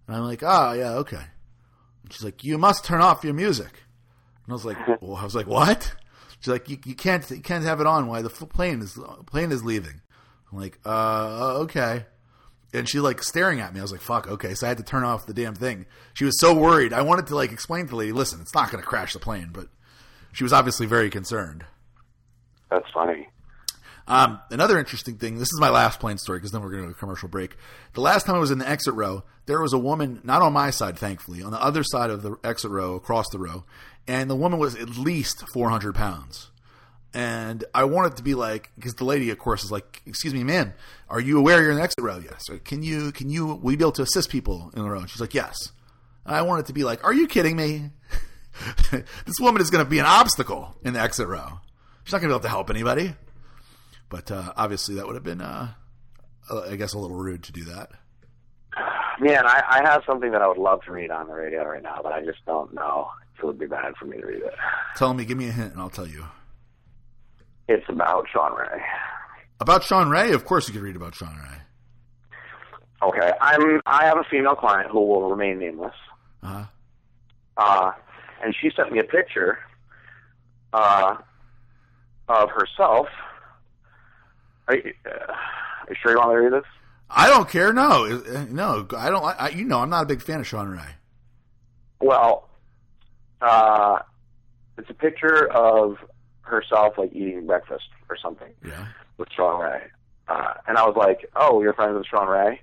And 0.07 0.15
I'm 0.15 0.23
like, 0.23 0.43
"Ah, 0.43 0.73
yeah, 0.73 0.93
okay." 0.95 1.23
And 2.03 2.13
she's 2.13 2.23
like, 2.23 2.43
"You 2.43 2.57
must 2.57 2.85
turn 2.85 3.01
off 3.01 3.23
your 3.23 3.33
music." 3.33 3.83
And 4.45 4.51
I 4.51 4.53
was 4.53 4.65
like, 4.65 4.77
well, 5.01 5.17
I 5.17 5.23
was 5.23 5.35
like, 5.35 5.47
"What?" 5.47 5.93
She's 6.39 6.47
like, 6.47 6.69
you, 6.69 6.77
"You 6.85 6.95
can't 6.95 7.29
you 7.29 7.41
can't 7.41 7.65
have 7.65 7.81
it 7.81 7.87
on 7.87 8.07
while 8.07 8.23
the 8.23 8.29
plane 8.29 8.81
is 8.81 8.97
plane 9.25 9.51
is 9.51 9.63
leaving." 9.63 10.01
I'm 10.51 10.59
like, 10.59 10.79
"Uh, 10.85 11.57
okay." 11.63 12.05
And 12.73 12.87
she 12.87 12.99
like 12.99 13.23
staring 13.23 13.59
at 13.61 13.73
me. 13.73 13.79
I 13.79 13.83
was 13.83 13.91
like, 13.91 14.01
"Fuck, 14.01 14.27
okay." 14.27 14.53
So 14.53 14.67
I 14.67 14.69
had 14.69 14.77
to 14.77 14.83
turn 14.83 15.03
off 15.03 15.25
the 15.25 15.33
damn 15.33 15.55
thing. 15.55 15.85
She 16.13 16.25
was 16.25 16.39
so 16.39 16.53
worried. 16.53 16.91
I 16.91 17.01
wanted 17.01 17.27
to 17.27 17.35
like 17.35 17.51
explain 17.51 17.85
to 17.85 17.91
the 17.91 17.95
lady, 17.95 18.11
"Listen, 18.11 18.41
it's 18.41 18.53
not 18.53 18.71
going 18.71 18.83
to 18.83 18.87
crash 18.87 19.13
the 19.13 19.19
plane," 19.19 19.51
but 19.53 19.67
she 20.33 20.43
was 20.43 20.51
obviously 20.51 20.85
very 20.85 21.09
concerned. 21.09 21.63
That's 22.69 22.89
funny. 22.93 23.29
Um, 24.07 24.39
another 24.51 24.79
interesting 24.79 25.17
thing. 25.17 25.35
This 25.35 25.51
is 25.51 25.59
my 25.59 25.69
last 25.69 25.99
plane 25.99 26.17
story 26.17 26.39
because 26.39 26.51
then 26.51 26.61
we're 26.61 26.71
going 26.71 26.83
to 26.85 26.91
a 26.91 26.93
commercial 26.93 27.27
break. 27.27 27.57
The 27.93 28.01
last 28.01 28.25
time 28.25 28.35
I 28.35 28.39
was 28.39 28.51
in 28.51 28.59
the 28.59 28.67
exit 28.67 28.93
row, 28.93 29.23
there 29.47 29.61
was 29.61 29.73
a 29.73 29.77
woman, 29.77 30.21
not 30.23 30.41
on 30.41 30.53
my 30.53 30.69
side, 30.69 30.97
thankfully, 30.97 31.43
on 31.43 31.51
the 31.51 31.61
other 31.61 31.83
side 31.83 32.09
of 32.09 32.21
the 32.21 32.37
exit 32.43 32.71
row, 32.71 32.95
across 32.95 33.25
the 33.31 33.39
row, 33.39 33.65
and 34.07 34.29
the 34.29 34.35
woman 34.35 34.59
was 34.59 34.75
at 34.75 34.97
least 34.97 35.43
400 35.53 35.93
pounds. 35.93 36.51
And 37.13 37.65
I 37.73 37.83
wanted 37.83 38.15
to 38.17 38.23
be 38.23 38.33
like, 38.33 38.71
because 38.75 38.93
the 38.95 39.05
lady, 39.05 39.29
of 39.29 39.39
course, 39.39 39.63
is 39.63 39.71
like, 39.71 40.01
"Excuse 40.05 40.33
me, 40.33 40.43
ma'am, 40.43 40.73
are 41.09 41.19
you 41.19 41.37
aware 41.37 41.61
you're 41.61 41.71
in 41.71 41.77
the 41.77 41.83
exit 41.83 42.03
row?" 42.03 42.17
Yes. 42.23 42.49
Or, 42.49 42.57
can 42.57 42.83
you, 42.83 43.11
can 43.11 43.29
you, 43.29 43.47
will 43.47 43.71
you 43.71 43.77
be 43.77 43.83
able 43.83 43.91
to 43.93 44.03
assist 44.03 44.29
people 44.29 44.71
in 44.75 44.83
the 44.83 44.89
row? 44.89 44.99
And 44.99 45.09
she's 45.09 45.21
like, 45.21 45.33
"Yes." 45.33 45.55
And 46.25 46.35
I 46.35 46.41
wanted 46.41 46.65
to 46.67 46.73
be 46.73 46.83
like, 46.83 47.03
"Are 47.03 47.13
you 47.13 47.27
kidding 47.27 47.55
me?" 47.55 47.91
this 48.91 49.39
woman 49.39 49.61
is 49.61 49.69
going 49.69 49.83
to 49.83 49.89
be 49.89 49.99
an 49.99 50.05
obstacle 50.05 50.75
in 50.83 50.93
the 50.93 50.99
exit 50.99 51.27
row. 51.27 51.59
She's 52.03 52.13
not 52.13 52.19
going 52.19 52.29
to 52.29 52.33
be 52.33 52.37
able 52.37 52.43
to 52.43 52.49
help 52.49 52.69
anybody. 52.69 53.15
But 54.09 54.31
uh, 54.31 54.53
obviously, 54.55 54.95
that 54.95 55.05
would 55.05 55.15
have 55.15 55.23
been, 55.23 55.41
uh, 55.41 55.73
uh, 56.49 56.61
I 56.61 56.75
guess, 56.75 56.93
a 56.93 56.99
little 56.99 57.17
rude 57.17 57.43
to 57.43 57.51
do 57.51 57.65
that. 57.65 57.91
Man, 59.19 59.45
I, 59.45 59.63
I 59.67 59.89
have 59.89 60.03
something 60.05 60.31
that 60.31 60.41
I 60.41 60.47
would 60.47 60.57
love 60.57 60.83
to 60.85 60.91
read 60.91 61.11
on 61.11 61.27
the 61.27 61.33
radio 61.33 61.65
right 61.65 61.81
now, 61.81 61.99
but 62.03 62.13
I 62.13 62.23
just 62.23 62.45
don't 62.45 62.73
know 62.73 63.09
if 63.35 63.43
it 63.43 63.45
would 63.45 63.59
be 63.59 63.65
bad 63.65 63.95
for 63.99 64.05
me 64.05 64.21
to 64.21 64.25
read 64.25 64.43
it. 64.43 64.53
Tell 64.95 65.13
me, 65.13 65.25
give 65.25 65.37
me 65.37 65.49
a 65.49 65.51
hint, 65.51 65.73
and 65.73 65.81
I'll 65.81 65.89
tell 65.89 66.07
you. 66.07 66.25
It's 67.67 67.87
about 67.89 68.27
Sean 68.31 68.53
Ray. 68.53 68.81
About 69.59 69.83
Sean 69.83 70.09
Ray, 70.09 70.31
of 70.33 70.45
course, 70.45 70.67
you 70.67 70.73
could 70.73 70.83
read 70.83 70.95
about 70.95 71.15
Sean 71.15 71.35
Ray. 71.35 71.57
Okay, 73.01 73.31
I'm. 73.41 73.81
I 73.85 74.05
have 74.05 74.17
a 74.17 74.23
female 74.29 74.55
client 74.55 74.89
who 74.91 74.99
will 75.05 75.29
remain 75.29 75.59
nameless, 75.59 75.93
Uh-huh. 76.43 76.63
uh, 77.57 77.91
and 78.43 78.55
she 78.59 78.71
sent 78.75 78.91
me 78.91 78.99
a 78.99 79.03
picture 79.03 79.59
uh, 80.73 81.15
of 82.27 82.49
herself. 82.49 83.07
Are 84.67 84.75
you, 84.75 84.93
uh, 85.05 85.09
are 85.31 85.87
you 85.89 85.95
sure 86.01 86.11
you 86.11 86.17
want 86.17 86.29
me 86.29 86.35
to 86.35 86.41
read 86.41 86.53
this? 86.53 86.69
I 87.09 87.27
don't 87.29 87.47
care. 87.49 87.71
No, 87.71 88.05
Uh, 88.05 88.45
no, 88.49 88.87
I 88.97 89.09
don't. 89.09 89.23
I, 89.23 89.49
you 89.49 89.63
know, 89.63 89.79
I'm 89.79 89.89
not 89.89 90.03
a 90.03 90.07
big 90.07 90.21
fan 90.21 90.39
of 90.39 90.47
Sean 90.47 90.67
Ray. 90.69 90.95
Well, 92.01 92.49
uh, 93.41 93.99
it's 94.77 94.89
a 94.89 94.93
picture 94.95 95.47
of 95.51 95.97
herself 96.41 96.97
like 96.97 97.11
eating 97.13 97.45
breakfast 97.45 97.85
or 98.09 98.17
something 98.17 98.51
Yeah. 98.65 98.87
With 99.17 99.29
Sean 99.35 99.61
Ray. 99.61 99.81
Uh, 100.27 100.53
and 100.67 100.77
I 100.77 100.85
was 100.85 100.95
like, 100.95 101.29
"Oh, 101.35 101.61
you're 101.61 101.73
friends 101.73 101.97
with 101.97 102.07
Sean 102.07 102.27
Ray?" 102.27 102.61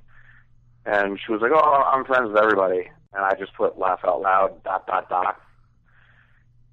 And 0.87 1.19
she 1.25 1.33
was 1.33 1.41
like, 1.41 1.53
"Oh, 1.55 1.83
I'm 1.93 2.05
friends 2.05 2.29
with 2.29 2.43
everybody." 2.43 2.91
And 3.13 3.25
I 3.25 3.35
just 3.39 3.55
put 3.55 3.79
laugh 3.79 4.01
out 4.05 4.21
loud 4.21 4.63
dot 4.65 4.87
dot 4.87 5.09
dot. 5.09 5.41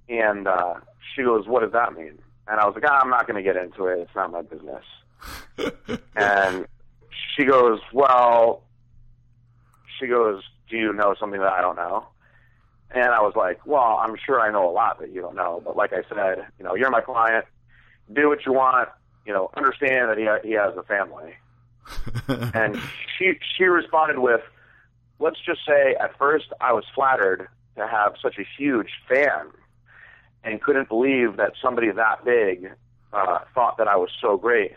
And 0.09 0.47
uh, 0.47 0.75
she 1.15 1.23
goes, 1.23 1.47
"What 1.47 1.61
does 1.61 1.71
that 1.71 1.93
mean?" 1.93 2.19
And 2.47 2.59
I 2.59 2.65
was 2.65 2.75
like, 2.75 2.83
ah, 2.87 2.99
"I'm 3.01 3.09
not 3.09 3.27
going 3.27 3.41
to 3.41 3.43
get 3.43 3.61
into 3.61 3.85
it. 3.85 3.99
It's 3.99 4.15
not 4.15 4.31
my 4.31 4.41
business." 4.41 4.83
and 6.15 6.67
she 7.35 7.45
goes, 7.45 7.79
"Well," 7.93 8.63
she 9.99 10.07
goes, 10.07 10.43
"Do 10.69 10.77
you 10.77 10.91
know 10.91 11.15
something 11.19 11.39
that 11.39 11.53
I 11.53 11.61
don't 11.61 11.75
know?" 11.75 12.07
And 12.93 13.05
I 13.05 13.21
was 13.21 13.33
like, 13.35 13.65
well, 13.65 14.01
I'm 14.03 14.15
sure 14.25 14.41
I 14.41 14.51
know 14.51 14.69
a 14.69 14.73
lot 14.73 14.99
that 14.99 15.13
you 15.13 15.21
don't 15.21 15.35
know, 15.35 15.61
but 15.63 15.77
like 15.77 15.93
I 15.93 16.03
said, 16.09 16.45
you 16.59 16.65
know, 16.65 16.75
you're 16.75 16.89
my 16.89 16.99
client. 16.99 17.45
Do 18.11 18.27
what 18.27 18.45
you 18.45 18.51
want. 18.51 18.89
You 19.25 19.33
know, 19.33 19.49
understand 19.55 20.09
that 20.09 20.17
he 20.17 20.25
ha- 20.25 20.39
he 20.43 20.51
has 20.53 20.75
a 20.75 20.83
family. 20.83 21.35
and 22.53 22.79
she 23.17 23.33
she 23.57 23.65
responded 23.65 24.19
with, 24.19 24.41
let's 25.19 25.39
just 25.45 25.61
say, 25.65 25.95
at 25.99 26.17
first 26.17 26.47
I 26.59 26.73
was 26.73 26.83
flattered 26.93 27.47
to 27.77 27.87
have 27.87 28.15
such 28.21 28.37
a 28.37 28.45
huge 28.57 28.89
fan, 29.07 29.47
and 30.43 30.61
couldn't 30.61 30.89
believe 30.89 31.37
that 31.37 31.53
somebody 31.61 31.91
that 31.91 32.25
big 32.25 32.71
uh, 33.13 33.39
thought 33.53 33.77
that 33.77 33.87
I 33.87 33.95
was 33.95 34.09
so 34.21 34.37
great. 34.37 34.73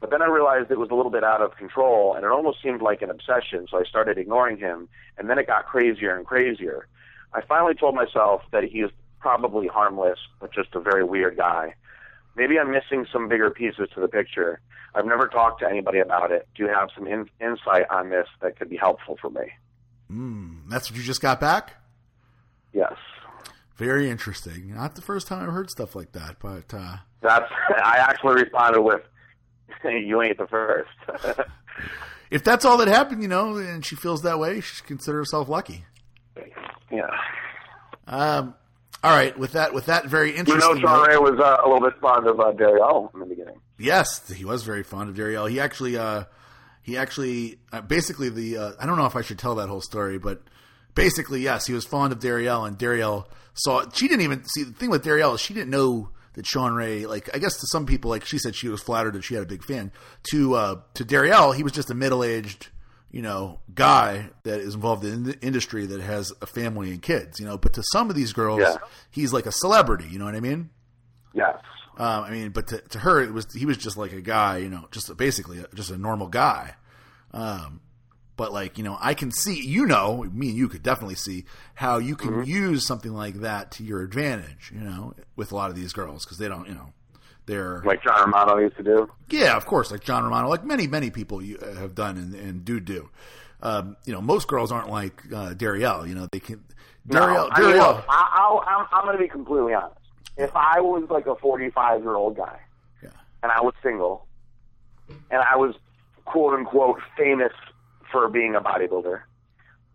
But 0.00 0.10
then 0.10 0.20
I 0.20 0.26
realized 0.26 0.70
it 0.70 0.78
was 0.78 0.90
a 0.90 0.94
little 0.94 1.12
bit 1.12 1.22
out 1.22 1.42
of 1.42 1.56
control, 1.56 2.14
and 2.14 2.24
it 2.24 2.30
almost 2.30 2.60
seemed 2.60 2.82
like 2.82 3.02
an 3.02 3.10
obsession. 3.10 3.68
So 3.70 3.78
I 3.78 3.84
started 3.84 4.18
ignoring 4.18 4.58
him, 4.58 4.88
and 5.16 5.30
then 5.30 5.38
it 5.38 5.46
got 5.46 5.66
crazier 5.66 6.16
and 6.16 6.26
crazier. 6.26 6.88
I 7.32 7.40
finally 7.40 7.74
told 7.74 7.94
myself 7.94 8.42
that 8.50 8.64
he 8.64 8.80
is 8.80 8.90
probably 9.20 9.68
harmless, 9.68 10.18
but 10.40 10.52
just 10.52 10.74
a 10.74 10.80
very 10.80 11.04
weird 11.04 11.36
guy. 11.36 11.74
Maybe 12.36 12.58
I'm 12.58 12.70
missing 12.70 13.06
some 13.12 13.28
bigger 13.28 13.50
pieces 13.50 13.88
to 13.94 14.00
the 14.00 14.08
picture. 14.08 14.60
I've 14.94 15.06
never 15.06 15.26
talked 15.26 15.60
to 15.60 15.68
anybody 15.68 15.98
about 15.98 16.30
it. 16.32 16.48
Do 16.54 16.64
you 16.64 16.68
have 16.68 16.88
some 16.94 17.06
in- 17.06 17.30
insight 17.40 17.84
on 17.90 18.10
this 18.10 18.26
that 18.40 18.58
could 18.58 18.70
be 18.70 18.76
helpful 18.76 19.18
for 19.20 19.30
me? 19.30 19.52
Mm, 20.10 20.68
that's 20.68 20.90
what 20.90 20.98
you 20.98 21.04
just 21.04 21.22
got 21.22 21.40
back? 21.40 21.76
Yes. 22.72 22.94
Very 23.76 24.10
interesting. 24.10 24.74
Not 24.74 24.94
the 24.94 25.02
first 25.02 25.26
time 25.26 25.46
I've 25.46 25.52
heard 25.52 25.70
stuff 25.70 25.94
like 25.96 26.12
that, 26.12 26.36
but 26.40 26.72
uh, 26.74 26.96
that's. 27.22 27.50
I 27.82 27.96
actually 27.98 28.42
responded 28.42 28.82
with, 28.82 29.00
"You 29.84 30.22
ain't 30.22 30.38
the 30.38 30.46
first. 30.46 30.90
if 32.30 32.44
that's 32.44 32.64
all 32.64 32.76
that 32.78 32.88
happened, 32.88 33.22
you 33.22 33.28
know, 33.28 33.56
and 33.56 33.84
she 33.84 33.96
feels 33.96 34.22
that 34.22 34.38
way, 34.38 34.56
she 34.56 34.76
should 34.76 34.86
consider 34.86 35.18
herself 35.18 35.48
lucky. 35.48 35.84
Yeah. 36.90 37.08
Um. 38.06 38.54
All 39.02 39.14
right. 39.14 39.36
With 39.38 39.52
that, 39.52 39.74
with 39.74 39.86
that 39.86 40.06
very 40.06 40.36
interesting. 40.36 40.76
You 40.76 40.80
know, 40.80 40.80
Sean 40.80 41.08
Ray 41.08 41.16
was 41.16 41.40
uh, 41.40 41.56
a 41.64 41.68
little 41.68 41.88
bit 41.88 41.98
fond 42.00 42.26
of 42.26 42.38
uh, 42.38 42.52
Darielle 42.52 43.12
in 43.14 43.20
the 43.20 43.26
beginning. 43.26 43.60
Yes, 43.78 44.30
he 44.30 44.44
was 44.44 44.62
very 44.62 44.82
fond 44.84 45.10
of 45.10 45.16
Darielle. 45.16 45.50
He 45.50 45.58
actually, 45.58 45.96
uh, 45.96 46.24
he 46.82 46.96
actually, 46.96 47.58
uh, 47.72 47.80
basically 47.80 48.28
the. 48.28 48.56
Uh, 48.56 48.72
I 48.78 48.86
don't 48.86 48.96
know 48.96 49.06
if 49.06 49.16
I 49.16 49.22
should 49.22 49.38
tell 49.38 49.56
that 49.56 49.68
whole 49.68 49.80
story, 49.80 50.18
but 50.18 50.42
basically, 50.94 51.40
yes, 51.40 51.66
he 51.66 51.72
was 51.72 51.84
fond 51.84 52.12
of 52.12 52.20
Darielle, 52.20 52.66
and 52.66 52.78
Darielle 52.78 53.26
saw. 53.54 53.84
She 53.92 54.06
didn't 54.06 54.22
even 54.22 54.44
see 54.44 54.62
the 54.62 54.72
thing 54.72 54.90
with 54.90 55.04
Darielle 55.04 55.34
is 55.34 55.40
she 55.40 55.54
didn't 55.54 55.70
know 55.70 56.10
that 56.34 56.46
Sean 56.46 56.74
Ray, 56.74 57.06
like 57.06 57.34
I 57.34 57.38
guess 57.38 57.58
to 57.60 57.66
some 57.66 57.86
people, 57.86 58.10
like 58.10 58.24
she 58.24 58.38
said, 58.38 58.54
she 58.54 58.68
was 58.68 58.82
flattered 58.82 59.14
that 59.14 59.24
she 59.24 59.34
had 59.34 59.42
a 59.42 59.46
big 59.46 59.64
fan. 59.64 59.92
To 60.30 60.54
uh, 60.54 60.80
to 60.94 61.04
Darielle, 61.04 61.54
he 61.54 61.62
was 61.62 61.72
just 61.72 61.90
a 61.90 61.94
middle 61.94 62.24
aged, 62.24 62.68
you 63.12 63.22
know, 63.22 63.60
guy 63.74 64.30
that 64.42 64.58
is 64.60 64.74
involved 64.74 65.04
in 65.04 65.24
the 65.24 65.38
industry 65.40 65.84
that 65.86 66.00
has 66.00 66.32
a 66.40 66.46
family 66.46 66.90
and 66.90 67.02
kids, 67.02 67.38
you 67.38 67.46
know. 67.46 67.58
But 67.58 67.74
to 67.74 67.82
some 67.92 68.08
of 68.10 68.16
these 68.16 68.32
girls, 68.32 68.60
yeah. 68.60 68.76
he's 69.10 69.32
like 69.32 69.46
a 69.46 69.52
celebrity. 69.52 70.06
You 70.10 70.18
know 70.18 70.24
what 70.24 70.34
I 70.34 70.40
mean? 70.40 70.70
Yes. 71.34 71.56
Um, 71.98 72.24
I 72.24 72.30
mean, 72.30 72.50
but 72.50 72.68
to, 72.68 72.78
to 72.80 72.98
her, 73.00 73.20
it 73.20 73.32
was 73.32 73.46
he 73.52 73.66
was 73.66 73.76
just 73.76 73.98
like 73.98 74.12
a 74.12 74.22
guy, 74.22 74.56
you 74.56 74.70
know, 74.70 74.88
just 74.90 75.14
basically 75.16 75.58
a, 75.58 75.66
just 75.74 75.90
a 75.90 75.98
normal 75.98 76.28
guy. 76.28 76.74
Um, 77.32 77.82
but 78.36 78.50
like 78.50 78.78
you 78.78 78.84
know, 78.84 78.96
I 78.98 79.12
can 79.12 79.30
see, 79.30 79.60
you 79.60 79.84
know, 79.86 80.24
me 80.32 80.48
and 80.48 80.56
you 80.56 80.68
could 80.68 80.82
definitely 80.82 81.16
see 81.16 81.44
how 81.74 81.98
you 81.98 82.16
can 82.16 82.30
Mm-hmm. 82.30 82.50
use 82.50 82.86
something 82.86 83.12
like 83.12 83.34
that 83.40 83.70
to 83.72 83.84
your 83.84 84.02
advantage, 84.02 84.72
you 84.74 84.80
know, 84.80 85.12
with 85.36 85.52
a 85.52 85.54
lot 85.54 85.68
of 85.68 85.76
these 85.76 85.92
girls 85.92 86.24
because 86.24 86.38
they 86.38 86.48
don't, 86.48 86.66
you 86.66 86.74
know, 86.74 86.94
they're 87.46 87.82
Like 87.84 88.02
John 88.02 88.20
Romano 88.30 88.58
used 88.58 88.76
to 88.76 88.82
do. 88.82 89.10
yeah, 89.30 89.56
of 89.56 89.66
course, 89.66 89.90
like 89.90 90.02
John 90.04 90.24
Romano, 90.24 90.48
like 90.48 90.64
many 90.64 90.86
many 90.86 91.10
people 91.10 91.42
you 91.42 91.58
uh, 91.58 91.74
have 91.74 91.94
done 91.94 92.16
and, 92.16 92.34
and 92.34 92.64
do 92.64 92.80
do. 92.80 93.08
Um, 93.62 93.96
you 94.04 94.12
know, 94.12 94.20
most 94.20 94.48
girls 94.48 94.72
aren't 94.72 94.90
like 94.90 95.22
uh, 95.32 95.54
Darielle. 95.54 96.08
You 96.08 96.14
know, 96.14 96.26
they 96.32 96.40
can 96.40 96.64
Darielle. 97.08 97.48
No, 97.48 97.48
I 97.50 97.60
mean, 97.60 97.70
Darielle. 97.70 97.96
look, 97.96 98.04
I, 98.08 98.86
I'm 98.92 99.04
going 99.04 99.16
to 99.16 99.22
be 99.22 99.28
completely 99.28 99.74
honest. 99.74 99.98
If 100.36 100.50
I 100.56 100.80
was 100.80 101.08
like 101.10 101.26
a 101.26 101.34
45 101.36 102.00
year 102.02 102.14
old 102.14 102.36
guy, 102.36 102.58
Yeah. 103.02 103.10
and 103.42 103.52
I 103.52 103.60
was 103.60 103.74
single, 103.82 104.26
and 105.08 105.40
I 105.42 105.56
was 105.56 105.74
quote 106.24 106.54
unquote 106.54 107.00
famous 107.16 107.52
for 108.10 108.28
being 108.28 108.54
a 108.54 108.60
bodybuilder, 108.60 109.20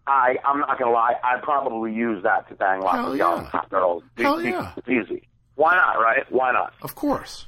I 0.06 0.38
I'm 0.46 0.60
not 0.60 0.80
going 0.80 0.90
to 0.92 0.96
lie, 0.96 1.16
I'd 1.24 1.42
probably 1.44 1.94
use 1.94 2.24
that 2.24 2.48
to 2.50 2.56
bang 2.56 2.82
lots 2.82 2.98
Hell 2.98 3.12
of 3.12 3.18
young 3.18 3.50
yeah. 3.54 3.62
girls. 3.70 4.04
Hell 4.18 4.42
yeah. 4.42 4.74
It's 4.78 4.88
easy. 4.88 5.28
Why 5.58 5.76
not? 5.76 6.00
Right? 6.00 6.32
Why 6.32 6.52
not? 6.54 6.74
Of 6.82 6.96
course. 6.96 7.46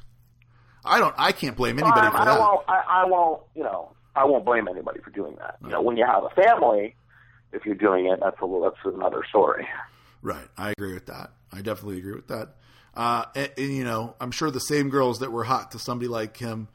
I 0.83 0.99
don't. 0.99 1.15
I 1.17 1.31
can't 1.31 1.55
blame 1.55 1.79
anybody 1.79 2.07
I, 2.07 2.09
for 2.11 2.17
I 2.17 2.25
that. 2.25 2.39
won't. 2.39 2.61
I, 2.67 2.83
I 2.89 3.05
won't. 3.05 3.41
You 3.55 3.63
know, 3.63 3.91
I 4.15 4.25
won't 4.25 4.43
blame 4.43 4.67
anybody 4.67 4.99
for 4.99 5.11
doing 5.11 5.35
that. 5.37 5.57
You 5.63 5.69
know, 5.69 5.81
when 5.81 5.95
you 5.95 6.05
have 6.05 6.23
a 6.23 6.29
family, 6.29 6.95
if 7.53 7.65
you're 7.65 7.75
doing 7.75 8.07
it, 8.07 8.19
that's 8.19 8.37
a 8.41 8.59
that's 8.61 8.95
another 8.95 9.23
story. 9.29 9.67
Right. 10.21 10.47
I 10.57 10.71
agree 10.71 10.93
with 10.93 11.05
that. 11.05 11.31
I 11.53 11.61
definitely 11.61 11.99
agree 11.99 12.15
with 12.15 12.27
that. 12.27 12.55
Uh, 12.95 13.23
and, 13.35 13.51
and, 13.57 13.73
you 13.73 13.83
know, 13.85 14.15
I'm 14.19 14.31
sure 14.31 14.51
the 14.51 14.59
same 14.59 14.89
girls 14.89 15.19
that 15.19 15.31
were 15.31 15.43
hot 15.45 15.71
to 15.71 15.79
somebody 15.79 16.07
like 16.09 16.35
him 16.35 16.67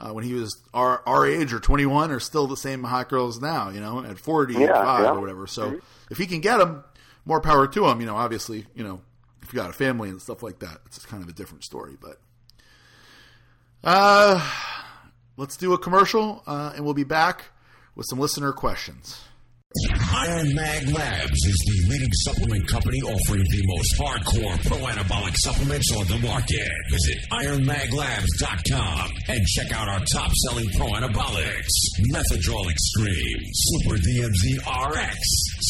uh, 0.00 0.10
when 0.12 0.24
he 0.24 0.32
was 0.34 0.62
our 0.72 1.02
our 1.06 1.26
age 1.26 1.52
or 1.52 1.60
21 1.60 2.10
are 2.12 2.20
still 2.20 2.46
the 2.46 2.56
same 2.56 2.84
hot 2.84 3.08
girls 3.08 3.40
now. 3.40 3.70
You 3.70 3.80
know, 3.80 4.04
at 4.04 4.18
45 4.18 4.60
Yeah, 4.60 4.68
yeah. 5.02 5.10
or 5.10 5.20
whatever. 5.20 5.46
So 5.46 5.80
if 6.10 6.18
he 6.18 6.26
can 6.26 6.40
get 6.40 6.58
them, 6.58 6.84
more 7.24 7.40
power 7.40 7.66
to 7.66 7.86
him. 7.88 8.00
You 8.00 8.06
know, 8.06 8.16
obviously, 8.16 8.66
you 8.74 8.84
know, 8.84 9.00
if 9.46 9.54
you 9.54 9.60
got 9.60 9.70
a 9.70 9.72
family 9.72 10.08
and 10.08 10.20
stuff 10.20 10.42
like 10.42 10.58
that, 10.58 10.80
it's 10.86 11.04
kind 11.06 11.22
of 11.22 11.28
a 11.28 11.32
different 11.32 11.62
story. 11.62 11.96
But 12.00 12.20
uh, 13.84 14.44
let's 15.36 15.56
do 15.56 15.72
a 15.72 15.78
commercial, 15.78 16.42
uh, 16.48 16.72
and 16.74 16.84
we'll 16.84 16.94
be 16.94 17.04
back 17.04 17.44
with 17.94 18.06
some 18.10 18.18
listener 18.18 18.52
questions. 18.52 19.22
Iron 20.16 20.54
Mag 20.54 20.88
Labs 20.88 21.40
is 21.44 21.58
the 21.68 21.92
leading 21.92 22.12
supplement 22.24 22.66
company 22.66 23.00
offering 23.02 23.44
the 23.44 23.62
most 23.66 23.92
hardcore 24.00 24.56
pro 24.64 24.78
anabolic 24.88 25.36
supplements 25.36 25.92
on 25.92 26.06
the 26.08 26.18
market. 26.26 26.72
Visit 26.90 27.18
ironmaglabs.com 27.30 29.10
and 29.28 29.40
check 29.46 29.72
out 29.72 29.88
our 29.88 30.00
top 30.12 30.30
selling 30.46 30.68
pro 30.76 30.86
anabolics 30.96 31.76
Methadrol 32.12 32.70
Extreme, 32.70 33.40
Super 33.52 33.96
DMZ 33.96 34.56
RX, 34.64 35.18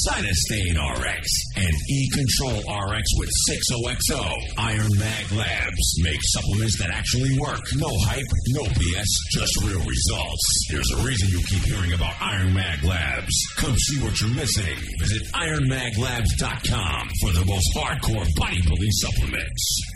Cytostain 0.06 0.74
RX, 0.78 1.26
and 1.56 1.74
E 1.90 2.08
Control 2.14 2.62
RX 2.62 3.04
with 3.18 3.30
6OXO. 3.50 4.22
Iron 4.58 4.90
Mag 4.98 5.32
Labs 5.32 5.94
make 6.02 6.20
supplements 6.22 6.78
that 6.78 6.90
actually 6.90 7.36
work. 7.40 7.62
No 7.74 7.90
hype, 8.06 8.30
no 8.48 8.62
BS, 8.62 9.10
just 9.32 9.56
real 9.64 9.82
results. 9.82 10.66
There's 10.70 10.90
a 10.92 11.02
reason 11.04 11.28
you 11.30 11.42
keep 11.46 11.64
hearing 11.64 11.92
about 11.92 12.14
Iron 12.20 12.54
Mag 12.54 12.84
Labs. 12.84 13.34
Come 13.56 13.76
see 13.76 13.95
what 14.02 14.20
you're 14.20 14.34
missing. 14.34 14.76
Visit 14.98 15.22
ironmaglabs.com 15.32 17.08
for 17.20 17.32
the 17.32 17.44
most 17.46 17.68
hardcore 17.74 18.26
bodybuilding 18.36 18.92
supplements. 18.92 19.95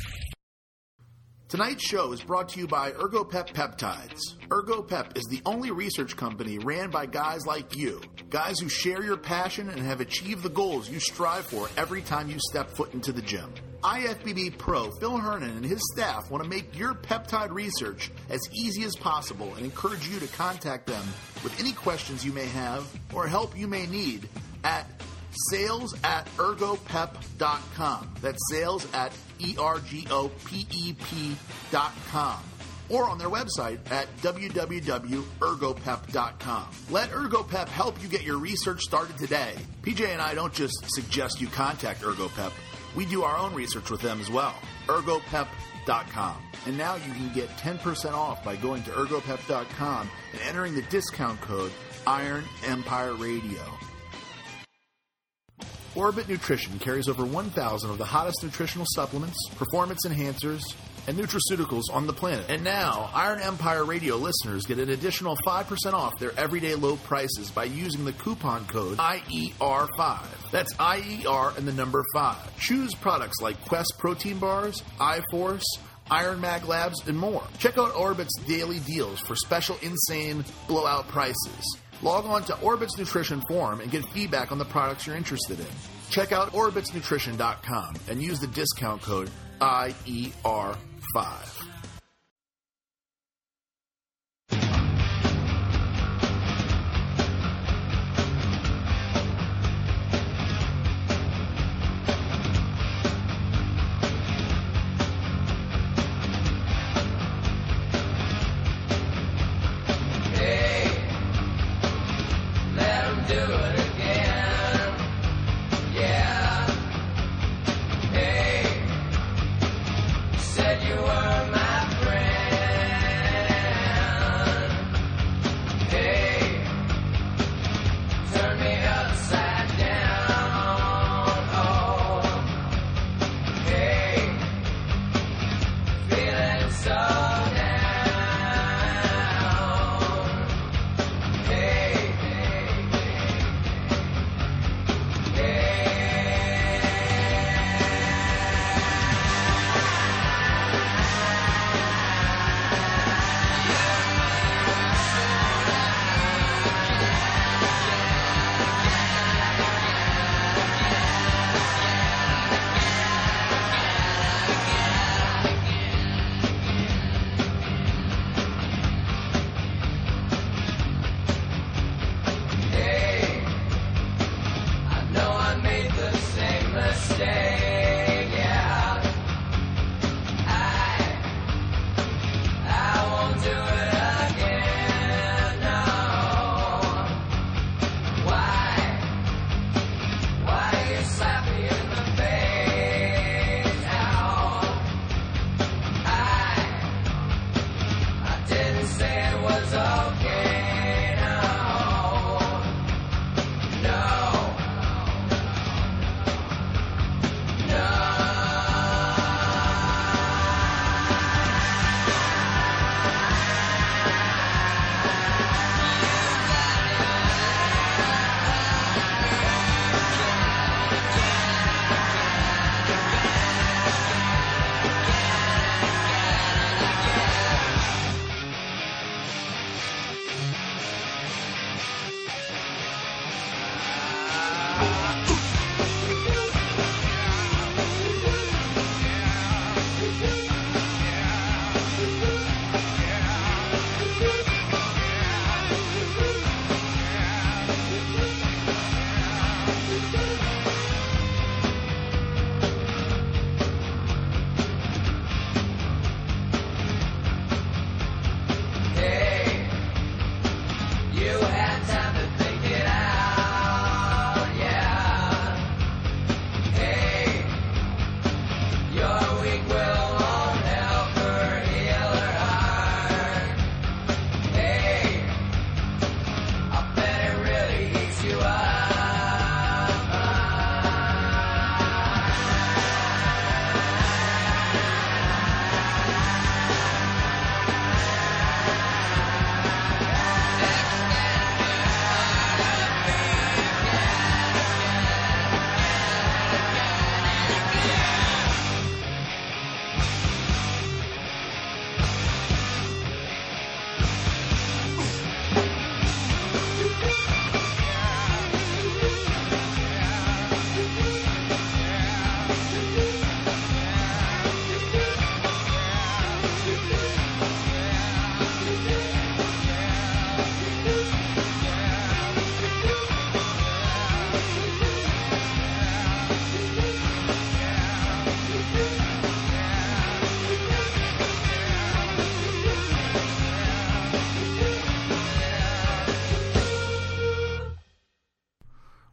Tonight's 1.51 1.85
show 1.85 2.13
is 2.13 2.23
brought 2.23 2.49
to 2.51 2.61
you 2.61 2.69
by 2.69 2.93
ErgoPep 2.93 3.49
Peptides. 3.49 4.37
ErgoPep 4.51 5.19
is 5.19 5.25
the 5.25 5.43
only 5.45 5.73
research 5.73 6.17
company 6.17 6.59
ran 6.59 6.91
by 6.91 7.07
guys 7.07 7.45
like 7.45 7.77
you, 7.77 8.01
guys 8.31 8.61
who 8.61 8.69
share 8.69 9.03
your 9.03 9.17
passion 9.17 9.69
and 9.69 9.81
have 9.81 10.01
achieved 10.01 10.45
the 10.45 10.49
goals 10.49 10.89
you 10.89 11.01
strive 11.01 11.45
for 11.45 11.69
every 11.77 12.03
time 12.03 12.31
you 12.31 12.37
step 12.39 12.71
foot 12.71 12.95
into 12.95 13.11
the 13.11 13.21
gym. 13.21 13.53
IFBB 13.83 14.59
Pro 14.59 14.93
Phil 14.93 15.17
Hernon 15.17 15.57
and 15.57 15.67
his 15.67 15.81
staff 15.93 16.31
want 16.31 16.45
to 16.45 16.49
make 16.49 16.79
your 16.79 16.95
peptide 16.95 17.51
research 17.51 18.13
as 18.29 18.39
easy 18.53 18.85
as 18.85 18.95
possible 18.95 19.53
and 19.57 19.65
encourage 19.65 20.07
you 20.07 20.21
to 20.21 20.29
contact 20.29 20.87
them 20.87 21.03
with 21.43 21.59
any 21.59 21.73
questions 21.73 22.25
you 22.25 22.33
may 22.33 22.47
have 22.47 22.87
or 23.13 23.27
help 23.27 23.59
you 23.59 23.67
may 23.67 23.87
need 23.87 24.29
at 24.63 24.87
sales 25.51 25.95
at 26.05 26.27
ergopep.com. 26.37 28.15
That's 28.21 28.39
sales 28.51 28.87
at 28.93 29.13
E 29.39 29.57
R 29.59 29.79
G 29.81 30.07
O 30.11 30.31
P 30.47 30.67
E 30.73 30.93
P 30.93 31.35
dot 31.71 31.93
com. 32.11 32.43
Or 32.89 33.09
on 33.09 33.19
their 33.19 33.29
website 33.29 33.79
at 33.93 34.09
www.ergopep.com. 34.17 36.69
Let 36.91 37.11
ErgoPep 37.11 37.69
help 37.69 38.03
you 38.03 38.09
get 38.09 38.25
your 38.25 38.39
research 38.39 38.81
started 38.81 39.17
today. 39.17 39.55
PJ 39.83 40.05
and 40.09 40.21
I 40.21 40.35
don't 40.35 40.53
just 40.53 40.75
suggest 40.89 41.41
you 41.41 41.47
contact 41.47 42.01
ErgoPep, 42.03 42.51
we 42.97 43.07
do 43.07 43.23
our 43.23 43.39
own 43.39 43.55
research 43.55 43.91
with 43.91 44.01
them 44.01 44.21
as 44.21 44.29
well. 44.29 44.57
ErgoPep.com. 44.89 46.37
And 46.67 46.77
now 46.77 46.97
you 46.97 47.13
can 47.13 47.33
get 47.33 47.49
10% 47.59 48.13
off 48.13 48.43
by 48.45 48.57
going 48.57 48.83
to 48.83 48.91
ergopep.com 48.91 50.11
and 50.33 50.41
entering 50.43 50.75
the 50.75 50.83
discount 50.83 51.41
code 51.41 51.71
Iron 52.07 52.45
Empire 52.65 53.15
Radio. 53.15 53.63
Orbit 55.97 56.29
Nutrition 56.29 56.79
carries 56.79 57.09
over 57.09 57.25
1,000 57.25 57.91
of 57.91 57.99
the 57.99 58.05
hottest 58.05 58.45
nutritional 58.45 58.87
supplements, 58.95 59.37
performance 59.57 60.07
enhancers, 60.07 60.63
and 61.09 61.19
nutraceuticals 61.19 61.83
on 61.93 62.07
the 62.07 62.13
planet. 62.13 62.45
And 62.49 62.63
now, 62.63 63.11
Iron 63.13 63.41
Empire 63.41 63.85
Radio 63.85 64.15
listeners 64.17 64.67
get 64.67 64.79
an 64.79 64.91
additional 64.91 65.37
5% 65.45 65.93
off 65.93 66.17
their 66.21 66.39
everyday 66.39 66.77
low 66.77 66.97
prices 66.97 67.51
by 67.51 67.65
using 67.65 68.05
the 68.05 68.13
coupon 68.13 68.67
code 68.67 68.99
IER5. 68.99 70.51
That's 70.53 70.73
IER 70.75 71.57
and 71.57 71.67
the 71.67 71.73
number 71.73 72.05
5. 72.15 72.57
Choose 72.61 72.95
products 72.95 73.41
like 73.41 73.61
Quest 73.67 73.95
Protein 73.99 74.39
Bars, 74.39 74.85
iForce, 75.01 75.65
Iron 76.09 76.41
Mag 76.41 76.67
Labs, 76.67 77.07
and 77.09 77.19
more. 77.19 77.43
Check 77.59 77.79
out 77.79 77.97
Orbit's 77.97 78.37
daily 78.47 78.79
deals 78.81 79.19
for 79.21 79.35
special 79.35 79.77
insane 79.83 80.45
blowout 80.69 81.09
prices. 81.09 81.79
Log 82.03 82.25
on 82.25 82.45
to 82.45 82.59
Orbit's 82.61 82.97
Nutrition 82.97 83.43
Forum 83.49 83.81
and 83.81 83.91
get 83.91 84.05
feedback 84.07 84.53
on 84.53 84.59
the 84.59 84.65
products 84.65 85.07
you're 85.07 85.17
interested 85.17 85.61
in. 85.61 85.67
check 86.11 86.33
out 86.33 86.53
orbitsnutrition.com 86.53 87.95
and 88.09 88.23
use 88.23 88.41
the 88.41 88.47
discount 88.49 89.03
code 89.03 89.31
IER5. 89.61 91.50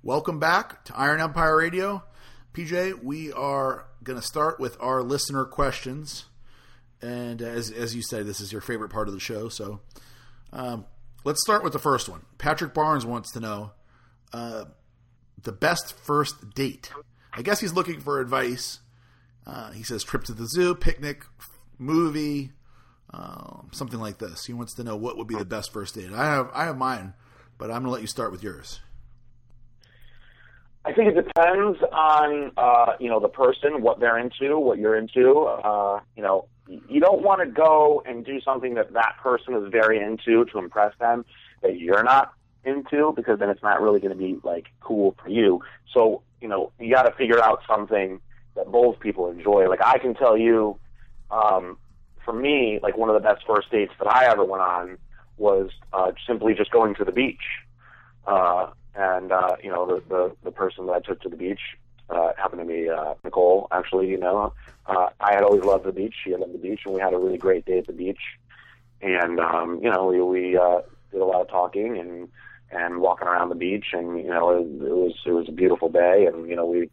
Welcome 0.07 0.39
back 0.39 0.85
to 0.85 0.97
Iron 0.97 1.19
Empire 1.19 1.57
Radio. 1.57 2.01
PJ, 2.53 3.03
we 3.03 3.33
are 3.33 3.87
going 4.05 4.17
to 4.17 4.25
start 4.25 4.57
with 4.57 4.77
our 4.79 5.03
listener 5.03 5.43
questions. 5.43 6.27
And 7.01 7.41
as, 7.41 7.71
as 7.71 7.93
you 7.93 8.01
said, 8.01 8.25
this 8.25 8.39
is 8.39 8.53
your 8.53 8.61
favorite 8.61 8.87
part 8.87 9.09
of 9.09 9.13
the 9.13 9.19
show. 9.19 9.49
So 9.49 9.81
um, 10.53 10.85
let's 11.25 11.41
start 11.41 11.61
with 11.61 11.73
the 11.73 11.79
first 11.79 12.07
one. 12.07 12.21
Patrick 12.37 12.73
Barnes 12.73 13.05
wants 13.05 13.33
to 13.33 13.41
know 13.41 13.71
uh, 14.31 14.63
the 15.43 15.51
best 15.51 15.91
first 15.91 16.51
date. 16.51 16.89
I 17.33 17.41
guess 17.41 17.59
he's 17.59 17.73
looking 17.73 17.99
for 17.99 18.21
advice. 18.21 18.79
Uh, 19.45 19.71
he 19.71 19.83
says 19.83 20.05
trip 20.05 20.23
to 20.23 20.33
the 20.33 20.47
zoo, 20.47 20.73
picnic, 20.73 21.25
movie, 21.79 22.51
um, 23.13 23.71
something 23.73 23.99
like 23.99 24.19
this. 24.19 24.45
He 24.45 24.53
wants 24.53 24.73
to 24.75 24.85
know 24.85 24.95
what 24.95 25.17
would 25.17 25.27
be 25.27 25.35
the 25.35 25.43
best 25.43 25.73
first 25.73 25.95
date. 25.95 26.13
I 26.13 26.27
have 26.27 26.49
I 26.53 26.63
have 26.63 26.77
mine, 26.77 27.13
but 27.57 27.65
I'm 27.65 27.81
going 27.81 27.87
to 27.87 27.91
let 27.91 28.01
you 28.01 28.07
start 28.07 28.31
with 28.31 28.41
yours. 28.41 28.79
I 30.87 30.93
think 30.93 31.09
it 31.09 31.15
depends 31.15 31.79
on 31.91 32.51
uh, 32.55 32.93
you 32.97 33.09
know 33.09 33.19
the 33.19 33.27
person, 33.27 33.81
what 33.81 33.99
they're 33.99 34.17
into, 34.17 34.57
what 34.57 34.77
you're 34.77 34.95
into. 34.95 35.41
Uh, 35.41 35.99
you 36.15 36.23
know, 36.23 36.45
you 36.67 37.01
don't 37.01 37.21
want 37.21 37.41
to 37.41 37.45
go 37.45 38.01
and 38.05 38.25
do 38.25 38.39
something 38.39 38.75
that 38.75 38.93
that 38.93 39.15
person 39.21 39.53
is 39.55 39.69
very 39.69 40.01
into 40.01 40.45
to 40.45 40.59
impress 40.59 40.97
them 40.97 41.25
that 41.61 41.77
you're 41.77 42.03
not 42.03 42.31
into 42.63 43.11
because 43.17 43.37
then 43.37 43.49
it's 43.49 43.61
not 43.61 43.81
really 43.81 43.99
going 43.99 44.11
to 44.11 44.17
be 44.17 44.39
like 44.43 44.67
cool 44.79 45.13
for 45.21 45.27
you. 45.27 45.61
So 45.93 46.21
you 46.39 46.47
know, 46.47 46.71
you 46.79 46.93
got 46.93 47.03
to 47.03 47.11
figure 47.17 47.43
out 47.43 47.59
something 47.67 48.21
that 48.55 48.71
both 48.71 48.97
people 49.01 49.29
enjoy. 49.29 49.67
Like 49.67 49.81
I 49.83 49.97
can 49.97 50.13
tell 50.13 50.37
you, 50.37 50.79
um, 51.31 51.77
for 52.23 52.33
me, 52.33 52.79
like 52.81 52.97
one 52.97 53.09
of 53.09 53.21
the 53.21 53.27
best 53.27 53.43
first 53.45 53.69
dates 53.71 53.91
that 53.99 54.07
I 54.07 54.31
ever 54.31 54.45
went 54.45 54.61
on 54.61 54.97
was 55.37 55.69
uh, 55.91 56.13
simply 56.25 56.53
just 56.53 56.71
going 56.71 56.95
to 56.95 57.03
the 57.03 57.11
beach. 57.11 57.43
Uh, 58.25 58.67
and 58.97 59.31
uh, 59.31 59.55
you 59.63 59.69
know, 59.69 59.85
the, 59.85 60.03
the 60.09 60.35
the 60.43 60.51
person 60.51 60.87
that 60.87 60.93
I 60.93 60.99
took 60.99 61.21
to 61.21 61.29
the 61.29 61.37
beach 61.37 61.59
uh, 62.09 62.31
happened 62.37 62.61
to 62.61 62.65
be 62.67 62.89
uh, 62.89 63.13
Nicole. 63.23 63.67
Actually, 63.71 64.07
you 64.07 64.17
know, 64.17 64.53
uh, 64.87 65.09
I 65.19 65.33
had 65.33 65.43
always 65.43 65.63
loved 65.63 65.85
the 65.85 65.91
beach. 65.91 66.15
She 66.23 66.35
loved 66.35 66.53
the 66.53 66.57
beach, 66.57 66.81
and 66.85 66.95
we 66.95 67.01
had 67.01 67.13
a 67.13 67.17
really 67.17 67.37
great 67.37 67.65
day 67.65 67.77
at 67.77 67.87
the 67.87 67.93
beach. 67.93 68.21
And 69.01 69.39
um, 69.39 69.79
you 69.83 69.91
know, 69.91 70.07
we 70.07 70.21
we 70.21 70.57
uh, 70.57 70.81
did 71.11 71.21
a 71.21 71.25
lot 71.25 71.41
of 71.41 71.49
talking 71.49 71.97
and 71.97 72.27
and 72.71 72.99
walking 72.99 73.27
around 73.27 73.49
the 73.49 73.55
beach, 73.55 73.87
and 73.93 74.17
you 74.17 74.29
know, 74.29 74.49
it, 74.49 74.61
it 74.61 74.93
was 74.93 75.13
it 75.25 75.31
was 75.31 75.47
a 75.47 75.53
beautiful 75.53 75.89
day, 75.89 76.25
and 76.25 76.49
you 76.49 76.55
know, 76.55 76.65
we 76.65 76.89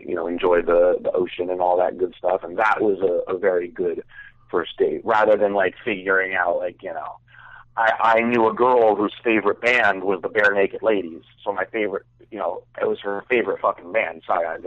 you 0.00 0.14
know 0.14 0.26
enjoyed 0.26 0.66
the 0.66 0.98
the 1.02 1.10
ocean 1.12 1.48
and 1.48 1.62
all 1.62 1.78
that 1.78 1.96
good 1.96 2.14
stuff, 2.18 2.42
and 2.44 2.58
that 2.58 2.82
was 2.82 2.98
a, 3.00 3.34
a 3.34 3.38
very 3.38 3.68
good 3.68 4.02
first 4.50 4.76
date, 4.76 5.00
rather 5.04 5.36
than 5.36 5.54
like 5.54 5.74
figuring 5.82 6.34
out 6.34 6.58
like 6.58 6.82
you 6.82 6.92
know. 6.92 7.16
I, 7.78 8.16
I 8.16 8.20
knew 8.22 8.48
a 8.48 8.52
girl 8.52 8.96
whose 8.96 9.14
favorite 9.22 9.60
band 9.60 10.02
was 10.02 10.20
the 10.20 10.28
Barenaked 10.28 10.82
Ladies. 10.82 11.22
So 11.44 11.52
my 11.52 11.64
favorite, 11.64 12.04
you 12.30 12.38
know, 12.38 12.64
it 12.80 12.88
was 12.88 12.98
her 13.00 13.24
favorite 13.30 13.60
fucking 13.60 13.92
band. 13.92 14.22
So 14.26 14.32
I, 14.32 14.58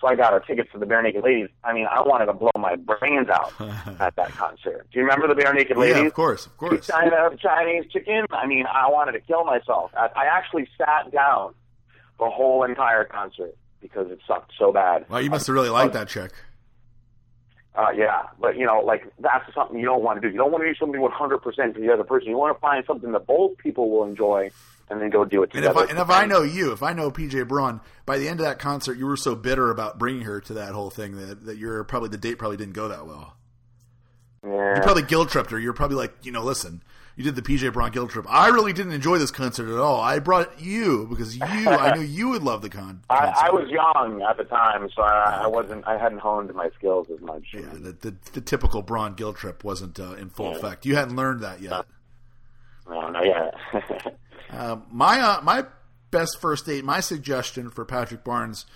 so 0.00 0.06
I 0.06 0.14
got 0.14 0.32
her 0.32 0.38
tickets 0.38 0.70
to 0.72 0.78
the 0.78 0.86
Barenaked 0.86 1.22
Ladies. 1.24 1.48
I 1.64 1.72
mean, 1.72 1.86
I 1.90 2.00
wanted 2.02 2.26
to 2.26 2.32
blow 2.32 2.52
my 2.56 2.76
brains 2.76 3.28
out 3.28 3.52
at 4.00 4.14
that 4.14 4.30
concert. 4.30 4.86
Do 4.92 5.00
you 5.00 5.04
remember 5.04 5.26
the 5.26 5.34
Barenaked 5.34 5.76
Ladies? 5.76 5.96
Yeah, 5.96 6.06
of 6.06 6.14
course, 6.14 6.46
of 6.46 6.56
course. 6.56 6.86
China 6.86 7.30
Chinese 7.42 7.90
chicken. 7.90 8.24
I 8.30 8.46
mean, 8.46 8.66
I 8.66 8.88
wanted 8.88 9.12
to 9.12 9.20
kill 9.20 9.44
myself. 9.44 9.90
I, 9.96 10.08
I 10.14 10.26
actually 10.26 10.68
sat 10.78 11.10
down 11.10 11.54
the 12.20 12.30
whole 12.30 12.62
entire 12.62 13.04
concert 13.04 13.56
because 13.80 14.12
it 14.12 14.20
sucked 14.28 14.52
so 14.56 14.72
bad. 14.72 15.06
Well, 15.08 15.20
you 15.20 15.30
must 15.30 15.48
have 15.48 15.54
really 15.54 15.70
liked 15.70 15.94
that 15.94 16.06
chick. 16.06 16.30
Uh, 17.74 17.90
yeah, 17.96 18.22
but 18.40 18.56
you 18.56 18.66
know, 18.66 18.80
like 18.80 19.04
that's 19.20 19.44
something 19.54 19.78
you 19.78 19.86
don't 19.86 20.02
want 20.02 20.20
to 20.20 20.26
do. 20.26 20.32
You 20.32 20.38
don't 20.38 20.50
want 20.50 20.64
to 20.64 20.68
do 20.72 20.74
something 20.74 21.00
100% 21.00 21.74
for 21.74 21.80
the 21.80 21.92
other 21.92 22.02
person. 22.04 22.28
You 22.28 22.36
want 22.36 22.56
to 22.56 22.60
find 22.60 22.84
something 22.84 23.12
that 23.12 23.26
both 23.26 23.56
people 23.58 23.90
will 23.90 24.04
enjoy, 24.04 24.50
and 24.88 25.00
then 25.00 25.08
go 25.08 25.24
do 25.24 25.44
it 25.44 25.50
And 25.54 25.64
if, 25.64 25.70
together. 25.70 25.86
I, 25.86 25.90
and 25.90 25.98
if 26.00 26.10
I 26.10 26.26
know 26.26 26.42
you, 26.42 26.72
if 26.72 26.82
I 26.82 26.92
know 26.94 27.12
PJ 27.12 27.46
Braun, 27.46 27.80
by 28.06 28.18
the 28.18 28.28
end 28.28 28.40
of 28.40 28.46
that 28.46 28.58
concert, 28.58 28.98
you 28.98 29.06
were 29.06 29.16
so 29.16 29.36
bitter 29.36 29.70
about 29.70 29.98
bringing 30.00 30.22
her 30.22 30.40
to 30.42 30.54
that 30.54 30.72
whole 30.72 30.90
thing 30.90 31.16
that, 31.16 31.44
that 31.46 31.58
you're 31.58 31.84
probably 31.84 32.08
the 32.08 32.18
date 32.18 32.38
probably 32.38 32.56
didn't 32.56 32.74
go 32.74 32.88
that 32.88 33.06
well. 33.06 33.36
yeah. 34.44 34.74
You 34.76 34.82
probably 34.82 35.04
guilt 35.04 35.30
tripped 35.30 35.52
her. 35.52 35.58
You're 35.58 35.72
probably 35.72 35.96
like, 35.96 36.12
you 36.22 36.32
know, 36.32 36.42
listen, 36.42 36.82
you 37.20 37.30
did 37.30 37.36
the 37.36 37.42
PJ 37.42 37.70
Braun 37.74 37.90
guilt 37.90 38.10
trip. 38.10 38.24
I 38.28 38.48
really 38.48 38.72
didn't 38.72 38.92
enjoy 38.92 39.18
this 39.18 39.30
concert 39.30 39.68
at 39.70 39.78
all. 39.78 40.00
I 40.00 40.20
brought 40.20 40.58
you 40.58 41.06
because 41.10 41.36
you, 41.36 41.42
I 41.44 41.94
knew 41.94 42.00
you 42.00 42.30
would 42.30 42.42
love 42.42 42.62
the 42.62 42.70
con. 42.70 43.02
I. 43.10 43.48
I 43.48 43.50
was 43.50 43.68
young 43.68 44.22
at 44.22 44.38
the 44.38 44.44
time, 44.44 44.88
so 44.96 45.02
I, 45.02 45.42
I 45.42 45.46
wasn't. 45.46 45.86
I 45.86 45.98
hadn't 45.98 46.20
honed 46.20 46.54
my 46.54 46.70
skills 46.78 47.08
as 47.12 47.20
much. 47.20 47.44
Yeah, 47.52 47.60
the, 47.74 47.92
the, 47.92 48.14
the 48.32 48.40
typical 48.40 48.80
Braun 48.80 49.12
guilt 49.14 49.36
trip 49.36 49.64
wasn't 49.64 50.00
uh, 50.00 50.14
in 50.14 50.30
full 50.30 50.50
Yeah. 50.52 50.56
effect. 50.56 50.86
You 50.86 50.96
hadn't 50.96 51.16
learned 51.16 51.40
that 51.42 51.60
yet. 51.60 51.84
No, 52.88 53.08
no, 53.10 53.22
yeah. 53.22 53.50
Uh, 54.52 54.78
my 54.90 55.20
uh, 55.20 55.40
my 55.42 55.64
best 56.10 56.40
first 56.40 56.66
date, 56.66 56.84
my 56.84 56.98
suggestion 56.98 57.70
for 57.70 57.84
Patrick 57.84 58.24
Barnes 58.24 58.66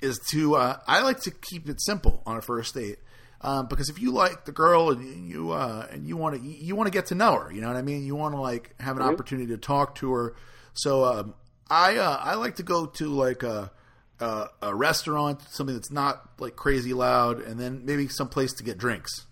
is 0.00 0.16
to 0.30 0.54
uh, 0.54 0.78
I 0.86 1.02
like 1.02 1.18
to 1.22 1.32
keep 1.32 1.68
it 1.68 1.80
simple 1.82 2.22
on 2.24 2.36
a 2.36 2.40
first 2.40 2.72
date. 2.76 2.98
Um, 3.44 3.66
because 3.66 3.90
if 3.90 4.00
you 4.00 4.10
like 4.10 4.46
the 4.46 4.52
girl 4.52 4.88
and 4.88 5.28
you 5.28 5.50
uh, 5.52 5.86
and 5.90 6.08
you 6.08 6.16
want 6.16 6.34
to 6.34 6.40
you 6.42 6.74
want 6.74 6.86
to 6.86 6.90
get 6.90 7.06
to 7.06 7.14
know 7.14 7.38
her, 7.38 7.52
you 7.52 7.60
know 7.60 7.68
what 7.68 7.76
I 7.76 7.82
mean. 7.82 8.06
You 8.06 8.16
want 8.16 8.34
to 8.34 8.40
like 8.40 8.74
have 8.80 8.96
an 8.96 9.02
opportunity 9.02 9.48
to 9.48 9.58
talk 9.58 9.96
to 9.96 10.12
her. 10.12 10.34
So 10.72 11.04
um, 11.04 11.34
I 11.68 11.98
uh, 11.98 12.18
I 12.22 12.36
like 12.36 12.56
to 12.56 12.62
go 12.62 12.86
to 12.86 13.08
like 13.08 13.42
a, 13.42 13.70
a 14.18 14.46
a 14.62 14.74
restaurant, 14.74 15.42
something 15.50 15.76
that's 15.76 15.90
not 15.90 16.26
like 16.38 16.56
crazy 16.56 16.94
loud, 16.94 17.40
and 17.40 17.60
then 17.60 17.84
maybe 17.84 18.08
some 18.08 18.28
place 18.28 18.54
to 18.54 18.64
get 18.64 18.78
drinks. 18.78 19.26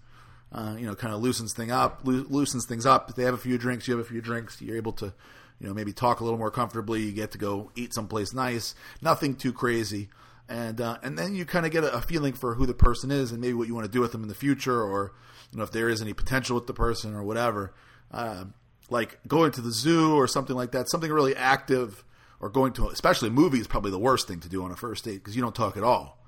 Uh, 0.52 0.76
you 0.78 0.84
know, 0.84 0.94
kind 0.94 1.14
of 1.14 1.22
loosens 1.22 1.54
thing 1.54 1.70
up, 1.70 2.00
loo- 2.04 2.26
loosens 2.28 2.66
things 2.66 2.84
up. 2.84 3.08
If 3.08 3.16
they 3.16 3.24
have 3.24 3.32
a 3.32 3.38
few 3.38 3.56
drinks, 3.56 3.88
you 3.88 3.96
have 3.96 4.04
a 4.04 4.08
few 4.08 4.20
drinks. 4.20 4.60
You're 4.60 4.76
able 4.76 4.92
to, 4.94 5.06
you 5.58 5.66
know, 5.66 5.72
maybe 5.72 5.94
talk 5.94 6.20
a 6.20 6.24
little 6.24 6.38
more 6.38 6.50
comfortably. 6.50 7.00
You 7.00 7.12
get 7.12 7.30
to 7.30 7.38
go 7.38 7.70
eat 7.74 7.94
someplace 7.94 8.34
nice, 8.34 8.74
nothing 9.00 9.34
too 9.36 9.54
crazy, 9.54 10.10
and 10.49 10.80
uh, 10.80 10.99
and 11.03 11.18
then 11.18 11.34
you 11.34 11.45
kind 11.45 11.66
of 11.66 11.72
get 11.72 11.84
a, 11.84 11.95
a 11.95 12.01
feeling 12.01 12.32
for 12.32 12.55
who 12.55 12.66
the 12.66 12.74
person 12.74 13.11
is 13.11 13.32
and 13.32 13.40
maybe 13.40 13.55
what 13.55 13.68
you 13.68 13.74
want 13.74 13.86
to 13.86 13.93
do 13.93 14.01
with 14.01 14.12
them 14.12 14.22
in 14.22 14.28
the 14.28 14.34
future, 14.34 14.82
or 14.82 15.12
you 15.51 15.59
know, 15.59 15.64
if 15.64 15.70
there 15.70 15.88
is 15.88 16.03
any 16.03 16.12
potential 16.12 16.55
with 16.55 16.66
the 16.66 16.74
person 16.74 17.14
or 17.14 17.22
whatever. 17.22 17.72
Uh, 18.11 18.45
like 18.90 19.18
going 19.26 19.51
to 19.53 19.61
the 19.61 19.72
zoo 19.72 20.14
or 20.14 20.28
something 20.28 20.55
like 20.55 20.72
that, 20.72 20.88
something 20.88 21.11
really 21.11 21.34
active, 21.34 22.05
or 22.40 22.51
going 22.51 22.72
to, 22.74 22.88
especially 22.88 23.28
a 23.28 23.32
movie 23.32 23.59
is 23.59 23.66
probably 23.66 23.90
the 23.90 23.99
worst 23.99 24.28
thing 24.28 24.40
to 24.40 24.49
do 24.49 24.62
on 24.62 24.70
a 24.70 24.76
first 24.76 25.05
date 25.05 25.14
because 25.14 25.34
you 25.34 25.43
don't 25.43 25.55
talk 25.55 25.76
at 25.76 25.82
all. 25.82 26.18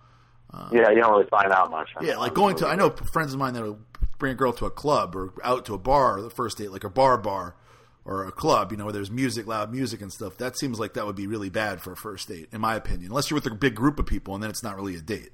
yeah, 0.73 0.91
you 0.91 1.01
don't 1.01 1.13
really 1.13 1.29
find 1.29 1.53
out 1.53 1.71
much. 1.71 1.91
Yeah, 2.01 2.17
like 2.17 2.33
going 2.33 2.57
to 2.57 2.67
I 2.67 2.75
know 2.75 2.91
friends 2.91 3.35
of 3.35 3.39
mine 3.39 3.55
that 3.55 3.63
will 3.63 3.81
bring 4.19 4.33
a 4.33 4.37
girl 4.37 4.53
to 4.55 4.67
a 4.67 4.71
club 4.71 5.15
or 5.15 5.35
out 5.43 5.67
to 5.67 5.75
a 5.75 5.79
bar 5.79 6.23
the 6.23 6.31
first 6.31 6.59
date, 6.59 6.71
like 6.71 6.85
a 6.85 6.91
bar 6.91 7.19
bar 7.19 7.57
or 8.05 8.25
a 8.27 8.33
club, 8.33 8.71
you 8.71 8.77
know, 8.77 8.85
where 8.85 8.93
there's 8.93 9.11
music, 9.11 9.47
loud 9.47 9.73
music 9.73 10.03
and 10.03 10.13
stuff. 10.13 10.37
That 10.39 10.59
seems 10.59 10.79
like 10.79 10.93
that 10.95 11.07
would 11.07 11.17
be 11.17 11.27
really 11.27 11.49
bad 11.51 11.81
for 11.81 11.93
a 11.93 11.97
first 11.97 12.29
date, 12.29 12.49
in 12.53 12.61
my 12.61 12.75
opinion. 12.77 13.11
Unless 13.11 13.31
you're 13.31 13.37
with 13.37 13.47
a 13.47 13.55
big 13.55 13.75
group 13.75 13.99
of 13.99 14.07
people, 14.07 14.35
and 14.35 14.43
then 14.43 14.51
it's 14.51 14.63
not 14.63 14.77
really 14.77 14.95
a 14.97 15.01
date. 15.01 15.31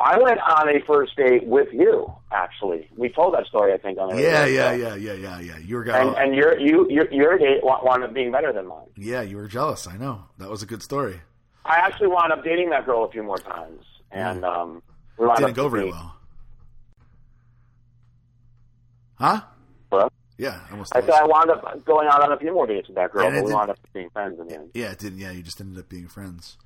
I 0.00 0.16
went 0.16 0.38
on 0.40 0.68
a 0.68 0.80
first 0.86 1.16
date 1.16 1.44
with 1.44 1.68
you. 1.72 2.12
Actually, 2.30 2.88
we 2.96 3.08
told 3.08 3.34
that 3.34 3.46
story. 3.46 3.72
I 3.72 3.78
think 3.78 3.98
on 3.98 4.14
the 4.14 4.22
Yeah, 4.22 4.46
yeah, 4.46 4.72
yeah, 4.72 4.94
yeah, 4.94 5.12
yeah, 5.14 5.40
yeah. 5.40 5.58
You 5.58 5.74
were 5.76 5.82
guy. 5.84 5.98
And 6.00 6.16
and 6.16 6.34
your 6.36 6.56
you 6.58 6.86
your 6.88 7.10
your 7.12 7.36
date 7.36 7.62
wound 7.64 8.04
up 8.04 8.14
being 8.14 8.30
better 8.30 8.52
than 8.52 8.68
mine. 8.68 8.86
yeah, 8.96 9.22
you 9.22 9.36
were 9.36 9.48
jealous. 9.48 9.88
I 9.88 9.96
know 9.96 10.24
that 10.38 10.48
was 10.48 10.62
a 10.62 10.66
good 10.66 10.82
story. 10.84 11.20
I 11.64 11.76
actually 11.78 12.08
wound 12.08 12.32
up 12.32 12.44
dating 12.44 12.70
that 12.70 12.86
girl 12.86 13.04
a 13.04 13.10
few 13.10 13.22
more 13.24 13.38
times, 13.38 13.84
and 14.12 14.44
um, 14.44 14.82
we 15.18 15.26
wound 15.26 15.38
Didn't 15.38 15.50
up 15.50 15.56
go 15.56 15.68
very 15.68 15.82
being- 15.84 15.94
well. 15.94 16.14
Huh? 19.16 19.40
What? 19.90 20.12
Yeah, 20.38 20.60
I 20.68 20.70
almost. 20.70 20.94
I 20.94 21.00
said 21.00 21.10
I 21.10 21.26
wound 21.26 21.50
up 21.50 21.84
going 21.84 22.06
out 22.06 22.22
on 22.22 22.32
a 22.32 22.38
few 22.38 22.52
more 22.54 22.66
dates 22.66 22.86
with 22.86 22.94
that 22.94 23.10
girl, 23.10 23.26
And 23.26 23.34
but 23.34 23.44
we 23.44 23.52
wound 23.52 23.70
up 23.70 23.78
being 23.92 24.08
friends 24.10 24.38
in 24.38 24.46
the 24.46 24.54
end. 24.54 24.70
Yeah, 24.72 24.92
it 24.92 24.98
didn't. 24.98 25.18
Yeah, 25.18 25.32
you 25.32 25.42
just 25.42 25.60
ended 25.60 25.78
up 25.80 25.88
being 25.88 26.06
friends. 26.06 26.56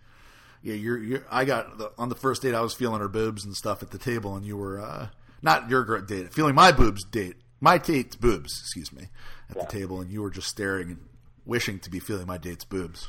Yeah, 0.63 0.75
you're. 0.75 0.99
you're 0.99 1.27
I 1.31 1.47
got 1.47 1.79
the, 1.79 1.91
on 1.97 2.11
the 2.11 2.15
first 2.15 2.43
date. 2.43 2.55
I 2.55 2.61
was 2.61 2.75
feeling 2.75 3.01
her 3.01 3.09
boobs 3.09 3.47
and 3.47 3.57
stuff 3.57 3.83
at 3.83 3.91
the 3.91 3.99
table, 3.99 4.37
and 4.37 4.45
you 4.45 4.59
were 4.59 4.79
uh, 4.79 5.09
not 5.41 5.71
your 5.71 6.03
date, 6.03 6.35
feeling 6.35 6.55
my 6.55 6.71
boobs 6.71 7.03
date, 7.05 7.37
my 7.61 7.79
date's 7.79 8.15
boobs. 8.15 8.61
Excuse 8.61 8.93
me, 8.93 9.09
at 9.49 9.59
the 9.59 9.67
table, 9.67 10.03
and 10.03 10.11
you 10.11 10.21
were 10.21 10.31
just 10.31 10.49
staring 10.49 10.89
and 10.91 11.09
wishing 11.47 11.79
to 11.81 11.91
be 11.91 11.99
feeling 11.99 12.27
my 12.27 12.37
date's 12.37 12.67
boobs, 12.67 13.09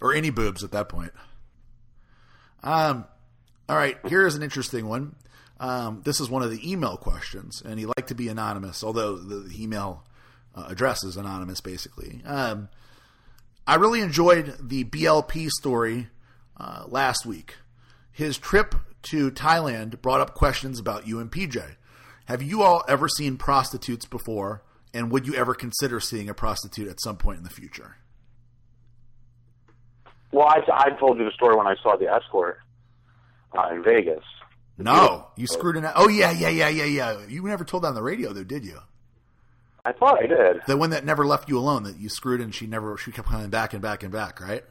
or 0.00 0.14
any 0.14 0.30
boobs 0.30 0.62
at 0.62 0.70
that 0.70 0.88
point. 0.88 1.12
Um. 2.62 3.04
All 3.68 3.76
right, 3.76 3.96
here 4.08 4.26
is 4.26 4.34
an 4.34 4.42
interesting 4.42 4.88
one. 4.88 5.14
Um, 5.60 6.00
this 6.04 6.20
is 6.20 6.30
one 6.30 6.42
of 6.42 6.50
the 6.50 6.72
email 6.72 6.96
questions, 6.96 7.62
and 7.64 7.78
he 7.78 7.84
liked 7.84 8.08
to 8.08 8.14
be 8.14 8.28
anonymous, 8.28 8.82
although 8.82 9.16
the 9.16 9.62
email 9.62 10.04
uh, 10.54 10.64
address 10.68 11.04
is 11.04 11.18
anonymous, 11.18 11.60
basically. 11.60 12.22
Um, 12.24 12.70
I 13.66 13.74
really 13.74 14.00
enjoyed 14.00 14.56
the 14.58 14.84
BLP 14.84 15.50
story 15.50 16.08
uh, 16.56 16.84
last 16.88 17.26
week. 17.26 17.56
His 18.10 18.38
trip 18.38 18.74
to 19.02 19.30
Thailand 19.30 20.00
brought 20.00 20.22
up 20.22 20.34
questions 20.34 20.80
about 20.80 21.06
you 21.06 21.20
and 21.20 21.30
PJ. 21.30 21.76
Have 22.24 22.42
you 22.42 22.62
all 22.62 22.82
ever 22.88 23.06
seen 23.06 23.36
prostitutes 23.36 24.06
before, 24.06 24.62
and 24.94 25.10
would 25.10 25.26
you 25.26 25.34
ever 25.34 25.54
consider 25.54 26.00
seeing 26.00 26.30
a 26.30 26.34
prostitute 26.34 26.88
at 26.88 27.02
some 27.02 27.18
point 27.18 27.36
in 27.36 27.44
the 27.44 27.50
future? 27.50 27.96
Well, 30.32 30.46
I, 30.46 30.62
I 30.72 30.90
told 30.98 31.18
you 31.18 31.24
the 31.24 31.32
story 31.32 31.54
when 31.54 31.66
I 31.66 31.74
saw 31.82 31.96
the 31.96 32.10
escort 32.10 32.60
uh, 33.52 33.74
in 33.74 33.82
Vegas. 33.82 34.24
No, 34.80 35.28
you 35.36 35.46
screwed 35.46 35.76
in. 35.76 35.86
Oh 35.94 36.08
yeah, 36.08 36.30
yeah, 36.30 36.48
yeah, 36.48 36.68
yeah, 36.68 36.84
yeah. 36.84 37.26
You 37.28 37.42
never 37.42 37.64
told 37.64 37.84
that 37.84 37.88
on 37.88 37.94
the 37.94 38.02
radio, 38.02 38.32
though, 38.32 38.44
did 38.44 38.64
you? 38.64 38.78
I 39.84 39.92
thought 39.92 40.18
I 40.22 40.26
did. 40.26 40.62
The 40.66 40.76
one 40.76 40.90
that 40.90 41.04
never 41.04 41.26
left 41.26 41.48
you 41.48 41.58
alone, 41.58 41.84
that 41.84 41.96
you 41.98 42.08
screwed 42.08 42.40
in. 42.40 42.50
She 42.50 42.66
never. 42.66 42.96
She 42.96 43.12
kept 43.12 43.28
coming 43.28 43.50
back 43.50 43.72
and 43.72 43.82
back 43.82 44.02
and 44.02 44.12
back, 44.12 44.40
right? 44.40 44.64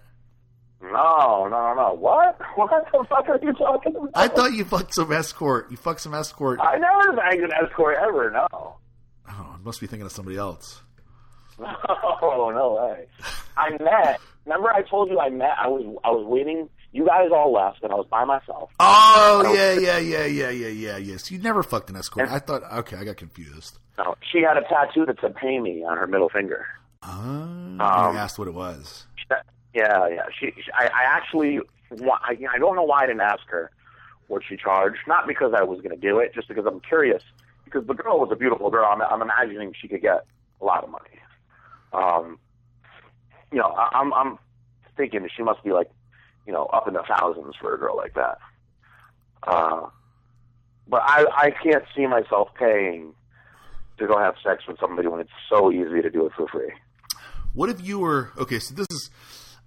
No, 0.81 1.47
no, 1.49 1.49
no, 1.49 1.73
no. 1.75 1.93
What? 1.93 2.39
What 2.55 2.69
the 2.91 3.05
fuck 3.09 3.27
are 3.29 3.39
you 3.41 3.53
talking 3.53 3.95
about? 3.95 4.11
I 4.15 4.27
thought 4.27 4.53
you 4.53 4.63
fucked 4.65 4.93
some 4.93 5.11
escort. 5.11 5.71
You 5.71 5.77
fucked 5.77 6.01
some 6.01 6.13
escort. 6.13 6.59
I 6.61 6.77
never 6.77 7.13
banged 7.13 7.43
an 7.43 7.51
escort 7.63 7.97
ever. 8.01 8.31
No. 8.31 8.47
Oh, 8.51 8.75
I 9.29 9.57
must 9.63 9.79
be 9.79 9.87
thinking 9.87 10.05
of 10.05 10.11
somebody 10.11 10.37
else. 10.37 10.81
Oh 12.21 12.51
no 12.53 12.75
way! 12.85 13.05
I 13.57 13.69
met. 13.81 14.19
Remember, 14.45 14.69
I 14.71 14.81
told 14.83 15.09
you 15.09 15.19
I 15.19 15.29
met. 15.29 15.51
I 15.57 15.67
was 15.67 15.83
I 16.03 16.09
was 16.11 16.25
waiting. 16.25 16.69
You 16.91 17.05
guys 17.05 17.29
all 17.31 17.53
left, 17.53 17.83
and 17.83 17.91
I 17.91 17.95
was 17.95 18.07
by 18.09 18.25
myself. 18.25 18.71
Oh 18.79 19.53
yeah, 19.55 19.73
yeah, 19.73 19.97
yeah, 19.99 20.25
yeah, 20.25 20.49
yeah, 20.49 20.67
yeah. 20.67 20.97
Yes, 20.97 21.29
you 21.29 21.37
never 21.37 21.61
fucked 21.61 21.89
an 21.89 21.95
escort. 21.95 22.29
I 22.29 22.39
thought. 22.39 22.63
Okay, 22.79 22.97
I 22.97 23.03
got 23.03 23.17
confused. 23.17 23.77
No, 23.97 24.15
she 24.31 24.41
had 24.41 24.57
a 24.57 24.61
tattoo 24.61 25.05
that 25.05 25.17
said 25.21 25.35
"Pay 25.35 25.59
me" 25.59 25.83
on 25.83 25.97
her 25.97 26.07
middle 26.07 26.29
finger. 26.29 26.65
Oh, 27.03 27.09
Um, 27.09 27.81
I 27.81 28.15
asked 28.17 28.39
what 28.39 28.47
it 28.47 28.53
was. 28.53 29.05
Yeah, 29.73 30.07
yeah. 30.07 30.23
She, 30.39 30.47
she 30.47 30.71
I, 30.73 30.85
I 30.87 31.03
actually, 31.03 31.59
I, 31.91 32.35
I 32.53 32.57
don't 32.57 32.75
know 32.75 32.83
why 32.83 33.03
I 33.03 33.05
didn't 33.05 33.21
ask 33.21 33.43
her 33.49 33.69
what 34.27 34.41
she 34.47 34.57
charged. 34.57 34.97
Not 35.07 35.27
because 35.27 35.53
I 35.55 35.63
was 35.63 35.79
going 35.81 35.95
to 35.95 36.01
do 36.01 36.17
it, 36.19 36.33
just 36.33 36.47
because 36.47 36.65
I'm 36.65 36.79
curious. 36.81 37.21
Because 37.65 37.85
the 37.85 37.93
girl 37.93 38.19
was 38.19 38.29
a 38.31 38.35
beautiful 38.35 38.71
girl. 38.71 38.89
I'm, 38.91 39.01
I'm 39.03 39.21
imagining 39.21 39.73
she 39.79 39.87
could 39.87 40.01
get 40.01 40.25
a 40.59 40.65
lot 40.65 40.83
of 40.83 40.89
money. 40.89 41.19
Um, 41.93 42.39
you 43.51 43.59
know, 43.59 43.67
I, 43.67 43.89
I'm, 43.93 44.11
I'm 44.13 44.39
thinking 44.97 45.27
she 45.35 45.43
must 45.43 45.63
be 45.63 45.71
like, 45.71 45.89
you 46.49 46.55
know, 46.55 46.65
up 46.73 46.87
in 46.87 46.95
the 46.95 47.03
thousands 47.07 47.53
for 47.61 47.75
a 47.75 47.77
girl 47.77 47.95
like 47.95 48.15
that. 48.15 48.39
Uh, 49.43 49.81
but 50.87 51.03
I 51.05 51.25
I 51.31 51.51
can't 51.51 51.83
see 51.95 52.07
myself 52.07 52.49
paying 52.57 53.13
to 53.99 54.07
go 54.07 54.17
have 54.17 54.33
sex 54.43 54.63
with 54.67 54.79
somebody 54.79 55.07
when 55.07 55.19
it's 55.19 55.29
so 55.47 55.71
easy 55.71 56.01
to 56.01 56.09
do 56.09 56.25
it 56.25 56.31
for 56.35 56.47
free. 56.47 56.71
What 57.53 57.69
if 57.69 57.85
you 57.85 57.99
were 57.99 58.31
okay? 58.35 58.57
So 58.57 58.73
this 58.73 58.87
is, 58.89 59.11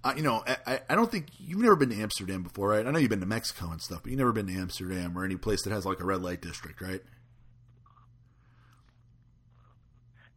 uh, 0.03 0.11
you 0.17 0.23
know, 0.23 0.43
I, 0.67 0.81
I 0.89 0.95
don't 0.95 1.09
think 1.09 1.27
you've 1.37 1.61
never 1.61 1.77
been 1.77 1.91
to 1.91 2.01
Amsterdam 2.01 2.43
before, 2.43 2.71
right? 2.71 2.85
I 2.85 2.91
know 2.91 2.99
you've 2.99 3.09
been 3.09 3.21
to 3.21 3.25
Mexico 3.25 3.71
and 3.71 3.81
stuff, 3.81 4.03
but 4.03 4.09
you've 4.09 4.19
never 4.19 4.33
been 4.33 4.47
to 4.47 4.53
Amsterdam 4.53 5.17
or 5.17 5.23
any 5.23 5.37
place 5.37 5.63
that 5.63 5.71
has 5.71 5.85
like 5.85 6.01
a 6.01 6.03
red 6.03 6.21
light 6.21 6.41
district, 6.41 6.81
right? 6.81 7.01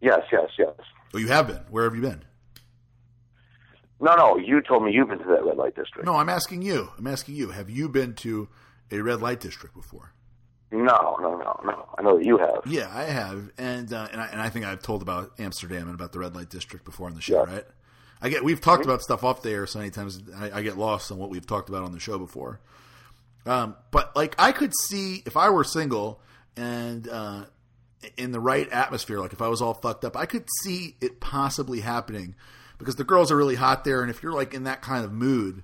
Yes, 0.01 0.21
yes, 0.31 0.51
yes. 0.57 0.75
Oh, 1.13 1.19
you 1.19 1.27
have 1.27 1.49
been. 1.49 1.65
Where 1.71 1.83
have 1.83 1.97
you 1.97 2.03
been? 2.03 2.25
No, 4.01 4.15
no. 4.15 4.37
You 4.37 4.61
told 4.61 4.85
me 4.85 4.93
you've 4.93 5.09
been 5.09 5.19
to 5.19 5.25
that 5.25 5.45
red 5.45 5.57
light 5.57 5.75
district. 5.75 6.05
No, 6.07 6.17
I'm 6.17 6.29
asking 6.29 6.63
you. 6.63 6.91
I'm 6.99 7.07
asking 7.07 7.35
you. 7.37 7.51
Have 7.51 7.71
you 7.71 7.89
been 7.89 8.15
to 8.17 8.49
a 8.91 9.01
red 9.01 9.23
light 9.23 9.41
district 9.41 9.75
before? 9.75 10.13
No, 10.73 11.17
no, 11.21 11.37
no, 11.39 11.61
no. 11.65 11.89
I 11.97 12.03
know 12.03 12.19
that 12.19 12.27
you 12.27 12.39
have. 12.39 12.63
Yeah, 12.67 12.91
I 12.93 13.05
have, 13.05 13.51
and 13.57 13.93
uh, 13.93 14.09
and 14.11 14.21
I, 14.21 14.27
and 14.27 14.41
I 14.41 14.49
think 14.51 14.65
I've 14.67 14.83
told 14.83 15.01
about 15.01 15.33
Amsterdam 15.39 15.87
and 15.87 15.95
about 15.95 16.13
the 16.13 16.19
red 16.19 16.35
light 16.35 16.51
district 16.51 16.85
before 16.85 17.07
on 17.07 17.15
the 17.15 17.21
show, 17.21 17.45
Yeah. 17.47 17.55
right? 17.55 17.65
I 18.21 18.31
get 18.31 18.43
we've 18.45 18.61
talked 18.61 18.85
about 18.85 19.01
stuff 19.03 19.23
off 19.25 19.43
there 19.43 19.67
so 19.67 19.79
many 19.79 19.91
times 19.91 20.21
I, 20.37 20.51
I 20.59 20.63
get 20.63 20.77
lost 20.77 21.13
on 21.13 21.19
what 21.19 21.31
we've 21.31 21.47
talked 21.47 21.69
about 21.69 21.85
on 21.85 21.93
the 21.93 22.01
show 22.01 22.19
before. 22.19 22.61
Um, 23.45 23.77
but 23.93 24.17
like 24.17 24.35
I 24.39 24.53
could 24.53 24.73
see 24.89 25.23
if 25.27 25.37
I 25.37 25.51
were 25.51 25.65
single 25.65 26.21
and 26.57 27.07
uh, 27.09 27.45
in 28.17 28.33
the 28.33 28.41
right 28.41 28.69
atmosphere, 28.71 29.21
like 29.21 29.33
if 29.35 29.41
I 29.43 29.49
was 29.49 29.63
all 29.63 29.75
fucked 29.75 30.05
up, 30.05 30.17
I 30.17 30.27
could 30.27 30.47
see 30.63 30.97
it 31.01 31.21
possibly 31.21 31.81
happening 31.81 32.35
because 32.79 32.97
the 32.97 33.05
girls 33.05 33.31
are 33.31 33.37
really 33.37 33.55
hot 33.55 33.85
there, 33.85 34.03
and 34.03 34.11
if 34.11 34.23
you're 34.23 34.33
like 34.33 34.55
in 34.55 34.65
that 34.65 34.83
kind 34.83 35.05
of 35.05 35.13
mood, 35.13 35.63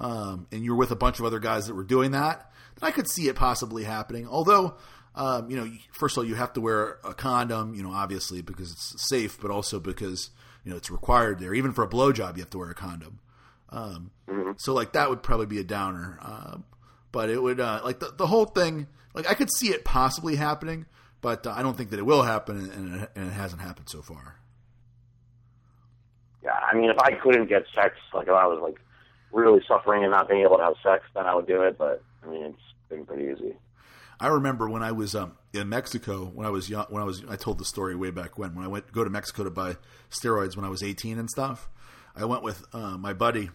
um, 0.00 0.46
and 0.50 0.64
you're 0.64 0.76
with 0.76 0.90
a 0.90 0.96
bunch 0.96 1.18
of 1.18 1.24
other 1.24 1.38
guys 1.38 1.66
that 1.66 1.74
were 1.74 1.84
doing 1.84 2.10
that, 2.12 2.50
then 2.80 2.88
I 2.88 2.90
could 2.92 3.08
see 3.08 3.28
it 3.28 3.36
possibly 3.36 3.84
happening. 3.84 4.26
Although, 4.26 4.74
um, 5.14 5.48
you 5.50 5.56
know, 5.56 5.70
first 5.92 6.16
of 6.16 6.22
all, 6.22 6.28
you 6.28 6.34
have 6.34 6.52
to 6.54 6.60
wear 6.60 6.98
a 7.04 7.14
condom, 7.14 7.74
you 7.74 7.82
know, 7.82 7.92
obviously 7.92 8.42
because 8.42 8.72
it's 8.72 9.08
safe, 9.08 9.38
but 9.40 9.50
also 9.50 9.78
because 9.80 10.30
you 10.64 10.70
know 10.70 10.76
it's 10.76 10.90
required 10.90 11.38
there. 11.38 11.54
Even 11.54 11.72
for 11.72 11.84
a 11.84 11.88
blowjob, 11.88 12.36
you 12.36 12.42
have 12.42 12.50
to 12.50 12.58
wear 12.58 12.70
a 12.70 12.74
condom. 12.74 13.18
Um, 13.70 14.10
So 14.58 14.74
like 14.74 14.92
that 14.92 15.08
would 15.10 15.22
probably 15.22 15.46
be 15.46 15.58
a 15.58 15.64
downer. 15.64 16.18
Um, 16.22 16.64
but 17.10 17.28
it 17.30 17.42
would 17.42 17.60
uh, 17.60 17.80
like 17.84 18.00
the 18.00 18.12
the 18.16 18.26
whole 18.26 18.46
thing. 18.46 18.86
Like 19.14 19.28
I 19.30 19.34
could 19.34 19.50
see 19.52 19.68
it 19.68 19.84
possibly 19.84 20.36
happening, 20.36 20.86
but 21.20 21.46
uh, 21.46 21.52
I 21.54 21.62
don't 21.62 21.76
think 21.76 21.90
that 21.90 21.98
it 21.98 22.06
will 22.06 22.22
happen, 22.22 22.56
and 22.70 23.02
it, 23.02 23.10
and 23.14 23.26
it 23.28 23.32
hasn't 23.32 23.60
happened 23.60 23.88
so 23.90 24.00
far. 24.00 24.36
Yeah, 26.44 26.52
I 26.54 26.76
mean, 26.76 26.90
if 26.90 26.98
I 26.98 27.12
couldn't 27.12 27.48
get 27.48 27.64
sex, 27.74 27.96
like 28.12 28.26
if 28.26 28.34
I 28.34 28.46
was 28.46 28.60
like 28.62 28.78
really 29.32 29.60
suffering 29.66 30.02
and 30.02 30.10
not 30.10 30.28
being 30.28 30.42
able 30.42 30.58
to 30.58 30.64
have 30.64 30.74
sex, 30.82 31.04
then 31.14 31.26
I 31.26 31.34
would 31.34 31.46
do 31.46 31.62
it. 31.62 31.78
But 31.78 32.02
I 32.22 32.28
mean, 32.28 32.44
it's 32.44 32.62
been 32.88 33.04
pretty 33.04 33.32
easy. 33.32 33.54
I 34.20 34.28
remember 34.28 34.68
when 34.68 34.84
I 34.84 34.92
was 34.92 35.16
um, 35.16 35.36
in 35.52 35.68
Mexico 35.68 36.26
when 36.26 36.46
I 36.46 36.50
was 36.50 36.70
young. 36.70 36.86
When 36.90 37.02
I 37.02 37.04
was, 37.04 37.24
I 37.28 37.36
told 37.36 37.58
the 37.58 37.64
story 37.64 37.96
way 37.96 38.10
back 38.10 38.38
when. 38.38 38.54
When 38.54 38.64
I 38.64 38.68
went 38.68 38.92
go 38.92 39.02
to 39.04 39.10
Mexico 39.10 39.44
to 39.44 39.50
buy 39.50 39.76
steroids 40.10 40.56
when 40.56 40.64
I 40.64 40.68
was 40.68 40.82
18 40.82 41.18
and 41.18 41.28
stuff. 41.28 41.68
I 42.14 42.24
went 42.24 42.42
with 42.42 42.64
uh, 42.72 42.98
my 42.98 43.14
buddy, 43.14 43.50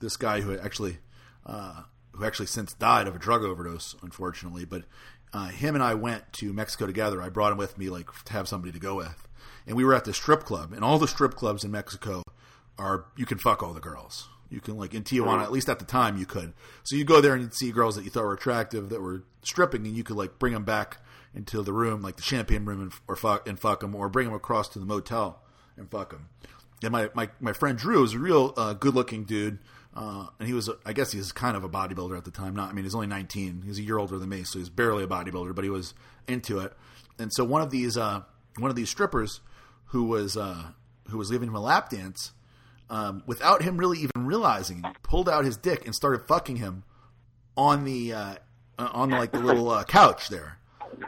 this 0.00 0.16
guy 0.16 0.40
who 0.40 0.58
actually, 0.58 0.98
uh, 1.46 1.84
who 2.12 2.24
actually 2.24 2.46
since 2.46 2.74
died 2.74 3.06
of 3.06 3.14
a 3.14 3.18
drug 3.18 3.44
overdose, 3.44 3.94
unfortunately. 4.02 4.64
But 4.64 4.84
uh, 5.32 5.48
him 5.48 5.74
and 5.74 5.82
I 5.82 5.94
went 5.94 6.32
to 6.34 6.52
Mexico 6.52 6.86
together. 6.86 7.22
I 7.22 7.28
brought 7.28 7.52
him 7.52 7.58
with 7.58 7.78
me, 7.78 7.88
like 7.88 8.08
to 8.24 8.32
have 8.32 8.48
somebody 8.48 8.72
to 8.72 8.80
go 8.80 8.96
with. 8.96 9.28
And 9.66 9.76
we 9.76 9.84
were 9.84 9.94
at 9.94 10.04
the 10.04 10.12
strip 10.12 10.44
club, 10.44 10.72
and 10.72 10.84
all 10.84 10.98
the 10.98 11.08
strip 11.08 11.34
clubs 11.34 11.64
in 11.64 11.70
Mexico 11.70 12.22
are 12.78 13.06
you 13.16 13.26
can 13.26 13.38
fuck 13.38 13.62
all 13.62 13.72
the 13.72 13.80
girls. 13.80 14.28
You 14.50 14.60
can 14.60 14.76
like 14.76 14.94
in 14.94 15.04
Tijuana, 15.04 15.42
at 15.42 15.52
least 15.52 15.68
at 15.68 15.78
the 15.78 15.84
time 15.84 16.16
you 16.16 16.26
could. 16.26 16.52
So 16.82 16.96
you 16.96 17.04
go 17.04 17.20
there 17.20 17.34
and 17.34 17.42
you'd 17.42 17.54
see 17.54 17.70
girls 17.70 17.94
that 17.94 18.04
you 18.04 18.10
thought 18.10 18.24
were 18.24 18.34
attractive 18.34 18.88
that 18.88 19.00
were 19.00 19.22
stripping, 19.42 19.86
and 19.86 19.96
you 19.96 20.02
could 20.02 20.16
like 20.16 20.38
bring 20.38 20.52
them 20.52 20.64
back 20.64 20.98
into 21.34 21.62
the 21.62 21.72
room, 21.72 22.02
like 22.02 22.16
the 22.16 22.22
champagne 22.22 22.64
room, 22.64 22.80
and, 22.82 22.92
or 23.06 23.14
fuck 23.14 23.48
and 23.48 23.60
fuck 23.60 23.80
them, 23.80 23.94
or 23.94 24.08
bring 24.08 24.26
them 24.26 24.34
across 24.34 24.68
to 24.70 24.80
the 24.80 24.86
motel 24.86 25.40
and 25.76 25.88
fuck 25.90 26.10
them. 26.10 26.28
And 26.82 26.90
my 26.90 27.10
my, 27.14 27.30
my 27.38 27.52
friend 27.52 27.78
Drew 27.78 28.00
was 28.00 28.14
a 28.14 28.18
real 28.18 28.52
uh, 28.56 28.72
good 28.72 28.94
looking 28.94 29.24
dude, 29.24 29.58
uh, 29.94 30.26
and 30.40 30.48
he 30.48 30.54
was 30.54 30.68
I 30.84 30.92
guess 30.94 31.12
he 31.12 31.18
was 31.18 31.30
kind 31.30 31.56
of 31.56 31.62
a 31.62 31.68
bodybuilder 31.68 32.16
at 32.16 32.24
the 32.24 32.32
time. 32.32 32.56
Not 32.56 32.70
I 32.70 32.72
mean 32.72 32.84
he's 32.84 32.94
only 32.94 33.06
19, 33.06 33.62
he's 33.64 33.78
a 33.78 33.82
year 33.82 33.98
older 33.98 34.18
than 34.18 34.28
me, 34.28 34.42
so 34.42 34.58
he's 34.58 34.68
barely 34.68 35.04
a 35.04 35.08
bodybuilder, 35.08 35.54
but 35.54 35.62
he 35.62 35.70
was 35.70 35.94
into 36.26 36.58
it. 36.58 36.72
And 37.20 37.32
so 37.32 37.44
one 37.44 37.62
of 37.62 37.70
these 37.70 37.96
uh, 37.96 38.22
one 38.58 38.70
of 38.70 38.76
these 38.76 38.90
strippers 38.90 39.40
who 39.86 40.04
was 40.04 40.36
uh, 40.36 40.70
who 41.08 41.18
was 41.18 41.30
giving 41.30 41.48
him 41.48 41.54
a 41.54 41.60
lap 41.60 41.90
dance 41.90 42.32
um, 42.90 43.22
without 43.26 43.62
him 43.62 43.78
really 43.78 43.98
even 44.00 44.26
realizing, 44.26 44.84
pulled 45.02 45.28
out 45.28 45.44
his 45.44 45.56
dick 45.56 45.86
and 45.86 45.94
started 45.94 46.26
fucking 46.26 46.56
him 46.56 46.82
on 47.56 47.84
the 47.84 48.12
uh, 48.12 48.34
on 48.78 49.10
like 49.10 49.32
the 49.32 49.38
little 49.38 49.70
uh, 49.70 49.84
couch 49.84 50.28
there. 50.28 50.58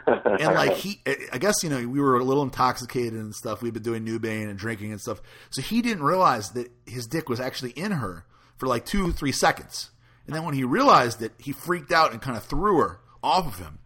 And 0.07 0.55
like 0.55 0.73
he, 0.73 1.01
I 1.31 1.37
guess 1.37 1.55
you 1.61 1.69
know 1.69 1.85
we 1.87 1.99
were 1.99 2.17
a 2.17 2.23
little 2.23 2.43
intoxicated 2.43 3.13
and 3.13 3.35
stuff. 3.35 3.61
We'd 3.61 3.73
been 3.73 3.83
doing 3.83 4.03
Nubain 4.03 4.49
and 4.49 4.57
drinking 4.57 4.91
and 4.91 4.99
stuff, 4.99 5.21
so 5.49 5.61
he 5.61 5.81
didn't 5.81 6.03
realize 6.03 6.51
that 6.51 6.71
his 6.87 7.05
dick 7.05 7.29
was 7.29 7.39
actually 7.39 7.71
in 7.71 7.91
her 7.91 8.25
for 8.57 8.67
like 8.67 8.85
two, 8.85 9.11
three 9.11 9.31
seconds. 9.31 9.91
And 10.25 10.35
then 10.35 10.45
when 10.45 10.53
he 10.53 10.63
realized 10.63 11.21
it, 11.21 11.33
he 11.37 11.51
freaked 11.51 11.91
out 11.91 12.13
and 12.13 12.21
kind 12.21 12.37
of 12.37 12.43
threw 12.45 12.77
her 12.77 12.99
off 13.21 13.45
of 13.45 13.59
him. 13.59 13.79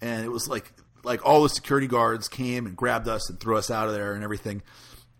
And 0.00 0.24
it 0.24 0.30
was 0.30 0.48
like 0.48 0.72
like 1.04 1.24
all 1.26 1.42
the 1.42 1.48
security 1.48 1.86
guards 1.86 2.28
came 2.28 2.66
and 2.66 2.76
grabbed 2.76 3.08
us 3.08 3.28
and 3.28 3.38
threw 3.38 3.56
us 3.56 3.70
out 3.70 3.88
of 3.88 3.94
there 3.94 4.14
and 4.14 4.24
everything. 4.24 4.62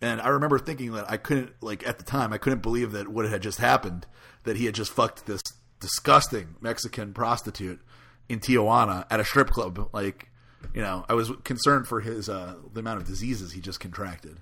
And 0.02 0.20
I 0.20 0.28
remember 0.28 0.58
thinking 0.58 0.92
that 0.92 1.08
I 1.08 1.16
couldn't, 1.16 1.52
like 1.62 1.86
at 1.86 1.98
the 1.98 2.04
time, 2.04 2.32
I 2.32 2.38
couldn't 2.38 2.60
believe 2.60 2.90
that 2.92 3.08
what 3.08 3.24
had 3.24 3.40
just 3.40 3.58
happened, 3.58 4.04
that 4.42 4.56
he 4.56 4.66
had 4.66 4.74
just 4.74 4.92
fucked 4.92 5.26
this 5.26 5.40
disgusting 5.78 6.56
Mexican 6.60 7.14
prostitute 7.14 7.80
in 8.28 8.40
Tijuana 8.40 9.06
at 9.10 9.20
a 9.20 9.24
strip 9.24 9.50
club. 9.50 9.88
Like, 9.92 10.28
you 10.74 10.82
know, 10.82 11.04
I 11.08 11.14
was 11.14 11.30
concerned 11.44 11.86
for 11.86 12.00
his, 12.00 12.28
uh, 12.28 12.56
the 12.72 12.80
amount 12.80 13.00
of 13.00 13.06
diseases 13.06 13.52
he 13.52 13.60
just 13.60 13.78
contracted. 13.78 14.40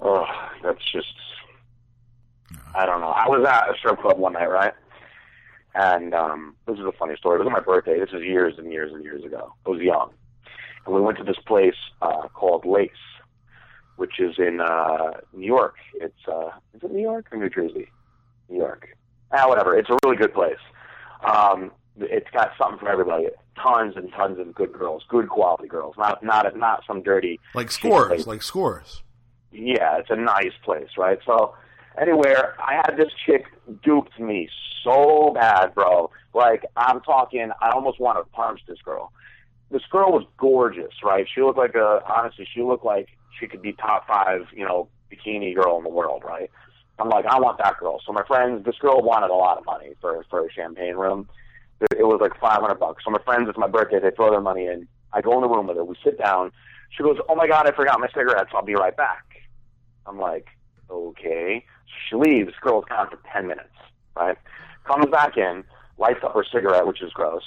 Oh, 0.00 0.24
that's 0.62 0.80
just. 0.90 1.06
I 2.74 2.86
don't 2.86 3.00
know. 3.00 3.08
I 3.08 3.28
was 3.28 3.46
at 3.46 3.70
a 3.70 3.76
strip 3.78 4.00
club 4.00 4.18
one 4.18 4.32
night, 4.32 4.50
right? 4.50 4.72
And 5.74 6.14
um 6.14 6.56
this 6.66 6.78
is 6.78 6.84
a 6.84 6.92
funny 6.92 7.16
story. 7.16 7.40
It 7.40 7.44
was 7.44 7.52
my 7.52 7.60
birthday. 7.60 7.98
This 7.98 8.10
is 8.12 8.22
years 8.22 8.54
and 8.58 8.72
years 8.72 8.92
and 8.92 9.02
years 9.04 9.24
ago. 9.24 9.54
I 9.66 9.70
was 9.70 9.80
young, 9.80 10.10
and 10.86 10.94
we 10.94 11.00
went 11.00 11.18
to 11.18 11.24
this 11.24 11.38
place 11.46 11.74
uh, 12.00 12.28
called 12.34 12.64
Lace, 12.64 12.90
which 13.96 14.18
is 14.20 14.34
in 14.38 14.60
uh, 14.60 15.12
New 15.32 15.46
York. 15.46 15.74
It's 15.94 16.28
uh, 16.28 16.50
is 16.74 16.82
it 16.82 16.90
New 16.92 17.02
York 17.02 17.26
or 17.32 17.38
New 17.38 17.50
Jersey? 17.50 17.88
New 18.48 18.58
York. 18.58 18.88
Ah, 19.32 19.48
whatever. 19.48 19.76
It's 19.78 19.88
a 19.90 19.96
really 20.04 20.16
good 20.16 20.34
place. 20.34 20.58
Um, 21.24 21.70
it's 21.98 22.28
got 22.32 22.50
something 22.58 22.78
for 22.78 22.88
everybody. 22.88 23.28
Tons 23.62 23.94
and 23.96 24.10
tons 24.12 24.38
of 24.38 24.54
good 24.54 24.72
girls, 24.72 25.04
good 25.08 25.28
quality 25.28 25.68
girls. 25.68 25.94
Not 25.98 26.22
not 26.22 26.56
not 26.56 26.82
some 26.86 27.02
dirty 27.02 27.38
Like 27.54 27.70
scores, 27.70 28.08
place 28.08 28.26
like 28.26 28.42
scores. 28.42 29.02
yeah, 29.52 29.98
it's 29.98 30.10
a 30.10 30.16
nice 30.16 30.52
place, 30.64 30.88
right? 30.98 31.18
So, 31.26 31.54
anywhere, 32.00 32.54
I 32.58 32.74
had 32.74 32.96
this 32.96 33.12
chick 33.26 33.44
duped 33.84 34.18
me 34.18 34.48
so 34.82 35.32
bad, 35.34 35.74
bro. 35.74 36.10
Like, 36.34 36.64
I'm 36.76 37.00
talking, 37.02 37.50
I 37.60 37.70
almost 37.70 38.00
want 38.00 38.16
to 38.18 38.24
punch 38.32 38.60
this 38.66 38.78
girl. 38.82 39.12
This 39.72 39.82
girl 39.90 40.12
was 40.12 40.24
gorgeous, 40.36 40.92
right? 41.02 41.26
She 41.32 41.40
looked 41.40 41.58
like 41.58 41.74
a, 41.74 42.02
honestly, 42.06 42.46
she 42.52 42.62
looked 42.62 42.84
like 42.84 43.08
she 43.40 43.46
could 43.48 43.62
be 43.62 43.72
top 43.72 44.06
five, 44.06 44.42
you 44.54 44.64
know, 44.64 44.88
bikini 45.10 45.54
girl 45.54 45.78
in 45.78 45.84
the 45.84 45.90
world, 45.90 46.22
right? 46.24 46.50
I'm 46.98 47.08
like, 47.08 47.24
I 47.26 47.40
want 47.40 47.58
that 47.58 47.78
girl. 47.78 48.00
So 48.06 48.12
my 48.12 48.22
friends, 48.24 48.64
this 48.64 48.76
girl 48.78 49.00
wanted 49.02 49.30
a 49.30 49.34
lot 49.34 49.58
of 49.58 49.64
money 49.64 49.94
for 50.00 50.24
for 50.30 50.46
a 50.46 50.52
champagne 50.52 50.94
room. 50.94 51.28
It 51.80 52.06
was 52.06 52.20
like 52.20 52.38
500 52.38 52.74
bucks. 52.76 53.02
So 53.04 53.10
my 53.10 53.22
friends, 53.24 53.48
it's 53.48 53.58
my 53.58 53.66
birthday, 53.66 53.98
they 53.98 54.12
throw 54.14 54.30
their 54.30 54.40
money 54.40 54.66
in. 54.66 54.86
I 55.12 55.20
go 55.20 55.34
in 55.34 55.40
the 55.40 55.48
room 55.48 55.66
with 55.66 55.76
her. 55.76 55.84
We 55.84 55.96
sit 56.04 56.18
down. 56.18 56.52
She 56.90 57.02
goes, 57.02 57.18
"Oh 57.28 57.34
my 57.34 57.46
god, 57.48 57.66
I 57.66 57.72
forgot 57.72 57.98
my 57.98 58.08
cigarettes. 58.08 58.50
I'll 58.54 58.62
be 58.62 58.74
right 58.74 58.96
back." 58.96 59.24
I'm 60.06 60.18
like, 60.18 60.46
okay. 60.90 61.64
She 62.08 62.16
leaves. 62.16 62.52
Girl's 62.60 62.84
gone 62.88 63.08
for 63.10 63.18
10 63.32 63.46
minutes, 63.46 63.74
right? 64.16 64.36
Comes 64.84 65.06
back 65.10 65.36
in, 65.36 65.64
lights 65.98 66.20
up 66.24 66.34
her 66.34 66.44
cigarette, 66.44 66.86
which 66.86 67.02
is 67.02 67.12
gross. 67.12 67.42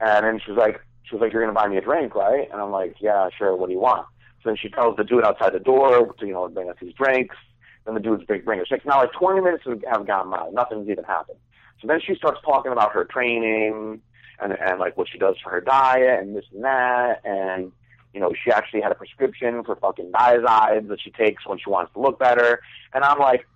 And 0.00 0.24
then 0.24 0.40
she's 0.44 0.56
like, 0.56 0.80
she 1.04 1.14
was 1.14 1.22
like, 1.22 1.32
you're 1.32 1.44
to 1.46 1.52
buy 1.52 1.68
me 1.68 1.76
a 1.76 1.80
drink, 1.80 2.14
right? 2.14 2.48
And 2.50 2.60
I'm 2.60 2.70
like, 2.70 2.96
yeah, 3.00 3.28
sure. 3.36 3.56
What 3.56 3.66
do 3.66 3.72
you 3.72 3.80
want? 3.80 4.06
So 4.42 4.50
then 4.50 4.56
she 4.56 4.68
tells 4.68 4.96
the 4.96 5.04
dude 5.04 5.24
outside 5.24 5.52
the 5.52 5.60
door 5.60 6.14
to, 6.18 6.26
you 6.26 6.32
know, 6.32 6.48
bring 6.48 6.70
us 6.70 6.76
these 6.80 6.94
drinks. 6.94 7.36
Then 7.84 7.94
the 7.94 8.00
dude's 8.00 8.24
bring, 8.24 8.42
bring 8.42 8.60
us 8.60 8.68
drinks. 8.68 8.86
Now, 8.86 8.98
like 8.98 9.12
20 9.12 9.40
minutes 9.40 9.64
have 9.66 9.82
have 9.90 10.06
gone 10.06 10.30
by. 10.30 10.48
Nothing's 10.52 10.88
even 10.88 11.04
happened. 11.04 11.38
So 11.80 11.88
then 11.88 12.00
she 12.04 12.14
starts 12.14 12.40
talking 12.44 12.72
about 12.72 12.92
her 12.92 13.04
training 13.04 14.00
and, 14.40 14.52
and 14.52 14.78
like 14.78 14.96
what 14.96 15.08
she 15.10 15.18
does 15.18 15.36
for 15.42 15.50
her 15.50 15.60
diet 15.60 16.20
and 16.20 16.36
this 16.36 16.44
and 16.52 16.64
that. 16.64 17.20
And, 17.24 17.72
you 18.12 18.20
know, 18.20 18.32
she 18.44 18.50
actually 18.50 18.82
had 18.82 18.92
a 18.92 18.94
prescription 18.94 19.64
for 19.64 19.76
fucking 19.76 20.12
Dyazides 20.12 20.88
that 20.88 21.00
she 21.00 21.10
takes 21.10 21.46
when 21.46 21.58
she 21.58 21.70
wants 21.70 21.92
to 21.94 22.00
look 22.00 22.18
better. 22.18 22.60
And 22.92 23.04
I'm 23.04 23.18
like, 23.18 23.46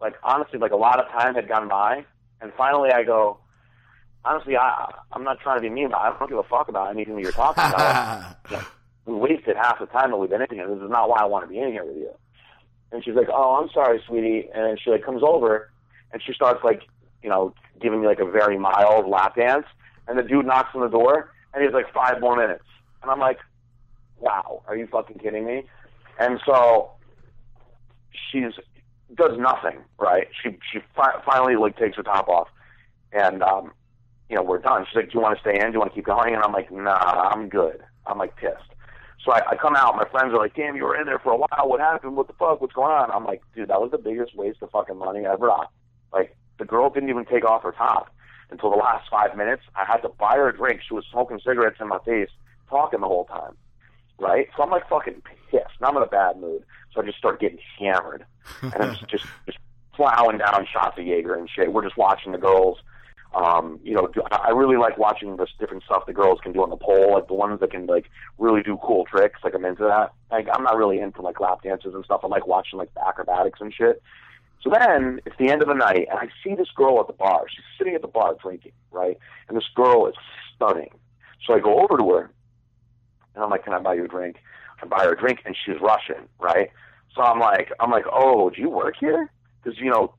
like 0.00 0.14
honestly, 0.24 0.58
like 0.58 0.72
a 0.72 0.76
lot 0.76 0.98
of 1.00 1.10
time 1.12 1.34
had 1.34 1.48
gone 1.48 1.68
by, 1.68 2.04
and 2.40 2.52
finally 2.56 2.90
I 2.90 3.04
go, 3.04 3.38
honestly, 4.24 4.56
I 4.56 4.92
I'm 5.12 5.24
not 5.24 5.40
trying 5.40 5.58
to 5.58 5.62
be 5.62 5.70
mean, 5.70 5.90
but 5.90 5.98
I 5.98 6.16
don't 6.16 6.28
give 6.28 6.38
a 6.38 6.42
fuck 6.44 6.68
about 6.68 6.90
anything 6.90 7.16
that 7.16 7.22
you're 7.22 7.32
talking 7.32 7.64
about. 7.64 8.36
Like, 8.50 8.66
we 9.04 9.14
wasted 9.14 9.56
half 9.56 9.80
the 9.80 9.86
time 9.86 10.12
that 10.12 10.16
we've 10.16 10.30
been 10.30 10.42
in 10.42 10.48
here. 10.50 10.68
This 10.68 10.80
is 10.80 10.88
not 10.90 11.08
why 11.08 11.18
I 11.18 11.24
want 11.24 11.44
to 11.44 11.48
be 11.48 11.58
in 11.58 11.72
here 11.72 11.84
with 11.84 11.96
you. 11.96 12.10
And 12.92 13.04
she's 13.04 13.14
like, 13.14 13.26
oh, 13.32 13.60
I'm 13.60 13.68
sorry, 13.70 14.00
sweetie. 14.06 14.48
And 14.54 14.78
she 14.80 14.90
like 14.90 15.04
comes 15.04 15.22
over, 15.26 15.70
and 16.12 16.22
she 16.22 16.32
starts 16.32 16.62
like, 16.62 16.82
you 17.20 17.28
know, 17.28 17.52
giving 17.80 18.00
me 18.00 18.06
like 18.06 18.20
a 18.20 18.24
very 18.24 18.58
mild 18.58 19.08
lap 19.08 19.34
dance, 19.34 19.66
and 20.06 20.16
the 20.18 20.22
dude 20.22 20.46
knocks 20.46 20.70
on 20.74 20.82
the 20.82 20.88
door, 20.88 21.32
and 21.52 21.64
he's 21.64 21.72
like 21.72 21.92
five 21.92 22.20
more 22.20 22.36
minutes, 22.36 22.64
and 23.02 23.10
I'm 23.10 23.18
like, 23.18 23.38
wow, 24.20 24.62
are 24.68 24.76
you 24.76 24.86
fucking 24.86 25.18
kidding 25.18 25.44
me? 25.44 25.64
And 26.18 26.38
so 26.46 26.92
she's 28.30 28.52
does 29.14 29.38
nothing, 29.38 29.78
right? 29.98 30.28
She 30.42 30.58
she 30.70 30.78
fi- 30.94 31.20
finally 31.26 31.56
like 31.56 31.76
takes 31.76 31.96
her 31.96 32.02
top 32.02 32.28
off, 32.28 32.48
and 33.12 33.42
um, 33.42 33.72
you 34.28 34.36
know 34.36 34.42
we're 34.42 34.58
done. 34.58 34.86
She's 34.88 34.96
like, 34.96 35.10
"Do 35.10 35.18
you 35.18 35.20
want 35.20 35.36
to 35.36 35.40
stay 35.40 35.58
in? 35.58 35.66
Do 35.66 35.72
you 35.72 35.78
want 35.78 35.92
to 35.92 35.94
keep 35.94 36.06
going?" 36.06 36.34
And 36.34 36.42
I'm 36.42 36.52
like, 36.52 36.70
"Nah, 36.70 37.30
I'm 37.32 37.48
good." 37.48 37.82
I'm 38.06 38.18
like 38.18 38.36
pissed. 38.36 38.56
So 39.24 39.32
I, 39.32 39.50
I 39.50 39.56
come 39.56 39.76
out. 39.76 39.94
My 39.96 40.08
friends 40.10 40.34
are 40.34 40.38
like, 40.38 40.54
"Damn, 40.54 40.76
you 40.76 40.84
were 40.84 40.96
in 40.96 41.06
there 41.06 41.18
for 41.18 41.32
a 41.32 41.36
while. 41.36 41.68
What 41.68 41.80
happened? 41.80 42.16
What 42.16 42.26
the 42.26 42.34
fuck? 42.34 42.60
What's 42.60 42.72
going 42.72 42.92
on?" 42.92 43.10
I'm 43.10 43.24
like, 43.24 43.42
"Dude, 43.54 43.68
that 43.68 43.80
was 43.80 43.90
the 43.90 43.98
biggest 43.98 44.34
waste 44.36 44.62
of 44.62 44.70
fucking 44.70 44.98
money 44.98 45.24
ever." 45.26 45.50
Like 46.12 46.36
the 46.58 46.64
girl 46.64 46.90
didn't 46.90 47.10
even 47.10 47.24
take 47.24 47.44
off 47.44 47.62
her 47.62 47.72
top 47.72 48.14
until 48.50 48.70
the 48.70 48.76
last 48.76 49.08
five 49.10 49.36
minutes. 49.36 49.62
I 49.74 49.84
had 49.84 49.98
to 49.98 50.08
buy 50.08 50.36
her 50.36 50.48
a 50.48 50.56
drink. 50.56 50.80
She 50.86 50.94
was 50.94 51.04
smoking 51.10 51.40
cigarettes 51.44 51.78
in 51.80 51.88
my 51.88 51.98
face, 52.04 52.28
talking 52.68 53.00
the 53.00 53.08
whole 53.08 53.24
time. 53.24 53.56
Right? 54.18 54.48
So 54.56 54.62
I'm 54.62 54.70
like 54.70 54.88
fucking 54.88 55.22
pissed. 55.50 55.64
And 55.80 55.88
I'm 55.88 55.96
in 55.96 56.02
a 56.02 56.06
bad 56.06 56.38
mood. 56.38 56.62
So 56.92 57.00
I 57.00 57.04
just 57.04 57.18
start 57.18 57.40
getting 57.40 57.58
hammered. 57.78 58.24
And 58.60 58.74
I'm 58.74 58.90
just, 58.94 59.08
just, 59.08 59.24
just 59.46 59.58
plowing 59.94 60.38
down 60.38 60.66
shots 60.72 60.98
of 60.98 61.04
Jaeger 61.04 61.34
and 61.34 61.48
shit. 61.48 61.72
We're 61.72 61.82
just 61.82 61.96
watching 61.96 62.32
the 62.32 62.38
girls. 62.38 62.78
Um, 63.34 63.80
you 63.82 63.94
know, 63.94 64.10
I 64.30 64.50
really 64.50 64.76
like 64.76 64.98
watching 64.98 65.36
this 65.36 65.48
different 65.58 65.84
stuff 65.84 66.04
the 66.06 66.12
girls 66.12 66.40
can 66.42 66.52
do 66.52 66.62
on 66.62 66.70
the 66.70 66.76
pole, 66.76 67.14
like 67.14 67.28
the 67.28 67.34
ones 67.34 67.60
that 67.60 67.70
can 67.70 67.86
like 67.86 68.10
really 68.38 68.62
do 68.62 68.78
cool 68.82 69.06
tricks. 69.06 69.40
Like 69.42 69.54
I'm 69.54 69.64
into 69.64 69.84
that. 69.84 70.12
Like 70.30 70.48
I'm 70.52 70.62
not 70.62 70.76
really 70.76 71.00
into 71.00 71.22
like 71.22 71.40
lap 71.40 71.62
dances 71.62 71.94
and 71.94 72.04
stuff. 72.04 72.20
I 72.24 72.26
like 72.26 72.46
watching 72.46 72.78
like 72.78 72.92
the 72.94 73.06
acrobatics 73.06 73.60
and 73.60 73.72
shit. 73.72 74.02
So 74.62 74.70
then 74.70 75.20
it's 75.26 75.36
the 75.38 75.50
end 75.50 75.62
of 75.62 75.68
the 75.68 75.74
night, 75.74 76.06
and 76.08 76.18
I 76.18 76.28
see 76.44 76.54
this 76.54 76.70
girl 76.76 77.00
at 77.00 77.08
the 77.08 77.12
bar. 77.14 77.46
She's 77.48 77.64
sitting 77.76 77.94
at 77.94 78.02
the 78.02 78.08
bar 78.08 78.36
drinking, 78.40 78.72
right? 78.92 79.18
And 79.48 79.56
this 79.56 79.66
girl 79.74 80.06
is 80.06 80.14
stunning. 80.54 80.90
So 81.46 81.54
I 81.54 81.58
go 81.58 81.80
over 81.80 81.96
to 81.98 82.10
her, 82.10 82.30
and 83.34 83.42
I'm 83.42 83.50
like, 83.50 83.64
"Can 83.64 83.72
I 83.72 83.80
buy 83.80 83.94
you 83.94 84.04
a 84.04 84.08
drink?" 84.08 84.36
I 84.82 84.86
buy 84.86 85.04
her 85.04 85.12
a 85.12 85.18
drink, 85.18 85.40
and 85.44 85.56
she's 85.56 85.80
Russian, 85.80 86.28
right? 86.38 86.70
So 87.14 87.22
I'm 87.22 87.40
like, 87.40 87.72
I'm 87.80 87.90
like, 87.90 88.04
"Oh, 88.10 88.50
do 88.50 88.60
you 88.60 88.70
work 88.70 88.94
here?" 88.98 89.30
Because 89.62 89.80
you 89.80 89.90
know, 89.90 90.14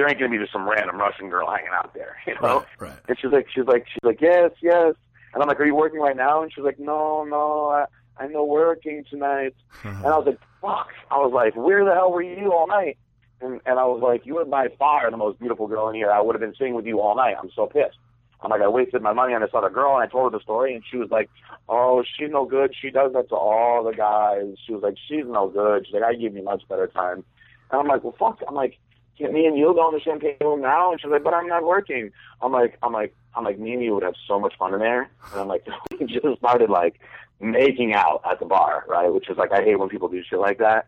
there 0.00 0.08
ain't 0.08 0.18
gonna 0.18 0.30
be 0.30 0.38
just 0.38 0.50
some 0.50 0.66
random 0.66 0.96
Russian 0.96 1.28
girl 1.28 1.50
hanging 1.50 1.72
out 1.74 1.92
there, 1.92 2.16
you 2.26 2.34
know? 2.36 2.40
Right, 2.40 2.66
right. 2.78 2.98
And 3.06 3.18
she's 3.20 3.30
like, 3.30 3.48
she's 3.54 3.66
like, 3.66 3.86
she's 3.86 4.02
like, 4.02 4.18
yes, 4.22 4.50
yes. 4.62 4.94
And 5.34 5.42
I'm 5.42 5.46
like, 5.46 5.60
are 5.60 5.66
you 5.66 5.74
working 5.74 6.00
right 6.00 6.16
now? 6.16 6.42
And 6.42 6.50
she's 6.50 6.64
like, 6.64 6.78
no, 6.78 7.22
no, 7.24 7.68
I, 7.68 7.84
I'm 8.16 8.32
not 8.32 8.48
working 8.48 9.04
tonight. 9.10 9.54
and 9.84 10.06
I 10.06 10.16
was 10.16 10.24
like, 10.26 10.38
fuck. 10.62 10.88
I 11.10 11.18
was 11.18 11.32
like, 11.34 11.54
where 11.54 11.84
the 11.84 11.92
hell 11.92 12.12
were 12.12 12.22
you 12.22 12.50
all 12.50 12.66
night? 12.66 12.96
And 13.42 13.60
and 13.66 13.78
I 13.78 13.84
was 13.84 14.00
like, 14.02 14.24
you 14.24 14.36
were 14.36 14.46
by 14.46 14.68
far 14.78 15.10
the 15.10 15.18
most 15.18 15.38
beautiful 15.38 15.66
girl 15.66 15.90
in 15.90 15.94
here. 15.96 16.10
I 16.10 16.22
would 16.22 16.34
have 16.34 16.40
been 16.40 16.54
sitting 16.56 16.74
with 16.74 16.86
you 16.86 17.02
all 17.02 17.14
night. 17.14 17.36
I'm 17.38 17.50
so 17.54 17.66
pissed. 17.66 17.98
I'm 18.40 18.48
like, 18.48 18.62
I 18.62 18.68
wasted 18.68 19.02
my 19.02 19.12
money 19.12 19.34
on 19.34 19.42
this 19.42 19.50
other 19.52 19.68
girl, 19.68 19.94
and 19.94 20.02
I 20.02 20.06
told 20.10 20.32
her 20.32 20.38
the 20.38 20.42
story, 20.42 20.74
and 20.74 20.82
she 20.90 20.96
was 20.96 21.10
like, 21.10 21.28
oh, 21.68 22.02
she's 22.16 22.30
no 22.30 22.46
good. 22.46 22.74
She 22.80 22.88
does 22.88 23.12
that 23.12 23.28
to 23.28 23.34
all 23.34 23.84
the 23.84 23.92
guys. 23.92 24.54
She 24.66 24.72
was 24.72 24.82
like, 24.82 24.94
she's 25.08 25.26
no 25.26 25.50
good. 25.50 25.84
She's 25.84 25.92
like, 25.92 26.04
I 26.04 26.14
give 26.14 26.34
you 26.34 26.42
much 26.42 26.62
better 26.66 26.86
time. 26.86 27.22
And 27.70 27.80
I'm 27.80 27.86
like, 27.86 28.02
well, 28.02 28.14
fuck. 28.18 28.42
I'm 28.48 28.54
like, 28.54 28.78
can't 29.20 29.32
me 29.32 29.46
and 29.46 29.56
you 29.56 29.72
go 29.74 29.88
in 29.88 29.94
the 29.94 30.00
champagne 30.00 30.36
room 30.40 30.60
now? 30.62 30.92
And 30.92 31.00
she's 31.00 31.10
like, 31.10 31.22
but 31.22 31.34
I'm 31.34 31.46
not 31.46 31.64
working. 31.64 32.10
I'm 32.40 32.52
like, 32.52 32.78
I'm 32.82 32.92
like, 32.92 33.14
I'm 33.34 33.44
like, 33.44 33.58
me 33.58 33.74
and 33.74 33.82
you 33.82 33.94
would 33.94 34.02
have 34.02 34.14
so 34.26 34.40
much 34.40 34.54
fun 34.58 34.74
in 34.74 34.80
there. 34.80 35.10
And 35.32 35.40
I'm 35.40 35.48
like, 35.48 35.66
we 36.00 36.06
just 36.06 36.38
started 36.38 36.70
like 36.70 37.00
making 37.40 37.94
out 37.94 38.22
at 38.28 38.40
the 38.40 38.46
bar, 38.46 38.84
right? 38.88 39.12
Which 39.12 39.28
is 39.28 39.36
like, 39.36 39.52
I 39.52 39.62
hate 39.62 39.78
when 39.78 39.88
people 39.88 40.08
do 40.08 40.22
shit 40.28 40.38
like 40.38 40.58
that. 40.58 40.86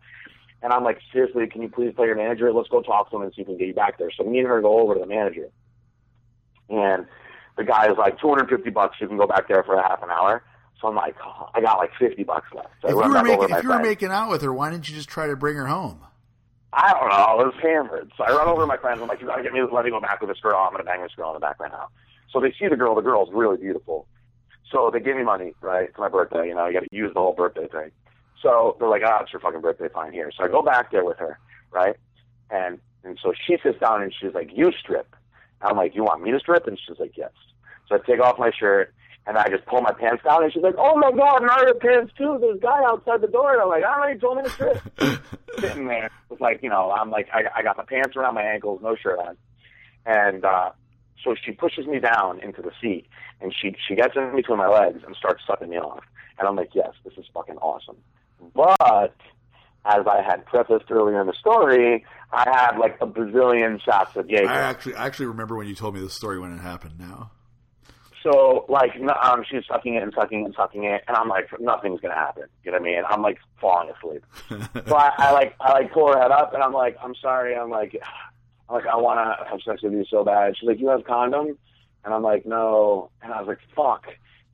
And 0.61 0.71
I'm 0.71 0.83
like, 0.83 0.99
seriously, 1.11 1.47
can 1.47 1.61
you 1.61 1.69
please 1.69 1.93
tell 1.95 2.05
your 2.05 2.15
manager? 2.15 2.51
Let's 2.53 2.69
go 2.69 2.81
talk 2.81 3.09
to 3.11 3.17
him 3.17 3.23
and 3.23 3.33
see 3.33 3.41
if 3.41 3.47
we 3.47 3.53
can 3.53 3.59
get 3.59 3.67
you 3.67 3.73
back 3.73 3.97
there. 3.97 4.11
So 4.11 4.23
me 4.23 4.39
and 4.39 4.47
her 4.47 4.61
go 4.61 4.79
over 4.79 4.93
to 4.93 4.99
the 4.99 5.05
manager. 5.05 5.49
And 6.69 7.05
the 7.57 7.65
guy 7.65 7.91
is 7.91 7.97
like, 7.97 8.19
250 8.19 8.69
bucks, 8.69 8.97
you 9.01 9.07
can 9.07 9.17
go 9.17 9.27
back 9.27 9.47
there 9.47 9.63
for 9.63 9.75
a 9.75 9.81
half 9.87 10.01
an 10.01 10.09
hour. 10.09 10.43
So 10.79 10.87
I'm 10.87 10.95
like, 10.95 11.15
oh, 11.23 11.49
I 11.53 11.61
got 11.61 11.77
like 11.77 11.91
50 11.99 12.23
bucks 12.23 12.47
left. 12.53 12.69
So 12.81 12.87
If 12.87 12.91
you 13.05 13.11
were 13.11 13.23
making, 13.23 13.55
if 13.57 13.63
you 13.63 13.69
were 13.69 13.79
making 13.79 14.09
out 14.09 14.29
with 14.29 14.41
her, 14.41 14.53
why 14.53 14.69
didn't 14.69 14.89
you 14.89 14.95
just 14.95 15.09
try 15.09 15.27
to 15.27 15.35
bring 15.35 15.55
her 15.57 15.67
home? 15.67 15.99
I 16.75 16.91
don't 16.93 17.09
know. 17.09 17.15
I 17.15 17.33
was 17.35 17.53
hammered. 17.61 18.11
So 18.17 18.23
I 18.23 18.31
run 18.31 18.47
over 18.47 18.61
to 18.61 18.67
my 18.67 18.77
friends. 18.77 18.99
I'm 19.01 19.07
like, 19.07 19.21
you 19.21 19.27
gotta 19.27 19.43
get 19.43 19.53
me, 19.53 19.61
let 19.61 19.85
me 19.85 19.91
go 19.91 19.99
back 19.99 20.21
with 20.21 20.29
this 20.29 20.39
girl. 20.39 20.57
I'm 20.57 20.71
gonna 20.71 20.83
bang 20.83 21.01
this 21.01 21.13
girl 21.15 21.29
in 21.29 21.35
the 21.35 21.39
back 21.39 21.59
right 21.59 21.71
now. 21.71 21.89
So 22.31 22.39
they 22.39 22.51
see 22.59 22.67
the 22.67 22.75
girl. 22.75 22.95
The 22.95 23.01
girl's 23.01 23.29
really 23.31 23.57
beautiful. 23.57 24.07
So 24.71 24.89
they 24.91 24.99
give 24.99 25.15
me 25.15 25.23
money, 25.23 25.53
right? 25.61 25.89
It's 25.89 25.99
my 25.99 26.09
birthday. 26.09 26.47
You 26.47 26.55
know, 26.55 26.65
you 26.65 26.73
gotta 26.73 26.87
use 26.91 27.13
the 27.13 27.19
whole 27.19 27.33
birthday 27.33 27.67
thing. 27.67 27.91
So 28.41 28.75
they're 28.79 28.89
like, 28.89 29.03
ah, 29.05 29.21
it's 29.21 29.31
your 29.31 29.39
fucking 29.39 29.61
birthday. 29.61 29.87
Fine, 29.87 30.13
here. 30.13 30.31
So 30.35 30.43
I 30.43 30.47
go 30.47 30.61
back 30.61 30.91
there 30.91 31.05
with 31.05 31.17
her, 31.17 31.37
right? 31.71 31.95
And 32.49 32.79
and 33.03 33.19
so 33.21 33.33
she 33.45 33.57
sits 33.61 33.79
down 33.79 34.01
and 34.01 34.13
she's 34.19 34.33
like, 34.33 34.49
you 34.53 34.71
strip. 34.71 35.15
I'm 35.61 35.77
like, 35.77 35.95
you 35.95 36.03
want 36.03 36.23
me 36.23 36.31
to 36.31 36.39
strip? 36.39 36.67
And 36.67 36.79
she's 36.79 36.99
like, 36.99 37.15
yes. 37.15 37.31
So 37.87 37.95
I 37.95 37.99
take 37.99 38.19
off 38.19 38.39
my 38.39 38.51
shirt 38.51 38.93
and 39.25 39.37
I 39.37 39.47
just 39.49 39.65
pull 39.65 39.81
my 39.81 39.93
pants 39.93 40.23
down 40.23 40.43
and 40.43 40.51
she's 40.51 40.63
like, 40.63 40.75
oh 40.77 40.97
my 40.97 41.11
god, 41.11 41.41
your 41.41 41.75
pants 41.75 42.13
too. 42.17 42.37
There's 42.41 42.57
a 42.57 42.59
guy 42.59 42.83
outside 42.85 43.21
the 43.21 43.27
door. 43.27 43.53
And 43.53 43.61
I'm 43.61 43.69
like, 43.69 43.83
I 43.83 43.97
already 43.97 44.19
told 44.19 44.37
me 44.37 44.43
to 44.43 44.49
strip 44.49 44.81
sitting 45.59 45.87
there 45.87 46.09
with 46.29 46.41
like, 46.41 46.61
you 46.61 46.69
know, 46.69 46.91
I'm 46.91 47.09
like, 47.09 47.27
I, 47.33 47.43
I 47.55 47.63
got 47.63 47.77
my 47.77 47.85
pants 47.85 48.15
around 48.17 48.35
my 48.35 48.41
ankles, 48.41 48.81
no 48.83 48.95
shirt 48.95 49.19
on. 49.19 49.37
And, 50.05 50.43
uh, 50.43 50.71
so 51.23 51.35
she 51.41 51.53
pushes 51.53 51.87
me 51.87 51.99
down 51.99 52.41
into 52.41 52.61
the 52.61 52.71
seat 52.81 53.07
and 53.39 53.53
she, 53.53 53.73
she 53.87 53.95
gets 53.95 54.13
in 54.17 54.35
between 54.35 54.57
my 54.57 54.67
legs 54.67 55.01
and 55.05 55.15
starts 55.15 55.41
sucking 55.47 55.69
me 55.69 55.77
off. 55.77 56.03
And 56.37 56.47
I'm 56.47 56.57
like, 56.57 56.71
yes, 56.73 56.91
this 57.05 57.13
is 57.17 57.25
fucking 57.33 57.57
awesome. 57.57 57.95
But 58.53 59.15
as 59.85 60.05
I 60.05 60.21
had 60.21 60.45
prefaced 60.45 60.91
earlier 60.91 61.21
in 61.21 61.27
the 61.27 61.33
story, 61.33 62.05
I 62.33 62.49
had 62.49 62.77
like 62.77 62.97
a 62.99 63.07
bazillion 63.07 63.81
shots 63.81 64.17
of 64.17 64.29
Jaeger. 64.29 64.49
I 64.49 64.59
actually, 64.59 64.95
I 64.95 65.05
actually 65.05 65.27
remember 65.27 65.55
when 65.55 65.67
you 65.67 65.75
told 65.75 65.95
me 65.95 66.01
the 66.01 66.09
story 66.09 66.39
when 66.39 66.51
it 66.51 66.59
happened. 66.59 66.99
Now, 66.99 67.31
So 68.23 68.65
like, 68.69 68.95
um, 69.21 69.43
she's 69.49 69.63
sucking 69.67 69.95
it 69.95 70.03
and 70.03 70.13
sucking 70.15 70.41
it 70.41 70.45
and 70.45 70.55
sucking 70.55 70.85
it, 70.85 71.03
and 71.07 71.17
I'm 71.17 71.27
like, 71.27 71.47
nothing's 71.59 71.99
gonna 71.99 72.15
happen. 72.15 72.43
You 72.63 72.71
know 72.71 72.77
what 72.79 72.87
I 72.87 72.91
mean? 72.91 73.03
I'm 73.07 73.21
like 73.21 73.37
falling 73.59 73.89
asleep. 73.89 74.25
so 74.87 74.95
I, 74.95 75.11
I 75.17 75.31
like, 75.33 75.55
I 75.59 75.73
like 75.73 75.91
pull 75.91 76.07
her 76.13 76.19
head 76.19 76.31
up, 76.31 76.53
and 76.53 76.63
I'm 76.63 76.73
like, 76.73 76.95
I'm 77.03 77.15
sorry. 77.15 77.55
I'm 77.55 77.69
like, 77.69 78.01
I'm 78.69 78.75
like, 78.75 78.87
I 78.87 78.95
want 78.95 79.19
to 79.19 79.45
have 79.45 79.59
sex 79.61 79.83
with 79.83 79.91
you 79.91 80.05
so 80.09 80.23
bad. 80.23 80.55
She's 80.57 80.67
like, 80.67 80.79
you 80.79 80.87
have 80.87 81.03
condom, 81.03 81.57
and 82.05 82.13
I'm 82.13 82.23
like, 82.23 82.45
no. 82.45 83.09
And 83.21 83.33
I 83.33 83.39
was 83.41 83.47
like, 83.47 83.59
fuck. 83.75 84.05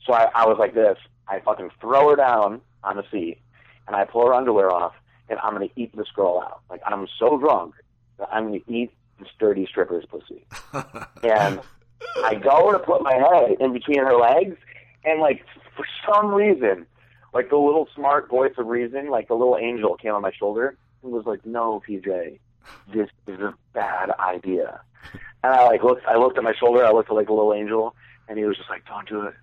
So 0.05 0.13
I, 0.13 0.29
I 0.33 0.47
was 0.47 0.57
like 0.57 0.73
this. 0.73 0.97
I 1.27 1.39
fucking 1.39 1.69
throw 1.79 2.09
her 2.09 2.15
down 2.15 2.61
on 2.83 2.97
the 2.97 3.03
seat, 3.11 3.37
and 3.85 3.95
I 3.95 4.05
pull 4.05 4.25
her 4.25 4.33
underwear 4.33 4.71
off, 4.71 4.93
and 5.29 5.37
I'm 5.43 5.53
gonna 5.53 5.69
eat 5.75 5.95
this 5.95 6.09
girl 6.15 6.43
out. 6.43 6.61
Like 6.71 6.81
I'm 6.87 7.07
so 7.19 7.37
drunk 7.37 7.75
that 8.17 8.29
I'm 8.31 8.47
gonna 8.47 8.61
eat 8.67 8.91
this 9.19 9.29
dirty 9.37 9.67
stripper's 9.67 10.05
pussy. 10.05 10.45
and 11.23 11.61
I 12.23 12.35
go 12.35 12.71
to 12.71 12.80
put 12.80 13.01
my 13.01 13.13
head 13.13 13.57
in 13.59 13.73
between 13.73 13.99
her 13.99 14.15
legs, 14.15 14.57
and 15.05 15.19
like 15.19 15.45
for 15.76 15.85
some 16.07 16.34
reason, 16.34 16.85
like 17.34 17.49
the 17.49 17.57
little 17.57 17.88
smart 17.95 18.30
voice 18.30 18.53
of 18.57 18.67
reason, 18.67 19.09
like 19.09 19.27
the 19.27 19.35
little 19.35 19.57
angel 19.57 19.95
came 19.95 20.13
on 20.13 20.21
my 20.21 20.31
shoulder 20.31 20.77
and 21.03 21.11
was 21.11 21.26
like, 21.26 21.45
"No, 21.45 21.81
PJ, 21.88 22.39
this 22.93 23.09
is 23.27 23.39
a 23.39 23.53
bad 23.73 24.11
idea." 24.19 24.81
And 25.43 25.53
I 25.53 25.65
like 25.65 25.84
looked, 25.84 26.05
I 26.05 26.17
looked 26.17 26.38
at 26.38 26.43
my 26.43 26.53
shoulder, 26.53 26.85
I 26.85 26.91
looked 26.91 27.09
at 27.09 27.15
like 27.15 27.27
the 27.27 27.34
little 27.34 27.53
angel, 27.53 27.95
and 28.27 28.38
he 28.38 28.45
was 28.45 28.57
just 28.57 28.69
like, 28.69 28.85
"Don't 28.85 29.07
do 29.07 29.23
it, 29.23 29.35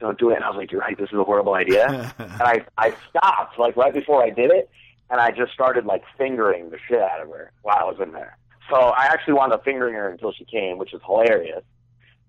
don't 0.00 0.18
do 0.18 0.30
it." 0.30 0.36
And 0.36 0.44
I 0.44 0.48
was 0.48 0.56
like, 0.56 0.72
"You're 0.72 0.80
right, 0.80 0.98
this 0.98 1.10
is 1.10 1.18
a 1.18 1.24
horrible 1.24 1.54
idea." 1.54 2.14
and 2.18 2.42
I 2.42 2.64
I 2.76 2.94
stopped 3.10 3.58
like 3.58 3.76
right 3.76 3.92
before 3.92 4.22
I 4.22 4.30
did 4.30 4.50
it, 4.50 4.68
and 5.10 5.20
I 5.20 5.30
just 5.30 5.52
started 5.52 5.84
like 5.86 6.02
fingering 6.18 6.70
the 6.70 6.78
shit 6.88 7.00
out 7.00 7.20
of 7.20 7.28
her 7.28 7.52
while 7.62 7.76
I 7.78 7.84
was 7.84 7.98
in 8.00 8.12
there. 8.12 8.36
So 8.70 8.76
I 8.76 9.04
actually 9.06 9.34
wound 9.34 9.52
up 9.52 9.64
fingering 9.64 9.94
her 9.94 10.08
until 10.08 10.32
she 10.32 10.44
came, 10.44 10.78
which 10.78 10.94
is 10.94 11.00
hilarious. 11.04 11.62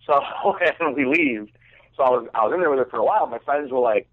So 0.06 0.22
and 0.80 0.96
we 0.96 1.06
leave. 1.06 1.50
So 1.96 2.04
I 2.04 2.10
was 2.10 2.28
I 2.34 2.46
was 2.46 2.54
in 2.54 2.60
there 2.60 2.70
with 2.70 2.80
her 2.80 2.86
for 2.86 2.98
a 2.98 3.06
while. 3.06 3.28
My 3.28 3.40
friends 3.40 3.72
were 3.72 3.80
like, 3.80 4.08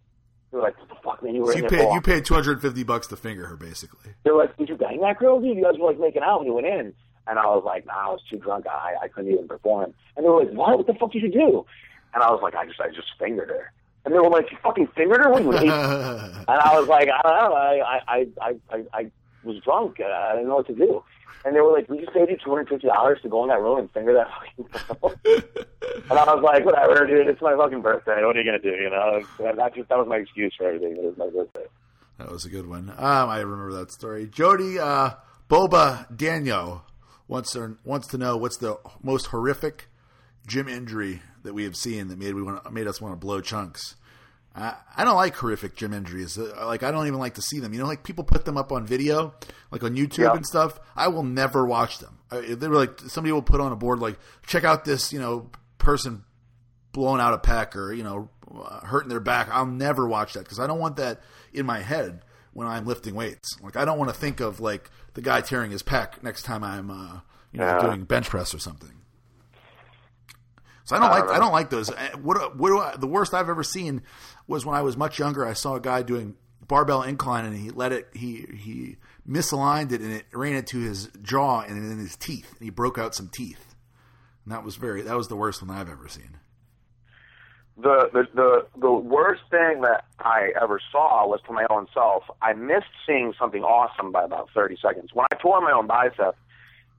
they 0.51 0.59
were 0.59 0.65
like, 0.65 0.79
"What 0.79 0.89
the 0.89 0.95
fuck, 1.03 1.23
man? 1.23 1.35
You 1.35 1.43
were 1.43 1.53
so 1.53 1.59
in 1.59 1.65
you 1.65 1.71
there 1.71 1.79
paid 1.81 1.87
while." 1.87 1.95
you 1.95 2.01
paid 2.01 2.25
two 2.25 2.35
hundred 2.35 2.61
fifty 2.61 2.85
bucks 2.85 3.07
to 3.09 3.17
finger 3.17 3.47
her, 3.47 3.57
basically. 3.57 4.13
They 4.25 4.31
were 4.31 4.39
like, 4.39 4.57
"Did 4.57 4.69
you 4.69 4.77
bang 4.77 5.01
that 5.01 5.19
girl, 5.19 5.41
dude? 5.41 5.57
You 5.57 5.65
guys 5.65 5.75
were 5.79 5.89
like 5.89 5.99
making 5.99 6.23
out 6.23 6.41
when 6.41 6.47
you 6.47 6.55
went 6.55 6.67
in." 6.67 6.95
And 7.27 7.39
I 7.39 7.47
was 7.47 7.63
like, 7.65 7.87
"Nah, 7.87 8.09
I 8.09 8.09
was 8.11 8.21
too 8.29 8.37
drunk. 8.39 8.67
I 8.67 8.95
I 9.03 9.09
couldn't 9.09 9.33
even 9.33 9.49
perform." 9.49 9.95
And 10.17 10.25
they 10.25 10.29
were 10.29 10.45
like, 10.45 10.53
"What? 10.53 10.77
What 10.79 10.87
the 10.87 10.95
fuck 10.95 11.13
did 11.13 11.23
you 11.23 11.31
do?" 11.33 11.65
And 12.15 12.23
I 12.23 12.31
was 12.31 12.41
like, 12.43 12.55
"I 12.55 12.67
just 12.67 12.81
I 12.81 12.89
just 12.89 13.09
fingered 13.19 13.49
her." 13.49 13.73
And 14.05 14.13
they 14.13 14.19
were 14.19 14.29
like, 14.29 14.51
"You 14.51 14.59
fucking 14.63 14.89
fingered 14.95 15.21
her? 15.23 15.31
What, 15.31 15.43
you? 15.65 15.71
And 15.73 16.61
I 16.61 16.79
was 16.79 16.89
like, 16.89 17.09
I 17.09 17.23
don't 17.23 17.33
know. 17.33 17.55
I 17.55 18.01
I 18.09 18.27
I 18.41 18.57
I, 18.71 18.85
I 18.93 19.11
was 19.45 19.59
drunk. 19.63 20.01
I 20.01 20.33
didn't 20.35 20.49
know 20.49 20.57
what 20.57 20.67
to 20.67 20.75
do. 20.75 21.03
And 21.45 21.57
they 21.57 21.61
were 21.61 21.73
like, 21.73 21.89
"We 21.89 21.99
just 22.01 22.13
paid 22.13 22.29
you 22.29 22.37
two 22.37 22.51
hundred 22.51 22.69
fifty 22.69 22.87
dollars 22.87 23.19
to 23.23 23.29
go 23.29 23.43
in 23.43 23.49
that 23.49 23.61
room 23.61 23.79
and 23.79 23.91
finger 23.91 24.15
that 24.15 24.29
fucking 24.31 24.99
girl." 25.01 25.15
and 26.11 26.19
I 26.19 26.35
was 26.35 26.43
like, 26.43 26.65
"Whatever, 26.65 27.07
dude. 27.07 27.27
It's 27.29 27.43
my 27.43 27.57
fucking 27.57 27.83
birthday. 27.83 28.25
What 28.25 28.37
are 28.37 28.41
you 28.41 28.45
gonna 28.45 28.59
do? 28.59 28.71
You 28.71 28.91
know?" 28.91 29.23
That, 29.39 29.57
that 29.57 29.75
just 29.75 29.89
that 29.89 29.99
was 29.99 30.07
my 30.09 30.17
excuse 30.17 30.55
for 30.57 30.69
everything. 30.69 30.97
It 30.97 31.05
was 31.05 31.17
my 31.17 31.29
birthday. 31.29 31.67
That 32.19 32.31
was 32.31 32.45
a 32.45 32.51
good 32.51 32.69
one. 32.69 32.91
Um, 32.91 33.29
I 33.29 33.41
remember 33.41 33.73
that 33.79 33.91
story. 33.91 34.27
Jody 34.27 34.79
uh, 34.79 35.11
Boba 35.49 36.17
Daniel 36.17 36.85
wants 37.27 37.53
to, 37.53 37.77
wants 37.85 38.07
to 38.09 38.19
know 38.19 38.37
what's 38.37 38.59
the 38.59 38.79
most 39.03 39.27
horrific 39.27 39.89
gym 40.47 40.69
injury 40.69 41.23
that 41.43 41.55
we 41.55 41.65
have 41.65 41.77
seen 41.77 42.09
that 42.09 42.19
made 42.19 42.35
we 42.35 42.43
want 42.43 42.73
made 42.73 42.87
us 42.87 43.01
want 43.01 43.13
to 43.13 43.17
blow 43.17 43.41
chunks. 43.41 43.97
I, 44.55 44.75
I 44.97 45.05
don't 45.05 45.17
like 45.17 45.35
horrific 45.35 45.77
gym 45.77 45.95
injuries. 45.95 46.37
Uh, 46.39 46.53
Like 46.67 46.83
I 46.83 46.91
don't 46.91 47.07
even 47.07 47.19
like 47.19 47.35
to 47.35 47.43
see 47.43 47.59
them. 47.61 47.73
You 47.73 47.81
know, 47.81 47.87
like 47.87 48.03
people 48.05 48.23
put 48.25 48.45
them 48.45 48.57
up 48.59 48.71
on 48.73 48.85
video, 48.87 49.35
like 49.71 49.83
on 49.83 49.95
YouTube 49.97 50.19
Yeah. 50.19 50.35
and 50.35 50.45
stuff. 50.47 50.79
I 50.95 51.09
will 51.09 51.23
never 51.23 51.65
watch 51.67 51.99
them. 51.99 52.19
Uh, 52.31 52.43
They 52.57 52.69
were 52.69 52.77
like 52.77 53.01
somebody 53.01 53.33
will 53.33 53.43
put 53.43 53.61
on 53.61 53.73
a 53.73 53.77
board 53.77 53.99
like, 54.01 54.19
check 54.47 54.65
out 54.65 54.85
this, 54.85 55.13
you 55.13 55.19
know, 55.21 55.51
person 55.79 56.25
blowing 56.93 57.21
out 57.21 57.33
a 57.33 57.39
pec 57.39 57.75
or 57.77 57.93
you 57.95 58.03
know, 58.05 58.29
uh, 58.55 58.81
hurting 58.87 59.09
their 59.09 59.21
back. 59.21 59.49
I'll 59.51 59.65
never 59.65 60.07
watch 60.07 60.35
that 60.35 60.41
because 60.41 60.61
I 60.61 60.67
don't 60.67 60.79
want 60.79 60.97
that 60.97 61.21
in 61.55 61.65
my 61.65 61.81
head 61.81 62.21
when 62.53 62.69
I'm 62.69 62.85
lifting 62.85 63.15
weights. 63.15 63.59
Like 63.63 63.77
I 63.77 63.87
don't 63.87 63.97
want 63.99 64.11
to 64.13 64.17
think 64.17 64.41
of 64.41 64.61
like 64.61 64.91
the 65.15 65.23
guy 65.23 65.41
tearing 65.41 65.71
his 65.71 65.83
pec 65.83 66.23
next 66.23 66.43
time 66.43 66.63
I'm, 66.63 66.91
uh, 66.91 67.21
you 67.53 67.61
know, 67.61 67.81
doing 67.81 68.05
bench 68.05 68.29
press 68.29 68.55
or 68.55 68.59
something. 68.59 68.93
So 70.85 70.97
I 70.97 70.99
don't 70.99 71.11
like 71.11 71.25
I 71.31 71.39
don't 71.39 71.53
like 71.53 71.71
those. 71.71 71.91
Uh, 71.91 71.95
What 72.21 72.57
what 72.57 72.69
do 72.69 72.79
I, 72.81 72.97
the 72.97 73.07
worst 73.07 73.35
I've 73.35 73.49
ever 73.49 73.63
seen 73.63 74.03
was 74.53 74.65
when 74.65 74.77
I 74.77 74.83
was 74.83 74.97
much 74.97 75.19
younger. 75.19 75.45
I 75.47 75.55
saw 75.55 75.75
a 75.75 75.81
guy 75.81 76.03
doing 76.03 76.37
barbell 76.69 77.03
incline 77.03 77.45
and 77.45 77.57
he 77.57 77.71
let 77.71 77.93
it 77.93 78.09
he 78.15 78.47
he 78.57 78.97
misaligned 79.29 79.91
it 79.93 80.01
and 80.01 80.13
it 80.13 80.25
ran 80.33 80.55
into 80.55 80.79
his 80.79 81.09
jaw 81.23 81.61
and 81.63 81.77
in 81.77 81.99
his 81.99 82.17
teeth 82.17 82.53
and 82.53 82.63
he 82.63 82.71
broke 82.71 82.99
out 82.99 83.15
some 83.15 83.29
teeth. 83.29 83.75
And 84.45 84.53
that 84.53 84.63
was 84.65 84.77
very 84.77 85.03
that 85.03 85.17
was 85.17 85.29
the 85.29 85.37
worst 85.37 85.63
one 85.63 85.77
I've 85.77 85.89
ever 85.89 86.09
seen. 86.09 86.39
the, 87.77 88.11
the 88.13 88.23
the 88.35 88.67
the 88.81 88.93
worst 88.93 89.43
thing 89.51 89.81
that 89.83 90.05
I 90.19 90.51
ever 90.61 90.81
saw 90.91 91.27
was 91.27 91.41
to 91.47 91.53
my 91.53 91.67
own 91.71 91.87
self. 91.95 92.25
I 92.41 92.53
missed 92.53 92.93
seeing 93.07 93.33
something 93.39 93.63
awesome 93.63 94.13
by 94.13 94.25
about 94.25 94.51
30 94.55 94.77
seconds. 94.83 95.11
When 95.13 95.27
I 95.33 95.37
tore 95.37 95.61
my 95.61 95.73
own 95.73 95.87
bicep 95.87 96.37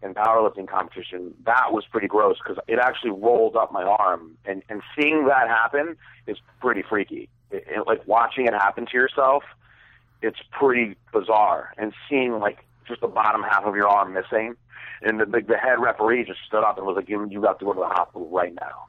in 0.01 0.13
powerlifting 0.13 0.67
competition, 0.67 1.33
that 1.45 1.71
was 1.71 1.85
pretty 1.89 2.07
gross 2.07 2.37
because 2.43 2.61
it 2.67 2.79
actually 2.79 3.11
rolled 3.11 3.55
up 3.55 3.71
my 3.71 3.83
arm, 3.83 4.37
and 4.45 4.63
and 4.69 4.81
seeing 4.97 5.27
that 5.27 5.47
happen 5.47 5.95
is 6.27 6.37
pretty 6.59 6.83
freaky. 6.87 7.29
It, 7.53 7.65
it, 7.67 7.87
like 7.87 8.05
watching 8.07 8.45
it 8.45 8.53
happen 8.53 8.85
to 8.87 8.93
yourself, 8.93 9.43
it's 10.21 10.39
pretty 10.51 10.95
bizarre. 11.13 11.73
And 11.77 11.93
seeing 12.09 12.39
like 12.39 12.65
just 12.87 13.01
the 13.01 13.07
bottom 13.07 13.43
half 13.43 13.63
of 13.63 13.75
your 13.75 13.87
arm 13.87 14.13
missing, 14.13 14.55
and 15.01 15.19
the 15.19 15.25
the, 15.25 15.41
the 15.41 15.57
head 15.57 15.79
referee 15.79 16.25
just 16.25 16.39
stood 16.47 16.63
up 16.63 16.77
and 16.77 16.85
was 16.85 16.95
like, 16.95 17.09
"You 17.09 17.27
you 17.29 17.41
got 17.41 17.59
to 17.59 17.65
go 17.65 17.73
to 17.73 17.79
the 17.79 17.87
hospital 17.87 18.27
right 18.29 18.53
now." 18.53 18.87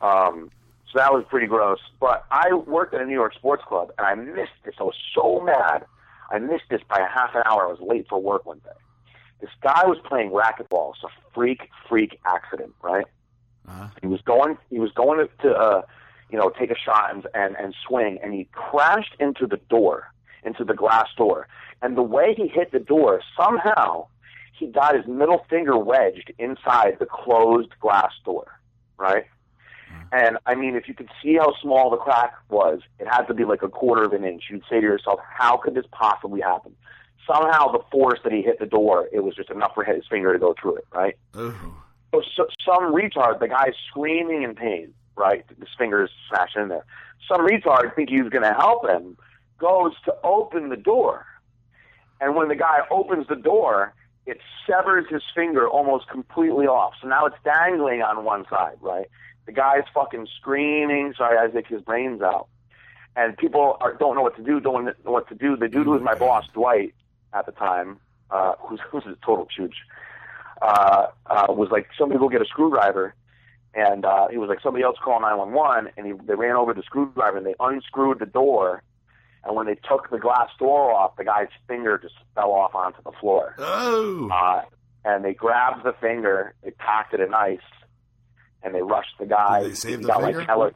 Um, 0.00 0.50
so 0.92 0.98
that 0.98 1.12
was 1.12 1.24
pretty 1.28 1.46
gross. 1.46 1.80
But 1.98 2.24
I 2.30 2.54
worked 2.54 2.94
at 2.94 3.00
a 3.00 3.06
New 3.06 3.14
York 3.14 3.34
sports 3.34 3.64
club, 3.66 3.92
and 3.98 4.06
I 4.06 4.14
missed 4.14 4.52
this. 4.64 4.74
I 4.78 4.84
was 4.84 4.96
so 5.14 5.40
mad. 5.40 5.84
I 6.30 6.38
missed 6.38 6.64
this 6.70 6.80
by 6.88 6.98
a 6.98 7.08
half 7.08 7.34
an 7.34 7.42
hour. 7.46 7.66
I 7.66 7.70
was 7.70 7.80
late 7.80 8.06
for 8.08 8.20
work 8.20 8.46
one 8.46 8.58
day. 8.58 8.70
This 9.40 9.50
guy 9.62 9.84
was 9.86 9.98
playing 10.04 10.30
racquetball. 10.30 10.94
It's 10.94 11.04
a 11.04 11.08
freak, 11.34 11.68
freak 11.88 12.18
accident, 12.24 12.72
right? 12.82 13.06
Uh-huh. 13.68 13.88
He 14.00 14.06
was 14.06 14.20
going. 14.22 14.56
He 14.70 14.78
was 14.78 14.92
going 14.92 15.26
to, 15.26 15.48
to 15.48 15.54
uh, 15.54 15.82
you 16.34 16.40
know, 16.40 16.50
take 16.58 16.72
a 16.72 16.76
shot 16.76 17.14
and, 17.14 17.28
and 17.32 17.54
and 17.54 17.76
swing, 17.86 18.18
and 18.20 18.34
he 18.34 18.48
crashed 18.50 19.14
into 19.20 19.46
the 19.46 19.58
door, 19.70 20.12
into 20.42 20.64
the 20.64 20.74
glass 20.74 21.06
door. 21.16 21.46
And 21.80 21.96
the 21.96 22.02
way 22.02 22.34
he 22.36 22.48
hit 22.48 22.72
the 22.72 22.80
door, 22.80 23.22
somehow, 23.40 24.08
he 24.58 24.66
got 24.66 24.96
his 24.96 25.06
middle 25.06 25.46
finger 25.48 25.78
wedged 25.78 26.32
inside 26.40 26.96
the 26.98 27.06
closed 27.06 27.70
glass 27.78 28.10
door, 28.24 28.58
right? 28.98 29.26
Hmm. 29.88 30.02
And 30.10 30.38
I 30.44 30.56
mean, 30.56 30.74
if 30.74 30.88
you 30.88 30.94
could 30.94 31.08
see 31.22 31.34
how 31.34 31.54
small 31.62 31.88
the 31.88 31.98
crack 31.98 32.34
was, 32.48 32.80
it 32.98 33.06
had 33.06 33.26
to 33.26 33.34
be 33.34 33.44
like 33.44 33.62
a 33.62 33.68
quarter 33.68 34.02
of 34.02 34.12
an 34.12 34.24
inch. 34.24 34.46
You'd 34.50 34.64
say 34.68 34.80
to 34.80 34.86
yourself, 34.86 35.20
how 35.38 35.56
could 35.56 35.74
this 35.74 35.86
possibly 35.92 36.40
happen? 36.40 36.74
Somehow, 37.32 37.70
the 37.70 37.84
force 37.92 38.18
that 38.24 38.32
he 38.32 38.42
hit 38.42 38.58
the 38.58 38.66
door, 38.66 39.08
it 39.12 39.20
was 39.20 39.36
just 39.36 39.50
enough 39.50 39.70
for 39.76 39.84
his 39.84 40.02
finger 40.10 40.32
to 40.32 40.38
go 40.40 40.52
through 40.60 40.78
it, 40.78 40.86
right? 40.92 41.16
Oh. 41.34 41.76
So, 42.12 42.22
so 42.34 42.46
some 42.66 42.92
retard, 42.92 43.38
the 43.38 43.46
guy's 43.46 43.74
screaming 43.88 44.42
in 44.42 44.56
pain, 44.56 44.92
right? 45.16 45.44
His 45.58 45.68
fingers 45.78 46.10
smashed 46.28 46.56
in 46.56 46.68
there. 46.68 46.84
Some 47.28 47.46
retard, 47.46 47.94
thinking 47.94 48.22
he's 48.22 48.30
going 48.30 48.44
to 48.44 48.54
help 48.54 48.88
him, 48.88 49.16
goes 49.58 49.92
to 50.04 50.14
open 50.22 50.68
the 50.68 50.76
door. 50.76 51.26
And 52.20 52.36
when 52.36 52.48
the 52.48 52.56
guy 52.56 52.78
opens 52.90 53.26
the 53.28 53.36
door, 53.36 53.94
it 54.26 54.38
severs 54.66 55.06
his 55.10 55.22
finger 55.34 55.68
almost 55.68 56.08
completely 56.08 56.66
off. 56.66 56.94
So 57.00 57.08
now 57.08 57.26
it's 57.26 57.36
dangling 57.44 58.02
on 58.02 58.24
one 58.24 58.44
side, 58.48 58.76
right? 58.80 59.06
The 59.46 59.52
guy's 59.52 59.84
fucking 59.92 60.28
screaming, 60.38 61.14
sorry, 61.16 61.36
Isaac, 61.38 61.66
his 61.66 61.82
brains 61.82 62.22
out. 62.22 62.48
And 63.16 63.36
people 63.36 63.76
are, 63.80 63.94
don't 63.94 64.16
know 64.16 64.22
what 64.22 64.36
to 64.36 64.42
do, 64.42 64.60
don't 64.60 64.86
know 64.86 64.92
what 65.04 65.28
to 65.28 65.34
do. 65.34 65.56
The 65.56 65.68
dude 65.68 65.84
who 65.84 65.92
was 65.92 66.02
my 66.02 66.14
boss, 66.14 66.46
Dwight, 66.52 66.94
at 67.32 67.46
the 67.46 67.52
time, 67.52 67.98
uh, 68.30 68.54
who's, 68.60 68.80
who's 68.90 69.04
a 69.06 69.16
total 69.24 69.46
chooch, 69.46 69.74
uh, 70.62 71.08
uh, 71.26 71.46
was 71.50 71.68
like, 71.70 71.88
somebody 71.98 72.18
go 72.18 72.28
get 72.28 72.42
a 72.42 72.46
screwdriver. 72.46 73.14
And 73.76 74.04
uh, 74.04 74.28
he 74.28 74.38
was 74.38 74.48
like, 74.48 74.60
somebody 74.62 74.84
else 74.84 74.96
call 75.02 75.20
911. 75.20 75.92
And 75.96 76.06
he, 76.06 76.12
they 76.26 76.34
ran 76.34 76.56
over 76.56 76.72
the 76.74 76.82
screwdriver 76.82 77.38
and 77.38 77.46
they 77.46 77.54
unscrewed 77.58 78.20
the 78.20 78.26
door. 78.26 78.82
And 79.44 79.56
when 79.56 79.66
they 79.66 79.74
took 79.74 80.10
the 80.10 80.18
glass 80.18 80.48
door 80.58 80.92
off, 80.92 81.16
the 81.16 81.24
guy's 81.24 81.48
finger 81.68 81.98
just 81.98 82.14
fell 82.34 82.52
off 82.52 82.74
onto 82.74 83.02
the 83.02 83.12
floor. 83.20 83.54
Oh. 83.58 84.28
Uh, 84.30 84.62
and 85.04 85.24
they 85.24 85.34
grabbed 85.34 85.84
the 85.84 85.92
finger, 86.00 86.54
they 86.62 86.70
packed 86.70 87.12
it 87.12 87.20
in 87.20 87.34
ice, 87.34 87.58
and 88.62 88.74
they 88.74 88.80
rushed 88.80 89.18
the 89.20 89.26
guy. 89.26 89.60
Did 89.60 89.72
they 89.72 89.74
saved 89.74 89.98
he 89.98 90.02
the 90.02 90.08
got 90.08 90.22
finger? 90.22 90.38
like 90.38 90.46
heli, 90.46 90.70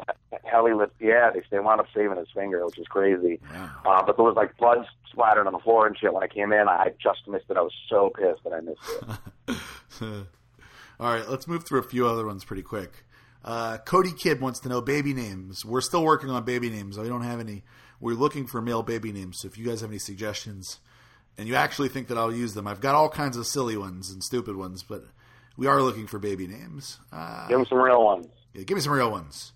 heli 0.44 0.72
lift. 0.74 0.92
Yeah, 1.00 1.30
they, 1.32 1.40
they 1.50 1.58
wound 1.58 1.80
up 1.80 1.86
saving 1.94 2.18
his 2.18 2.28
finger, 2.34 2.64
which 2.66 2.78
is 2.78 2.86
crazy. 2.88 3.40
Wow. 3.50 3.70
Uh, 3.86 4.02
but 4.04 4.16
there 4.16 4.24
was 4.24 4.36
like 4.36 4.54
blood 4.58 4.84
splattered 5.10 5.46
on 5.46 5.54
the 5.54 5.58
floor 5.60 5.86
and 5.86 5.96
shit. 5.96 6.12
When 6.12 6.22
I 6.22 6.28
came 6.28 6.52
in, 6.52 6.68
I 6.68 6.92
just 7.02 7.26
missed 7.26 7.46
it. 7.48 7.56
I 7.56 7.62
was 7.62 7.72
so 7.88 8.10
pissed 8.10 8.44
that 8.44 8.52
I 8.52 8.60
missed 8.60 8.80
it. 9.48 10.26
All 11.00 11.12
right, 11.12 11.28
let's 11.28 11.46
move 11.46 11.64
through 11.64 11.80
a 11.80 11.84
few 11.84 12.06
other 12.08 12.26
ones 12.26 12.44
pretty 12.44 12.62
quick. 12.62 13.04
Uh, 13.44 13.78
Cody 13.78 14.10
Kidd 14.12 14.40
wants 14.40 14.58
to 14.60 14.68
know 14.68 14.80
baby 14.80 15.14
names. 15.14 15.64
We're 15.64 15.80
still 15.80 16.04
working 16.04 16.28
on 16.30 16.44
baby 16.44 16.70
names. 16.70 16.98
We 16.98 17.08
don't 17.08 17.22
have 17.22 17.38
any. 17.40 17.62
We're 18.00 18.14
looking 18.14 18.46
for 18.46 18.60
male 18.60 18.82
baby 18.82 19.12
names. 19.12 19.38
So 19.40 19.48
if 19.48 19.56
you 19.56 19.64
guys 19.64 19.80
have 19.80 19.90
any 19.90 19.98
suggestions, 19.98 20.80
and 21.36 21.46
you 21.48 21.54
actually 21.54 21.88
think 21.88 22.08
that 22.08 22.18
I'll 22.18 22.34
use 22.34 22.54
them, 22.54 22.66
I've 22.66 22.80
got 22.80 22.94
all 22.96 23.08
kinds 23.08 23.36
of 23.36 23.46
silly 23.46 23.76
ones 23.76 24.10
and 24.10 24.22
stupid 24.24 24.56
ones, 24.56 24.82
but 24.82 25.04
we 25.56 25.66
are 25.68 25.80
looking 25.82 26.06
for 26.08 26.18
baby 26.18 26.46
names. 26.48 26.98
Uh, 27.12 27.46
Give 27.48 27.60
him 27.60 27.66
some 27.66 27.78
real 27.78 28.04
ones. 28.04 28.26
yeah, 28.54 28.64
give 28.64 28.76
me 28.76 28.80
some 28.80 28.92
real 28.92 29.10
ones. 29.10 29.52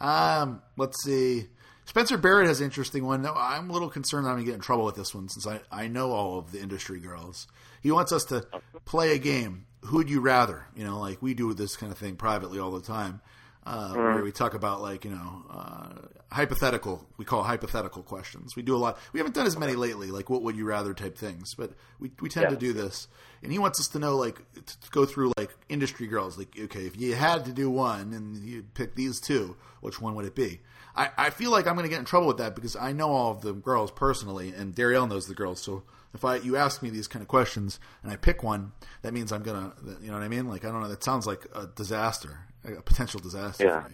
Um, 0.00 0.62
let's 0.78 1.02
see. 1.04 1.46
Spencer 1.84 2.18
Barrett 2.18 2.48
has 2.48 2.60
an 2.60 2.64
interesting 2.64 3.04
one. 3.04 3.22
No, 3.22 3.32
I'm 3.36 3.70
a 3.70 3.72
little 3.72 3.88
concerned 3.88 4.24
that 4.26 4.30
I'm 4.30 4.36
going 4.36 4.44
to 4.46 4.50
get 4.50 4.54
in 4.56 4.60
trouble 4.60 4.84
with 4.86 4.96
this 4.96 5.14
one 5.14 5.28
since 5.28 5.46
I, 5.46 5.60
I 5.70 5.86
know 5.88 6.10
all 6.12 6.38
of 6.38 6.52
the 6.52 6.60
industry 6.60 6.98
girls. 6.98 7.46
He 7.80 7.90
wants 7.92 8.12
us 8.12 8.24
to 8.24 8.46
play 8.84 9.14
a 9.14 9.18
game. 9.18 9.66
Who'd 9.86 10.10
you 10.10 10.20
rather? 10.20 10.66
You 10.76 10.84
know, 10.84 10.98
like 11.00 11.22
we 11.22 11.34
do 11.34 11.52
this 11.54 11.76
kind 11.76 11.90
of 11.92 11.98
thing 11.98 12.16
privately 12.16 12.58
all 12.58 12.70
the 12.72 12.80
time, 12.80 13.20
uh, 13.64 13.94
where 13.94 14.22
we 14.22 14.32
talk 14.32 14.54
about 14.54 14.80
like 14.82 15.04
you 15.04 15.10
know 15.10 15.44
uh, 15.50 15.88
hypothetical. 16.32 17.06
We 17.16 17.24
call 17.24 17.42
hypothetical 17.42 18.02
questions. 18.02 18.56
We 18.56 18.62
do 18.62 18.74
a 18.76 18.78
lot. 18.78 18.98
We 19.12 19.20
haven't 19.20 19.34
done 19.34 19.46
as 19.46 19.56
many 19.58 19.74
lately, 19.74 20.10
like 20.10 20.28
what 20.30 20.42
would 20.42 20.56
you 20.56 20.64
rather 20.66 20.92
type 20.94 21.16
things, 21.16 21.54
but 21.54 21.72
we 21.98 22.10
we 22.20 22.28
tend 22.28 22.44
Yeah. 22.44 22.50
to 22.50 22.56
do 22.56 22.72
this. 22.72 23.08
And 23.42 23.52
he 23.52 23.58
wants 23.58 23.78
us 23.80 23.88
to 23.88 23.98
know 23.98 24.16
like 24.16 24.38
to 24.54 24.62
to 24.80 24.90
go 24.90 25.04
through 25.06 25.32
like 25.38 25.54
industry 25.68 26.06
girls. 26.06 26.36
Like 26.38 26.56
okay, 26.58 26.86
if 26.86 26.96
you 26.98 27.14
had 27.14 27.44
to 27.46 27.52
do 27.52 27.70
one 27.70 28.12
and 28.12 28.36
you 28.36 28.64
pick 28.74 28.94
these 28.94 29.20
two, 29.20 29.56
which 29.80 30.00
one 30.00 30.14
would 30.14 30.24
it 30.26 30.34
be? 30.34 30.60
I, 30.96 31.10
I 31.18 31.30
feel 31.30 31.50
like 31.50 31.66
I'm 31.66 31.74
going 31.74 31.84
to 31.84 31.90
get 31.90 31.98
in 31.98 32.06
trouble 32.06 32.26
with 32.28 32.38
that 32.38 32.54
because 32.54 32.74
I 32.74 32.92
know 32.92 33.10
all 33.10 33.30
of 33.32 33.42
the 33.42 33.52
girls 33.52 33.90
personally, 33.90 34.54
and 34.56 34.74
Darielle 34.74 35.06
knows 35.08 35.26
the 35.26 35.34
girls. 35.34 35.60
So 35.60 35.82
if 36.16 36.24
I 36.24 36.36
you 36.36 36.56
ask 36.56 36.82
me 36.82 36.90
these 36.90 37.06
kind 37.06 37.22
of 37.22 37.28
questions 37.28 37.78
and 38.02 38.10
I 38.10 38.16
pick 38.16 38.42
one, 38.42 38.72
that 39.02 39.14
means 39.14 39.32
I'm 39.32 39.42
gonna, 39.42 39.72
you 40.00 40.08
know 40.08 40.14
what 40.14 40.22
I 40.22 40.28
mean? 40.28 40.48
Like 40.48 40.64
I 40.64 40.70
don't 40.70 40.82
know. 40.82 40.88
That 40.88 41.04
sounds 41.04 41.26
like 41.26 41.46
a 41.54 41.66
disaster, 41.66 42.40
a 42.64 42.82
potential 42.82 43.20
disaster. 43.20 43.64
Yeah. 43.64 43.86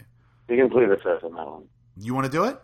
You 0.48 0.56
can 0.56 0.70
plead 0.70 0.88
the 0.88 0.96
fifth 0.96 1.24
on 1.24 1.34
that 1.34 1.46
one. 1.46 1.64
You 1.96 2.14
want 2.14 2.26
to 2.26 2.32
do 2.32 2.44
it? 2.44 2.58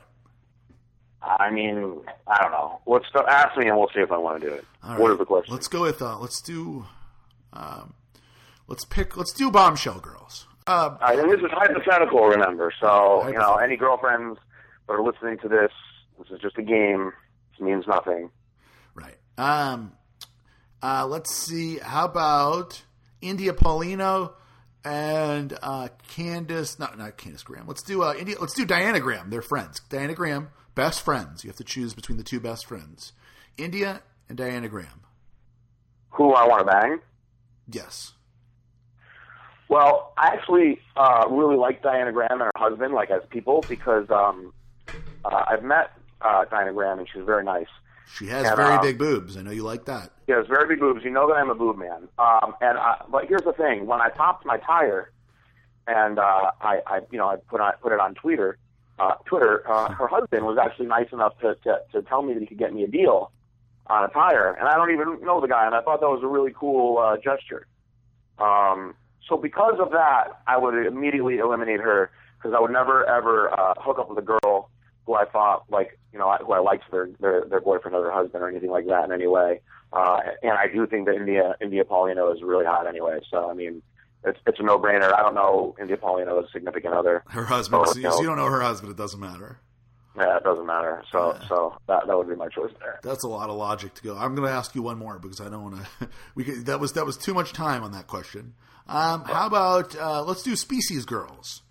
I 1.23 1.51
mean, 1.51 2.01
I 2.27 2.43
don't 2.43 2.53
know. 2.53 2.81
Let's 2.87 3.07
ask 3.29 3.57
me 3.57 3.69
and 3.69 3.77
we'll 3.77 3.89
see 3.95 4.01
if 4.01 4.13
I 4.13 4.19
want 4.19 4.41
to 4.41 4.49
do 4.49 4.55
it. 4.55 4.65
What 4.83 5.01
right. 5.01 5.11
is 5.13 5.19
the 5.19 5.25
question? 5.25 5.53
Let's 5.53 5.69
go 5.69 5.83
with. 5.83 6.01
Uh, 6.01 6.19
let's 6.19 6.41
do. 6.41 6.87
Um, 7.53 7.95
let's 8.69 8.85
pick. 8.85 9.17
Let's 9.17 9.33
do 9.33 9.51
bombshell 9.51 10.01
girls. 10.01 10.47
Uh, 10.67 10.97
All 11.01 11.09
right, 11.09 11.19
and 11.19 11.31
this 11.31 11.41
is 11.41 11.51
hypothetical, 11.51 12.27
remember. 12.27 12.73
So, 12.79 13.27
you 13.27 13.39
know, 13.39 13.55
any 13.57 13.77
girlfriends 13.77 14.39
that 14.87 14.93
are 14.93 15.03
listening 15.03 15.39
to 15.39 15.49
this, 15.49 15.73
this 16.19 16.29
is 16.31 16.41
just 16.41 16.59
a 16.59 16.63
game. 16.63 17.13
It 17.59 17.65
means 17.65 17.87
nothing. 17.87 18.31
Um, 19.39 19.93
uh, 20.83 21.07
let's 21.07 21.35
see. 21.35 21.79
How 21.79 22.05
about 22.05 22.83
India 23.23 23.53
Paulino 23.53 24.33
and 24.85 25.57
uh, 25.63 25.89
Candace? 26.09 26.79
Not 26.79 26.99
not 26.99 27.17
Candace 27.17 27.45
Graham. 27.45 27.67
Let's 27.67 27.83
do 27.83 28.03
uh, 28.03 28.15
India. 28.15 28.37
Let's 28.41 28.55
do 28.55 28.67
Diana 28.67 29.01
Graham. 29.01 29.31
They're 29.31 29.41
friends. 29.41 29.81
Diana 29.89 30.15
Graham, 30.15 30.49
best 30.75 31.03
friends. 31.03 31.45
You 31.45 31.51
have 31.51 31.57
to 31.57 31.65
choose 31.65 31.95
between 31.95 32.19
the 32.19 32.25
two 32.25 32.41
best 32.41 32.67
friends, 32.67 33.13
India 33.57 34.03
and 34.29 34.37
Diana 34.37 34.69
Graham. 34.69 35.03
Who 36.11 36.35
I 36.35 36.47
want 36.47 36.67
to 36.67 36.73
bang? 36.73 36.99
Yes. 37.71 38.13
Well, 39.69 40.15
I 40.17 40.29
actually 40.29 40.81
uh, 40.97 41.27
really 41.31 41.57
like 41.57 41.83
Diana 41.83 42.11
Graham 42.11 42.41
and 42.41 42.43
her 42.43 42.51
husband, 42.57 42.95
like 42.95 43.11
as 43.11 43.23
people, 43.29 43.63
because 43.69 44.11
um, 44.11 44.53
uh, 45.25 45.45
I've 45.47 45.63
met 45.63 45.93
uh, 46.23 46.47
Diana 46.47 46.73
Graham 46.73 46.99
and 46.99 47.09
she's 47.13 47.25
very 47.25 47.45
nice. 47.45 47.67
She 48.17 48.27
has 48.29 48.47
And, 48.47 48.57
very 48.57 48.75
uh, 48.75 48.83
big 48.83 48.99
boobs. 48.99 49.37
I 49.37 49.43
know 49.43 49.51
you 49.51 49.63
like 49.63 49.85
that. 49.87 50.11
She 50.27 50.33
has 50.33 50.47
very 50.47 50.67
big 50.69 50.81
boobs. 50.81 51.05
You 51.05 51.11
know 51.11 51.29
that 51.29 51.35
I'm 51.35 51.51
a 51.51 51.55
boob 51.55 51.79
man. 51.79 52.09
Um, 52.19 52.55
and 52.61 52.79
uh, 52.79 52.97
but 53.11 53.27
here's 53.27 53.43
the 53.43 53.53
thing: 53.53 53.87
when 53.87 54.01
I 54.01 54.09
popped 54.09 54.45
my 54.45 54.59
tire, 54.59 55.13
and 55.87 56.19
uh, 56.19 56.51
I, 56.61 56.81
I, 56.87 57.01
you 57.11 57.19
know, 57.19 57.29
I 57.29 57.37
put 57.37 57.61
on 57.61 57.73
put 57.83 57.93
it 57.93 58.01
on 58.01 58.15
Twitter. 58.15 58.59
Uh, 58.99 59.15
Twitter. 59.27 59.69
Uh, 59.71 59.93
her 59.93 60.07
husband 60.11 60.45
was 60.45 60.59
actually 60.59 60.87
nice 60.87 61.09
enough 61.13 61.39
to, 61.41 61.55
to 61.65 61.81
to 61.93 62.03
tell 62.03 62.23
me 62.23 62.35
that 62.35 62.41
he 62.41 62.47
could 62.47 62.59
get 62.59 62.73
me 62.73 62.83
a 62.85 62.89
deal 62.89 63.31
on 63.87 64.05
a 64.05 64.09
tire, 64.09 64.53
and 64.53 64.69
I 64.69 64.75
don't 64.75 64.91
even 64.91 65.25
know 65.25 65.41
the 65.41 65.49
guy, 65.49 65.67
and 65.67 65.75
I 65.75 65.81
thought 65.81 66.01
that 66.01 66.09
was 66.09 66.23
a 66.23 66.27
really 66.27 66.53
cool 66.55 66.99
uh, 66.99 67.17
gesture. 67.17 67.67
Um, 68.39 68.95
so 69.29 69.37
because 69.37 69.79
of 69.81 69.91
that, 69.91 70.41
I 70.47 70.57
would 70.57 70.87
immediately 70.87 71.39
eliminate 71.39 71.81
her 71.81 72.11
because 72.37 72.55
I 72.57 72.61
would 72.61 72.71
never 72.71 73.05
ever 73.07 73.51
uh, 73.51 73.75
hook 73.79 73.99
up 73.99 74.09
with 74.09 74.19
a 74.19 74.23
girl 74.23 74.71
who 75.09 75.15
I 75.15 75.25
thought 75.25 75.65
like 75.71 75.99
you 76.13 76.19
know 76.19 76.31
who 76.45 76.53
I 76.53 76.59
liked 76.59 76.85
their 76.91 77.09
their 77.19 77.45
their 77.49 77.61
boyfriend 77.61 77.97
or 77.97 78.03
their 78.03 78.13
husband 78.13 78.43
or 78.45 78.49
anything 78.49 78.71
like 78.71 78.87
that 78.87 79.07
in 79.07 79.13
any 79.13 79.27
way. 79.27 79.61
Uh, 79.91 80.19
and 80.43 80.53
I 80.53 80.67
do 80.73 80.87
think 80.87 81.07
that 81.07 81.15
India 81.17 81.57
India 81.63 81.83
Paulino 81.83 82.33
is 82.35 82.43
really 82.43 82.67
hot 82.67 82.87
anyway. 82.87 83.21
So 83.31 83.51
I 83.51 83.55
mean, 83.55 83.83
it's 84.23 84.39
it's 84.47 84.61
a 84.61 84.63
no 84.63 84.79
brainer. 84.79 85.13
I 85.13 85.23
don't 85.23 85.35
know 85.35 85.75
India 85.81 85.97
Paulino's 85.97 86.53
significant 86.53 86.93
other. 86.93 87.25
Her 87.29 87.45
husband. 87.45 87.89
So, 87.89 87.97
you 87.97 88.03
know, 88.03 88.21
you 88.21 88.27
don't 88.27 88.37
know 88.37 88.51
her 88.51 88.61
husband. 88.61 88.93
It 88.93 88.99
doesn't 88.99 89.19
matter. 89.19 89.59
Yeah, 90.15 90.37
it 90.37 90.45
doesn't 90.45 90.67
matter. 90.67 91.03
So 91.11 91.39
so 91.49 91.79
that 91.87 92.07
that 92.07 92.19
would 92.19 92.29
be 92.29 92.37
my 92.37 92.49
choice 92.49 92.73
there. 92.81 93.01
That's 93.03 93.25
a 93.25 93.29
lot 93.29 93.49
of 93.49 93.57
logic 93.57 93.95
to 93.95 94.03
go. 94.03 94.15
I'm 94.15 94.35
going 94.35 94.47
to 94.47 94.55
ask 94.55 94.75
you 94.75 94.83
one 94.83 94.99
more 94.99 95.19
because 95.19 95.41
I 95.41 95.49
don't 95.49 95.63
want 95.63 95.77
to. 95.77 96.09
We 96.35 96.45
could, 96.45 96.67
that 96.67 96.81
was 96.81 96.93
that 96.93 97.07
was 97.07 97.17
too 97.17 97.33
much 97.33 97.55
time 97.55 97.83
on 97.83 97.93
that 97.93 98.09
question. 98.09 98.55
Um, 98.87 99.25
how 99.25 99.47
about 99.47 99.97
uh, 99.97 100.23
let's 100.25 100.43
do 100.43 100.55
Species 100.55 101.05
Girls, 101.07 101.63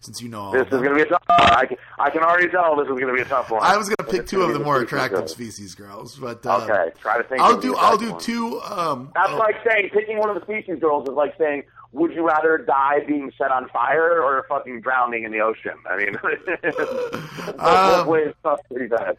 since 0.00 0.20
you 0.20 0.28
know 0.28 0.40
all 0.40 0.52
This 0.52 0.64
is 0.66 0.70
going 0.70 0.88
to 0.90 0.94
be 0.94 1.02
a 1.02 1.06
tough 1.06 1.22
one. 1.28 1.40
I 1.40 1.66
can, 1.66 1.76
I 1.98 2.10
can 2.10 2.22
already 2.22 2.48
tell 2.48 2.76
this 2.76 2.84
is 2.84 2.90
going 2.98 3.06
to 3.08 3.12
be 3.14 3.20
a 3.20 3.24
tough 3.24 3.50
one. 3.50 3.60
I 3.62 3.76
was 3.76 3.88
going 3.88 3.96
to 4.10 4.16
pick 4.16 4.26
two 4.26 4.42
of 4.42 4.52
the 4.52 4.58
more 4.60 4.80
attractive. 4.80 5.28
Species 5.30 5.74
Girls, 5.74 6.16
but 6.16 6.44
uh, 6.46 6.60
Okay, 6.64 6.92
try 7.00 7.16
to 7.18 7.24
think. 7.24 7.40
I'll 7.40 7.58
do 7.60 7.74
I'll 7.76 7.96
do 7.98 8.12
one. 8.12 8.20
two. 8.20 8.60
Um, 8.62 9.10
That's 9.14 9.30
oh, 9.32 9.36
like 9.38 9.56
saying 9.68 9.90
picking 9.92 10.18
one 10.18 10.28
of 10.30 10.36
the 10.36 10.42
species 10.42 10.78
girls 10.80 11.08
is 11.08 11.14
like 11.14 11.34
saying, 11.38 11.62
would 11.92 12.12
you 12.12 12.26
rather 12.26 12.58
die 12.58 13.00
being 13.06 13.30
set 13.38 13.50
on 13.50 13.68
fire 13.70 14.20
or 14.22 14.44
fucking 14.48 14.80
drowning 14.82 15.24
in 15.24 15.32
the 15.32 15.40
ocean? 15.40 15.72
I 15.88 15.96
mean, 15.96 16.16
both 17.56 17.58
Um, 17.58 18.06
ways 18.08 18.34
tough 18.42 18.60
pretty 18.70 18.86
bad. 18.88 19.16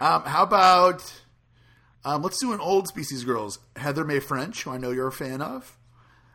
um, 0.00 0.22
how 0.24 0.42
about 0.42 1.02
um, 2.04 2.22
let's 2.22 2.38
do 2.40 2.52
an 2.52 2.60
old 2.60 2.88
Species 2.88 3.24
Girls. 3.24 3.58
Heather 3.76 4.04
May 4.04 4.20
French, 4.20 4.62
who 4.64 4.70
I 4.70 4.78
know 4.78 4.90
you're 4.90 5.08
a 5.08 5.12
fan 5.12 5.42
of, 5.42 5.76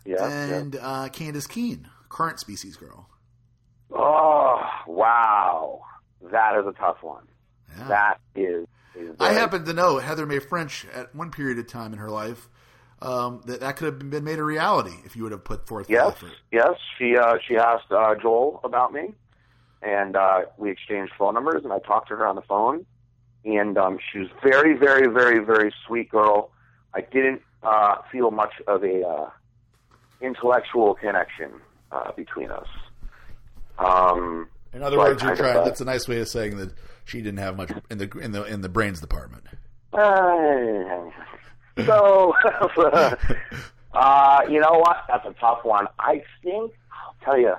Yeah. 0.06 0.16
yeah. 0.20 0.28
and 0.56 0.78
uh, 0.80 1.10
Candace 1.10 1.48
Keen, 1.48 1.88
current 2.10 2.40
Species 2.40 2.76
Girl. 2.78 3.10
Oh 3.96 4.62
wow, 4.88 5.82
that 6.32 6.58
is 6.60 6.66
a 6.68 6.74
tough 6.74 7.02
one. 7.02 7.24
Yeah. 7.78 7.88
That 7.88 8.20
is. 8.36 8.68
is 8.96 9.16
I 9.20 9.32
happen 9.34 9.64
to 9.66 9.74
know 9.74 10.00
Heather 10.00 10.26
May 10.26 10.40
French 10.40 10.86
at 10.94 11.16
one 11.16 11.32
period 11.32 11.58
of 11.60 11.68
time 11.68 11.94
in 11.94 12.00
her 12.00 12.10
life 12.10 12.50
um, 13.02 13.42
that 13.46 13.62
that 13.62 13.78
could 13.78 13.86
have 13.86 14.10
been 14.10 14.24
made 14.24 14.40
a 14.40 14.44
reality 14.44 14.96
if 15.06 15.16
you 15.16 15.24
would 15.24 15.32
have 15.32 15.44
put 15.44 15.68
forth 15.68 15.90
Yes, 15.90 16.08
effort. 16.10 16.32
yes. 16.52 16.74
She 16.98 17.16
uh, 17.18 17.38
she 17.48 17.56
asked 17.58 17.92
uh, 17.92 18.16
Joel 18.16 18.60
about 18.64 18.92
me, 18.92 19.14
and 19.82 20.16
uh, 20.16 20.42
we 20.58 20.72
exchanged 20.72 21.14
phone 21.18 21.34
numbers, 21.34 21.64
and 21.64 21.72
I 21.72 21.80
talked 21.80 22.10
to 22.10 22.16
her 22.18 22.28
on 22.28 22.36
the 22.36 22.42
phone, 22.42 22.86
and 23.46 23.78
um, 23.78 24.00
she 24.12 24.20
was 24.20 24.30
very, 24.44 24.78
very, 24.78 25.08
very, 25.08 25.40
very 25.44 25.74
sweet 25.88 26.10
girl. 26.10 26.52
I 26.94 27.02
didn't 27.02 27.42
uh, 27.64 27.98
feel 28.12 28.32
much 28.32 28.54
of 28.68 28.84
a 28.84 29.08
uh, 29.08 29.30
intellectual 30.22 30.96
connection 30.96 31.52
uh, 31.92 32.12
between 32.14 32.52
us. 32.52 32.68
Um, 33.78 34.48
In 34.74 34.84
other 34.84 34.98
words, 34.98 35.22
you're 35.22 35.36
trying. 35.36 35.64
That's 35.64 35.82
a 35.82 35.86
nice 35.86 36.08
way 36.08 36.20
of 36.20 36.28
saying 36.28 36.58
that 36.58 36.72
she 37.06 37.22
didn't 37.22 37.40
have 37.40 37.58
much 37.58 37.72
in 37.90 37.98
the 37.98 38.10
in 38.20 38.32
the 38.32 38.44
in 38.44 38.62
the 38.62 38.70
brains 38.70 39.00
department. 39.00 39.44
Uh, 39.94 41.12
so, 41.86 42.34
uh, 43.94 44.42
you 44.50 44.60
know 44.60 44.80
what? 44.80 45.04
That's 45.08 45.26
a 45.26 45.34
tough 45.40 45.64
one. 45.64 45.88
I 46.00 46.22
think 46.44 46.74
I'll 46.92 47.16
tell 47.24 47.40
you. 47.40 47.56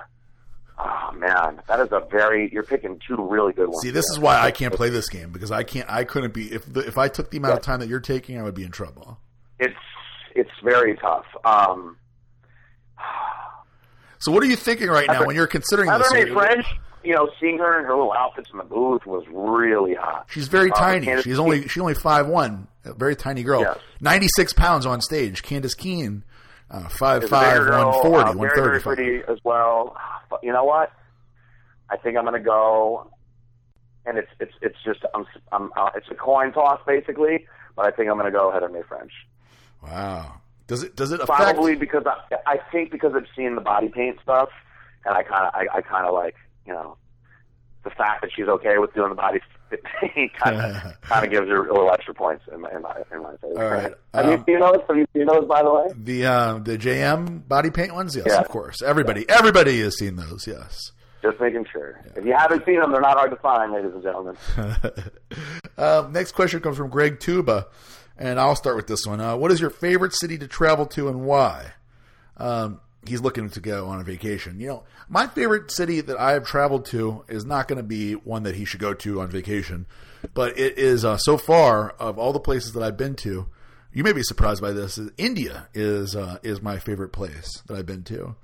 Oh 0.79 1.11
man, 1.15 1.59
that 1.67 1.79
is 1.79 1.91
a 1.91 2.05
very. 2.11 2.51
You're 2.51 2.63
picking 2.63 2.99
two 3.07 3.15
really 3.27 3.51
good 3.51 3.67
ones. 3.67 3.81
See, 3.81 3.89
this 3.89 4.05
is 4.11 4.19
why 4.19 4.39
I 4.39 4.51
can't 4.51 4.73
play 4.73 4.89
this 4.89 5.09
game 5.09 5.31
because 5.31 5.49
I 5.49 5.63
can't. 5.63 5.89
I 5.89 6.03
couldn't 6.03 6.35
be 6.35 6.51
if 6.53 6.71
the, 6.71 6.81
if 6.81 6.99
I 6.99 7.07
took 7.07 7.31
the 7.31 7.37
amount 7.37 7.55
of 7.55 7.61
time 7.61 7.79
that 7.79 7.89
you're 7.89 7.99
taking, 7.99 8.39
I 8.39 8.43
would 8.43 8.53
be 8.53 8.63
in 8.63 8.71
trouble. 8.71 9.17
It's 9.59 9.73
it's 10.35 10.51
very 10.63 10.95
tough. 10.97 11.25
Um, 11.43 11.97
So, 14.19 14.31
what 14.31 14.43
are 14.43 14.47
you 14.47 14.55
thinking 14.55 14.87
right 14.89 15.07
now 15.07 15.25
when 15.25 15.35
you're 15.35 15.47
considering 15.47 15.89
Heather 15.89 16.03
this? 16.11 16.13
May 16.13 16.33
French, 16.33 16.65
you 17.03 17.13
know, 17.13 17.29
seeing 17.39 17.57
her 17.59 17.79
in 17.79 17.85
her 17.85 17.95
little 17.95 18.13
outfits 18.13 18.49
in 18.51 18.57
the 18.57 18.63
booth 18.63 19.05
was 19.05 19.23
really 19.31 19.93
hot. 19.93 20.25
She's 20.29 20.47
very 20.47 20.71
Uh, 20.71 20.75
tiny. 20.75 21.05
Candace 21.05 21.23
She's 21.25 21.39
only 21.39 21.67
she's 21.67 21.81
only 21.81 21.93
five 21.93 22.27
one, 22.27 22.67
a 22.85 22.93
very 22.93 23.15
tiny 23.15 23.43
girl. 23.43 23.61
Yes. 23.61 23.77
Ninety 24.01 24.27
six 24.35 24.53
pounds 24.53 24.85
on 24.85 25.01
stage. 25.01 25.43
Candace 25.43 25.73
Keen, 25.75 26.23
uh, 26.71 26.87
five 26.89 27.27
five, 27.29 27.53
bigger 27.59 27.65
girl, 27.69 27.91
one 27.91 28.01
forty, 28.01 28.29
uh, 28.29 28.33
one 28.33 28.47
very 28.49 28.55
very 28.61 28.79
thirty 28.79 28.83
five. 28.83 28.95
pretty 28.95 29.31
as 29.31 29.39
well. 29.43 29.95
But 30.29 30.43
you 30.43 30.51
know 30.51 30.63
what? 30.65 30.91
I 31.89 31.95
think 31.97 32.17
I'm 32.17 32.23
going 32.25 32.33
to 32.33 32.39
go, 32.45 33.09
and 34.05 34.17
it's 34.17 34.29
it's 34.39 34.53
it's 34.61 34.77
just 34.83 34.99
I'm, 35.13 35.25
I'm 35.51 35.71
uh, 35.77 35.91
it's 35.95 36.07
a 36.11 36.15
coin 36.15 36.51
toss 36.51 36.81
basically. 36.85 37.45
But 37.75 37.85
I 37.85 37.91
think 37.91 38.09
I'm 38.09 38.17
going 38.17 38.31
to 38.31 38.37
go 38.37 38.51
Heather 38.51 38.67
May 38.69 38.81
French. 38.81 39.11
Wow. 39.83 40.41
Does 40.67 40.83
it 40.83 40.95
does 40.95 41.11
it 41.11 41.19
affect? 41.21 41.39
Probably 41.39 41.75
because 41.75 42.03
I, 42.05 42.35
I 42.45 42.57
think 42.71 42.91
because 42.91 43.13
I've 43.15 43.27
seen 43.35 43.55
the 43.55 43.61
body 43.61 43.87
paint 43.89 44.17
stuff, 44.21 44.49
and 45.05 45.15
I 45.15 45.23
kind 45.23 45.47
of 45.47 45.53
I, 45.55 45.77
I 45.77 45.81
kind 45.81 46.05
of 46.05 46.13
like 46.13 46.35
you 46.65 46.73
know 46.73 46.97
the 47.83 47.89
fact 47.91 48.21
that 48.21 48.31
she's 48.35 48.47
okay 48.47 48.77
with 48.77 48.93
doing 48.93 49.09
the 49.09 49.15
body 49.15 49.39
paint 50.01 50.33
kind 50.35 50.57
of 50.57 51.01
kind 51.01 51.25
of 51.25 51.31
gives 51.31 51.47
her 51.47 51.65
a 51.67 51.73
little 51.73 51.89
extra 51.91 52.13
points 52.13 52.43
in 52.53 52.59
my 52.61 52.69
in 52.71 52.81
my, 52.81 53.01
in 53.13 53.23
my 53.23 53.35
favor. 53.37 53.63
All 53.63 53.71
right. 53.71 53.93
Have 54.13 54.25
Um, 54.25 54.31
you 54.31 54.43
seen 54.45 54.59
those? 54.59 54.79
Have 54.87 54.97
you 54.97 55.07
seen 55.13 55.25
those 55.27 55.45
by 55.47 55.63
the 55.63 55.73
way? 55.73 55.87
The 55.95 56.25
uh, 56.25 56.57
the 56.59 56.77
JM 56.77 57.47
body 57.47 57.69
paint 57.71 57.93
ones, 57.95 58.15
yes, 58.15 58.25
Yeah. 58.27 58.39
of 58.41 58.49
course. 58.49 58.81
Everybody 58.81 59.25
everybody 59.29 59.79
has 59.81 59.97
seen 59.97 60.17
those, 60.17 60.45
yes. 60.47 60.91
Just 61.23 61.39
making 61.41 61.65
sure. 61.71 61.99
If 62.15 62.25
you 62.25 62.33
haven't 62.37 62.63
seen 62.65 62.79
them, 62.79 62.91
they're 62.91 63.01
not 63.01 63.17
hard 63.17 63.31
to 63.31 63.37
find, 63.37 63.71
ladies 63.73 63.91
and 63.91 64.03
gentlemen. 64.03 64.35
Um, 65.77 66.11
next 66.13 66.33
question 66.33 66.59
comes 66.59 66.77
from 66.77 66.89
Greg 66.89 67.19
Tuba, 67.19 67.65
and 68.17 68.39
I'll 68.39 68.55
start 68.55 68.75
with 68.75 68.87
this 68.87 69.05
one. 69.05 69.19
Uh, 69.21 69.35
what 69.37 69.51
is 69.51 69.59
your 69.61 69.69
favorite 69.69 70.13
city 70.13 70.37
to 70.39 70.47
travel 70.47 70.85
to 70.87 71.07
and 71.07 71.21
why? 71.21 71.73
Um, 72.37 72.79
he's 73.05 73.21
looking 73.21 73.49
to 73.49 73.59
go 73.59 73.87
on 73.87 73.99
a 73.99 74.03
vacation. 74.03 74.59
You 74.59 74.67
know, 74.67 74.83
my 75.09 75.27
favorite 75.27 75.71
city 75.71 76.01
that 76.01 76.17
I 76.19 76.31
have 76.31 76.45
traveled 76.45 76.85
to 76.87 77.23
is 77.27 77.45
not 77.45 77.67
going 77.67 77.77
to 77.77 77.83
be 77.83 78.13
one 78.13 78.43
that 78.43 78.55
he 78.55 78.65
should 78.65 78.79
go 78.79 78.93
to 78.93 79.21
on 79.21 79.29
vacation, 79.29 79.85
but 80.33 80.57
it 80.57 80.77
is 80.77 81.05
uh, 81.05 81.17
so 81.17 81.37
far 81.37 81.91
of 81.91 82.17
all 82.19 82.33
the 82.33 82.39
places 82.39 82.73
that 82.73 82.83
I've 82.83 82.97
been 82.97 83.15
to. 83.17 83.47
You 83.93 84.03
may 84.03 84.13
be 84.13 84.21
surprised 84.23 84.61
by 84.61 84.73
this. 84.73 84.97
is 84.97 85.09
India 85.17 85.67
is 85.73 86.15
uh, 86.15 86.37
is 86.43 86.61
my 86.61 86.77
favorite 86.77 87.09
place 87.09 87.63
that 87.67 87.75
I've 87.77 87.85
been 87.85 88.03
to. 88.03 88.35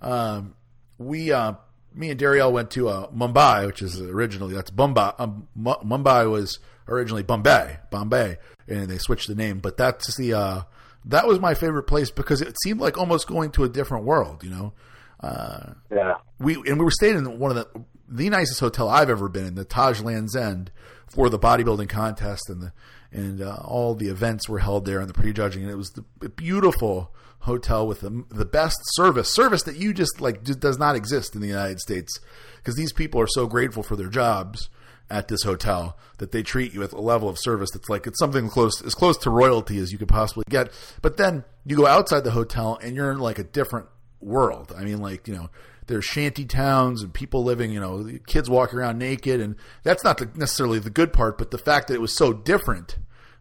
Um, 0.00 0.54
we 0.98 1.32
uh, 1.32 1.54
me 1.94 2.10
and 2.10 2.18
Darielle 2.18 2.52
went 2.52 2.70
to 2.72 2.88
uh, 2.88 3.10
Mumbai, 3.10 3.66
which 3.66 3.82
is 3.82 4.00
originally 4.00 4.54
that's 4.54 4.70
Bombay. 4.70 5.10
Um, 5.18 5.48
Mu- 5.54 5.74
Mumbai 5.84 6.30
was 6.30 6.58
originally 6.88 7.22
Bombay, 7.22 7.78
Bombay, 7.90 8.38
and 8.68 8.88
they 8.88 8.98
switched 8.98 9.28
the 9.28 9.34
name. 9.34 9.58
But 9.60 9.76
that's 9.76 10.16
the 10.16 10.34
uh, 10.34 10.62
that 11.06 11.26
was 11.26 11.40
my 11.40 11.54
favorite 11.54 11.84
place 11.84 12.10
because 12.10 12.40
it 12.40 12.54
seemed 12.62 12.80
like 12.80 12.96
almost 12.98 13.26
going 13.26 13.50
to 13.52 13.64
a 13.64 13.68
different 13.68 14.04
world. 14.04 14.42
You 14.44 14.50
know, 14.50 14.72
uh, 15.20 15.72
Yeah. 15.90 16.14
we 16.38 16.54
and 16.54 16.78
we 16.78 16.84
were 16.84 16.90
staying 16.90 17.16
in 17.18 17.38
one 17.38 17.50
of 17.50 17.56
the 17.56 17.84
the 18.08 18.28
nicest 18.28 18.60
hotel 18.60 18.88
I've 18.88 19.10
ever 19.10 19.28
been 19.28 19.46
in, 19.46 19.54
the 19.54 19.64
Taj 19.64 20.00
Land's 20.00 20.36
End, 20.36 20.70
for 21.08 21.28
the 21.30 21.38
bodybuilding 21.38 21.88
contest 21.88 22.48
and 22.50 22.60
the 22.62 22.72
and 23.12 23.40
uh, 23.40 23.58
all 23.64 23.94
the 23.94 24.08
events 24.08 24.48
were 24.48 24.58
held 24.58 24.84
there 24.86 24.98
and 24.98 25.08
the 25.08 25.14
prejudging, 25.14 25.62
and 25.62 25.70
it 25.70 25.76
was 25.76 25.90
the 25.90 26.28
beautiful 26.28 27.14
hotel 27.40 27.86
with 27.86 28.00
the 28.00 28.24
the 28.30 28.44
best 28.44 28.76
service, 28.94 29.32
service 29.32 29.62
that 29.64 29.76
you 29.76 29.92
just 29.92 30.20
like 30.20 30.42
just 30.42 30.60
does 30.60 30.78
not 30.78 30.96
exist 30.96 31.34
in 31.34 31.40
the 31.40 31.46
United 31.46 31.78
States 31.80 32.18
because 32.56 32.74
these 32.74 32.92
people 32.92 33.20
are 33.20 33.26
so 33.28 33.46
grateful 33.46 33.82
for 33.82 33.96
their 33.96 34.08
jobs 34.08 34.68
at 35.10 35.28
this 35.28 35.42
hotel 35.42 35.96
that 36.18 36.32
they 36.32 36.42
treat 36.42 36.72
you 36.72 36.80
with 36.80 36.92
a 36.92 37.00
level 37.00 37.28
of 37.28 37.38
service 37.38 37.70
that's 37.70 37.88
like 37.88 38.06
it's 38.06 38.18
something 38.18 38.48
close 38.48 38.82
as 38.82 38.94
close 38.94 39.16
to 39.18 39.30
royalty 39.30 39.78
as 39.78 39.92
you 39.92 39.98
could 39.98 40.08
possibly 40.08 40.44
get. 40.48 40.70
But 41.02 41.16
then 41.16 41.44
you 41.64 41.76
go 41.76 41.86
outside 41.86 42.24
the 42.24 42.30
hotel 42.30 42.78
and 42.82 42.96
you're 42.96 43.12
in 43.12 43.18
like 43.18 43.38
a 43.38 43.44
different 43.44 43.86
world. 44.20 44.72
I 44.76 44.84
mean, 44.84 45.00
like 45.00 45.28
you 45.28 45.34
know, 45.34 45.50
there's 45.86 46.04
shanty 46.04 46.44
towns 46.44 47.02
and 47.02 47.12
people 47.12 47.44
living, 47.44 47.70
you 47.70 47.80
know, 47.80 48.08
kids 48.26 48.48
walking 48.48 48.78
around 48.78 48.98
naked, 48.98 49.40
and 49.40 49.56
that's 49.82 50.04
not 50.04 50.18
the, 50.18 50.30
necessarily 50.34 50.78
the 50.78 50.90
good 50.90 51.12
part, 51.12 51.38
but 51.38 51.50
the 51.50 51.58
fact 51.58 51.88
that 51.88 51.94
it 51.94 52.00
was 52.00 52.16
so 52.16 52.32
different 52.32 52.96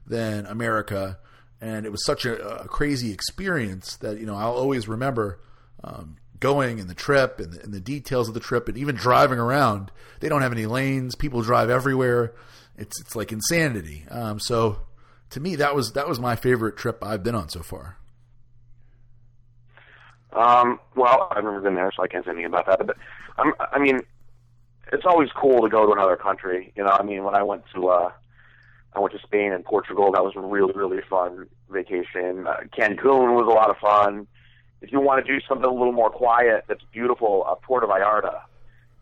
than 0.06 0.46
America, 0.46 1.20
and 1.62 1.86
it 1.86 1.92
was 1.92 2.06
such 2.06 2.26
a, 2.26 2.62
a 2.62 2.68
crazy 2.68 3.12
experience 3.12 3.96
that 3.98 4.20
you 4.20 4.26
know 4.26 4.36
I'll 4.36 4.54
always 4.54 4.88
remember. 4.88 5.40
Um, 5.84 6.18
going 6.44 6.80
and 6.80 6.90
the 6.90 6.94
trip 6.94 7.40
and 7.40 7.54
the, 7.54 7.64
and 7.64 7.74
the 7.74 7.80
details 7.80 8.28
of 8.28 8.34
the 8.34 8.40
trip 8.40 8.68
and 8.68 8.78
even 8.78 8.96
driving 8.96 9.40
around 9.40 9.92
they 10.20 10.30
don't 10.30 10.42
have 10.42 10.52
any 10.52 10.66
lanes 10.66 11.16
people 11.16 11.42
drive 11.42 11.70
everywhere 11.70 12.34
it's 12.78 13.00
it's 13.02 13.16
like 13.16 13.32
insanity 13.32 14.06
um, 14.10 14.40
so 14.40 14.78
to 15.30 15.40
me 15.40 15.56
that 15.56 15.74
was 15.74 15.94
that 15.94 16.08
was 16.08 16.20
my 16.20 16.36
favorite 16.36 16.76
trip 16.78 17.04
I've 17.04 17.24
been 17.24 17.36
on 17.36 17.50
so 17.50 17.62
far 17.64 17.98
Um, 20.34 20.80
well, 20.96 21.28
I've 21.32 21.44
never 21.44 21.62
been 21.62 21.76
there, 21.76 21.92
so 21.96 22.04
I 22.04 22.08
can't 22.08 22.26
say 22.26 22.32
anything 22.32 22.48
about 22.48 22.66
that. 22.66 22.86
But 22.88 22.98
I'm, 23.38 23.54
I 23.60 23.78
mean, 23.80 24.00
it's 24.92 25.06
always 25.06 25.30
cool 25.36 25.62
to 25.62 25.70
go 25.70 25.86
to 25.86 25.92
another 25.92 26.16
country. 26.16 26.74
You 26.76 26.84
know, 26.84 26.90
I 26.90 27.04
mean, 27.04 27.24
when 27.24 27.36
I 27.36 27.44
went 27.44 27.64
to 27.76 27.88
uh, 27.88 28.12
I 28.94 29.00
went 29.00 29.14
to 29.14 29.20
Spain 29.20 29.52
and 29.54 29.64
Portugal, 29.64 30.12
that 30.12 30.24
was 30.24 30.34
a 30.36 30.42
really 30.42 30.74
really 30.74 31.02
fun 31.10 31.48
vacation. 31.70 32.48
Uh, 32.48 32.62
Cancun 32.76 33.36
was 33.36 33.48
a 33.48 33.54
lot 33.54 33.70
of 33.70 33.78
fun. 33.78 34.28
If 34.84 34.92
you 34.92 35.00
want 35.00 35.26
to 35.26 35.32
do 35.32 35.44
something 35.48 35.66
a 35.66 35.74
little 35.74 35.94
more 35.94 36.10
quiet, 36.10 36.66
that's 36.68 36.84
beautiful. 36.92 37.46
Uh, 37.48 37.56
Puerto 37.56 37.88
Vallarta 37.88 38.42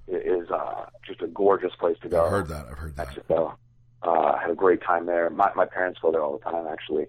is 0.07 0.49
uh, 0.51 0.85
just 1.05 1.21
a 1.23 1.27
gorgeous 1.27 1.73
place 1.75 1.97
to 2.03 2.09
go. 2.09 2.23
I've 2.23 2.29
heard 2.29 2.47
that 2.49 2.67
I've 2.69 2.77
heard 2.77 2.95
that 2.97 3.07
Mexico. 3.07 3.57
Uh, 4.03 4.11
I 4.37 4.41
had 4.41 4.51
a 4.51 4.55
great 4.55 4.81
time 4.83 5.07
there. 5.07 5.29
My, 5.31 5.51
my 5.55 5.65
parents 5.65 5.99
go 5.99 6.11
there 6.11 6.21
all 6.21 6.37
the 6.37 6.43
time, 6.43 6.67
actually. 6.71 7.07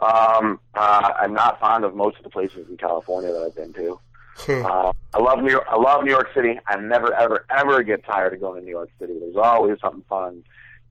Um, 0.00 0.58
uh, 0.74 1.12
I'm 1.20 1.34
not 1.34 1.60
fond 1.60 1.84
of 1.84 1.94
most 1.94 2.16
of 2.16 2.24
the 2.24 2.30
places 2.30 2.66
in 2.68 2.78
California 2.78 3.30
that 3.30 3.42
I've 3.42 3.54
been 3.54 3.74
to. 3.74 4.00
Uh, 4.48 4.92
I 5.12 5.18
love 5.18 5.40
New 5.40 5.50
York. 5.50 5.66
I 5.68 5.76
love 5.76 6.02
New 6.02 6.10
York 6.10 6.28
City. 6.34 6.58
I 6.66 6.76
never, 6.76 7.12
ever, 7.14 7.44
ever 7.50 7.82
get 7.82 8.04
tired 8.04 8.32
of 8.32 8.40
going 8.40 8.60
to 8.60 8.64
New 8.64 8.72
York 8.72 8.90
City. 8.98 9.18
There's 9.20 9.36
always 9.36 9.78
something 9.80 10.02
fun 10.08 10.44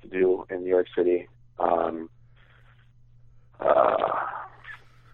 to 0.04 0.08
do 0.08 0.46
in 0.50 0.64
New 0.64 0.70
York 0.70 0.88
City. 0.96 1.28
Um, 1.60 2.10
uh, 3.60 4.26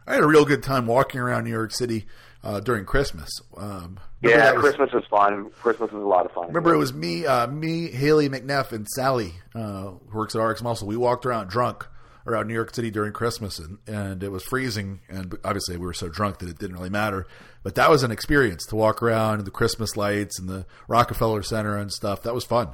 I 0.10 0.16
had 0.16 0.24
a 0.24 0.28
real 0.28 0.44
good 0.44 0.64
time 0.64 0.88
walking 0.88 1.22
around 1.22 1.44
New 1.44 1.52
York 1.52 1.72
City 1.72 2.08
uh, 2.44 2.60
during 2.62 2.84
Christmas. 2.84 3.30
Um, 3.56 4.00
yeah, 4.24 4.54
was- 4.54 4.62
Christmas 4.62 4.90
is 4.94 5.08
fun. 5.08 5.52
Christmas 5.62 5.90
is 5.90 5.96
a 5.96 6.00
lot 6.00 6.26
of 6.26 6.32
fun. 6.32 6.48
Remember, 6.48 6.74
it 6.74 6.78
was 6.78 6.92
me, 6.94 7.28
uh, 7.28 7.46
me, 7.46 7.92
Haley 7.92 8.28
McNeff, 8.28 8.72
and 8.72 8.88
Sally, 8.88 9.36
uh, 9.54 9.92
who 10.10 10.18
works 10.18 10.36
at 10.36 10.40
RX 10.40 10.64
Muscle. 10.64 10.88
We 10.88 10.98
walked 10.98 11.28
around 11.28 11.50
drunk 11.50 11.88
around 12.26 12.48
New 12.48 12.56
York 12.56 12.74
City 12.74 12.90
during 12.90 13.14
Christmas, 13.14 13.60
and, 13.60 13.78
and 13.88 14.24
it 14.24 14.30
was 14.32 14.44
freezing. 14.44 15.02
And 15.10 15.38
obviously, 15.44 15.78
we 15.78 15.86
were 15.86 15.94
so 15.94 16.10
drunk 16.10 16.40
that 16.40 16.50
it 16.50 16.58
didn't 16.58 16.76
really 16.76 16.90
matter. 16.90 17.28
But 17.62 17.76
that 17.76 17.92
was 17.92 18.02
an 18.02 18.10
experience 18.10 18.66
to 18.68 18.76
walk 18.76 19.04
around 19.04 19.46
the 19.46 19.52
Christmas 19.52 19.96
lights 19.96 20.40
and 20.40 20.50
the 20.50 20.66
Rockefeller 20.88 21.44
Center 21.44 21.78
and 21.78 21.92
stuff. 21.92 22.24
That 22.24 22.34
was 22.34 22.46
fun. 22.46 22.70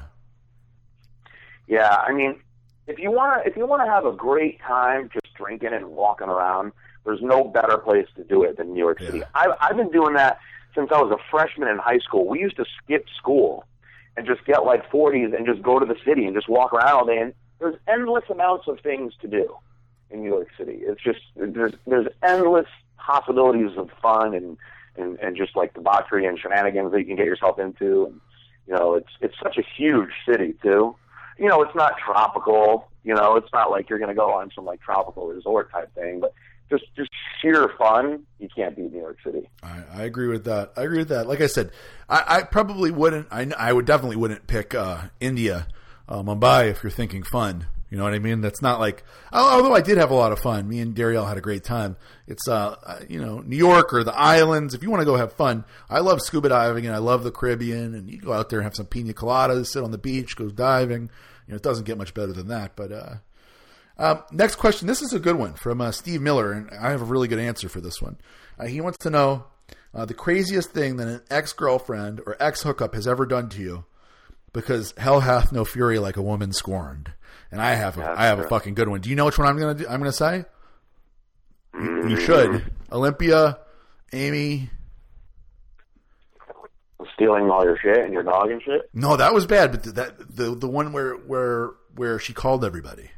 Yeah, 1.67 1.95
I 1.95 2.13
mean, 2.13 2.39
if 2.87 2.97
you 2.97 3.11
want 3.11 3.43
to, 3.43 3.49
if 3.49 3.57
you 3.57 3.65
want 3.65 3.81
to 3.85 3.91
have 3.91 4.05
a 4.05 4.13
great 4.13 4.61
time 4.61 5.09
just 5.11 5.33
drinking 5.35 5.73
and 5.73 5.87
walking 5.87 6.27
around, 6.29 6.71
there's 7.05 7.21
no 7.21 7.43
better 7.43 7.77
place 7.77 8.07
to 8.15 8.23
do 8.23 8.43
it 8.43 8.57
than 8.57 8.73
New 8.73 8.79
York 8.79 8.99
City. 8.99 9.19
Yeah. 9.19 9.25
I've 9.33 9.51
I've 9.61 9.77
been 9.77 9.91
doing 9.91 10.15
that 10.15 10.39
since 10.73 10.89
I 10.91 11.01
was 11.01 11.11
a 11.11 11.23
freshman 11.31 11.69
in 11.69 11.77
high 11.77 11.99
school. 11.99 12.27
We 12.27 12.39
used 12.39 12.57
to 12.57 12.65
skip 12.83 13.05
school 13.17 13.65
and 14.17 14.25
just 14.25 14.45
get 14.45 14.65
like 14.65 14.89
40s 14.91 15.35
and 15.35 15.45
just 15.45 15.61
go 15.61 15.79
to 15.79 15.85
the 15.85 15.95
city 16.05 16.25
and 16.25 16.35
just 16.35 16.49
walk 16.49 16.73
around 16.73 16.89
all 16.89 17.05
day. 17.05 17.17
And 17.17 17.33
there's 17.59 17.75
endless 17.87 18.25
amounts 18.29 18.67
of 18.67 18.79
things 18.81 19.13
to 19.21 19.27
do 19.27 19.55
in 20.09 20.21
New 20.21 20.29
York 20.29 20.49
City. 20.57 20.79
It's 20.81 21.01
just 21.01 21.19
there's 21.35 21.73
there's 21.87 22.07
endless 22.23 22.67
possibilities 22.97 23.77
of 23.77 23.89
fun 24.01 24.33
and 24.33 24.57
and 24.97 25.17
and 25.19 25.35
just 25.35 25.55
like 25.55 25.73
debauchery 25.73 26.25
and 26.25 26.39
shenanigans 26.39 26.91
that 26.91 26.99
you 26.99 27.05
can 27.05 27.15
get 27.15 27.25
yourself 27.25 27.59
into. 27.59 28.05
And 28.05 28.21
you 28.67 28.73
know, 28.73 28.95
it's 28.95 29.11
it's 29.21 29.35
such 29.41 29.57
a 29.57 29.63
huge 29.77 30.11
city 30.27 30.55
too. 30.61 30.95
You 31.37 31.49
know, 31.49 31.61
it's 31.61 31.75
not 31.75 31.97
tropical. 31.97 32.87
You 33.03 33.13
know, 33.13 33.35
it's 33.35 33.51
not 33.53 33.69
like 33.69 33.89
you're 33.89 33.99
going 33.99 34.09
to 34.09 34.15
go 34.15 34.31
on 34.33 34.51
some 34.55 34.65
like 34.65 34.81
tropical 34.81 35.27
resort 35.27 35.71
type 35.71 35.93
thing, 35.93 36.19
but 36.19 36.33
just 36.69 36.83
just 36.95 37.09
sheer 37.41 37.69
fun. 37.77 38.25
You 38.39 38.49
can't 38.55 38.75
beat 38.75 38.91
New 38.91 38.99
York 38.99 39.17
City. 39.23 39.49
I, 39.63 39.83
I 39.93 40.03
agree 40.03 40.27
with 40.27 40.45
that. 40.45 40.73
I 40.75 40.83
agree 40.83 40.99
with 40.99 41.09
that. 41.09 41.27
Like 41.27 41.41
I 41.41 41.47
said, 41.47 41.71
I, 42.09 42.23
I 42.27 42.41
probably 42.43 42.91
wouldn't. 42.91 43.27
I, 43.31 43.51
I 43.57 43.73
would 43.73 43.85
definitely 43.85 44.17
wouldn't 44.17 44.47
pick 44.47 44.73
uh, 44.73 45.03
India, 45.19 45.67
uh, 46.07 46.23
Mumbai 46.23 46.69
if 46.69 46.83
you're 46.83 46.91
thinking 46.91 47.23
fun. 47.23 47.67
You 47.89 47.99
know 47.99 48.03
what 48.03 48.13
I 48.13 48.19
mean? 48.19 48.41
That's 48.41 48.61
not 48.61 48.79
like. 48.79 49.03
Although 49.31 49.73
I 49.73 49.81
did 49.81 49.97
have 49.97 50.11
a 50.11 50.15
lot 50.15 50.31
of 50.31 50.39
fun. 50.39 50.67
Me 50.67 50.79
and 50.79 50.95
Darielle 50.95 51.27
had 51.27 51.37
a 51.37 51.41
great 51.41 51.63
time. 51.63 51.95
It's 52.27 52.47
uh, 52.47 53.05
you 53.07 53.21
know, 53.21 53.39
New 53.39 53.55
York 53.55 53.93
or 53.93 54.03
the 54.03 54.13
islands. 54.13 54.73
If 54.73 54.81
you 54.81 54.89
want 54.89 55.01
to 55.01 55.05
go 55.05 55.15
have 55.15 55.33
fun, 55.33 55.65
I 55.89 55.99
love 55.99 56.19
scuba 56.21 56.49
diving 56.49 56.85
and 56.87 56.95
I 56.95 56.97
love 56.97 57.23
the 57.23 57.31
Caribbean. 57.31 57.93
And 57.93 58.09
you 58.09 58.19
go 58.19 58.33
out 58.33 58.49
there 58.49 58.59
and 58.59 58.65
have 58.65 58.75
some 58.75 58.87
pina 58.87 59.13
coladas, 59.13 59.67
sit 59.67 59.83
on 59.83 59.91
the 59.91 59.97
beach, 59.97 60.35
go 60.35 60.49
diving. 60.49 61.03
You 61.47 61.51
know, 61.51 61.55
it 61.55 61.61
doesn't 61.61 61.85
get 61.85 61.97
much 61.97 62.13
better 62.13 62.33
than 62.33 62.47
that. 62.47 62.75
But 62.75 62.91
uh, 62.91 63.13
um, 63.97 64.23
next 64.31 64.55
question. 64.55 64.87
This 64.87 65.01
is 65.01 65.13
a 65.13 65.19
good 65.19 65.35
one 65.35 65.53
from 65.53 65.79
uh, 65.79 65.91
Steve 65.91 66.21
Miller, 66.21 66.51
and 66.51 66.69
I 66.71 66.91
have 66.91 67.01
a 67.01 67.05
really 67.05 67.27
good 67.27 67.39
answer 67.39 67.69
for 67.69 67.81
this 67.81 68.01
one. 68.01 68.17
Uh, 68.59 68.65
he 68.65 68.81
wants 68.81 68.97
to 68.99 69.09
know 69.09 69.45
uh, 69.93 70.05
the 70.05 70.13
craziest 70.13 70.71
thing 70.71 70.97
that 70.97 71.07
an 71.07 71.21
ex 71.29 71.53
girlfriend 71.53 72.21
or 72.25 72.35
ex 72.39 72.63
hookup 72.63 72.93
has 72.93 73.07
ever 73.07 73.25
done 73.25 73.49
to 73.49 73.61
you, 73.61 73.85
because 74.51 74.93
hell 74.97 75.21
hath 75.21 75.51
no 75.51 75.63
fury 75.63 75.99
like 75.99 76.17
a 76.17 76.21
woman 76.21 76.51
scorned. 76.51 77.13
And 77.51 77.61
I 77.61 77.75
have, 77.75 77.95
a, 77.95 78.01
That's 78.01 78.19
I 78.19 78.25
have 78.25 78.39
a 78.39 78.47
fucking 78.47 78.73
good 78.73 78.89
one. 78.89 78.99
Do 78.99 79.09
you 79.09 79.15
know 79.15 79.25
which 79.25 79.37
one 79.37 79.47
I'm 79.47 79.57
gonna 79.57 79.75
do? 79.75 79.87
I'm 79.87 79.99
gonna 79.99 80.11
say. 80.11 80.43
You, 81.73 82.09
you 82.09 82.19
should. 82.19 82.71
Olympia, 82.91 83.59
Amy. 84.11 84.69
Stealing 87.13 87.49
all 87.49 87.63
your 87.63 87.77
shit 87.77 87.99
and 87.99 88.11
your 88.11 88.23
dog 88.23 88.49
and 88.49 88.61
shit. 88.61 88.89
No, 88.93 89.15
that 89.15 89.33
was 89.33 89.45
bad. 89.45 89.71
But 89.71 89.83
th- 89.83 89.95
that 89.95 90.35
the 90.35 90.55
the 90.55 90.67
one 90.67 90.91
where 90.91 91.13
where 91.13 91.71
where 91.95 92.19
she 92.19 92.33
called 92.33 92.65
everybody 92.65 93.09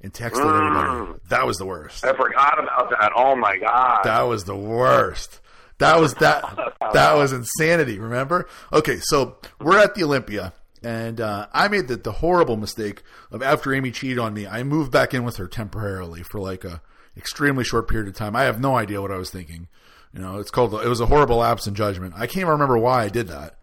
and 0.00 0.12
texted 0.12 0.40
everybody. 0.40 1.18
That 1.28 1.46
was 1.46 1.56
the 1.56 1.66
worst. 1.66 2.04
I 2.04 2.14
forgot 2.14 2.62
about 2.62 2.90
that. 2.90 3.12
Oh 3.16 3.34
my 3.36 3.56
god. 3.58 4.02
That 4.04 4.22
was 4.22 4.44
the 4.44 4.56
worst. 4.56 5.40
That 5.78 6.00
was 6.00 6.14
that 6.14 6.74
that 6.92 7.14
was 7.14 7.32
insanity. 7.32 7.98
Remember? 7.98 8.48
Okay, 8.72 8.98
so 9.00 9.38
we're 9.60 9.78
at 9.78 9.94
the 9.94 10.04
Olympia, 10.04 10.52
and 10.82 11.20
uh, 11.20 11.46
I 11.52 11.68
made 11.68 11.88
the, 11.88 11.96
the 11.96 12.12
horrible 12.12 12.56
mistake 12.56 13.02
of 13.30 13.42
after 13.42 13.74
Amy 13.74 13.90
cheated 13.90 14.18
on 14.18 14.34
me, 14.34 14.46
I 14.46 14.62
moved 14.62 14.92
back 14.92 15.14
in 15.14 15.24
with 15.24 15.36
her 15.36 15.48
temporarily 15.48 16.22
for 16.22 16.40
like 16.40 16.64
a 16.64 16.80
extremely 17.16 17.64
short 17.64 17.88
period 17.88 18.08
of 18.08 18.14
time. 18.14 18.36
I 18.36 18.42
have 18.42 18.60
no 18.60 18.76
idea 18.76 19.02
what 19.02 19.10
I 19.10 19.16
was 19.16 19.30
thinking. 19.30 19.68
You 20.12 20.20
know, 20.20 20.38
it's 20.38 20.50
called 20.50 20.74
it 20.74 20.88
was 20.88 21.00
a 21.00 21.06
horrible 21.06 21.38
lapse 21.38 21.66
in 21.66 21.74
judgment. 21.74 22.14
I 22.16 22.26
can't 22.26 22.38
even 22.38 22.48
remember 22.50 22.78
why 22.78 23.04
I 23.04 23.08
did 23.08 23.28
that, 23.28 23.58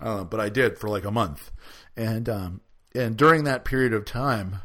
uh, 0.00 0.24
but 0.24 0.40
I 0.40 0.48
did 0.48 0.78
for 0.78 0.88
like 0.88 1.04
a 1.04 1.10
month, 1.10 1.50
and 1.96 2.28
um, 2.28 2.60
and 2.94 3.16
during 3.16 3.44
that 3.44 3.64
period 3.64 3.92
of 3.92 4.04
time, 4.04 4.60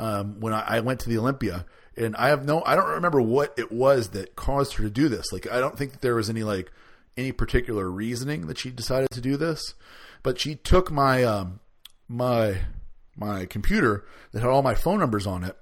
um, 0.00 0.40
when 0.40 0.54
I, 0.54 0.64
I 0.66 0.80
went 0.80 1.00
to 1.00 1.10
the 1.10 1.18
Olympia, 1.18 1.66
and 1.94 2.16
I 2.16 2.28
have 2.28 2.46
no, 2.46 2.62
I 2.64 2.74
don't 2.74 2.88
remember 2.88 3.20
what 3.20 3.52
it 3.58 3.70
was 3.70 4.10
that 4.10 4.34
caused 4.34 4.74
her 4.74 4.84
to 4.84 4.90
do 4.90 5.10
this. 5.10 5.30
Like, 5.30 5.50
I 5.50 5.60
don't 5.60 5.76
think 5.76 5.92
that 5.92 6.00
there 6.00 6.14
was 6.14 6.30
any 6.30 6.42
like 6.42 6.72
any 7.18 7.32
particular 7.32 7.90
reasoning 7.90 8.46
that 8.46 8.56
she 8.56 8.70
decided 8.70 9.10
to 9.10 9.20
do 9.20 9.36
this, 9.36 9.74
but 10.22 10.40
she 10.40 10.54
took 10.54 10.90
my 10.90 11.22
um, 11.22 11.60
my 12.08 12.62
my 13.14 13.44
computer 13.44 14.06
that 14.32 14.40
had 14.40 14.48
all 14.48 14.62
my 14.62 14.74
phone 14.74 15.00
numbers 15.00 15.26
on 15.26 15.44
it, 15.44 15.56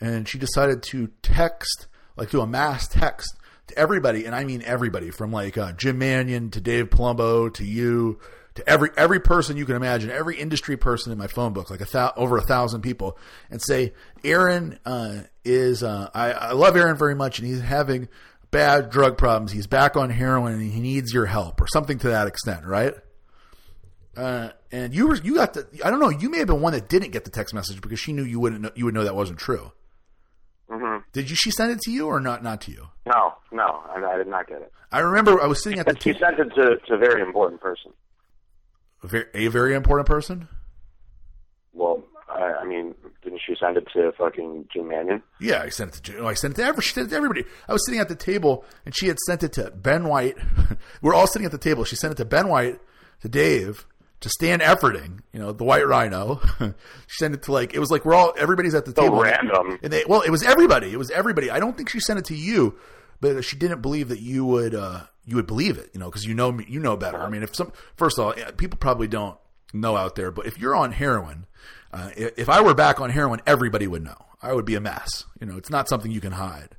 and 0.00 0.26
she 0.26 0.38
decided 0.38 0.82
to 0.84 1.10
text 1.22 1.86
like 2.16 2.30
do 2.30 2.40
a 2.40 2.46
mass 2.46 2.88
text 2.88 3.36
to 3.66 3.78
everybody, 3.78 4.24
and 4.24 4.34
I 4.34 4.44
mean 4.44 4.62
everybody 4.62 5.10
from 5.10 5.30
like 5.30 5.58
uh, 5.58 5.72
Jim 5.72 5.98
Manion 5.98 6.50
to 6.52 6.60
Dave 6.60 6.88
Palumbo 6.88 7.52
to 7.52 7.64
you 7.64 8.18
to 8.54 8.68
every 8.68 8.90
every 8.96 9.20
person 9.20 9.56
you 9.56 9.66
can 9.66 9.76
imagine, 9.76 10.10
every 10.10 10.38
industry 10.38 10.76
person 10.76 11.12
in 11.12 11.18
my 11.18 11.26
phone 11.26 11.52
book, 11.52 11.70
like 11.70 11.80
a 11.80 11.84
thou, 11.86 12.12
over 12.16 12.36
a 12.36 12.42
thousand 12.42 12.82
people, 12.82 13.18
and 13.50 13.60
say 13.60 13.92
Aaron 14.22 14.78
uh, 14.84 15.20
is 15.44 15.82
uh, 15.82 16.10
I, 16.14 16.32
I 16.32 16.52
love 16.52 16.76
Aaron 16.76 16.96
very 16.96 17.14
much, 17.14 17.38
and 17.38 17.48
he's 17.48 17.60
having 17.60 18.08
bad 18.50 18.90
drug 18.90 19.18
problems. 19.18 19.52
He's 19.52 19.66
back 19.66 19.96
on 19.96 20.10
heroin, 20.10 20.52
and 20.54 20.72
he 20.72 20.80
needs 20.80 21.12
your 21.12 21.26
help, 21.26 21.60
or 21.60 21.66
something 21.66 21.98
to 21.98 22.08
that 22.08 22.26
extent, 22.26 22.64
right? 22.64 22.94
Uh, 24.16 24.50
and 24.70 24.94
you 24.94 25.08
were 25.08 25.16
you 25.16 25.34
got 25.34 25.54
the 25.54 25.66
I 25.84 25.90
don't 25.90 25.98
know 25.98 26.08
you 26.08 26.30
may 26.30 26.38
have 26.38 26.46
been 26.46 26.60
one 26.60 26.72
that 26.72 26.88
didn't 26.88 27.10
get 27.10 27.24
the 27.24 27.30
text 27.30 27.52
message 27.52 27.80
because 27.80 27.98
she 27.98 28.12
knew 28.12 28.22
you 28.22 28.38
wouldn't 28.38 28.60
know, 28.60 28.70
you 28.76 28.84
would 28.84 28.94
know 28.94 29.02
that 29.02 29.16
wasn't 29.16 29.40
true. 29.40 29.72
hmm 30.70 30.98
Did 31.12 31.30
you 31.30 31.34
she 31.34 31.50
send 31.50 31.72
it 31.72 31.80
to 31.80 31.90
you 31.90 32.06
or 32.06 32.20
not 32.20 32.44
not 32.44 32.60
to 32.62 32.70
you? 32.70 32.90
No, 33.06 33.34
no, 33.50 33.82
I, 33.92 34.00
I 34.04 34.16
did 34.16 34.28
not 34.28 34.46
get 34.46 34.62
it. 34.62 34.72
I 34.92 35.00
remember 35.00 35.42
I 35.42 35.46
was 35.46 35.60
sitting 35.64 35.80
at 35.80 35.86
the 35.86 35.98
she 36.00 36.12
sent 36.16 36.38
it 36.38 36.54
to, 36.54 36.76
to 36.86 36.94
a 36.94 36.98
very 36.98 37.22
important 37.22 37.60
person. 37.60 37.92
A 39.34 39.48
very, 39.48 39.74
important 39.74 40.06
person. 40.08 40.48
Well, 41.72 42.02
I, 42.28 42.52
I 42.62 42.64
mean, 42.64 42.94
didn't 43.22 43.40
she 43.46 43.54
send 43.60 43.76
it 43.76 43.86
to 43.92 44.12
fucking 44.18 44.68
Jim 44.72 44.88
Manion? 44.88 45.22
Yeah, 45.40 45.62
I 45.62 45.68
sent 45.68 45.90
it 45.90 45.94
to 45.96 46.12
Jen- 46.12 46.20
oh, 46.22 46.26
I 46.26 46.34
sent 46.34 46.54
it 46.54 46.56
to 46.62 46.64
every, 46.64 46.82
she 46.82 46.92
sent 46.94 47.08
it 47.08 47.10
to 47.10 47.16
everybody. 47.16 47.44
I 47.68 47.72
was 47.72 47.84
sitting 47.86 48.00
at 48.00 48.08
the 48.08 48.14
table 48.16 48.64
and 48.86 48.94
she 48.96 49.08
had 49.08 49.18
sent 49.26 49.42
it 49.42 49.52
to 49.54 49.70
Ben 49.70 50.08
White. 50.08 50.36
We're 51.02 51.14
all 51.14 51.26
sitting 51.26 51.46
at 51.46 51.52
the 51.52 51.58
table. 51.58 51.84
She 51.84 51.96
sent 51.96 52.12
it 52.12 52.16
to 52.16 52.24
Ben 52.24 52.48
White, 52.48 52.80
to 53.22 53.28
Dave, 53.28 53.86
to 54.20 54.28
Stan 54.30 54.60
Efferding, 54.60 55.20
you 55.32 55.38
know, 55.40 55.52
the 55.52 55.64
White 55.64 55.86
Rhino. 55.86 56.40
she 57.06 57.16
sent 57.18 57.34
it 57.34 57.42
to 57.42 57.52
like 57.52 57.74
it 57.74 57.78
was 57.80 57.90
like 57.90 58.04
we're 58.04 58.14
all 58.14 58.32
everybody's 58.38 58.74
at 58.74 58.84
the 58.86 58.92
So 58.92 59.02
table. 59.02 59.20
random. 59.20 59.78
And 59.82 59.92
they 59.92 60.04
well, 60.08 60.22
it 60.22 60.30
was 60.30 60.42
everybody. 60.42 60.90
It 60.92 60.98
was 60.98 61.10
everybody. 61.10 61.50
I 61.50 61.60
don't 61.60 61.76
think 61.76 61.90
she 61.90 62.00
sent 62.00 62.18
it 62.18 62.24
to 62.26 62.34
you, 62.36 62.78
but 63.20 63.44
she 63.44 63.56
didn't 63.56 63.82
believe 63.82 64.08
that 64.08 64.20
you 64.20 64.44
would 64.44 64.74
uh 64.74 65.04
you 65.26 65.36
would 65.36 65.46
believe 65.46 65.78
it, 65.78 65.90
you 65.94 66.00
know, 66.00 66.06
because 66.06 66.24
you 66.24 66.34
know 66.34 66.58
you 66.66 66.80
know 66.80 66.96
better. 66.96 67.18
I 67.18 67.28
mean, 67.28 67.42
if 67.42 67.54
some 67.54 67.72
first 67.96 68.18
of 68.18 68.26
all, 68.26 68.32
people 68.56 68.78
probably 68.78 69.08
don't 69.08 69.38
know 69.72 69.96
out 69.96 70.14
there, 70.14 70.30
but 70.30 70.46
if 70.46 70.58
you're 70.58 70.76
on 70.76 70.92
heroin, 70.92 71.46
uh, 71.92 72.10
if, 72.16 72.48
I 72.48 72.60
were 72.60 72.74
back 72.74 73.00
on 73.00 73.10
heroin, 73.10 73.40
everybody 73.46 73.86
would 73.86 74.02
know. 74.02 74.16
I 74.42 74.52
would 74.52 74.64
be 74.64 74.74
a 74.74 74.80
mess. 74.80 75.24
You 75.40 75.46
know, 75.46 75.56
it's 75.56 75.70
not 75.70 75.88
something 75.88 76.10
you 76.10 76.20
can 76.20 76.32
hide. 76.32 76.76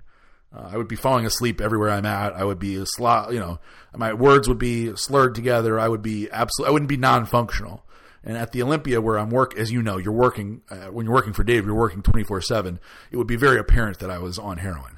Uh, 0.54 0.70
I 0.74 0.78
would 0.78 0.88
be 0.88 0.98
falling 0.98 1.26
asleep 1.26 1.62
everywhere 1.62 1.90
I'm 1.90 2.06
at. 2.06 2.34
I 2.34 2.44
would 2.44 2.60
be 2.60 2.76
a 2.76 2.86
slot. 2.86 3.34
You 3.34 3.40
know, 3.40 3.60
my 3.96 4.14
words 4.14 4.48
would 4.48 4.58
be 4.58 4.96
slurred 4.96 5.34
together. 5.34 5.80
I 5.80 5.88
would 5.88 6.02
be 6.02 6.30
absolutely. 6.32 6.70
I 6.70 6.74
wouldn't 6.74 6.90
be 6.90 6.98
non-functional. 6.98 7.84
And 8.24 8.38
at 8.38 8.52
the 8.52 8.62
Olympia, 8.64 9.00
where 9.00 9.18
I'm 9.18 9.30
work, 9.30 9.58
as 9.58 9.72
you 9.72 9.82
know, 9.82 9.98
you're 9.98 10.12
working 10.12 10.62
uh, 10.70 10.88
when 10.88 11.06
you're 11.06 11.16
working 11.16 11.34
for 11.34 11.44
Dave. 11.44 11.66
You're 11.66 11.76
working 11.76 12.02
24 12.02 12.42
seven. 12.42 12.80
It 13.12 13.18
would 13.18 13.28
be 13.28 13.36
very 13.36 13.60
apparent 13.60 14.00
that 14.00 14.10
I 14.10 14.18
was 14.18 14.38
on 14.38 14.58
heroin. 14.58 14.95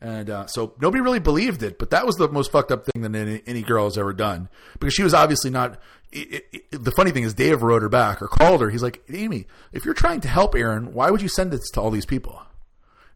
And 0.00 0.30
uh, 0.30 0.46
so 0.46 0.74
nobody 0.80 1.00
really 1.02 1.18
believed 1.18 1.62
it, 1.62 1.78
but 1.78 1.90
that 1.90 2.06
was 2.06 2.16
the 2.16 2.28
most 2.28 2.52
fucked 2.52 2.70
up 2.70 2.86
thing 2.86 3.02
that 3.02 3.14
any, 3.16 3.42
any 3.46 3.62
girl 3.62 3.84
has 3.84 3.98
ever 3.98 4.12
done 4.12 4.48
because 4.78 4.94
she 4.94 5.02
was 5.02 5.12
obviously 5.12 5.50
not. 5.50 5.80
It, 6.12 6.44
it, 6.52 6.84
the 6.84 6.92
funny 6.92 7.10
thing 7.10 7.24
is, 7.24 7.34
Dave 7.34 7.62
wrote 7.62 7.82
her 7.82 7.88
back 7.88 8.22
or 8.22 8.28
called 8.28 8.60
her. 8.60 8.70
He's 8.70 8.82
like, 8.82 9.02
Amy, 9.12 9.46
if 9.72 9.84
you're 9.84 9.94
trying 9.94 10.20
to 10.20 10.28
help 10.28 10.54
Aaron, 10.54 10.94
why 10.94 11.10
would 11.10 11.20
you 11.20 11.28
send 11.28 11.50
this 11.50 11.68
to 11.70 11.80
all 11.80 11.90
these 11.90 12.06
people? 12.06 12.40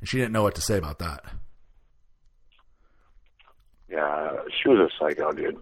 And 0.00 0.08
she 0.08 0.18
didn't 0.18 0.32
know 0.32 0.42
what 0.42 0.56
to 0.56 0.60
say 0.60 0.76
about 0.76 0.98
that. 0.98 1.24
Yeah, 3.88 4.38
she 4.60 4.68
was 4.68 4.78
a 4.78 4.88
psycho, 4.98 5.30
dude. 5.32 5.58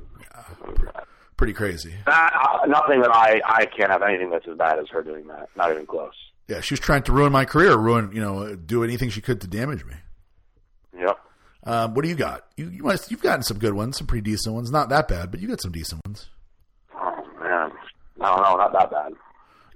pretty 1.36 1.52
crazy. 1.52 1.94
Uh, 2.06 2.30
nothing 2.66 3.02
that 3.02 3.10
I 3.14 3.42
I 3.44 3.66
can't 3.66 3.90
have 3.90 4.02
anything 4.02 4.30
that's 4.30 4.48
as 4.48 4.56
bad 4.56 4.78
as 4.78 4.86
her 4.88 5.02
doing 5.02 5.26
that. 5.26 5.50
Not 5.54 5.70
even 5.70 5.84
close. 5.84 6.14
Yeah, 6.48 6.62
she 6.62 6.72
was 6.72 6.80
trying 6.80 7.02
to 7.04 7.12
ruin 7.12 7.30
my 7.30 7.44
career, 7.44 7.76
ruin 7.76 8.10
you 8.14 8.20
know, 8.20 8.56
do 8.56 8.82
anything 8.82 9.10
she 9.10 9.20
could 9.20 9.40
to 9.42 9.46
damage 9.46 9.84
me. 9.84 9.94
Yep. 10.98 11.18
Um, 11.64 11.94
what 11.94 12.02
do 12.02 12.08
you 12.08 12.14
got? 12.14 12.46
You, 12.56 12.70
you 12.70 12.82
must 12.82 13.10
you've 13.10 13.22
gotten 13.22 13.42
some 13.42 13.58
good 13.58 13.74
ones, 13.74 13.98
some 13.98 14.06
pretty 14.06 14.22
decent 14.22 14.54
ones. 14.54 14.70
Not 14.70 14.88
that 14.88 15.08
bad, 15.08 15.30
but 15.30 15.40
you 15.40 15.48
got 15.48 15.60
some 15.60 15.72
decent 15.72 16.00
ones. 16.06 16.28
Oh 16.94 17.22
man, 17.40 17.70
no, 18.16 18.36
no, 18.36 18.36
not 18.36 18.42
know, 18.42 18.56
not 18.56 18.72
that 18.72 18.90
bad. 18.90 19.12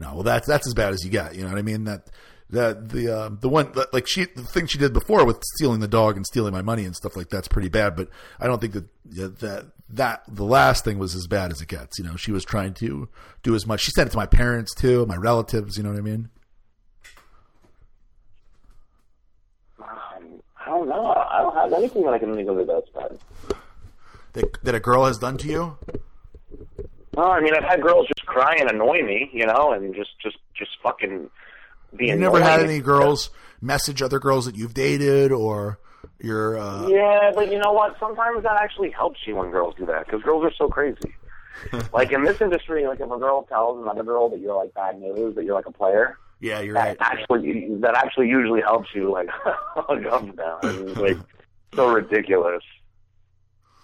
No, 0.01 0.15
well 0.15 0.23
that's 0.23 0.47
that's 0.47 0.67
as 0.67 0.75
bad 0.75 0.93
as 0.93 1.05
you 1.05 1.11
get. 1.11 1.35
You 1.35 1.43
know 1.43 1.51
what 1.51 1.59
I 1.59 1.63
mean? 1.63 1.85
That 1.85 2.11
the 2.51 2.81
the 2.81 3.15
uh, 3.15 3.31
the 3.41 3.49
one 3.49 3.73
like 3.93 4.07
she 4.07 4.25
the 4.25 4.43
thing 4.43 4.67
she 4.67 4.79
did 4.79 4.93
before 4.93 5.25
with 5.27 5.43
stealing 5.57 5.81
the 5.81 5.89
dog 5.89 6.17
and 6.17 6.27
stealing 6.27 6.53
my 6.53 6.63
money 6.63 6.85
and 6.85 6.97
stuff 6.97 7.17
like 7.17 7.29
that's 7.29 7.49
pretty 7.49 7.69
bad. 7.69 7.97
But 7.97 8.09
I 8.41 8.47
don't 8.47 8.61
think 8.61 8.73
that 8.73 9.39
that 9.41 9.73
that 9.91 10.23
the 10.29 10.45
last 10.45 10.85
thing 10.85 10.99
was 10.99 11.15
as 11.15 11.27
bad 11.27 11.51
as 11.53 11.61
it 11.61 11.69
gets. 11.69 11.99
You 11.99 12.05
know, 12.05 12.17
she 12.17 12.33
was 12.33 12.45
trying 12.45 12.75
to 12.75 13.09
do 13.43 13.55
as 13.55 13.67
much. 13.67 13.81
She 13.81 13.91
sent 13.91 14.09
it 14.09 14.11
to 14.13 14.17
my 14.17 14.27
parents 14.27 14.75
too, 14.75 15.05
my 15.07 15.17
relatives. 15.17 15.77
You 15.77 15.83
know 15.83 15.91
what 15.91 15.99
I 15.99 16.03
mean? 16.03 16.29
Um, 19.81 20.41
I 20.64 20.64
don't 20.79 20.89
know. 20.89 21.07
I 21.07 21.43
don't 21.43 21.55
have 21.55 21.73
anything 21.73 22.03
that 22.05 22.15
I 22.15 22.19
can 22.19 22.35
think 22.35 22.49
of 22.49 22.67
that's 22.67 22.89
bad. 22.91 23.19
That 24.35 24.63
that 24.65 24.75
a 24.75 24.81
girl 24.81 25.07
has 25.07 25.19
done 25.19 25.39
to 25.39 25.49
you? 25.49 25.79
No, 27.17 27.31
I 27.31 27.41
mean 27.41 27.55
I've 27.55 27.65
had 27.65 27.81
girls 27.83 28.07
just 28.09 28.27
cry 28.27 28.57
and 28.59 28.71
annoy 28.71 29.03
me, 29.03 29.31
you 29.33 29.47
know, 29.47 29.73
and 29.73 29.95
just 29.95 30.11
just 30.21 30.37
just 30.57 30.73
fucking 30.83 31.31
be. 31.97 32.07
You 32.07 32.17
never 32.17 32.43
had 32.43 32.61
any 32.61 32.81
girls 32.81 33.31
message 33.61 34.03
other 34.03 34.19
girls 34.19 34.47
that 34.47 34.57
you've 34.57 34.75
dated 34.75 35.33
or 35.33 35.79
your 36.21 36.59
uh, 36.59 36.89
Yeah, 36.89 37.33
but 37.35 37.51
you 37.51 37.59
know 37.59 37.73
what? 37.73 37.97
Sometimes 37.99 38.43
that 38.43 38.61
actually 38.61 38.91
helps 38.91 39.21
you 39.27 39.37
when 39.37 39.51
girls 39.51 39.75
do 39.77 39.87
that 39.87 40.07
because 40.07 40.23
girls 40.23 40.45
are 40.45 40.53
so 40.57 40.69
crazy. 40.69 41.15
like 41.93 42.13
in 42.13 42.25
this 42.25 42.41
industry, 42.41 42.87
like 42.87 43.01
if 43.01 43.11
a 43.11 43.19
girl 43.19 43.45
tells 43.45 43.81
another 43.83 44.03
girl 44.03 44.29
that 44.29 44.41
you're 44.41 44.57
like 44.57 44.75
bad 44.75 45.01
news, 45.01 45.35
that 45.37 45.45
you're 45.45 45.55
like 45.55 45.67
a 45.67 45.73
player, 45.73 46.19
yeah, 46.41 46.61
you're 46.61 46.75
that 46.75 46.89
right. 46.89 46.97
actually 47.01 47.77
that 47.81 47.97
actually 47.97 48.29
usually 48.29 48.61
helps 48.61 48.89
you 48.95 49.11
like 49.11 49.29
hug 49.33 50.07
up 50.07 50.37
down. 50.37 50.61
It's 50.63 51.01
like 51.01 51.19
so 51.75 51.89
ridiculous. 51.89 52.63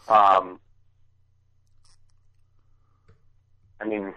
Um, 0.08 0.58
I 3.80 3.86
mean, 3.86 4.12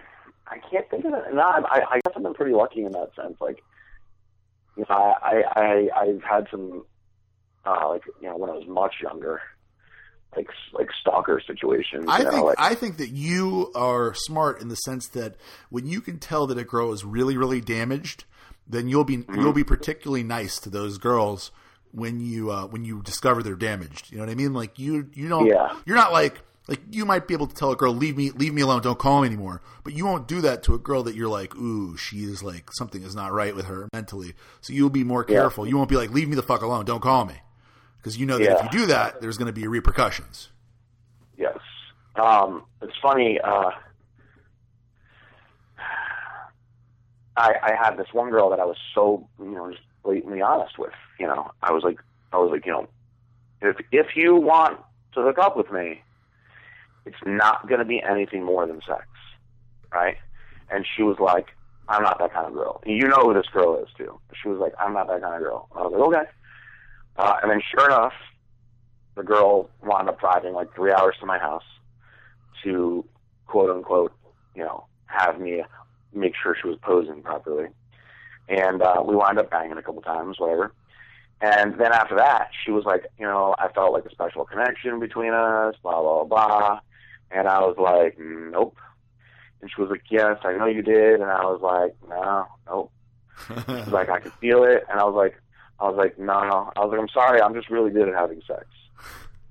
I 0.46 0.58
can't 0.70 0.88
think 0.90 1.04
of 1.04 1.14
it. 1.14 1.34
No, 1.34 1.40
I, 1.40 1.82
I 1.90 2.00
guess 2.04 2.12
I've 2.16 2.22
been 2.22 2.34
pretty 2.34 2.54
lucky 2.54 2.84
in 2.84 2.92
that 2.92 3.10
sense. 3.16 3.36
Like, 3.40 3.62
you 4.76 4.84
know, 4.88 4.94
I, 4.94 5.42
I, 5.54 5.60
I 5.60 6.00
I've 6.02 6.22
had 6.22 6.48
some, 6.50 6.84
uh, 7.64 7.88
like, 7.88 8.02
you 8.20 8.28
know, 8.28 8.36
when 8.36 8.50
I 8.50 8.54
was 8.54 8.66
much 8.66 8.96
younger, 9.02 9.40
like, 10.36 10.48
like 10.72 10.88
stalker 11.00 11.40
situations. 11.46 12.04
I 12.08 12.22
know, 12.22 12.30
think 12.30 12.44
like, 12.44 12.60
I 12.60 12.74
think 12.74 12.96
that 12.98 13.10
you 13.10 13.70
are 13.74 14.14
smart 14.14 14.60
in 14.60 14.68
the 14.68 14.76
sense 14.76 15.08
that 15.08 15.36
when 15.70 15.86
you 15.86 16.00
can 16.00 16.18
tell 16.18 16.46
that 16.48 16.58
a 16.58 16.64
girl 16.64 16.92
is 16.92 17.04
really 17.04 17.36
really 17.36 17.60
damaged, 17.60 18.24
then 18.68 18.88
you'll 18.88 19.04
be 19.04 19.18
Mm-hmm. 19.18 19.40
you'll 19.40 19.52
be 19.52 19.64
particularly 19.64 20.22
nice 20.22 20.58
to 20.60 20.70
those 20.70 20.98
girls 20.98 21.50
when 21.92 22.20
you 22.20 22.50
uh, 22.50 22.66
when 22.66 22.84
you 22.84 23.02
discover 23.02 23.42
they're 23.42 23.54
damaged. 23.54 24.10
You 24.10 24.18
know 24.18 24.24
what 24.24 24.30
I 24.30 24.34
mean? 24.34 24.52
Like 24.52 24.78
you 24.78 25.08
you 25.14 25.28
don't 25.28 25.46
Yeah. 25.46 25.74
you're 25.86 25.96
not 25.96 26.12
like 26.12 26.40
like 26.66 26.80
you 26.90 27.04
might 27.04 27.28
be 27.28 27.34
able 27.34 27.46
to 27.46 27.54
tell 27.54 27.70
a 27.72 27.76
girl 27.76 27.92
leave 27.94 28.16
me 28.16 28.30
leave 28.30 28.54
me 28.54 28.62
alone 28.62 28.80
don't 28.80 28.98
call 28.98 29.20
me 29.20 29.26
anymore 29.26 29.60
but 29.82 29.92
you 29.92 30.06
won't 30.06 30.26
do 30.26 30.40
that 30.40 30.62
to 30.62 30.72
a 30.74 30.78
girl 30.78 31.02
that 31.02 31.14
you're 31.14 31.28
like 31.28 31.54
ooh 31.56 31.94
she 31.98 32.24
is 32.24 32.42
like 32.42 32.70
something 32.72 33.02
is 33.02 33.14
not 33.14 33.32
right 33.34 33.54
with 33.54 33.66
her 33.66 33.86
mentally 33.92 34.32
so 34.62 34.72
you'll 34.72 34.88
be 34.88 35.04
more 35.04 35.26
Yeah. 35.28 35.40
careful 35.40 35.66
you 35.66 35.76
won't 35.76 35.90
be 35.90 35.96
like 35.96 36.08
leave 36.10 36.26
me 36.26 36.36
the 36.36 36.42
fuck 36.42 36.62
alone 36.62 36.86
don't 36.86 37.02
call 37.02 37.26
me 37.26 37.34
because 38.04 38.18
you 38.18 38.26
know 38.26 38.36
that 38.36 38.44
Yeah. 38.44 38.56
if 38.66 38.72
you 38.72 38.80
do 38.80 38.86
that 38.86 39.22
there's 39.22 39.38
going 39.38 39.46
to 39.46 39.52
be 39.58 39.66
repercussions 39.66 40.50
Yes. 41.36 41.58
Um, 42.14 42.62
it's 42.80 42.92
funny. 43.02 43.40
Uh, 43.40 43.70
I, 47.36 47.54
I 47.62 47.72
had 47.74 47.96
this 47.96 48.06
one 48.12 48.30
girl 48.30 48.50
that 48.50 48.60
I 48.60 48.64
was 48.64 48.76
so, 48.94 49.26
you 49.40 49.50
know, 49.50 49.70
just 49.70 49.82
blatantly 50.04 50.40
honest 50.40 50.78
with. 50.78 50.92
You 51.18 51.26
know, 51.26 51.50
I 51.62 51.72
was 51.72 51.82
like, 51.82 51.98
I 52.32 52.36
was 52.38 52.50
like, 52.52 52.66
you 52.66 52.72
know, 52.72 52.88
if 53.60 53.76
if 53.90 54.14
you 54.14 54.36
want 54.36 54.78
to 55.14 55.22
hook 55.22 55.38
up 55.38 55.56
with 55.56 55.72
me, 55.72 56.02
it's 57.04 57.16
not 57.26 57.66
going 57.68 57.80
to 57.80 57.84
be 57.84 58.00
anything 58.00 58.44
more 58.44 58.66
than 58.66 58.80
sex, 58.86 59.06
right? 59.92 60.16
And 60.70 60.86
she 60.96 61.02
was 61.02 61.18
like, 61.18 61.48
I'm 61.88 62.02
not 62.02 62.18
that 62.20 62.32
kind 62.32 62.46
of 62.46 62.54
girl. 62.54 62.80
You 62.86 63.08
know 63.08 63.22
who 63.22 63.34
this 63.34 63.46
girl 63.52 63.76
is 63.82 63.88
too. 63.98 64.18
She 64.40 64.48
was 64.48 64.58
like, 64.60 64.72
I'm 64.78 64.92
not 64.94 65.08
that 65.08 65.20
kind 65.20 65.34
of 65.34 65.40
girl. 65.40 65.68
I 65.74 65.82
was 65.82 65.92
like, 65.92 66.22
okay. 66.22 66.30
Uh, 67.16 67.34
and 67.42 67.50
then 67.50 67.60
sure 67.70 67.86
enough, 67.86 68.12
the 69.14 69.22
girl 69.22 69.70
wound 69.82 70.08
up 70.08 70.20
driving 70.20 70.54
like 70.54 70.74
three 70.74 70.92
hours 70.92 71.14
to 71.20 71.26
my 71.26 71.38
house 71.38 71.62
to 72.64 73.04
quote 73.46 73.70
unquote, 73.70 74.12
you 74.54 74.64
know, 74.64 74.86
have 75.06 75.40
me 75.40 75.62
make 76.12 76.34
sure 76.40 76.56
she 76.60 76.68
was 76.68 76.78
posing 76.82 77.22
properly. 77.22 77.68
And 78.48 78.82
uh, 78.82 79.02
we 79.06 79.16
wound 79.16 79.38
up 79.38 79.50
banging 79.50 79.78
a 79.78 79.82
couple 79.82 80.02
times, 80.02 80.38
whatever. 80.38 80.72
And 81.40 81.78
then 81.78 81.92
after 81.92 82.16
that, 82.16 82.50
she 82.64 82.70
was 82.70 82.84
like, 82.84 83.06
you 83.18 83.26
know, 83.26 83.54
I 83.58 83.68
felt 83.68 83.92
like 83.92 84.04
a 84.04 84.10
special 84.10 84.44
connection 84.44 85.00
between 85.00 85.32
us, 85.32 85.74
blah, 85.82 86.00
blah, 86.00 86.24
blah. 86.24 86.80
And 87.30 87.48
I 87.48 87.60
was 87.60 87.76
like, 87.78 88.16
nope. 88.18 88.76
And 89.60 89.70
she 89.74 89.80
was 89.80 89.90
like, 89.90 90.02
yes, 90.10 90.38
I 90.44 90.56
know 90.56 90.66
you 90.66 90.82
did. 90.82 91.20
And 91.20 91.30
I 91.30 91.44
was 91.44 91.60
like, 91.60 91.96
no, 92.08 92.46
nope. 92.66 92.92
She 93.46 93.54
was 93.54 93.88
like, 93.92 94.08
I 94.08 94.20
could 94.20 94.32
feel 94.34 94.64
it. 94.64 94.84
And 94.90 95.00
I 95.00 95.04
was 95.04 95.14
like, 95.14 95.40
I 95.80 95.88
was 95.88 95.96
like, 95.96 96.18
no, 96.18 96.40
no. 96.44 96.72
I 96.76 96.80
was 96.80 96.90
like, 96.90 97.00
I'm 97.00 97.08
sorry. 97.08 97.40
I'm 97.40 97.54
just 97.54 97.70
really 97.70 97.90
good 97.90 98.08
at 98.08 98.14
having 98.14 98.42
sex. 98.46 98.66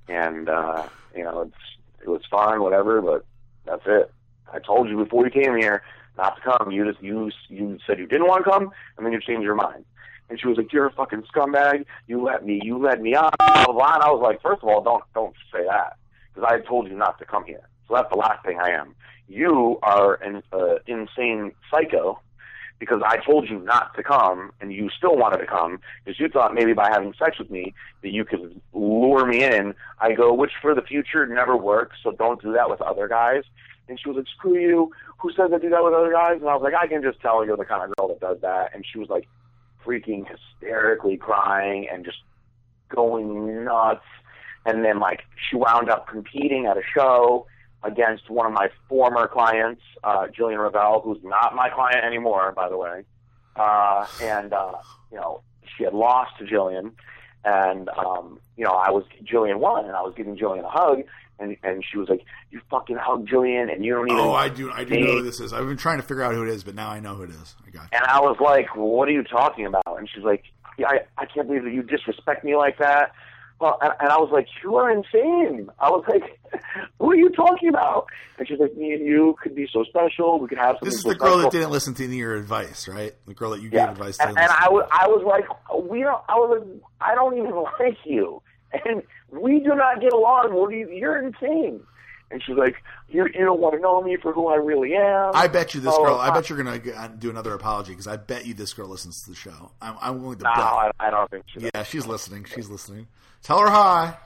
And, 0.08 0.50
uh, 0.50 0.88
you 1.16 1.24
know, 1.24 1.42
it's, 1.42 2.02
it 2.02 2.10
was 2.10 2.22
fine, 2.30 2.62
whatever, 2.62 3.02
but 3.02 3.26
that's 3.66 3.84
it. 3.86 4.12
I 4.52 4.60
told 4.60 4.90
you 4.90 4.98
before 4.98 5.26
you 5.26 5.32
came 5.32 5.56
here 5.58 5.84
not 6.18 6.36
to 6.36 6.42
come. 6.42 6.72
You 6.72 6.90
just, 6.92 7.04
you, 7.04 7.32
you 7.50 7.80
said 7.88 8.00
you 8.00 8.08
didn't 8.08 8.28
want 8.28 8.44
to 8.46 8.52
come, 8.52 8.72
and 8.98 9.06
then 9.06 9.14
you 9.14 9.22
changed 9.22 9.44
your 9.44 9.56
mind. 9.56 9.86
And 10.30 10.40
she 10.40 10.48
was 10.48 10.58
like, 10.58 10.72
"You're 10.72 10.88
a 10.88 10.92
fucking 10.92 11.24
scumbag. 11.24 11.86
You 12.08 12.24
let 12.24 12.46
me, 12.46 12.60
you 12.64 12.78
let 12.78 13.02
me 13.02 13.14
on." 13.14 13.32
Blah 13.38 13.66
blah. 13.66 13.74
blah. 13.74 13.94
And 13.96 14.04
I 14.04 14.10
was 14.10 14.22
like, 14.24 14.42
first 14.42 14.64
of 14.64 14.70
all, 14.70 14.82
don't 14.82 15.04
don't 15.14 15.36
say 15.52 15.64
that 15.68 15.98
because 16.34 16.50
I 16.50 16.60
told 16.66 16.88
you 16.88 16.96
not 16.96 17.20
to 17.20 17.26
come 17.26 17.44
here. 17.44 17.68
So 17.88 17.96
that's 17.96 18.10
the 18.10 18.18
last 18.18 18.44
thing 18.46 18.58
I 18.60 18.70
am. 18.70 18.96
You 19.28 19.80
are 19.84 20.16
an 20.16 20.42
uh, 20.52 20.76
insane 20.88 21.52
psycho 21.70 22.20
because 22.84 23.02
I 23.06 23.18
told 23.18 23.50
you 23.50 23.60
not 23.60 23.96
to 23.96 24.04
come 24.04 24.52
and 24.60 24.74
you 24.74 24.90
still 24.90 25.16
wanted 25.16 25.38
to 25.38 25.48
come 25.48 25.80
because 26.04 26.20
you 26.20 26.28
thought 26.28 26.54
maybe 26.54 26.74
by 26.74 26.90
having 26.90 27.14
sex 27.18 27.40
with 27.40 27.50
me 27.50 27.74
that 28.02 28.10
you 28.10 28.26
could 28.26 28.60
lure 28.74 29.26
me 29.26 29.42
in. 29.42 29.74
I 30.02 30.12
go, 30.12 30.34
which 30.34 30.52
for 30.62 30.76
the 30.76 30.82
future 30.82 31.26
never 31.26 31.56
works, 31.56 31.98
so 32.04 32.12
don't 32.12 32.42
do 32.42 32.52
that 32.52 32.70
with 32.70 32.82
other 32.82 33.08
guys. 33.08 33.44
And 33.88 33.98
she 33.98 34.10
was 34.10 34.18
like, 34.18 34.28
screw 34.38 34.60
you. 34.60 34.92
Who 35.20 35.32
says 35.32 35.52
I 35.54 35.60
do 35.60 35.70
that 35.70 35.84
with 35.84 35.94
other 35.94 36.12
guys? 36.12 36.42
And 36.42 36.50
I 36.50 36.56
was 36.56 36.62
like, 36.62 36.74
I 36.74 36.88
can 36.88 37.02
just 37.02 37.22
tell 37.22 37.46
you're 37.46 37.56
the 37.56 37.64
kind 37.64 37.90
of 37.90 37.96
girl 37.96 38.10
that 38.10 38.20
does 38.20 38.42
that. 38.42 38.76
And 38.76 38.86
she 38.86 39.00
was 39.00 39.08
like 39.08 39.28
freaking 39.86 40.26
hysterically 40.28 41.16
crying 41.16 41.88
and 41.90 42.04
just 42.04 42.18
going 42.90 43.64
nuts. 43.64 44.04
And 44.66 44.84
then 44.84 45.00
like 45.00 45.22
she 45.50 45.56
wound 45.56 45.90
up 45.90 46.08
competing 46.08 46.66
at 46.66 46.76
a 46.76 46.84
show 46.94 47.48
against 47.84 48.30
one 48.30 48.46
of 48.46 48.54
my 48.54 48.70
former 48.88 49.28
clients, 49.28 49.82
uh, 50.04 50.28
Jillian 50.28 50.62
Ravel, 50.64 51.02
who's 51.02 51.24
not 51.24 51.56
my 51.56 51.70
client 51.70 52.04
anymore, 52.04 52.52
by 52.56 52.70
the 52.70 52.78
way. 52.78 53.04
Uh, 53.56 54.08
and, 54.22 54.54
uh, 54.54 54.74
you 55.12 55.18
know, 55.18 55.42
she 55.78 55.84
had 55.84 55.94
lost 55.94 56.32
to 56.40 56.46
Jillian. 56.46 56.92
And, 57.46 57.90
um, 57.90 58.40
you 58.56 58.64
know, 58.64 58.72
I 58.72 58.90
was, 58.90 59.04
Jillian 59.24 59.60
won, 59.60 59.86
and 59.86 59.96
I 59.96 60.02
was 60.02 60.14
giving 60.16 60.38
Jillian 60.38 60.64
a 60.64 60.70
hug. 60.70 61.00
And, 61.40 61.58
and 61.64 61.84
she 61.84 61.98
was 61.98 62.08
like, 62.08 62.22
you 62.52 62.62
fucking 62.70 62.96
hug 62.96 63.28
Jillian, 63.28 63.74
and 63.74 63.84
you 63.84 63.94
don't 63.96 64.08
even. 64.10 64.20
Oh, 64.20 64.32
I 64.32 64.50
do. 64.50 64.72
I 64.72 64.84
do 64.84 65.00
know 65.00 65.14
who 65.14 65.24
this 65.24 65.40
is. 65.40 65.52
I've 65.52 65.68
been 65.68 65.78
trying 65.78 65.98
to 65.98 66.04
figure 66.04 66.24
out 66.24 66.34
who 66.34 66.44
it 66.44 66.50
is, 66.50 66.64
but 66.64 66.76
now 66.76 66.90
I 66.90 67.00
know 67.00 67.16
who 67.16 67.24
it 67.24 67.32
is. 67.32 67.56
I 67.68 67.72
got. 67.72 67.84
You. 67.84 67.90
And 67.94 68.06
I 68.06 68.22
was 68.22 68.38
like, 68.40 68.76
what 68.76 69.10
are 69.10 69.12
you 69.12 69.24
talking 69.24 69.66
about? 69.66 69.84
And 69.86 70.08
she's 70.14 70.24
like, 70.24 70.44
yeah, 70.78 70.88
I, 70.88 71.00
I 71.18 71.26
can't 71.26 71.48
believe 71.48 71.64
that 71.64 71.74
you 71.74 71.82
disrespect 71.82 72.46
me 72.46 72.56
like 72.56 72.78
that. 72.78 73.12
Well, 73.60 73.78
and, 73.82 73.94
and 74.00 74.10
I 74.10 74.18
was 74.18 74.30
like, 74.32 74.48
you 74.64 74.76
are 74.76 74.90
insane. 74.92 75.70
I 75.80 75.90
was 75.90 76.04
like, 76.08 76.24
who 77.00 77.12
are 77.12 77.16
you 77.16 77.30
talking 77.30 77.70
about? 77.70 78.08
And 78.38 78.48
she's 78.48 78.60
like, 78.60 78.76
me 78.76 78.92
and 78.94 79.06
you 79.06 79.36
could 79.42 79.56
be 79.56 79.68
so 79.72 79.84
special. 79.84 80.40
We 80.40 80.48
could 80.48 80.58
have 80.58 80.76
something 80.76 80.88
This 80.90 80.96
is 80.96 81.02
so 81.04 81.10
the 81.10 81.16
girl 81.16 81.38
that 81.40 81.52
didn't 81.52 81.72
listen 81.72 81.94
to 81.96 82.04
any 82.04 82.14
of 82.16 82.20
your 82.20 82.36
advice, 82.36 82.88
right? 82.88 83.14
The 83.28 83.34
girl 83.34 83.52
that 83.52 83.62
you 83.62 83.70
Yeah. 83.72 83.86
gave 83.88 83.92
advice 83.98 84.18
to. 84.18 84.28
And, 84.28 84.38
and 84.38 84.50
I 84.52 84.70
was, 84.70 84.88
I 84.92 85.08
was 85.08 85.24
like, 85.26 85.46
we 85.90 86.02
don't. 86.02 86.22
I 86.28 86.36
was 86.36 86.60
like, 86.62 86.82
I 87.00 87.16
don't 87.16 87.38
even 87.38 87.52
like 87.80 87.98
you, 88.06 88.42
and 88.86 89.04
we 89.32 89.60
do 89.60 89.76
not 89.76 90.02
get 90.02 90.14
along. 90.14 90.54
What 90.54 90.72
you? 90.72 90.90
You're 90.90 91.26
insane. 91.26 91.82
And 92.32 92.42
she's 92.44 92.56
like, 92.58 92.78
you, 93.10 93.26
you 93.26 93.46
don't 93.46 93.60
want 93.60 93.76
to 93.76 93.80
know 93.80 94.02
me 94.02 94.18
for 94.20 94.34
who 94.34 94.48
I 94.48 94.56
really 94.56 94.96
am. 94.96 95.32
I 95.36 95.48
bet 95.48 95.76
you 95.76 95.82
this 95.82 95.94
Oh, 95.96 96.04
girl. 96.04 96.18
I 96.18 96.30
uh, 96.30 96.34
bet 96.34 96.50
you're 96.50 96.58
gonna 96.58 96.82
uh, 96.96 97.08
do 97.10 97.30
another 97.30 97.54
apology 97.54 97.92
because 97.92 98.08
I 98.08 98.18
bet 98.18 98.48
you 98.48 98.56
this 98.56 98.74
girl 98.74 98.88
listens 98.88 99.22
to 99.24 99.30
the 99.30 99.36
show. 99.36 99.72
I'm, 99.80 99.96
I'm 100.02 100.22
willing 100.24 100.40
to 100.40 100.46
No, 100.46 100.50
bet. 100.56 100.60
I, 100.66 100.92
I 101.00 101.10
don't 101.12 101.30
think 101.30 101.44
she. 101.54 101.70
Yeah, 101.76 101.84
she's 101.84 102.08
listening. 102.08 102.46
She's 102.46 102.70
listening. 102.70 103.06
Tell 103.44 103.60
her 103.60 103.70
hi. 103.70 104.18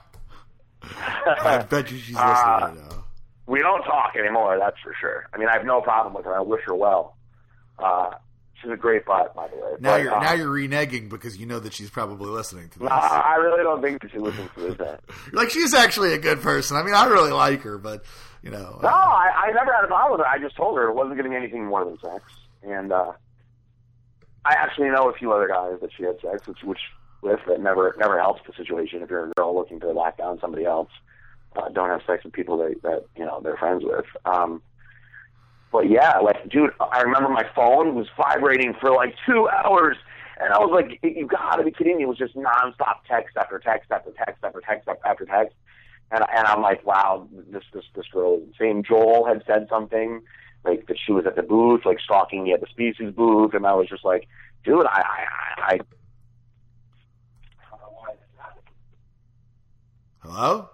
I 0.82 1.58
bet 1.68 1.90
you 1.90 1.98
she's 1.98 2.14
listening 2.14 2.18
Uh, 2.24 2.58
right 2.60 2.74
now. 2.90 3.04
we 3.46 3.58
don't 3.60 3.82
talk 3.82 4.14
anymore. 4.18 4.58
That's 4.58 4.76
for 4.82 4.94
sure. 5.00 5.26
I 5.34 5.38
mean, 5.38 5.48
I 5.48 5.52
have 5.54 5.64
no 5.66 5.80
problem 5.80 6.14
with 6.14 6.24
her. 6.24 6.36
I 6.36 6.40
wish 6.40 6.62
her 6.66 6.74
well. 6.74 7.16
Uh, 7.78 8.10
She's 8.60 8.72
a 8.72 8.76
great 8.76 9.06
butt, 9.06 9.36
by 9.36 9.46
the 9.46 9.54
way. 9.54 9.70
Now 9.78 9.90
But, 9.92 10.02
you're 10.02 10.14
uh, 10.16 10.20
now 10.20 10.32
you're 10.32 10.48
reneging 10.52 11.08
because 11.08 11.36
you 11.36 11.46
know 11.46 11.60
that 11.60 11.72
she's 11.72 11.90
probably 11.90 12.26
listening 12.28 12.68
to 12.70 12.78
this. 12.80 12.88
I 12.90 13.36
really 13.36 13.62
don't 13.62 13.80
think 13.80 14.02
that 14.02 14.10
she 14.10 14.18
listens 14.18 14.50
to 14.56 14.60
this. 14.60 14.80
uh, 14.80 14.96
like 15.32 15.50
she's 15.50 15.72
actually 15.74 16.12
a 16.12 16.18
good 16.18 16.40
person. 16.42 16.76
I 16.76 16.82
mean, 16.82 16.92
I 16.94 17.06
really 17.06 17.30
like 17.30 17.62
her, 17.62 17.78
but 17.78 18.02
you 18.42 18.50
know, 18.50 18.80
No, 18.82 18.88
uh, 18.88 18.90
I, 18.92 19.44
I 19.46 19.52
never 19.52 19.72
had 19.72 19.84
a 19.84 19.86
problem 19.86 20.18
with 20.18 20.26
her. 20.26 20.32
I 20.32 20.40
just 20.40 20.56
told 20.56 20.76
her 20.76 20.88
it 20.88 20.94
wasn't 20.94 21.18
going 21.18 21.26
to 21.26 21.30
be 21.30 21.36
anything 21.36 21.66
more 21.66 21.84
than 21.84 22.00
sex. 22.00 22.24
And 22.64 22.92
uh, 22.92 23.12
I 24.44 24.54
actually 24.54 24.88
know 24.90 25.08
a 25.08 25.12
few 25.12 25.32
other 25.32 25.46
guys 25.46 25.74
that 25.80 25.90
she 25.96 26.02
had 26.02 26.20
sex 26.20 26.44
which, 26.48 26.58
which 26.64 26.80
with 27.22 27.40
that 27.48 27.60
never 27.60 27.94
never 27.98 28.20
helps 28.20 28.42
the 28.46 28.52
situation. 28.54 29.02
If 29.02 29.10
you're 29.10 29.26
a 29.26 29.30
girl 29.30 29.54
looking 29.54 29.80
to 29.80 29.90
lock 29.90 30.18
down 30.18 30.38
somebody 30.40 30.64
else, 30.64 30.90
uh, 31.56 31.68
don't 31.70 31.90
have 31.90 32.02
sex 32.06 32.24
with 32.24 32.32
people 32.32 32.58
that, 32.58 32.82
that 32.82 33.04
you 33.16 33.24
know 33.24 33.40
they're 33.42 33.56
friends 33.56 33.82
with. 33.84 34.06
Um, 34.24 34.62
but 35.70 35.90
yeah, 35.90 36.18
like, 36.18 36.48
dude, 36.48 36.70
I 36.80 37.02
remember 37.02 37.28
my 37.28 37.44
phone 37.54 37.94
was 37.94 38.06
vibrating 38.16 38.74
for 38.80 38.92
like 38.92 39.14
two 39.26 39.48
hours. 39.48 39.96
And 40.40 40.52
I 40.52 40.58
was 40.58 40.70
like, 40.72 41.00
"You 41.02 41.26
gotta 41.26 41.64
be 41.64 41.72
kidding 41.72 41.96
me!" 41.96 42.04
It 42.04 42.06
was 42.06 42.16
just 42.16 42.36
nonstop 42.36 43.02
text 43.08 43.36
after 43.36 43.58
text 43.58 43.90
after 43.90 44.12
text 44.12 44.44
after 44.44 44.60
text 44.60 44.88
after 45.04 45.24
text, 45.24 45.56
and 46.12 46.24
and 46.32 46.46
I'm 46.46 46.62
like, 46.62 46.86
"Wow, 46.86 47.26
this 47.50 47.64
this 47.74 47.84
this 47.96 48.06
girl 48.12 48.36
is 48.36 48.42
insane." 48.46 48.84
Joel 48.84 49.26
had 49.26 49.42
said 49.48 49.66
something 49.68 50.22
like 50.64 50.86
that 50.86 50.96
she 51.04 51.10
was 51.10 51.26
at 51.26 51.34
the 51.34 51.42
booth, 51.42 51.84
like 51.84 51.98
stalking 51.98 52.44
me 52.44 52.52
at 52.52 52.60
the 52.60 52.68
Species 52.68 53.12
booth, 53.12 53.52
and 53.52 53.66
I 53.66 53.74
was 53.74 53.88
just 53.88 54.04
like, 54.04 54.28
"Dude, 54.64 54.86
I 54.86 55.02
I 55.02 55.24
I." 55.58 55.72
I 55.74 55.80
hello. 60.28 60.68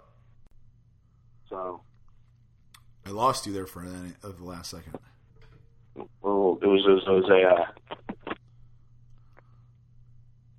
so 1.48 1.80
I 3.06 3.10
lost 3.10 3.46
you 3.46 3.52
there 3.52 3.66
for 3.66 3.80
an, 3.80 4.16
of 4.22 4.38
the 4.38 4.44
last 4.44 4.70
second. 4.70 4.98
well, 5.94 6.58
it 6.60 6.66
was 6.66 6.84
it 6.84 6.90
was, 6.90 7.04
it 7.06 7.10
was 7.10 7.74
a 8.26 8.32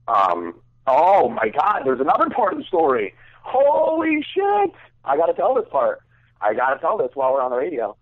uh, 0.07 0.11
um. 0.11 0.55
Oh 0.87 1.29
my 1.29 1.49
God! 1.49 1.81
There's 1.83 1.99
another 1.99 2.29
part 2.29 2.53
of 2.53 2.59
the 2.59 2.65
story. 2.65 3.13
Holy 3.41 4.23
shit! 4.33 4.71
I 5.03 5.17
got 5.17 5.25
to 5.25 5.33
tell 5.33 5.55
this 5.55 5.65
part. 5.71 6.01
I 6.41 6.53
got 6.53 6.75
to 6.75 6.79
tell 6.79 6.97
this 6.97 7.09
while 7.15 7.33
we're 7.33 7.41
on 7.41 7.51
the 7.51 7.57
radio. 7.57 7.97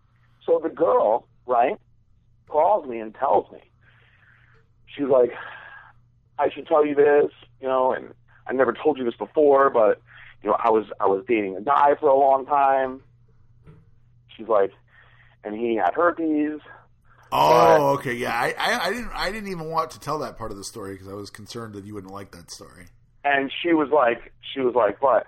So 0.45 0.59
the 0.61 0.69
girl, 0.69 1.27
right, 1.47 1.77
calls 2.49 2.87
me 2.87 2.99
and 2.99 3.15
tells 3.15 3.49
me. 3.51 3.59
She's 4.85 5.07
like, 5.07 5.31
I 6.37 6.49
should 6.49 6.67
tell 6.67 6.85
you 6.85 6.93
this, 6.93 7.31
you 7.61 7.67
know, 7.67 7.93
and 7.93 8.13
I 8.45 8.53
never 8.53 8.73
told 8.73 8.97
you 8.97 9.05
this 9.05 9.15
before, 9.15 9.69
but 9.69 10.01
you 10.43 10.49
know, 10.49 10.57
I 10.59 10.69
was 10.69 10.85
I 10.99 11.07
was 11.07 11.23
dating 11.27 11.55
a 11.55 11.61
guy 11.61 11.95
for 11.99 12.09
a 12.09 12.17
long 12.17 12.45
time. 12.45 13.01
She's 14.35 14.47
like, 14.47 14.71
and 15.43 15.55
he 15.55 15.75
had 15.75 15.93
herpes. 15.93 16.59
Oh, 17.31 17.93
okay, 17.93 18.13
yeah. 18.13 18.33
I, 18.33 18.53
I, 18.57 18.87
I 18.87 18.89
didn't 18.91 19.11
I 19.13 19.31
didn't 19.31 19.49
even 19.49 19.69
want 19.69 19.91
to 19.91 19.99
tell 19.99 20.19
that 20.19 20.37
part 20.37 20.51
of 20.51 20.57
the 20.57 20.63
story 20.63 20.93
because 20.93 21.07
I 21.07 21.13
was 21.13 21.29
concerned 21.29 21.73
that 21.73 21.85
you 21.85 21.93
wouldn't 21.95 22.13
like 22.13 22.31
that 22.31 22.51
story. 22.51 22.87
And 23.23 23.51
she 23.61 23.73
was 23.73 23.89
like, 23.89 24.33
she 24.53 24.59
was 24.59 24.75
like, 24.75 24.99
but 24.99 25.25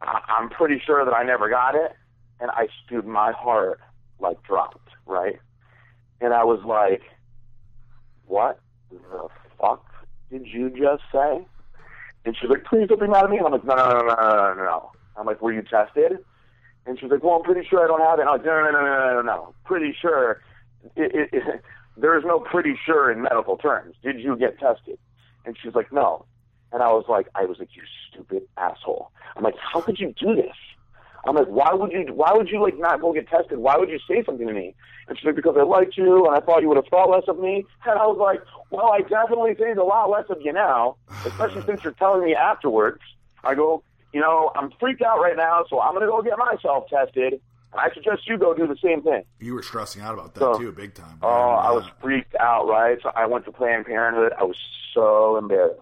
I, 0.00 0.20
I'm 0.28 0.48
pretty 0.48 0.80
sure 0.84 1.04
that 1.04 1.12
I 1.12 1.22
never 1.22 1.48
got 1.48 1.74
it. 1.74 1.92
And 2.40 2.50
I, 2.50 2.68
dude, 2.88 3.06
my 3.06 3.32
heart 3.32 3.80
like 4.18 4.42
dropped, 4.42 4.88
right? 5.06 5.38
And 6.20 6.32
I 6.32 6.44
was 6.44 6.60
like, 6.64 7.02
what 8.26 8.58
the 8.90 9.28
fuck 9.60 9.84
did 10.30 10.46
you 10.46 10.70
just 10.70 11.02
say? 11.12 11.46
And 12.24 12.36
she's 12.40 12.48
like, 12.50 12.64
please 12.64 12.88
don't 12.88 13.00
be 13.00 13.06
mad 13.06 13.24
at 13.24 13.30
me. 13.30 13.38
And 13.38 13.46
I'm 13.46 13.52
like, 13.52 13.64
no, 13.64 13.74
no, 13.74 13.84
no, 13.84 14.00
no, 14.00 14.14
no, 14.14 14.54
no, 14.54 14.64
no. 14.64 14.90
I'm 15.16 15.26
like, 15.26 15.42
were 15.42 15.52
you 15.52 15.62
tested? 15.62 16.18
And 16.86 16.98
she's 16.98 17.10
like, 17.10 17.22
well, 17.22 17.34
I'm 17.34 17.42
pretty 17.42 17.66
sure 17.68 17.84
I 17.84 17.86
don't 17.86 18.00
have 18.00 18.18
it. 18.18 18.22
I'm 18.22 18.38
like, 18.38 18.44
no, 18.44 18.60
no, 18.64 18.70
no, 18.70 18.80
no, 18.80 18.98
no, 18.98 19.14
no, 19.14 19.22
no. 19.22 19.54
Pretty 19.64 19.94
sure. 20.00 20.40
There 21.96 22.18
is 22.18 22.24
no 22.26 22.40
pretty 22.40 22.74
sure 22.84 23.10
in 23.10 23.22
medical 23.22 23.56
terms. 23.56 23.94
Did 24.02 24.18
you 24.18 24.36
get 24.36 24.58
tested? 24.58 24.98
And 25.46 25.56
she's 25.60 25.74
like, 25.74 25.92
no. 25.92 26.24
And 26.72 26.82
I 26.82 26.88
was 26.88 27.04
like, 27.08 27.28
I 27.34 27.44
was 27.44 27.58
like, 27.58 27.68
you 27.74 27.82
stupid 28.10 28.42
asshole. 28.56 29.10
I'm 29.36 29.44
like, 29.44 29.54
how 29.58 29.80
could 29.80 30.00
you 30.00 30.12
do 30.18 30.34
this? 30.34 30.56
I'm 31.26 31.34
like, 31.34 31.46
why 31.46 31.72
would 31.72 31.92
you? 31.92 32.06
Why 32.12 32.32
would 32.32 32.48
you 32.50 32.62
like 32.62 32.78
not 32.78 33.00
go 33.00 33.12
get 33.12 33.28
tested? 33.28 33.58
Why 33.58 33.76
would 33.76 33.88
you 33.88 33.98
say 34.08 34.22
something 34.24 34.46
to 34.46 34.52
me? 34.52 34.74
And 35.08 35.18
she's 35.18 35.24
like, 35.26 35.36
because 35.36 35.56
I 35.58 35.62
liked 35.62 35.96
you 35.96 36.26
and 36.26 36.34
I 36.34 36.40
thought 36.40 36.62
you 36.62 36.68
would 36.68 36.76
have 36.76 36.86
thought 36.88 37.10
less 37.10 37.24
of 37.28 37.38
me. 37.38 37.64
And 37.86 37.98
I 37.98 38.06
was 38.06 38.18
like, 38.18 38.40
well, 38.70 38.90
I 38.92 39.00
definitely 39.00 39.54
think 39.54 39.76
a 39.78 39.82
lot 39.82 40.08
less 40.10 40.24
of 40.30 40.38
you 40.42 40.52
now, 40.52 40.96
especially 41.26 41.62
since 41.66 41.84
you're 41.84 41.92
telling 41.94 42.24
me 42.24 42.34
afterwards. 42.34 43.00
I 43.42 43.54
go, 43.54 43.82
you 44.12 44.20
know, 44.20 44.50
I'm 44.54 44.70
freaked 44.80 45.02
out 45.02 45.20
right 45.20 45.36
now, 45.36 45.64
so 45.68 45.80
I'm 45.80 45.92
gonna 45.94 46.06
go 46.06 46.22
get 46.22 46.38
myself 46.38 46.88
tested. 46.88 47.34
And 47.72 47.80
I 47.80 47.92
suggest 47.92 48.28
you 48.28 48.38
go 48.38 48.54
do 48.54 48.66
the 48.66 48.76
same 48.82 49.02
thing. 49.02 49.24
You 49.40 49.54
were 49.54 49.62
stressing 49.62 50.00
out 50.00 50.14
about 50.14 50.34
that 50.34 50.40
So- 50.40 50.58
too, 50.58 50.72
big 50.72 50.94
time. 50.94 51.18
Oh, 51.22 51.28
I 51.28 51.72
was 51.72 51.84
freaked 52.00 52.34
out, 52.36 52.68
right? 52.68 52.98
So 53.02 53.10
I 53.16 53.26
went 53.26 53.44
to 53.46 53.52
Planned 53.52 53.86
Parenthood. 53.86 54.32
I 54.38 54.44
was 54.44 54.56
so 54.94 55.36
embarrassed. 55.36 55.80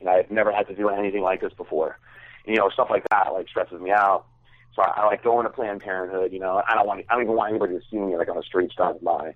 And 0.00 0.08
I've 0.08 0.30
never 0.30 0.52
had 0.52 0.68
to 0.68 0.74
do 0.76 0.88
anything 0.88 1.22
like 1.22 1.40
this 1.40 1.52
before. 1.54 1.98
And, 2.46 2.54
you 2.54 2.60
know, 2.60 2.70
stuff 2.70 2.86
like 2.88 3.02
that 3.10 3.32
like 3.32 3.48
stresses 3.48 3.80
me 3.80 3.90
out. 3.90 4.26
I, 4.82 5.06
like 5.06 5.22
going 5.22 5.44
to 5.44 5.50
Planned 5.50 5.80
Parenthood. 5.80 6.32
You 6.32 6.40
know, 6.40 6.62
I 6.68 6.74
don't 6.74 6.86
want 6.86 7.04
I 7.08 7.14
don't 7.14 7.24
even 7.24 7.36
want 7.36 7.50
anybody 7.50 7.74
to 7.74 7.80
see 7.90 7.96
me 7.96 8.16
like 8.16 8.28
on 8.28 8.36
the 8.36 8.42
streets 8.42 8.74
driving 8.76 9.02
by. 9.02 9.34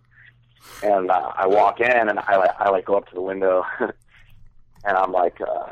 And 0.83 1.11
uh, 1.11 1.33
I 1.37 1.47
walk 1.47 1.81
in 1.81 2.09
and 2.09 2.19
I 2.19 2.37
like 2.37 2.51
I 2.59 2.71
like 2.71 2.85
go 2.85 2.97
up 2.97 3.09
to 3.09 3.15
the 3.15 3.23
window, 3.23 3.65
and 3.81 4.97
I'm 4.97 5.13
like 5.13 5.41
uh, 5.41 5.67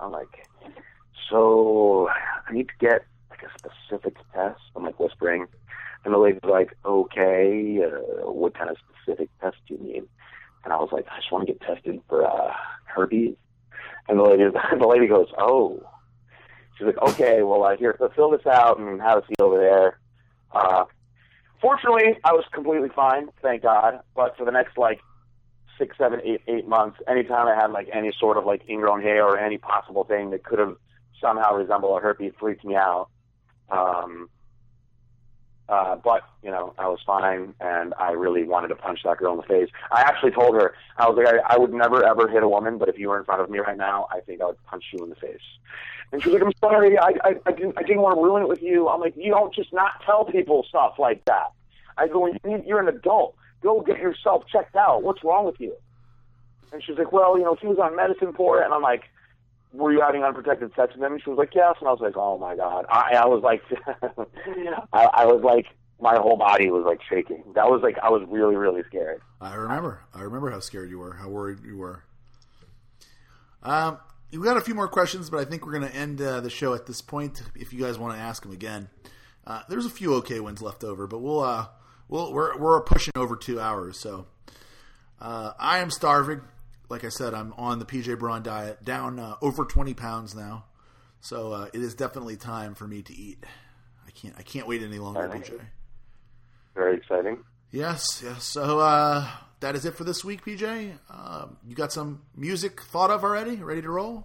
I'm 0.00 0.12
like, 0.12 0.46
so 1.30 2.08
I 2.08 2.52
need 2.52 2.68
to 2.68 2.74
get 2.78 3.04
like 3.30 3.42
a 3.42 3.58
specific 3.58 4.16
test. 4.32 4.60
I'm 4.76 4.84
like 4.84 5.00
whispering, 5.00 5.46
and 6.04 6.14
the 6.14 6.18
lady's 6.18 6.44
like, 6.44 6.76
okay, 6.84 7.82
uh, 7.84 8.30
what 8.30 8.54
kind 8.54 8.70
of 8.70 8.76
specific 8.92 9.28
test 9.40 9.56
do 9.66 9.74
you 9.74 9.80
need? 9.80 10.02
And 10.64 10.72
I 10.72 10.76
was 10.76 10.90
like, 10.92 11.06
I 11.10 11.18
just 11.18 11.32
want 11.32 11.46
to 11.46 11.52
get 11.52 11.60
tested 11.62 12.00
for 12.08 12.26
uh, 12.26 12.52
herpes. 12.84 13.36
And 14.08 14.18
the 14.18 14.22
lady, 14.22 14.44
the 14.78 14.86
lady 14.86 15.06
goes, 15.06 15.28
oh. 15.38 15.82
She's 16.78 16.86
like, 16.86 16.98
okay, 16.98 17.42
well, 17.42 17.64
uh, 17.64 17.76
here, 17.76 17.98
fill 18.14 18.30
this 18.30 18.46
out 18.46 18.78
and 18.78 19.00
have 19.00 19.18
a 19.18 19.26
seat 19.26 19.40
over 19.40 19.58
there. 19.58 19.98
Uh, 20.52 20.84
fortunately, 21.60 22.16
I 22.22 22.32
was 22.32 22.44
completely 22.52 22.88
fine, 22.94 23.28
thank 23.42 23.62
God. 23.62 24.00
But 24.14 24.36
for 24.36 24.44
the 24.44 24.52
next 24.52 24.78
like 24.78 25.00
six, 25.76 25.98
seven, 25.98 26.20
eight, 26.24 26.42
eight 26.46 26.68
months, 26.68 26.98
anytime 27.08 27.48
I 27.48 27.54
had 27.54 27.72
like 27.72 27.88
any 27.92 28.12
sort 28.18 28.36
of 28.36 28.44
like 28.44 28.62
ingrown 28.68 29.02
hair 29.02 29.24
or 29.24 29.38
any 29.38 29.58
possible 29.58 30.04
thing 30.04 30.30
that 30.30 30.44
could 30.44 30.60
have 30.60 30.76
somehow 31.20 31.54
resembled 31.54 31.98
a 31.98 32.00
herpes 32.00 32.32
freaked 32.38 32.64
me 32.64 32.76
out. 32.76 33.08
Um, 33.70 34.30
uh, 35.68 35.96
but 35.96 36.22
you 36.42 36.50
know, 36.50 36.72
I 36.78 36.88
was 36.88 37.00
fine, 37.06 37.54
and 37.60 37.94
I 37.98 38.12
really 38.12 38.44
wanted 38.44 38.68
to 38.68 38.76
punch 38.76 39.00
that 39.04 39.18
girl 39.18 39.32
in 39.32 39.38
the 39.38 39.42
face. 39.44 39.68
I 39.92 40.00
actually 40.02 40.30
told 40.32 40.54
her 40.54 40.74
I 40.96 41.08
was 41.08 41.16
like, 41.16 41.26
I, 41.26 41.54
I 41.54 41.58
would 41.58 41.72
never 41.72 42.04
ever 42.04 42.28
hit 42.28 42.42
a 42.42 42.48
woman, 42.48 42.78
but 42.78 42.88
if 42.88 42.98
you 42.98 43.08
were 43.08 43.18
in 43.18 43.24
front 43.24 43.40
of 43.42 43.50
me 43.50 43.58
right 43.58 43.76
now, 43.76 44.06
I 44.10 44.20
think 44.20 44.40
I 44.40 44.46
would 44.46 44.62
punch 44.64 44.84
you 44.92 45.02
in 45.04 45.10
the 45.10 45.16
face. 45.16 45.40
And 46.10 46.22
she 46.22 46.30
was 46.30 46.40
like, 46.40 46.46
I'm 46.46 46.54
sorry, 46.58 46.96
I, 46.98 47.12
I, 47.22 47.34
I 47.44 47.52
didn't, 47.52 47.74
I 47.76 47.82
didn't 47.82 48.00
want 48.00 48.16
to 48.16 48.22
ruin 48.22 48.42
it 48.42 48.48
with 48.48 48.62
you. 48.62 48.88
I'm 48.88 49.00
like, 49.00 49.14
you 49.16 49.30
don't 49.30 49.52
just 49.54 49.72
not 49.74 50.00
tell 50.06 50.24
people 50.24 50.64
stuff 50.66 50.94
like 50.98 51.22
that. 51.26 51.52
I 51.98 52.08
go, 52.08 52.26
"You- 52.26 52.62
you're 52.66 52.80
an 52.80 52.88
adult. 52.88 53.34
Go 53.62 53.82
get 53.82 53.98
yourself 53.98 54.44
checked 54.50 54.74
out. 54.76 55.02
What's 55.02 55.22
wrong 55.22 55.44
with 55.44 55.60
you? 55.60 55.74
And 56.72 56.82
she's 56.82 56.96
like, 56.96 57.12
well, 57.12 57.36
you 57.36 57.44
know, 57.44 57.56
she 57.60 57.66
was 57.66 57.78
on 57.78 57.94
medicine 57.96 58.32
for 58.32 58.60
it. 58.62 58.64
And 58.64 58.72
I'm 58.72 58.80
like, 58.82 59.02
were 59.72 59.92
you 59.92 60.00
having 60.00 60.24
unprotected 60.24 60.72
sex 60.74 60.94
with 60.94 61.02
him? 61.04 61.12
And 61.12 61.22
she 61.22 61.30
was 61.30 61.38
like, 61.38 61.54
yes. 61.54 61.76
And 61.80 61.88
I 61.88 61.92
was 61.92 62.00
like, 62.00 62.16
oh 62.16 62.38
my 62.38 62.56
god. 62.56 62.86
I, 62.88 63.16
I 63.16 63.26
was 63.26 63.42
like, 63.42 63.62
I, 64.92 65.08
I 65.12 65.26
was 65.26 65.42
like, 65.42 65.66
my 66.00 66.16
whole 66.16 66.36
body 66.36 66.70
was 66.70 66.84
like 66.84 67.00
shaking. 67.08 67.42
That 67.54 67.68
was 67.70 67.82
like, 67.82 67.98
I 67.98 68.10
was 68.10 68.22
really, 68.28 68.56
really 68.56 68.82
scared. 68.88 69.20
I 69.40 69.54
remember. 69.54 70.00
I 70.14 70.22
remember 70.22 70.50
how 70.50 70.60
scared 70.60 70.90
you 70.90 70.98
were, 70.98 71.14
how 71.14 71.28
worried 71.28 71.58
you 71.64 71.76
were. 71.76 72.04
Um, 73.62 73.98
we've 74.30 74.42
got 74.42 74.56
a 74.56 74.60
few 74.60 74.74
more 74.74 74.88
questions, 74.88 75.28
but 75.30 75.40
I 75.40 75.44
think 75.44 75.66
we're 75.66 75.72
going 75.72 75.90
to 75.90 75.94
end 75.94 76.20
uh, 76.20 76.40
the 76.40 76.50
show 76.50 76.74
at 76.74 76.86
this 76.86 77.00
point. 77.00 77.42
If 77.54 77.72
you 77.72 77.80
guys 77.80 77.98
want 77.98 78.14
to 78.14 78.20
ask 78.20 78.42
them 78.42 78.52
again, 78.52 78.88
uh, 79.46 79.62
there's 79.68 79.86
a 79.86 79.90
few 79.90 80.14
okay 80.14 80.40
ones 80.40 80.62
left 80.62 80.84
over, 80.84 81.06
but 81.06 81.18
we'll 81.18 81.40
uh, 81.40 81.66
we'll 82.08 82.32
we're 82.32 82.56
we're 82.58 82.80
pushing 82.82 83.12
over 83.16 83.34
two 83.34 83.58
hours, 83.58 83.98
so 83.98 84.26
uh, 85.20 85.52
I 85.58 85.78
am 85.78 85.90
starving. 85.90 86.42
Like 86.88 87.04
I 87.04 87.10
said, 87.10 87.34
I'm 87.34 87.52
on 87.54 87.78
the 87.78 87.84
PJ 87.84 88.18
Braun 88.18 88.42
diet, 88.42 88.84
down 88.84 89.18
uh, 89.18 89.36
over 89.42 89.64
20 89.64 89.94
pounds 89.94 90.34
now, 90.34 90.64
so 91.20 91.52
uh, 91.52 91.68
it 91.72 91.82
is 91.82 91.94
definitely 91.94 92.36
time 92.36 92.74
for 92.74 92.86
me 92.86 93.02
to 93.02 93.14
eat. 93.14 93.44
I 94.06 94.10
can't 94.10 94.34
I 94.38 94.42
can't 94.42 94.66
wait 94.66 94.82
any 94.82 94.98
longer. 94.98 95.28
PJ. 95.28 95.60
Very 96.74 96.96
exciting. 96.96 97.44
Yes, 97.70 98.22
yes. 98.24 98.44
So 98.44 98.80
uh, 98.80 99.28
that 99.60 99.74
is 99.74 99.84
it 99.84 99.94
for 99.94 100.04
this 100.04 100.24
week, 100.24 100.44
PJ. 100.44 100.92
Um, 101.10 101.58
you 101.66 101.74
got 101.74 101.92
some 101.92 102.22
music 102.34 102.80
thought 102.80 103.10
of 103.10 103.22
already? 103.24 103.56
Ready 103.56 103.82
to 103.82 103.90
roll? 103.90 104.24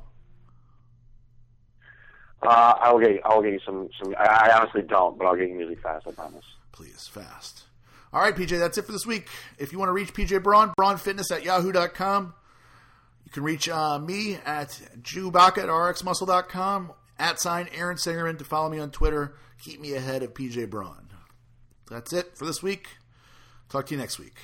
Uh, 2.41 2.73
I'll 2.81 2.99
get, 2.99 3.21
I'll 3.23 3.41
get 3.41 3.53
you 3.53 3.59
some, 3.65 3.89
some. 4.01 4.13
I, 4.17 4.49
I 4.49 4.59
honestly 4.59 4.81
don't, 4.81 5.17
but 5.17 5.25
I'll 5.25 5.35
get 5.35 5.49
you 5.49 5.55
music 5.55 5.81
fast. 5.81 6.05
I 6.07 6.11
promise. 6.11 6.43
Please, 6.71 7.07
fast. 7.07 7.63
All 8.11 8.21
right, 8.21 8.35
PJ, 8.35 8.59
that's 8.59 8.77
it 8.77 8.85
for 8.85 8.91
this 8.91 9.05
week. 9.05 9.27
If 9.57 9.71
you 9.71 9.79
want 9.79 9.89
to 9.89 9.93
reach 9.93 10.13
PJ 10.13 10.43
Braun, 10.43 10.73
braunfitness 10.77 11.31
at 11.31 11.43
yahoo.com. 11.43 12.33
Can 13.33 13.43
reach 13.43 13.67
uh, 13.67 13.97
me 13.97 14.35
at 14.45 14.79
jewbaka 15.01 15.63
at 15.63 15.69
rxmuscle.com, 15.69 16.93
at 17.17 17.39
sign 17.39 17.67
Aaron 17.73 17.97
Singerman 17.97 18.37
to 18.37 18.43
follow 18.45 18.69
me 18.69 18.77
on 18.79 18.91
Twitter. 18.91 19.35
Keep 19.63 19.81
me 19.81 19.95
ahead 19.95 20.21
of 20.21 20.35
PJ 20.35 20.69
Braun. 20.69 21.09
That's 21.89 22.13
it 22.13 22.37
for 22.37 22.45
this 22.45 22.61
week. 22.61 22.87
Talk 23.69 23.87
to 23.87 23.95
you 23.95 23.99
next 23.99 24.19
week. 24.19 24.35